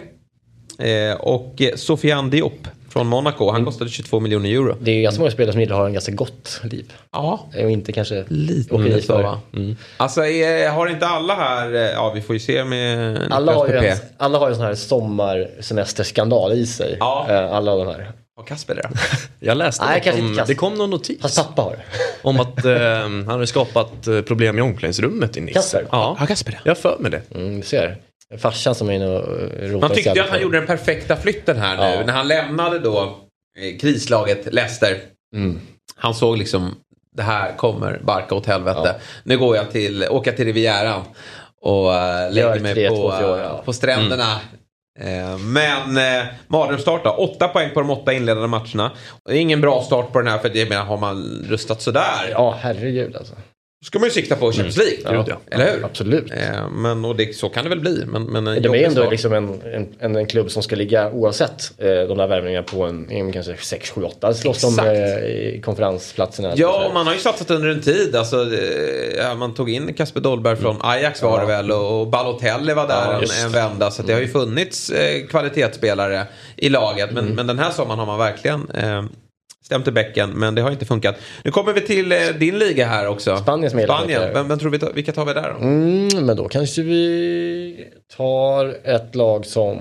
Eh, 0.79 1.15
och 1.21 1.63
Sofiane 1.77 2.31
Diop 2.31 2.69
från 2.93 3.07
Monaco. 3.07 3.51
Han 3.51 3.65
kostade 3.65 3.91
22 3.91 4.21
miljoner 4.21 4.51
euro. 4.51 4.77
Det 4.81 4.91
är 4.91 4.95
ju 4.95 5.03
ganska 5.03 5.21
många 5.21 5.31
spelare 5.31 5.53
som 5.53 5.61
gillar 5.61 5.77
har 5.77 5.87
en 5.87 5.93
ganska 5.93 6.13
gott 6.13 6.61
liv. 6.65 6.93
Ja, 7.13 7.49
Och 7.65 7.71
inte 7.71 7.93
kanske 7.93 8.25
lite 8.29 8.75
åker 8.75 8.85
dit 8.85 9.05
så 9.07 9.13
för. 9.13 9.23
va. 9.23 9.41
Alltså 9.97 10.25
är, 10.27 10.71
har 10.71 10.87
inte 10.87 11.07
alla 11.07 11.35
här, 11.35 11.75
eh, 11.75 11.81
ja 11.81 12.13
vi 12.15 12.21
får 12.21 12.35
ju 12.37 12.41
se 12.41 12.65
med 12.65 13.19
Alla 13.33 13.55
har, 13.55 13.69
ju 13.69 13.77
en, 13.77 13.97
alla 14.19 14.39
har 14.39 14.47
ju 14.47 14.51
en 14.51 14.57
sån 14.57 14.67
här 14.67 14.75
sommarsemesterskandal 14.75 16.53
i 16.53 16.67
sig. 16.67 16.97
Ja. 17.01 17.27
Eh, 17.29 17.53
Alla 17.53 17.77
de 17.77 17.87
här. 17.87 18.13
Har 18.37 18.45
Kasper 18.45 18.75
det 18.75 18.83
då? 18.83 18.89
Jag 19.47 19.57
läste 19.57 19.85
Nej, 19.85 20.13
om, 20.13 20.19
inte 20.29 20.45
det 20.47 20.55
kom 20.55 20.75
någon 20.75 20.91
notis 20.91 21.21
Fast 21.23 21.37
pappa 21.37 21.63
har 21.63 21.71
det. 21.71 21.83
om 22.29 22.41
att 22.41 22.65
eh, 22.65 22.73
han 23.01 23.29
hade 23.29 23.47
skapat 23.47 24.07
eh, 24.07 24.21
problem 24.21 24.59
i 24.59 24.63
omklädningsrummet 24.63 25.37
i 25.37 25.41
Nice. 25.41 25.55
Kasper? 25.55 25.87
Ja, 25.93 26.17
Har 26.19 26.27
Kasper 26.27 26.53
det? 26.53 26.59
jag 26.65 26.79
för 26.79 26.97
mig 26.99 27.11
det. 27.11 27.23
Mm, 27.35 27.63
ser. 27.63 27.97
Farsan 28.39 28.75
som 28.75 28.91
är 28.91 28.93
inne 28.93 29.07
och 29.07 29.41
eh, 29.41 29.69
rotar 29.69 29.89
Man 29.89 29.97
tyckte 29.97 30.23
att 30.23 30.31
han 30.31 30.43
gjorde 30.43 30.59
den 30.59 30.67
perfekta 30.67 31.17
flytten 31.17 31.57
här 31.57 31.77
nu. 31.77 31.99
Ja. 31.99 32.07
När 32.07 32.13
han 32.13 32.29
lämnade 32.29 32.79
då 32.79 33.19
eh, 33.59 33.79
krislaget 33.81 34.55
Leicester. 34.55 34.99
Mm. 35.37 35.61
Han 35.97 36.15
såg 36.15 36.39
liksom 36.39 36.75
det 37.17 37.23
här 37.23 37.57
kommer 37.57 38.01
barka 38.05 38.35
åt 38.35 38.47
helvete. 38.47 38.81
Ja. 38.85 38.95
Nu 39.25 39.39
går 39.39 39.57
jag 39.57 39.71
till, 39.71 40.07
åker 40.11 40.33
till 40.33 40.45
Rivieran 40.45 41.03
och 41.61 41.89
uh, 41.89 42.33
lägger 42.33 42.61
mig 42.61 42.75
tre, 42.75 42.89
på, 42.89 42.95
två, 42.95 43.03
år, 43.03 43.39
eh, 43.39 43.43
ja. 43.43 43.63
på 43.65 43.73
stränderna. 43.73 44.41
Eh, 45.01 45.39
men 45.39 45.97
eh, 45.97 46.27
mardrömsstart 46.47 47.05
då. 47.05 47.11
Åtta 47.11 47.49
poäng 47.49 47.71
på 47.75 47.81
de 47.81 47.91
åtta 47.91 48.13
inledande 48.13 48.49
matcherna. 48.49 48.91
Och 49.09 49.31
det 49.31 49.37
är 49.37 49.41
ingen 49.41 49.61
bra 49.61 49.83
start 49.83 50.13
på 50.13 50.19
den 50.19 50.29
här 50.29 50.39
för 50.39 50.57
jag 50.57 50.69
menar, 50.69 50.85
har 50.85 50.99
man 50.99 51.47
rustat 51.49 51.83
sådär. 51.83 52.31
Ja, 52.31 52.59
herregud 52.61 53.17
alltså. 53.17 53.35
Ska 53.83 53.99
man 53.99 54.09
ju 54.09 54.13
sikta 54.13 54.37
på 54.37 54.53
Champions 54.53 54.77
League. 54.77 54.99
Ja, 55.05 55.25
ja. 55.29 55.41
Eller 55.51 55.73
hur? 55.73 55.85
Absolut. 55.85 56.33
Eh, 56.33 56.71
men 56.71 57.05
och 57.05 57.17
det, 57.17 57.37
så 57.37 57.49
kan 57.49 57.65
det 57.65 57.71
väl 57.71 57.81
bli. 57.81 58.05
Men, 58.07 58.25
men 58.25 58.47
en 58.47 58.63
De 58.63 58.69
är 58.69 58.87
ändå 58.87 59.11
liksom 59.11 59.33
en, 59.33 59.63
en, 60.01 60.17
en, 60.17 60.27
klubb 60.27 60.51
som 60.51 60.63
ska 60.63 60.77
ligga 60.77 61.11
oavsett 61.11 61.73
eh, 61.79 61.89
de 61.89 62.19
där 62.19 62.27
värvningarna 62.27 62.63
på 62.63 62.83
en, 62.83 63.11
en 63.11 63.33
kanske 63.33 63.57
6, 63.57 63.91
7, 63.91 64.03
8. 64.03 64.35
Slåss 64.35 64.65
Exakt. 64.65 64.87
eh, 64.87 64.95
i 65.25 65.61
konferensplatserna. 65.65 66.53
Ja, 66.57 66.91
man 66.95 67.07
har 67.07 67.15
ju 67.15 67.21
satsat 67.21 67.51
under 67.51 67.69
en 67.69 67.81
tid. 67.81 68.17
Alltså, 68.17 68.37
eh, 68.37 69.35
man 69.37 69.55
tog 69.55 69.71
in 69.71 69.95
Kasper 69.95 70.21
Dolberg 70.21 70.57
från 70.57 70.77
Ajax 70.81 71.23
var 71.23 71.41
det 71.41 71.47
väl 71.47 71.71
och 71.71 72.09
Balotelli 72.09 72.75
var 72.75 72.89
där 72.89 73.13
Ja, 73.13 73.23
en, 73.41 73.47
en 73.47 73.53
vända. 73.53 73.91
Så 73.91 74.03
det 74.03 74.13
har 74.13 74.21
ju 74.21 74.29
funnits 74.29 74.91
eh, 74.91 75.27
kvalitetsspelare 75.27 76.27
i 76.57 76.69
laget. 76.69 77.13
Men, 77.13 77.35
men 77.35 77.47
den 77.47 77.59
här 77.59 77.71
sommaren 77.71 77.99
har 77.99 78.07
man 78.07 78.19
verkligen 78.19 78.71
eh, 78.71 79.03
stämt 79.63 79.89
i 79.89 79.91
bäcken. 79.91 80.31
Men 80.31 80.55
det 80.55 80.63
har 80.63 80.71
inte 80.71 80.85
funkat. 80.85 81.17
Nu 81.45 81.51
kommer 81.51 81.73
vi 81.73 81.81
till 81.81 82.13
eh, 82.13 82.19
din 82.39 82.59
liga 82.59 82.87
här 82.87 83.07
också. 83.09 83.37
Spanien 83.37 83.71
som 83.71 83.81
Spanien. 83.81 84.33
Vem, 84.35 84.49
vem 84.49 84.59
tror 84.59 84.71
vi 84.71 84.79
tar, 84.79 84.93
vilka 84.93 85.13
tar 85.13 85.25
vi 85.25 85.33
där 85.33 85.55
då? 85.61 85.65
Mm, 85.67 86.27
men 86.27 86.37
då 86.37 86.49
kanske 86.49 86.83
vi 86.83 87.87
tar 88.17 88.77
ett 88.85 89.15
lag 89.15 89.47
som... 89.47 89.79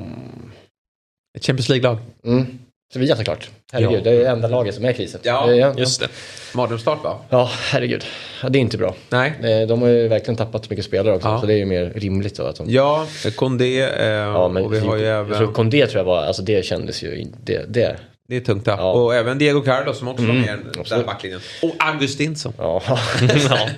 Ett 1.38 1.46
Champions 1.46 1.70
League-lag. 1.70 1.98
Mm, 2.26 2.46
Sevilla 2.94 3.16
såklart. 3.16 3.50
Herregud, 3.74 3.94
Ja. 4.00 4.02
det 4.04 4.10
är 4.12 4.20
det 4.20 4.30
enda 4.30 4.48
laget 4.48 4.76
som 4.76 4.86
är 4.86 4.94
krisen. 4.94 5.20
Ja, 5.24 5.52
Eh, 5.54 5.74
Just 5.78 6.00
det. 6.00 6.08
Mardrömsstart 6.56 7.04
va? 7.04 7.18
Ja, 7.30 7.50
herregud. 7.72 8.04
Ja, 8.44 8.50
det 8.50 8.60
är 8.60 8.62
inte 8.62 8.78
bra. 8.78 8.96
Nej. 9.10 9.34
Eh, 9.62 9.68
De 9.68 9.82
har 9.82 9.90
ju 9.90 10.08
verkligen 10.08 10.36
tappat 10.36 10.70
mycket 10.70 10.86
spelare 10.86 11.16
också, 11.16 11.28
Ja. 11.28 11.40
så 11.42 11.46
det 11.46 11.54
är 11.54 11.58
ju 11.58 11.66
mer 11.66 11.92
rimligt 11.96 12.36
då 12.38 12.44
att 12.44 12.56
de... 12.56 12.70
Ja, 12.70 13.06
Kondé. 13.36 13.82
Eh, 13.82 14.06
Ja, 14.08 14.48
men 14.48 14.64
och 14.66 14.74
vi 14.74 14.80
har 14.80 14.98
ju 14.98 15.06
även... 15.06 15.54
Kondé 15.54 15.88
tror 15.88 15.98
jag 16.00 16.06
var, 16.06 16.22
alltså 16.24 16.42
det 16.42 16.66
kändes 16.66 17.04
ju 17.04 17.26
det, 17.44 17.66
det. 17.68 17.96
Det 18.32 18.38
är 18.38 18.42
tungt 18.42 18.66
tapp. 18.66 18.80
Ja. 18.80 18.92
Och 18.92 19.16
även 19.16 19.38
Diego 19.38 19.62
Carlos 19.62 19.98
som 19.98 20.08
också 20.08 20.26
var 20.26 20.34
med 20.34 20.60
i 21.02 21.04
backlinjen. 21.04 21.40
Och 21.62 21.76
Augustinsson. 21.80 22.54
Ja. 22.58 22.82
Ja. 23.50 23.70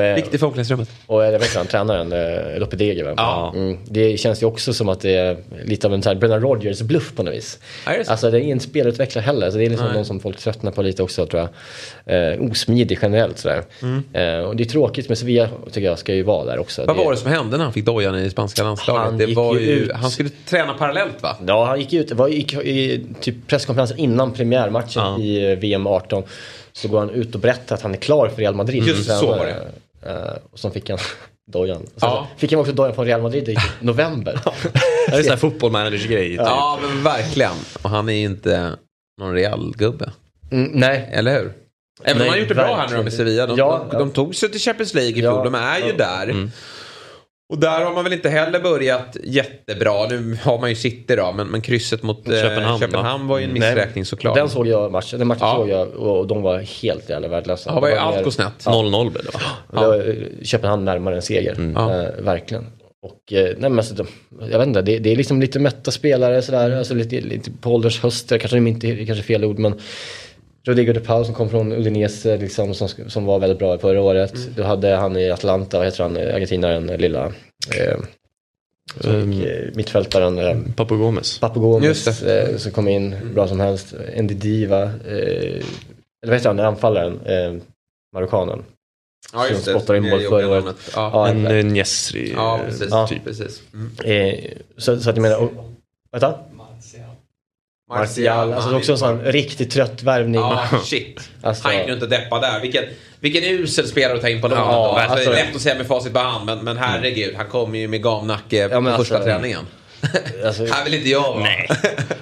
Eh, 0.00 0.14
Viktig 0.14 0.40
för 0.40 0.46
omklädningsrummet. 0.46 0.90
Och 1.06 1.22
vet 1.22 1.42
inte, 1.42 1.58
han 1.58 1.66
tränaren, 1.66 2.12
eh, 2.12 2.58
Lopetegui 2.58 3.02
va? 3.02 3.14
Ja. 3.16 3.52
Mm, 3.54 3.78
det 3.84 4.16
känns 4.20 4.42
ju 4.42 4.46
också 4.46 4.72
som 4.72 4.88
att 4.88 5.00
det 5.00 5.14
är 5.14 5.36
lite 5.64 5.86
av 5.86 5.94
en 5.94 6.02
sån 6.02 6.10
här 6.10 6.20
Brennan 6.20 6.40
Rodgers 6.40 6.82
bluff 6.82 7.14
på 7.14 7.22
något 7.22 7.34
vis. 7.34 7.58
Ja, 7.86 7.92
är 7.92 7.98
det 7.98 8.04
så? 8.04 8.10
Alltså 8.10 8.30
det 8.30 8.38
är 8.38 8.40
ingen 8.40 8.60
spelutvecklare 8.60 9.22
heller, 9.24 9.50
så 9.50 9.58
det 9.58 9.64
är 9.64 9.70
liksom 9.70 9.86
Nej. 9.86 9.96
någon 9.96 10.04
som 10.04 10.20
folk 10.20 10.38
tröttnar 10.38 10.70
på 10.70 10.82
lite 10.82 11.02
också 11.02 11.26
tror 11.26 11.48
jag. 12.04 12.32
Eh, 12.32 12.50
osmidig 12.50 12.98
generellt 13.02 13.38
sådär. 13.38 13.62
Eh, 14.12 14.40
och 14.40 14.56
det 14.56 14.62
är 14.62 14.68
tråkigt, 14.68 15.08
men 15.08 15.16
Sevilla 15.16 15.48
tycker 15.72 15.88
jag 15.88 15.98
ska 15.98 16.14
ju 16.14 16.22
vara 16.22 16.44
där 16.44 16.58
också. 16.58 16.82
Mm. 16.82 16.96
Vad 16.96 17.04
var 17.04 17.12
det 17.12 17.18
som 17.18 17.30
hände 17.30 17.56
när 17.56 17.64
han 17.64 17.72
fick 17.72 17.84
dojan 17.84 18.18
i 18.18 18.30
spanska 18.30 18.62
landslaget? 18.62 19.04
Han 19.04 19.18
det 19.18 19.34
var 19.34 19.54
ju 19.54 19.66
ut. 19.66 19.92
Han 19.92 20.10
skulle 20.10 20.30
träna 20.46 20.74
parallellt 20.74 21.22
va? 21.22 21.36
Ja, 21.46 21.66
han 21.66 21.80
gick 21.80 21.92
ut, 21.92 22.08
det 22.08 22.14
var, 22.14 22.28
gick, 22.28 22.54
i 22.54 23.06
typ 23.20 23.36
presskonferensen 23.46 23.98
innan 23.98 24.32
premiärmatchen 24.32 25.02
Ja. 25.02 25.18
i 25.18 25.52
eh, 25.52 25.58
VM 25.58 25.86
18. 25.86 26.22
Så 26.72 26.88
går 26.88 26.98
han 26.98 27.10
ut 27.10 27.34
och 27.34 27.40
berättar 27.40 27.74
att 27.76 27.82
han 27.82 27.92
är 27.94 27.98
klar 27.98 28.28
för 28.28 28.36
Real 28.36 28.54
Madrid. 28.54 28.84
Just 28.84 29.06
Sen, 29.06 29.18
så 29.18 29.26
var 29.26 29.46
det. 29.46 30.10
eh, 30.10 30.36
och 30.52 30.58
så 30.58 30.70
fick 30.70 30.90
han 30.90 30.98
dojan. 31.52 31.78
Sen 31.78 31.88
Ja. 32.00 32.28
fick 32.36 32.52
han 32.52 32.60
också 32.60 32.72
dojan 32.72 32.94
från 32.94 33.04
Real 33.06 33.22
Madrid 33.22 33.48
i 33.48 33.56
november. 33.80 34.40
Det 35.08 35.12
är 35.12 35.16
en 35.18 35.22
sån 35.24 35.30
här 35.30 35.36
fotbollmanagers-grej. 35.36 36.28
Typ. 36.30 36.40
Ja, 36.40 36.78
men 36.82 37.02
verkligen. 37.02 37.52
Och 37.82 37.90
han 37.90 38.08
är 38.08 38.12
ju 38.12 38.24
inte 38.24 38.72
någon 39.20 39.34
real 39.34 39.74
gubbe. 39.76 40.12
Mm, 40.50 40.70
nej, 40.74 41.08
Eller 41.12 41.32
hur? 41.40 41.52
Även 42.04 42.16
om 42.16 42.20
han 42.20 42.30
har 42.30 42.36
gjort 42.36 42.48
det 42.48 42.54
bra 42.54 42.76
här 42.76 42.96
nu 42.96 43.02
med 43.02 43.12
Sevilla. 43.12 43.46
De, 43.46 43.58
Ja, 43.58 43.86
de, 43.90 43.96
ja. 43.96 43.98
de 43.98 44.10
tog 44.10 44.34
sig 44.34 44.48
till 44.50 44.60
Champions 44.60 44.94
League 44.94 45.12
i 45.18 45.20
Ja, 45.20 45.32
fjol. 45.32 45.44
De 45.52 45.54
är 45.54 45.78
ju 45.78 45.86
ja. 45.88 45.94
där. 45.96 46.50
Och 47.50 47.58
där 47.58 47.84
har 47.84 47.94
man 47.94 48.04
väl 48.04 48.12
inte 48.12 48.28
heller 48.28 48.60
börjat 48.60 49.16
jättebra. 49.24 50.06
Nu 50.06 50.38
har 50.42 50.58
man 50.58 50.68
ju 50.68 50.74
City 50.76 51.16
då, 51.16 51.32
men, 51.32 51.46
men 51.46 51.60
krysset 51.60 52.02
mot 52.02 52.28
eh, 52.28 52.34
Köpenhamn, 52.34 52.80
Köpenhamn, 52.80 53.26
va? 53.26 53.32
var 53.34 53.38
ju 53.38 53.44
en 53.44 53.52
missräkning 53.52 54.04
såklart. 54.04 54.34
Den 54.34 54.48
såg 54.48 54.66
jag 54.66 54.92
matchen, 54.92 55.18
den 55.18 55.28
matchen 55.28 55.40
Ja. 55.46 55.56
såg 55.56 55.68
jag 55.68 55.88
och 55.88 56.26
de 56.26 56.42
var 56.42 56.58
helt 56.82 57.10
jävla 57.10 57.28
värdelösa. 57.28 57.70
Ja, 57.74 57.80
var 57.80 57.88
ju 57.88 57.94
allt 57.94 58.24
går 58.24 58.30
snett. 58.30 58.64
0-0 58.64 59.10
blev 59.10 59.24
det 59.24 59.30
va? 59.80 59.96
Eh, 59.96 60.14
Köpenhamn 60.42 60.84
närmare 60.84 61.16
en 61.16 61.22
seger, 61.22 61.72
Ja. 61.74 61.94
eh, 62.02 62.24
verkligen. 62.24 62.66
Och 63.02 63.32
eh, 63.32 63.44
nej 63.44 63.70
men 63.70 63.78
alltså, 63.78 64.06
jag 64.50 64.58
vet 64.58 64.68
inte, 64.68 64.82
det, 64.82 64.98
det 64.98 65.12
är 65.12 65.16
liksom 65.16 65.40
lite 65.40 65.58
mätta 65.58 65.90
spelare 65.90 66.42
sådär, 66.42 66.70
alltså 66.78 66.94
lite, 66.94 67.20
lite 67.20 67.50
på 67.60 67.74
ålders 67.74 68.00
höster, 68.00 68.38
kanske 68.38 68.56
de 68.56 68.66
inte, 68.66 69.06
kanske 69.06 69.24
fel 69.24 69.44
ord 69.44 69.58
men 69.58 69.74
Rodrigo 70.68 70.92
de 70.92 71.00
Paul 71.00 71.24
som 71.24 71.34
kom 71.34 71.50
från 71.50 71.72
Udinese 71.72 72.36
liksom, 72.36 72.74
som, 72.74 72.88
som 72.88 73.24
var 73.24 73.38
väldigt 73.38 73.58
bra 73.58 73.78
förra 73.78 74.00
året. 74.02 74.34
Du 74.56 74.62
hade 74.62 74.96
han 74.96 75.16
i 75.16 75.30
Atlanta, 75.30 75.78
vad 75.78 75.86
heter 75.86 76.02
han, 76.02 76.16
argentinaren, 76.16 76.86
lilla 76.86 77.26
eh, 77.26 77.98
som 79.00 79.14
Um, 79.14 79.32
gick, 79.32 79.46
eh, 79.46 79.68
mittfältaren. 79.74 80.38
Eh, 80.38 80.56
Papu 80.76 80.96
Gomes. 80.96 81.38
Papu 81.38 81.60
Gomes 81.60 82.22
eh, 82.22 82.56
som 82.56 82.72
kom 82.72 82.88
in 82.88 83.16
bra 83.34 83.48
som 83.48 83.60
helst. 83.60 83.94
Ndidi 84.16 84.66
va, 84.66 84.82
eh, 84.82 85.62
eller 86.22 86.26
vad 86.26 86.34
heter 86.34 86.48
han, 86.48 86.60
anfallaren, 86.60 87.20
eh, 87.26 87.54
marockanen. 88.14 88.64
ja, 89.32 89.48
just 89.48 89.64
som 89.64 89.72
det. 89.72 89.80
spottade 89.80 89.98
in 89.98 90.04
mål 90.10 90.22
jobbiga 90.22 90.28
förra 90.30 90.48
året. 90.48 90.76
Ja, 90.94 91.10
Ja, 91.12 91.28
En 91.28 91.46
en, 91.46 91.58
eh, 91.58 91.64
Njessri. 91.64 92.32
ja 92.36 92.58
eh, 92.58 92.64
precis. 92.64 92.88
Ja. 92.90 93.08
precis. 93.24 93.62
Mm. 93.74 93.90
eh, 94.04 94.50
så, 94.76 95.00
så 95.00 95.10
att 95.10 95.16
jag 95.16 95.22
menar, 95.22 95.38
och, 95.38 95.50
vänta? 96.12 96.38
Martial, 97.88 98.52
alltså 98.52 98.70
det 98.70 98.76
är 98.76 98.78
också 98.78 98.92
en 98.92 98.98
sån 98.98 99.20
riktigt 99.24 99.70
trött 99.70 100.02
värvning. 100.02 100.40
Ja, 100.40 100.64
shit. 100.84 101.20
Alltså- 101.42 101.68
Han 101.68 101.76
gick 101.78 101.88
runt 101.88 102.02
och 102.02 102.08
deppade 102.08 102.46
där. 102.46 102.60
Vilken, 102.60 102.84
vilken 103.20 103.44
usel 103.44 103.88
spelare 103.88 104.14
att 104.16 104.22
ta 104.22 104.28
in 104.28 104.40
på 104.40 104.48
lånet. 104.48 104.64
Ja, 104.64 104.98
alltså, 105.00 105.12
alltså- 105.12 105.30
det 105.30 105.40
är 105.40 105.44
lätt 105.46 105.56
att 105.56 105.62
säga 105.62 105.74
med 105.74 105.86
facit 105.86 106.12
på 106.12 106.18
hand, 106.18 106.46
men, 106.46 106.58
men 106.64 106.76
herregud, 106.76 107.34
han 107.36 107.46
kom 107.46 107.74
ju 107.74 107.88
med 107.88 108.02
gamnacke 108.02 108.56
Ja, 108.56 108.68
på 108.68 108.80
men 108.80 108.96
första 108.96 109.14
alltså- 109.16 109.30
träningen. 109.30 109.66
Alltså, 110.46 110.64
här 110.66 110.84
vill 110.84 110.94
inte 110.94 111.08
jag 111.08 111.20
vara. 111.22 111.40
Nej, 111.40 111.68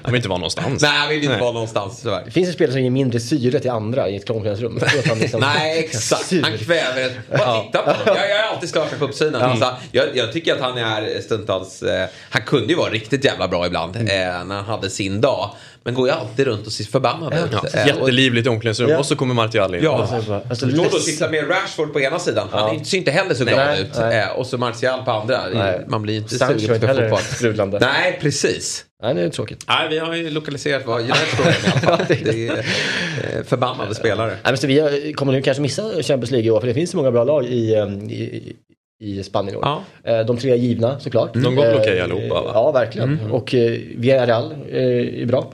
han 0.03 0.13
vill 0.13 0.17
inte 0.17 0.29
vara 0.29 0.39
någonstans. 0.39 0.83
Nej, 0.83 0.91
han 0.91 1.09
vill 1.09 1.19
inte 1.19 1.29
Nej. 1.31 1.41
vara 1.41 1.53
någonstans 1.53 2.01
tyvärr. 2.03 2.23
det 2.25 2.31
finns 2.31 2.49
ju 2.49 2.53
spelare 2.53 2.73
som 2.73 2.83
ger 2.83 2.91
mindre 2.91 3.21
syre 3.21 3.61
till 3.61 3.71
andra 3.71 4.09
i 4.09 4.17
ett 4.17 4.31
omklädningsrum. 4.31 4.79
Jag 4.81 4.89
tror 4.91 5.01
att 5.01 5.07
han 5.09 5.19
liksom- 5.19 5.41
Nej, 5.41 5.79
exakt. 5.79 6.33
Han 6.43 6.59
kväver 6.59 7.07
ett... 7.07 7.13
Bara 7.39 7.63
titta 7.63 7.79
på 7.83 7.91
honom. 7.91 8.03
Jag, 8.07 8.17
jag 8.17 8.31
är 8.31 8.43
alltid 8.55 8.69
skakad 8.69 8.99
på 8.99 9.05
uppsidan. 9.05 9.43
Alltså, 9.43 9.77
jag, 9.93 10.05
jag 10.15 10.33
tycker 10.33 10.55
att 10.55 10.61
han 10.61 10.79
är 10.79 11.21
stundtals... 11.21 11.83
Eh, 11.83 12.09
han 12.31 12.43
kunde 12.43 12.67
ju 12.69 12.75
vara 12.75 12.91
riktigt 12.91 13.25
jävla 13.25 13.49
bra 13.49 13.67
ibland 13.67 13.97
Mm. 13.97 14.07
eh, 14.09 14.45
när 14.45 14.55
han 14.57 14.65
hade 14.65 14.91
sin 14.91 15.21
dag. 15.21 15.51
Men 15.87 15.95
går 15.95 16.09
ju 16.09 16.15
alltid 16.15 16.47
runt 16.47 16.67
och 16.67 16.73
ser 16.73 16.85
förbannad 16.85 17.33
ut. 17.35 17.41
Ja, 17.53 17.65
Eh, 17.81 17.87
jättelivligt 17.87 18.49
omklädningsrum 18.49 18.91
Ja. 18.91 18.99
och 18.99 19.07
så 19.07 19.17
kommer 19.17 19.35
Martial 19.35 19.75
in. 19.75 19.83
Ja. 19.85 20.09
Alltså, 20.15 20.41
alltså, 20.51 20.67
less- 20.67 21.05
sitta 21.05 21.31
med 21.31 21.51
Rashford 21.51 21.93
på 21.93 22.01
ena 22.01 22.19
sidan. 22.19 22.49
Han 22.51 22.77
Ja. 22.79 22.85
ser 22.85 22.99
inte 22.99 23.11
heller 23.11 23.35
så 23.35 23.45
glad 23.45 23.59
Nej, 23.67 23.81
ut. 23.83 23.89
nej. 23.99 24.19
Eh, 24.21 24.29
och 24.31 24.47
så 24.47 24.59
Martial 24.59 25.05
på 25.05 25.11
andra. 25.11 25.41
Nej. 25.55 25.81
Man 25.89 26.03
blir 26.03 26.17
inte 26.17 26.39
Sancho 26.39 26.59
sugen 26.59 26.65
är 26.65 26.69
på 26.69 26.75
inte 26.75 26.87
heller 26.87 27.09
fotboll. 27.57 27.81
Nej, 27.81 28.19
precis. 28.21 28.85
Nej, 29.03 29.15
det 29.15 29.23
är 29.23 29.29
tråkigt. 29.29 29.65
Nej, 29.69 29.89
vi 29.91 29.99
har 29.99 30.15
ju 30.15 30.31
lokaliserat 30.31 30.87
vad 30.87 31.01
United 31.01 31.17
står 31.35 31.45
med 31.45 31.55
i 31.55 31.57
alla 31.87 31.97
fall. 31.97 32.07
Det 32.25 32.49
är 32.49 32.57
eh, 32.59 33.45
förbannade 33.45 33.95
spelare. 33.95 34.29
Nej, 34.31 34.39
men 34.45 34.57
Sevilla 34.59 34.91
kommer 35.15 35.33
nu 35.33 35.43
kanske 35.43 35.61
missa 35.63 35.83
Champions 35.83 36.31
League 36.31 36.47
i 36.47 36.51
år 36.51 36.61
för 36.61 36.67
det 36.67 36.75
finns 36.75 36.91
så 36.91 36.97
många 36.97 37.11
bra 37.11 37.25
lag 37.25 37.45
i, 37.45 37.75
i, 38.11 38.57
i 39.01 39.23
Spanien. 39.23 39.59
Ja. 39.63 39.83
Eh, 40.05 40.21
De 40.27 40.37
tre 40.37 40.51
är 40.51 40.55
givna 40.57 41.01
såklart. 41.01 41.35
De 41.35 41.55
går 41.57 41.63
väl 41.63 41.77
okej 41.81 42.01
allihopa, 42.01 42.43
va? 42.43 42.51
Ja, 42.55 42.73
verkligen. 42.73 43.31
Och 43.31 43.55
eh, 43.55 43.81
Villarreal 43.97 44.53
eh, 44.69 45.23
är 45.23 45.27
bra. 45.27 45.53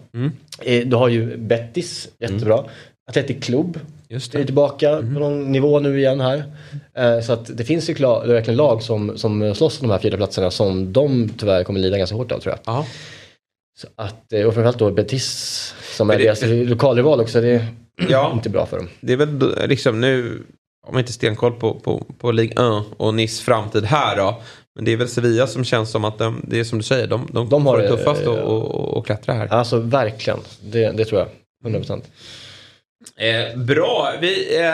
Eh, 0.63 0.87
Du 0.87 0.97
har 0.97 1.09
ju 1.09 1.37
Betis, 1.37 2.09
jättebra. 2.19 2.65
Athletic 3.11 3.45
Club 3.45 3.81
Just 4.09 4.35
är 4.35 4.45
tillbaka 4.45 4.97
på 4.97 5.03
någon 5.21 5.53
nivå 5.53 5.79
nu 5.81 5.99
igen 5.99 6.21
här. 6.21 6.43
Så 7.23 7.33
att 7.33 7.57
det 7.57 7.65
finns 7.65 7.91
ju 7.91 7.95
klar, 7.95 8.23
det 8.27 8.31
är 8.33 8.35
verkligen 8.35 8.57
lag 8.57 8.83
som, 8.83 9.19
som 9.19 9.55
slåss 9.55 9.81
om 9.81 9.89
de 9.89 9.93
här 9.93 10.01
fyra 10.01 10.17
platserna 10.17 10.51
som 10.51 10.93
de 10.93 11.29
tyvärr 11.39 11.65
kommer 11.65 11.81
lida 11.81 11.99
ganska 11.99 12.17
hårt 12.17 12.33
av 12.33 12.39
tror 12.39 12.55
jag. 12.55 12.75
Ja. 12.75 12.87
Så 13.81 13.87
att, 13.97 14.33
och 14.33 14.55
framförallt 14.55 14.79
då 14.79 14.91
Betis 14.91 15.75
som 15.97 16.11
är 16.11 16.15
Men 16.15 16.19
det- 16.19 16.25
deras 16.25 16.69
lokalrival 16.71 17.21
också, 17.21 17.41
det 17.41 17.49
är 17.49 17.67
Ja. 18.09 18.31
inte 18.35 18.51
bra 18.51 18.67
för 18.67 18.77
dem. 18.77 18.89
Det 19.01 19.13
är 19.13 19.17
väl 19.17 19.55
liksom 19.69 20.01
nu... 20.01 20.43
man 20.91 21.01
inte 21.01 21.13
stenkoll 21.13 21.53
på, 21.53 21.75
på, 21.75 22.07
på 22.19 22.33
Ligue 22.33 22.53
1 22.53 22.85
och 22.97 23.15
Nice 23.15 23.43
framtid 23.43 23.85
här 23.85 24.17
då. 24.17 24.43
Men 24.75 24.85
det 24.85 24.93
är 24.93 24.97
väl 24.97 25.09
Sevilla 25.09 25.47
som 25.47 25.65
känns 25.65 25.91
som 25.91 26.05
att 26.05 26.19
de, 26.19 26.41
det 26.49 26.61
är 26.61 26.65
som 26.65 26.79
du 26.79 26.85
säger, 26.85 27.07
de, 27.07 27.29
de, 27.33 27.49
De 27.49 27.67
har 27.67 27.79
det 27.79 27.89
tuffast 27.89 28.21
att 28.21 28.27
ja. 28.27 28.43
och, 28.43 29.07
klättra 29.07 29.35
här. 29.35 29.47
Alltså 29.47 29.79
verkligen, 29.79 30.39
det, 30.61 30.91
det 30.91 31.05
tror 31.05 31.21
jag. 31.21 31.29
100%. 31.73 32.03
Eh, 33.17 33.59
bra, 33.59 34.13
vi, 34.21 34.57
eh, 34.61 34.65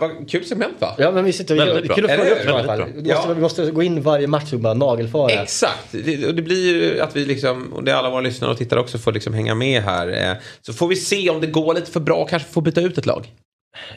vad 0.00 0.30
kul 0.30 0.44
segment 0.44 0.74
va? 0.78 0.94
Ja 0.98 1.10
men 1.10 1.24
vi 1.24 1.32
sitter 1.32 1.56
Väldigt 1.56 1.86
bra. 1.86 1.96
kul 1.96 2.04
att 2.04 2.10
följa 2.10 2.34
upp 2.34 2.44
i 2.44 2.48
alla 2.48 2.64
fall. 2.64 2.84
Vi 2.94 3.02
måste, 3.02 3.28
Ja. 3.28 3.34
vi 3.34 3.40
måste 3.40 3.70
gå 3.70 3.82
in 3.82 4.02
varje 4.02 4.26
match 4.26 4.52
och 4.52 4.60
bara 4.60 4.74
nagelfara. 4.74 5.32
Exakt, 5.32 5.88
det, 5.90 6.26
och 6.26 6.34
det 6.34 6.42
blir 6.42 6.72
ju 6.72 7.00
att 7.00 7.16
vi 7.16 7.24
liksom, 7.24 7.72
och 7.72 7.84
det 7.84 7.90
är 7.92 7.94
alla 7.94 8.10
våra 8.10 8.20
lyssnare 8.20 8.50
och 8.50 8.58
tittare 8.58 8.80
också 8.80 8.98
får 8.98 9.12
liksom 9.12 9.34
hänga 9.34 9.54
med 9.54 9.82
här. 9.82 10.30
Eh, 10.30 10.36
så 10.62 10.72
får 10.72 10.88
vi 10.88 10.96
se 10.96 11.30
om 11.30 11.40
det 11.40 11.46
går 11.46 11.74
lite 11.74 11.90
för 11.90 12.00
bra, 12.00 12.26
kanske 12.26 12.48
får 12.48 12.62
byta 12.62 12.80
ut 12.80 12.98
ett 12.98 13.06
lag. 13.06 13.32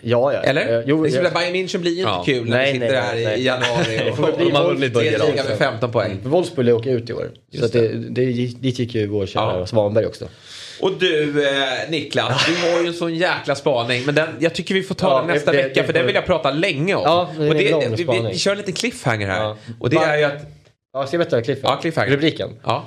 Ja, 0.02 0.34
ja. 0.34 0.40
Eller? 0.40 0.78
Eh, 0.80 0.84
Jo, 0.88 1.04
liksom, 1.04 1.24
jag, 1.24 1.34
Bayern 1.34 1.56
München 1.56 1.78
blir 1.78 1.91
ju 1.91 1.98
inte 1.99 2.10
Ja. 2.12 2.24
kul 2.26 2.49
när 2.49 2.58
Nej, 2.58 2.74
vi 2.74 2.80
sitter 2.80 2.94
nej, 2.94 3.02
här 3.02 3.16
nej, 3.16 3.40
i 3.40 3.44
januari 3.44 3.98
Det 3.98 4.10
och, 4.12 4.18
får 4.18 4.24
väl 4.28 4.36
bli 4.36 4.45
och, 4.45 4.52
har 4.52 4.64
Wolfsburg 4.64 4.94
vunnit 4.94 5.20
det 5.20 5.26
liga 5.32 5.44
med 5.44 5.58
15 5.58 5.91
poäng. 5.91 6.20
Wolfsburg 6.24 6.76
åker 6.76 6.90
ut 6.91 7.10
i 7.10 7.14
år. 7.14 7.30
Så 7.60 7.66
att 7.66 7.72
det, 7.74 7.88
det, 7.88 8.26
dit 8.26 8.80
gick 8.80 8.95
ju 8.95 9.08
vår 9.08 9.26
kära 9.26 9.60
Ja. 9.60 9.66
Svanberg 9.68 10.06
också. 10.06 10.26
Och 10.82 10.91
du 10.99 11.48
eh, 11.48 11.54
Niklas, 11.90 12.45
du 12.45 12.56
har 12.72 12.82
ju 12.82 12.88
en 12.88 12.94
sån 12.94 13.16
jäkla 13.16 13.56
spaning. 13.56 14.06
Men 14.06 14.16
den, 14.16 14.28
jag 14.40 14.54
tycker 14.54 14.74
vi 14.76 14.84
får 14.84 14.95
ta 14.95 15.10
Ja, 15.10 15.18
den 15.18 15.28
nästa 15.28 15.52
det- 15.52 15.58
vecka 15.58 15.82
det 15.82 15.84
för 15.88 15.94
den 15.94 16.06
vill 16.06 16.16
jag 16.16 16.26
prata 16.26 16.52
länge 16.52 16.95
om. 16.95 17.02
Ja, 17.06 17.30
det 17.38 17.44
är 17.45 17.49
och 17.76 17.84
en 17.84 17.90
lång 18.06 18.24
vi, 18.24 18.30
vi, 18.32 18.38
kör 18.40 18.52
en 18.52 18.58
liten 18.58 18.74
cliffhanger 18.74 19.28
här. 19.28 19.41
Ja. 19.44 19.58
Och 19.80 19.90
det 19.90 19.95
Va- 19.95 20.06
är 20.06 20.18
ju 20.18 20.24
att, 20.24 20.41
Ja, 20.94 21.08
ska 21.08 21.18
jag 21.18 21.20
berätta 21.20 21.41
Cliff? 21.41 21.60
Ja, 21.64 21.76
cliffhanger. 21.82 22.12
Rubriken. 22.12 22.49
ja. 22.64 22.86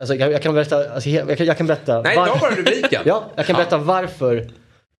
Alltså, 0.00 0.14
jag, 0.14 0.32
jag 0.32 0.42
kan 0.42 0.54
berätta, 0.54 0.90
alltså, 0.94 1.08
jag, 1.10 1.38
kan, 1.38 1.46
jag 1.46 1.56
kan 1.58 1.66
berätta. 1.66 2.02
Nej, 2.02 2.16
var- 2.16 2.38
bara 2.40 2.54
rubriken. 2.54 3.02
Ja, 3.06 3.24
jag 3.36 3.46
kan 3.46 3.56
berätta 3.56 3.78
varför 3.78 4.48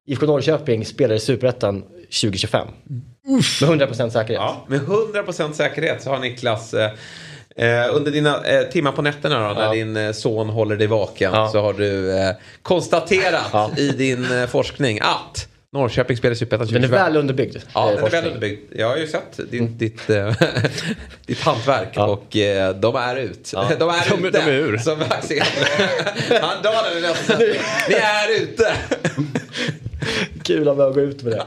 IFK 0.06 0.26
Norrköping 0.26 0.84
spelar 0.86 1.14
i 1.14 1.20
Superettan 1.20 1.82
2025. 2.22 2.68
Med 3.24 3.40
100% 3.42 4.10
säkerhet. 4.10 4.28
Ja, 4.40 4.64
med 4.68 4.80
100% 4.80 5.52
säkerhet 5.52 6.02
så 6.02 6.10
har 6.10 6.18
Niklas 6.18 6.74
eh, 6.74 6.90
eh, 7.56 7.96
under 7.96 8.10
dina 8.10 8.44
eh, 8.44 8.62
timmar 8.62 8.92
på 8.92 9.02
nätterna 9.02 9.48
då, 9.48 9.54
när 9.54 9.64
Ja. 9.64 9.72
din 9.72 9.96
eh, 9.96 10.12
son 10.12 10.48
håller 10.48 10.76
dig 10.76 10.86
vaken 10.86 11.32
Ja. 11.34 11.48
så 11.48 11.60
har 11.60 11.72
du 11.72 12.18
eh, 12.18 12.30
konstaterat 12.62 13.42
Ja. 13.52 13.70
i 13.76 13.88
din 13.88 14.32
eh, 14.32 14.46
forskning 14.46 14.98
att 15.02 15.48
Norrköping 15.72 16.16
spelar 16.16 16.32
i 16.32 16.36
Superettan 16.36 16.66
Den 16.66 16.76
är 16.76 16.80
2025. 16.88 17.04
väl 17.12 17.16
underbyggd. 17.20 17.56
Ja, 17.74 17.90
den 17.94 18.04
är 18.04 18.10
väl 18.10 18.26
underbyggd. 18.26 18.72
Jag 18.76 18.88
har 18.88 18.96
ju 18.96 19.06
sett 19.06 19.40
din, 19.50 19.78
ditt, 19.78 20.10
eh, 20.10 20.34
ditt 21.26 21.40
hantverk 21.40 21.88
Ja. 21.94 22.06
och 22.06 22.36
eh, 22.36 22.74
de 22.76 22.96
är 22.96 23.16
ut. 23.16 23.50
Ja. 23.54 23.68
De 23.78 23.88
är 23.88 24.10
De 24.10 24.24
ute. 24.28 24.38
de 24.38 24.50
är 24.50 24.54
ur. 24.54 24.78
Som. 24.78 25.00
Han 25.00 26.62
drar 26.62 26.88
den 26.90 26.98
i 26.98 27.00
nästa 27.00 27.24
sättning. 27.24 27.48
Ni 27.88 27.94
är 27.94 28.42
ute. 28.42 28.72
Kul 30.46 30.68
att 30.68 30.76
gå 30.94 31.00
ut 31.00 31.22
med 31.22 31.32
det. 31.32 31.44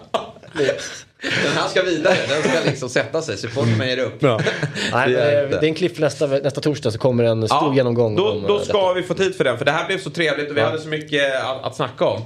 Den 1.46 1.54
här 1.56 1.68
ska 1.68 1.84
vidare. 1.84 2.16
Den 2.30 2.42
ska 2.44 2.70
liksom 2.70 2.90
sätta 2.90 3.22
sig. 3.22 3.38
Supporterna 3.38 3.86
ger 3.88 3.98
upp. 3.98 4.16
Ja. 4.20 4.40
Nej, 4.94 5.12
Det 5.12 5.22
är 5.22 5.48
det 5.48 5.56
är 5.58 5.64
en 5.64 5.74
cliff 5.74 6.00
nästa, 6.00 6.28
nästa 6.28 6.62
torsdag 6.62 6.92
så 6.92 6.98
kommer 7.00 7.24
en 7.24 7.48
stor 7.48 7.76
genomgång. 7.76 8.16
Då, 8.16 8.44
då 8.48 8.56
eh, 8.58 8.64
ska 8.64 8.94
vi 8.94 9.04
få 9.04 9.14
tid 9.14 9.36
för 9.36 9.44
den. 9.44 9.58
För 9.58 9.66
det 9.66 9.72
här 9.72 9.88
blev 9.88 10.00
så 10.00 10.10
trevligt 10.10 10.50
och 10.50 10.58
vi 10.58 10.62
Ja. 10.62 10.66
hade 10.68 10.82
så 10.82 10.88
mycket 10.88 11.44
att, 11.44 11.64
att 11.64 11.76
snacka 11.76 12.06
om. 12.06 12.22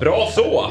Bra 0.00 0.30
så. 0.34 0.70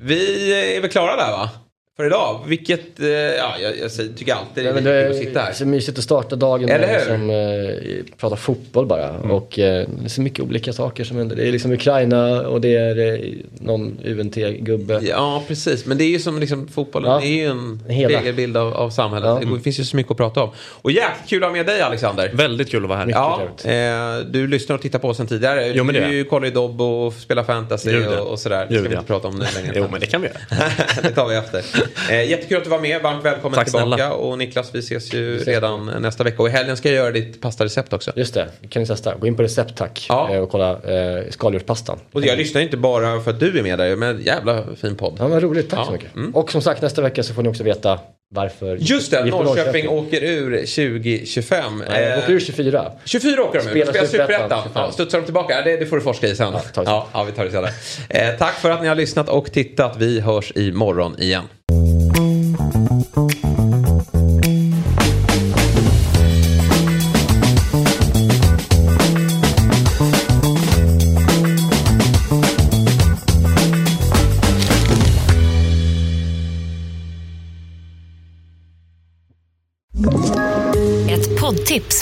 Vi 0.00 0.52
är 0.76 0.80
väl 0.80 0.90
klara 0.90 1.16
där 1.16 1.30
va? 1.30 1.50
För 1.96 2.06
idag. 2.06 2.40
Vilket, 2.46 3.00
eh, 3.00 3.08
ja 3.08 3.54
jag, 3.62 3.78
jag 3.78 3.90
säger- 3.90 4.12
tycker 4.12 4.34
alltid 4.34 4.64
det 4.64 4.70
är 4.70 4.74
men 4.74 4.84
det 4.84 5.02
kul 5.02 5.10
att 5.10 5.16
sitta 5.18 5.40
är 5.40 5.44
här. 5.44 5.52
så 5.52 5.66
mysigt 5.66 5.98
att 5.98 6.04
starta 6.04 6.36
dagen 6.36 6.68
Eller 6.68 6.86
med 6.86 7.00
hur? 7.00 7.04
som 7.06 7.30
eh, 7.30 8.16
pratar 8.20 8.36
fotboll 8.36 8.86
bara. 8.86 9.08
Mm. 9.08 9.30
Och 9.30 9.58
eh, 9.58 9.86
det 9.98 10.04
är 10.04 10.08
så 10.08 10.20
mycket 10.20 10.40
olika 10.40 10.72
saker 10.72 11.04
som 11.04 11.16
händer. 11.16 11.36
Det 11.36 11.48
är 11.48 11.52
liksom 11.52 11.72
Ukraina 11.72 12.48
och 12.48 12.60
det 12.60 12.76
är 12.76 13.14
eh, 13.14 13.20
någon 13.60 13.98
UNT-gubbe. 14.04 15.00
Ja, 15.08 15.42
precis. 15.48 15.86
Men 15.86 15.98
det 15.98 16.04
är 16.04 16.08
ju 16.08 16.18
som 16.18 16.38
liksom 16.40 16.68
fotbollen, 16.68 17.10
Ja. 17.10 17.20
det 17.20 17.26
är 17.26 17.34
ju 17.34 17.46
en 17.46 17.80
Hela. 17.88 18.18
spegelbild 18.18 18.56
av, 18.56 18.74
av 18.74 18.90
samhället. 18.90 19.28
Ja. 19.44 19.54
Det 19.54 19.60
finns 19.60 19.80
ju 19.80 19.84
så 19.84 19.96
mycket 19.96 20.10
att 20.10 20.16
prata 20.16 20.42
om. 20.42 20.50
Och 20.58 20.90
jäkligt 20.92 21.28
kul 21.28 21.42
att 21.44 21.48
ha 21.50 21.56
med 21.56 21.66
dig 21.66 21.80
Alexander. 21.80 22.30
Väldigt 22.34 22.70
kul 22.70 22.82
att 22.82 22.88
vara 22.88 22.98
här. 22.98 23.08
Ja, 23.10 23.40
eh, 23.70 24.26
du 24.30 24.46
lyssnar 24.46 24.76
och 24.76 24.82
tittar 24.82 24.98
på 24.98 25.08
oss 25.08 25.16
sen 25.16 25.26
tidigare. 25.26 25.72
Jo, 25.74 25.84
men 25.84 25.94
det 25.94 26.06
du 26.08 26.24
kollar 26.24 26.46
ju 26.46 26.52
dobb 26.52 26.80
och 26.80 27.12
spelar 27.12 27.44
fantasy 27.44 27.90
ja. 27.90 28.20
och, 28.20 28.32
och 28.32 28.38
sådär. 28.38 28.66
Det 28.68 28.74
ska 28.74 28.82
vi 28.82 28.86
inte 28.86 28.94
ja. 28.96 29.02
prata 29.06 29.28
om 29.28 29.34
nu 29.34 29.44
längre. 29.54 29.72
Jo, 29.76 29.86
men 29.90 30.00
det 30.00 30.06
kan 30.06 30.22
vi 30.22 30.28
göra. 30.28 30.38
det 31.02 31.10
tar 31.10 31.28
vi 31.28 31.34
efter. 31.36 31.83
Eh, 32.10 32.30
jättekul 32.30 32.56
att 32.58 32.64
du 32.64 32.70
var 32.70 32.80
med. 32.80 33.02
Varmt 33.02 33.24
välkommen 33.24 33.54
Tack 33.54 33.64
tillbaka. 33.66 33.86
snälla. 33.86 34.12
Och 34.14 34.38
Niklas, 34.38 34.70
vi 34.74 34.78
ses 34.78 35.14
ju 35.14 35.34
ses. 35.36 35.48
redan 35.48 35.86
nästa 35.86 36.24
vecka. 36.24 36.42
Och 36.42 36.48
i 36.48 36.50
helgen 36.50 36.76
ska 36.76 36.88
jag 36.88 36.96
göra 36.96 37.10
ditt 37.10 37.40
pastarecept 37.40 37.92
också. 37.92 38.12
Just 38.16 38.34
det, 38.34 38.48
kan 38.68 38.82
ni 38.82 38.86
testa. 38.88 39.14
Gå 39.14 39.26
in 39.26 39.36
på 39.36 39.42
recept 39.42 39.76
tack 39.76 40.06
Ja. 40.08 40.34
eh, 40.34 40.40
och 40.40 40.50
kolla 40.50 40.70
eh, 40.72 41.30
skaldjurspastan. 41.30 41.98
Och 42.12 42.24
jag 42.24 42.38
lyssnar 42.38 42.60
inte 42.62 42.76
bara 42.76 43.20
för 43.20 43.30
att 43.30 43.40
du 43.40 43.58
är 43.58 43.62
med 43.62 43.78
där, 43.78 43.96
men 43.96 44.22
jävla 44.22 44.64
fin 44.80 44.96
podd. 44.96 45.16
Ja, 45.18 45.28
men 45.28 45.40
roligt, 45.40 45.70
tack 45.70 45.78
Ja. 45.80 45.84
så 45.86 45.92
mycket. 45.92 46.14
Mm. 46.14 46.34
Och 46.34 46.52
som 46.52 46.62
sagt 46.62 46.82
nästa 46.82 47.02
vecka 47.02 47.22
så 47.22 47.34
får 47.34 47.42
ni 47.42 47.48
också 47.48 47.62
veta 47.62 47.98
varför. 48.34 48.76
Just 48.80 49.10
det, 49.10 49.30
får 49.30 49.44
Norrköping 49.44 49.88
åker 49.88 50.24
ur 50.24 50.50
2025. 50.58 51.82
Nej, 51.88 52.04
Eh, 52.12 52.18
åker 52.18 52.32
ur 52.32 52.40
24. 52.40 52.92
24 53.04 53.42
åker 53.42 53.58
de 53.58 53.64
ut. 53.64 53.70
Spelar 53.70 53.92
Spelar 53.92 54.06
Superettan, 54.06 54.28
Superettan. 54.28 54.62
25. 54.62 54.82
Ja, 54.82 54.92
studsar 54.92 55.18
de 55.18 55.24
tillbaka? 55.24 55.62
Det, 55.62 55.76
det 55.76 55.86
får 55.86 55.96
du 55.96 56.02
forska 56.02 56.26
i 56.26 56.36
sen. 56.36 56.52
Ja, 56.52 56.60
vi 56.76 56.82
ja, 56.84 57.08
ja, 57.12 57.24
vi 57.24 57.32
tar 57.32 57.44
det 57.44 57.50
senare. 57.50 57.70
Eh, 58.08 58.38
tack 58.38 58.54
för 58.54 58.70
att 58.70 58.82
ni 58.82 58.88
har 58.88 58.94
lyssnat 58.94 59.28
och 59.28 59.52
tittat. 59.52 59.96
Vi 59.98 60.20
hörs 60.20 60.52
imorgon 60.54 61.20
igen. 61.20 61.44